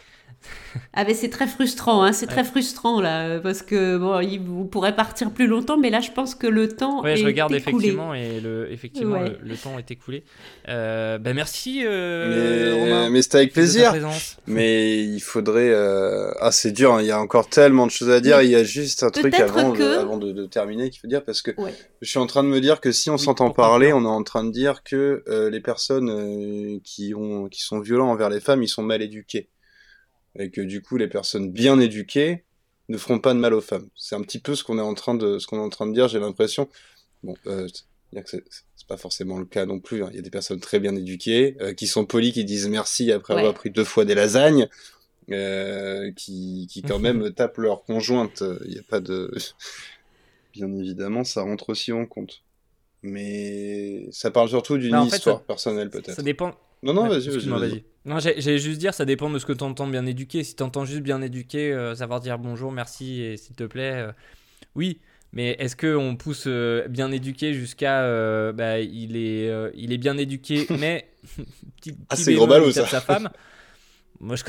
Ah 0.93 1.05
mais 1.05 1.14
c'est 1.14 1.29
très 1.29 1.47
frustrant, 1.47 2.03
hein, 2.03 2.12
c'est 2.12 2.27
très 2.27 2.45
frustrant 2.45 3.01
là, 3.01 3.39
parce 3.41 3.62
que 3.62 3.97
bon, 3.97 4.20
il, 4.20 4.41
vous 4.41 4.64
pourrez 4.64 4.95
partir 4.95 5.31
plus 5.31 5.47
longtemps, 5.47 5.77
mais 5.77 5.91
là 5.91 6.01
je 6.01 6.11
pense 6.11 6.35
que 6.35 6.47
le 6.47 6.68
temps 6.68 7.03
ouais, 7.03 7.14
est 7.14 7.16
je 7.16 7.24
regarde 7.24 7.53
effectivement 7.55 8.14
et 8.14 8.41
le, 8.41 8.70
effectivement 8.70 9.20
le, 9.20 9.57
temps 9.57 9.79
est 9.79 9.91
écoulé. 9.91 10.24
Euh, 10.68 11.18
ben 11.18 11.35
merci 11.35 11.83
euh, 11.85 12.74
mais, 12.74 12.85
Romain. 12.85 13.11
Mais 13.11 13.22
c'était 13.22 13.39
avec 13.39 13.53
plaisir. 13.53 13.95
Mais 14.47 15.03
il 15.03 15.20
faudrait, 15.20 15.70
euh... 15.70 16.31
ah 16.41 16.53
c'est 16.53 16.72
dur, 16.72 16.95
hein, 16.95 17.03
il 17.03 17.07
y 17.07 17.11
a 17.11 17.20
encore 17.20 17.49
tellement 17.49 17.87
de 17.87 17.91
choses 17.91 18.11
à 18.11 18.20
dire. 18.20 18.43
Il 18.43 18.51
y 18.51 18.57
a 18.57 18.64
juste 18.64 19.03
un 19.03 19.11
truc 19.11 19.35
avant, 19.35 19.72
de, 19.72 19.85
avant 19.85 20.16
de, 20.18 20.47
terminer 20.47 20.91
qu'il 20.91 21.01
faut 21.01 21.09
dire 21.09 21.24
parce 21.24 21.43
que 21.43 21.53
je 22.01 22.09
suis 22.09 22.18
en 22.18 22.27
train 22.27 22.43
de 22.43 22.49
me 22.49 22.61
dire 22.61 22.81
que 22.81 22.93
si 22.93 23.11
on 23.11 23.18
s'entend 23.18 23.51
parler, 23.51 23.93
on 23.93 24.03
est 24.03 24.07
en 24.07 24.22
train 24.22 24.45
de 24.45 24.51
dire 24.51 24.83
que 24.83 25.24
euh, 25.29 25.51
les 25.51 25.61
personnes 25.61 26.11
euh, 26.11 26.79
qui 26.85 27.14
ont 27.14 27.49
qui 27.49 27.62
sont 27.62 27.81
violents 27.81 28.11
envers 28.11 28.31
les 28.31 28.41
femmes, 28.41 28.62
ils 28.62 28.68
sont 28.68 28.83
mal 28.83 29.03
éduqués 29.03 29.49
et 30.39 30.51
que 30.51 30.61
du 30.61 30.82
coup 30.82 30.97
les 30.97 31.09
personnes 31.09 31.51
bien 31.51 31.78
éduquées 31.80 32.45
ne 32.89 32.99
feront 32.99 33.18
pas 33.18 33.34
de 33.34 33.39
mal 33.39 33.55
aux 33.55 33.61
femmes. 33.61 33.89
C'est 33.95 34.14
un 34.14 34.22
petit 34.22 34.39
peu 34.39 34.55
ce 34.55 34.64
qu'on 34.64 34.78
est 34.78 34.82
en 34.82 34.95
train 34.95 35.14
de 35.14 35.39
ce 35.39 35.47
qu'on 35.47 35.59
est 35.59 35.64
en 35.64 35.68
train 35.68 35.87
de 35.87 35.93
dire. 35.93 36.09
J'ai 36.09 36.20
l'impression. 36.20 36.68
Bon, 37.22 37.34
euh, 37.47 37.68
c'est 38.24 38.43
pas 38.87 38.97
forcément 38.97 39.39
le 39.39 39.45
cas 39.45 39.66
non 39.66 39.80
plus. 39.80 40.05
Hein. 40.05 40.09
Il 40.12 40.16
y 40.16 40.18
a 40.18 40.22
des 40.22 40.30
personnes 40.30 40.61
très 40.61 40.78
bien 40.78 40.95
éduquées 40.95 41.57
euh, 41.61 41.74
qui 41.74 41.87
sont 41.87 42.05
polies, 42.05 42.32
qui 42.32 42.45
disent 42.45 42.68
merci 42.68 43.11
après 43.11 43.34
avoir 43.34 43.55
pris 43.55 43.70
deux 43.70 43.84
fois 43.84 44.05
des 44.05 44.14
lasagnes, 44.14 44.68
euh, 45.30 46.12
qui, 46.12 46.68
qui 46.70 46.82
quand 46.82 47.01
même 47.01 47.32
tapent 47.34 47.59
leur 47.59 47.82
conjointe. 47.82 48.45
Il 48.64 48.70
n'y 48.70 48.78
a 48.78 48.84
pas 48.89 49.01
de. 49.01 49.32
Bien 50.53 50.72
évidemment, 50.72 51.22
ça 51.24 51.43
rentre 51.43 51.70
aussi 51.70 51.93
en 51.93 52.07
compte. 52.07 52.43
Mais 53.03 54.09
ça 54.11 54.30
parle 54.30 54.49
surtout 54.49 54.78
d'une 54.78 54.97
histoire 55.03 55.43
personnelle 55.43 55.91
peut-être. 55.91 56.14
Ça 56.14 56.22
dépend. 56.22 56.55
Non, 56.82 56.95
non, 56.95 57.09
vas-y, 57.09 57.28
vas-y. 57.28 57.84
Non, 58.07 58.20
j'allais 58.20 58.59
juste 58.61 58.78
dire, 58.78 58.94
ça 58.94 59.04
dépend 59.04 59.28
de 59.28 59.38
ce 59.40 59.44
que 59.44 59.52
tu 59.52 59.64
entends 59.64 59.88
bien 59.88 60.07
éduqué. 60.07 60.44
Si 60.44 60.54
tu 60.54 60.62
entends 60.62 60.84
juste 60.84 61.02
bien 61.02 61.20
éduqué, 61.20 61.72
euh, 61.72 61.96
savoir 61.96 62.20
dire 62.20 62.38
bonjour, 62.38 62.70
merci 62.70 63.20
et 63.20 63.36
s'il 63.36 63.57
te 63.57 63.64
plaît, 63.64 63.94
euh, 63.94 64.12
oui. 64.76 65.00
Mais 65.32 65.57
est-ce 65.59 65.74
qu'on 65.74 66.14
pousse 66.14 66.44
euh, 66.46 66.86
bien 66.86 67.11
éduqué 67.11 67.52
jusqu'à. 67.52 68.02
bah, 68.52 68.78
il, 68.78 69.16
est, 69.16 69.52
il 69.74 69.92
est 69.92 69.98
bien 69.98 70.16
éduqué, 70.18 70.66
mais. 70.78 71.08
petit, 71.76 71.96
ah, 72.08 72.14
c'est 72.14 72.34
gros 72.34 72.70
ça. 72.70 72.87
sa 72.87 73.00
femme. 73.00 73.28
Moi, 74.20 74.37
je, 74.37 74.45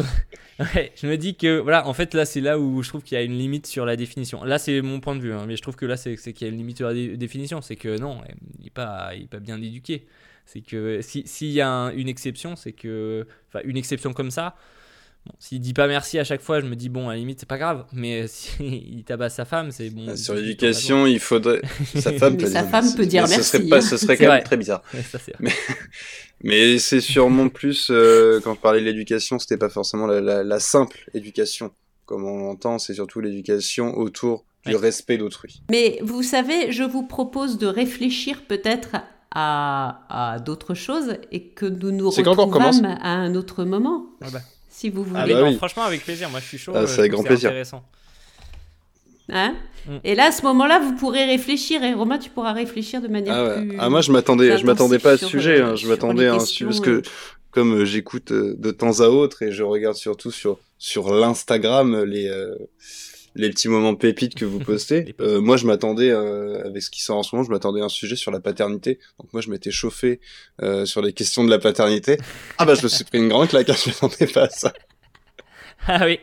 je 0.95 1.07
me 1.07 1.17
dis 1.17 1.35
que, 1.35 1.57
voilà, 1.57 1.88
en 1.88 1.93
fait, 1.93 2.13
là, 2.13 2.25
c'est 2.25 2.41
là 2.41 2.59
où 2.59 2.84
je 2.84 2.89
trouve 2.89 3.01
qu'il 3.01 3.17
y 3.17 3.19
a 3.19 3.23
une 3.23 3.38
limite 3.38 3.65
sur 3.65 3.88
la 3.88 3.95
définition. 3.95 4.43
Là, 4.43 4.59
c'est 4.59 4.81
mon 4.84 4.99
point 4.99 5.15
de 5.15 5.21
vue, 5.21 5.34
hein, 5.34 5.45
mais 5.47 5.57
je 5.57 5.63
trouve 5.63 5.75
que 5.75 5.88
là, 5.88 5.97
c'est 5.97 6.15
qu'il 6.15 6.47
y 6.47 6.49
a 6.49 6.53
une 6.53 6.59
limite 6.59 6.77
sur 6.77 6.88
la 6.88 6.93
définition. 6.93 7.61
C'est 7.61 7.75
que 7.75 7.97
non, 7.97 8.21
il 8.59 8.65
n'est 8.65 8.69
pas, 8.69 9.15
il 9.15 9.23
est 9.23 9.27
pas 9.27 9.39
bien 9.39 9.59
éduqué. 9.59 10.05
C'est 10.48 10.61
que 10.61 11.02
s'il 11.02 11.52
y 11.52 11.61
a 11.61 11.91
une 11.94 12.07
exception, 12.07 12.56
c'est 12.56 12.72
que. 12.72 13.28
Enfin, 13.49 13.60
une 13.65 13.78
exception 13.78 14.14
comme 14.14 14.32
ça. 14.32 14.56
Bon, 15.26 15.34
s'il 15.40 15.60
dit 15.60 15.74
pas 15.74 15.88
merci 15.88 16.18
à 16.19 16.24
chaque 16.24 16.41
fois, 16.41 16.61
je 16.61 16.65
me 16.65 16.76
dis 16.76 16.88
bon, 16.88 17.10
à 17.10 17.14
la 17.14 17.19
limite, 17.19 17.41
c'est 17.41 17.49
pas 17.49 17.57
grave. 17.57 17.86
Mais 17.91 18.28
s'il 18.30 19.03
tabasse 19.03 19.36
sa 19.36 19.44
femme, 19.44 19.72
c'est 19.72 19.90
bon. 19.90 20.15
Sur 20.15 20.36
l'éducation, 20.36 21.06
il 21.06 21.19
faudrait. 21.19 21.61
Sa 21.95 22.14
femme, 22.14 22.38
peut, 22.38 22.48
sa 22.48 22.61
dire... 22.61 22.72
femme 22.72 22.95
peut 22.95 23.06
dire 23.06 23.24
merci. 23.28 23.44
Ce 23.44 23.44
serait, 23.44 23.68
pas, 23.68 23.82
ce 23.82 23.98
serait 23.98 24.15
quand 24.15 24.32
même 24.32 24.44
très 24.44 24.57
bizarre. 24.57 24.84
ça, 25.11 25.19
mais 25.40 25.52
mais 26.44 26.80
c'est 26.80 27.02
sûrement 27.02 27.49
plus. 27.49 27.90
Euh, 27.91 28.40
quand 28.41 28.53
on 28.53 28.56
parlait 28.56 28.80
de 28.80 28.86
l'éducation, 28.86 29.40
c'était 29.40 29.57
pas 29.57 29.69
forcément 29.69 30.07
la, 30.07 30.44
la, 30.44 30.60
simple 30.61 31.10
éducation. 31.14 31.74
Comme 32.06 32.24
on 32.24 32.38
l'entend, 32.38 32.80
c'est 32.80 32.94
surtout 32.94 33.19
l'éducation 33.19 33.98
autour 33.98 34.45
du 34.65 34.76
respect 34.78 35.18
d'autrui. 35.18 35.61
Mais 35.69 35.99
vous 36.02 36.24
savez, 36.24 36.72
je 36.72 36.84
vous 36.84 37.03
propose 37.03 37.57
de 37.57 37.68
réfléchir 37.68 38.44
peut-être 38.48 38.95
à, 39.39 40.38
d'autres 40.43 40.73
choses 40.73 41.15
et 41.31 41.43
que 41.43 41.65
nous 41.65 41.91
nous 41.91 42.09
retrouvons 42.09 42.51
à 42.84 43.09
un 43.09 43.35
autre 43.35 43.64
moment. 43.64 44.07
Ah 44.22 44.27
bah. 44.31 44.39
Si 44.69 44.89
vous 44.89 45.05
ah 45.15 45.22
voulez. 45.22 45.34
Bah 45.34 45.51
franchement, 45.53 45.84
avec 45.84 46.03
plaisir. 46.03 46.30
Moi, 46.30 46.39
je 46.39 46.45
suis 46.45 46.57
chaud. 46.57 46.72
Ah, 46.76 46.85
c'est 46.85 46.99
avec 46.99 47.11
grand 47.11 47.23
plaisir. 47.23 47.51
Hein 49.30 49.55
mm. 49.88 49.97
Et 50.03 50.15
là, 50.15 50.27
à 50.27 50.31
ce 50.31 50.43
moment-là, 50.43 50.80
vous 50.80 50.93
pourrez 50.93 51.26
réfléchir. 51.26 51.84
Et 51.84 51.93
Romain, 51.93 52.19
tu 52.19 52.30
pourras 52.30 52.53
réfléchir 52.53 53.01
de 53.01 53.07
manière 53.07 53.35
ah 53.35 53.59
plus. 53.59 53.76
Ah, 53.80 53.89
moi, 53.89 54.01
je 54.01 54.11
m'attendais, 54.11 54.57
je 54.57 54.65
m'attendais 54.65 54.99
pas 54.99 55.11
à 55.11 55.18
ce 55.18 55.26
sujet. 55.26 55.61
Hein. 55.61 55.76
Je 55.76 55.88
m'attendais 55.88 56.27
à 56.27 56.35
un 56.35 56.39
sujet 56.39 56.65
parce 56.65 56.80
que 56.80 57.01
comme 57.51 57.81
euh, 57.81 57.85
j'écoute 57.85 58.31
euh, 58.31 58.55
de 58.57 58.72
temps 58.72 58.99
à 58.99 59.07
autre 59.07 59.41
et 59.41 59.51
je 59.51 59.64
regarde 59.64 59.95
surtout 59.95 60.31
sur 60.31 60.59
sur 60.77 61.11
l'Instagram 61.11 62.03
les 62.03 62.27
euh, 62.27 62.55
les 63.38 63.49
petits 63.49 63.68
moments 63.69 63.95
pépites 63.95 64.35
que 64.35 64.45
vous 64.45 64.59
postez. 64.72 65.15
Euh, 65.22 65.39
moi, 65.39 65.55
je 65.57 65.65
m'attendais 65.65 66.09
euh, 66.11 66.61
avec 66.65 66.81
ce 66.84 66.89
qui 66.89 67.01
sort 67.01 67.18
en 67.18 67.23
ce 67.23 67.35
moment, 67.35 67.45
je 67.45 67.51
m'attendais 67.51 67.81
à 67.81 67.85
un 67.85 67.89
sujet 67.89 68.15
sur 68.15 68.31
la 68.31 68.39
paternité. 68.39 68.99
Donc 69.19 69.31
moi, 69.31 69.41
je 69.41 69.49
m'étais 69.49 69.72
chauffé 69.72 70.19
euh, 70.61 70.85
sur 70.85 71.01
les 71.01 71.14
questions 71.14 71.43
de 71.43 71.49
la 71.49 71.59
paternité. 71.59 72.18
Ah 72.57 72.65
bah, 72.65 72.73
je 72.76 72.84
me 72.84 72.88
suis 72.89 73.03
pris 73.05 73.19
une 73.19 73.30
grande 73.30 73.47
claque. 73.47 73.69
hein, 73.69 73.76
Je 73.85 73.89
m'attendais 73.89 74.27
pas 74.27 74.43
à 74.45 74.49
ça. 74.49 74.73
Ah 75.88 76.01
oui. 76.05 76.19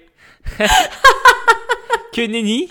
que 2.12 2.20
nenni. 2.27 2.69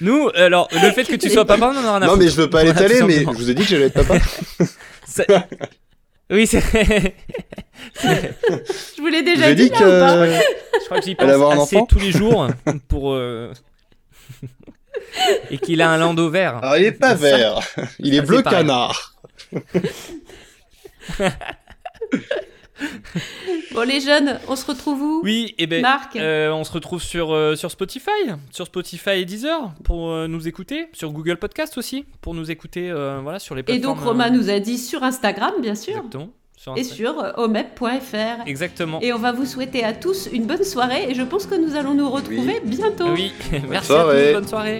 Nous, 0.00 0.28
alors, 0.34 0.68
le 0.72 0.90
fait 0.90 1.04
que 1.04 1.14
tu 1.14 1.30
sois 1.30 1.44
papa, 1.44 1.72
on 1.72 1.78
en 1.78 1.78
a 1.78 1.80
rien 1.80 1.94
à 1.94 2.00
Non, 2.00 2.06
foutre. 2.08 2.18
mais 2.18 2.28
je 2.28 2.36
veux 2.36 2.50
pas 2.50 2.64
l'étaler, 2.64 3.02
mais 3.02 3.20
je 3.20 3.24
vous 3.30 3.50
ai 3.50 3.54
dit 3.54 3.62
que 3.62 3.68
j'allais 3.68 3.86
être 3.86 3.94
papa. 4.04 4.18
Ça- 5.06 5.24
Oui, 6.30 6.46
c'est. 6.46 6.60
Je 8.02 9.00
vous 9.00 9.06
l'ai 9.06 9.22
déjà 9.22 9.54
dit, 9.54 9.70
dit 9.70 9.70
là, 9.70 9.76
ou 9.76 9.80
pas 10.00 10.26
que 10.26 10.32
Je 10.80 10.84
crois 10.86 10.98
que 10.98 11.04
j'y 11.06 11.14
pense 11.14 11.62
assez 11.62 11.78
tous 11.88 11.98
les 12.00 12.10
jours 12.10 12.48
pour. 12.88 13.12
euh, 13.14 13.52
Et 15.50 15.58
qu'il 15.58 15.82
a 15.82 15.90
un 15.90 15.96
landau 15.98 16.30
vert. 16.30 16.56
Alors, 16.58 16.76
il 16.76 16.84
est 16.84 16.92
pas 16.92 17.10
Ça- 17.10 17.36
vert, 17.36 17.60
il 17.98 18.14
est 18.14 18.18
ça, 18.18 18.22
bleu 18.24 18.42
canard. 18.42 19.14
Bon, 23.72 23.82
les 23.88 24.00
jeunes, 24.00 24.38
on 24.48 24.56
se 24.56 24.66
retrouve 24.66 25.00
où? 25.00 25.20
Oui, 25.24 25.54
et 25.56 25.66
ben, 25.66 25.80
Marc? 25.80 26.14
euh, 26.16 26.50
on 26.50 26.62
se 26.62 26.72
retrouve 26.72 27.02
sur, 27.02 27.32
euh, 27.32 27.56
sur 27.56 27.70
Spotify, 27.70 28.10
sur 28.50 28.66
Spotify 28.66 29.10
et 29.20 29.24
Deezer 29.24 29.72
pour 29.82 30.10
euh, 30.10 30.26
nous 30.28 30.46
écouter, 30.46 30.88
sur 30.92 31.10
Google 31.12 31.38
Podcast 31.38 31.78
aussi 31.78 32.04
pour 32.20 32.34
nous 32.34 32.50
écouter, 32.50 32.90
euh, 32.90 33.20
voilà, 33.22 33.38
sur 33.38 33.54
les 33.54 33.64
Et 33.68 33.78
donc, 33.78 34.00
Romain 34.00 34.26
euh, 34.28 34.36
nous 34.36 34.50
a 34.50 34.60
dit 34.60 34.76
sur 34.76 35.02
Instagram, 35.04 35.52
bien 35.62 35.74
sûr, 35.74 35.96
Exactement. 35.96 36.28
Sur 36.66 36.76
et 36.76 36.82
sur 36.82 37.20
euh, 37.20 37.30
omep.fr. 37.36 38.44
Exactement. 38.44 38.98
Et 39.00 39.12
on 39.12 39.18
va 39.18 39.30
vous 39.30 39.46
souhaiter 39.46 39.84
à 39.84 39.92
tous 39.92 40.28
une 40.32 40.46
bonne 40.46 40.64
soirée 40.64 41.08
et 41.08 41.14
je 41.14 41.22
pense 41.22 41.46
que 41.46 41.54
nous 41.54 41.76
allons 41.76 41.94
nous 41.94 42.10
retrouver 42.10 42.60
bientôt. 42.64 43.08
Oui, 43.12 43.32
merci 43.68 43.86
soirée. 43.86 44.30
à 44.30 44.32
tous, 44.32 44.40
bonne 44.40 44.48
soirée. 44.48 44.78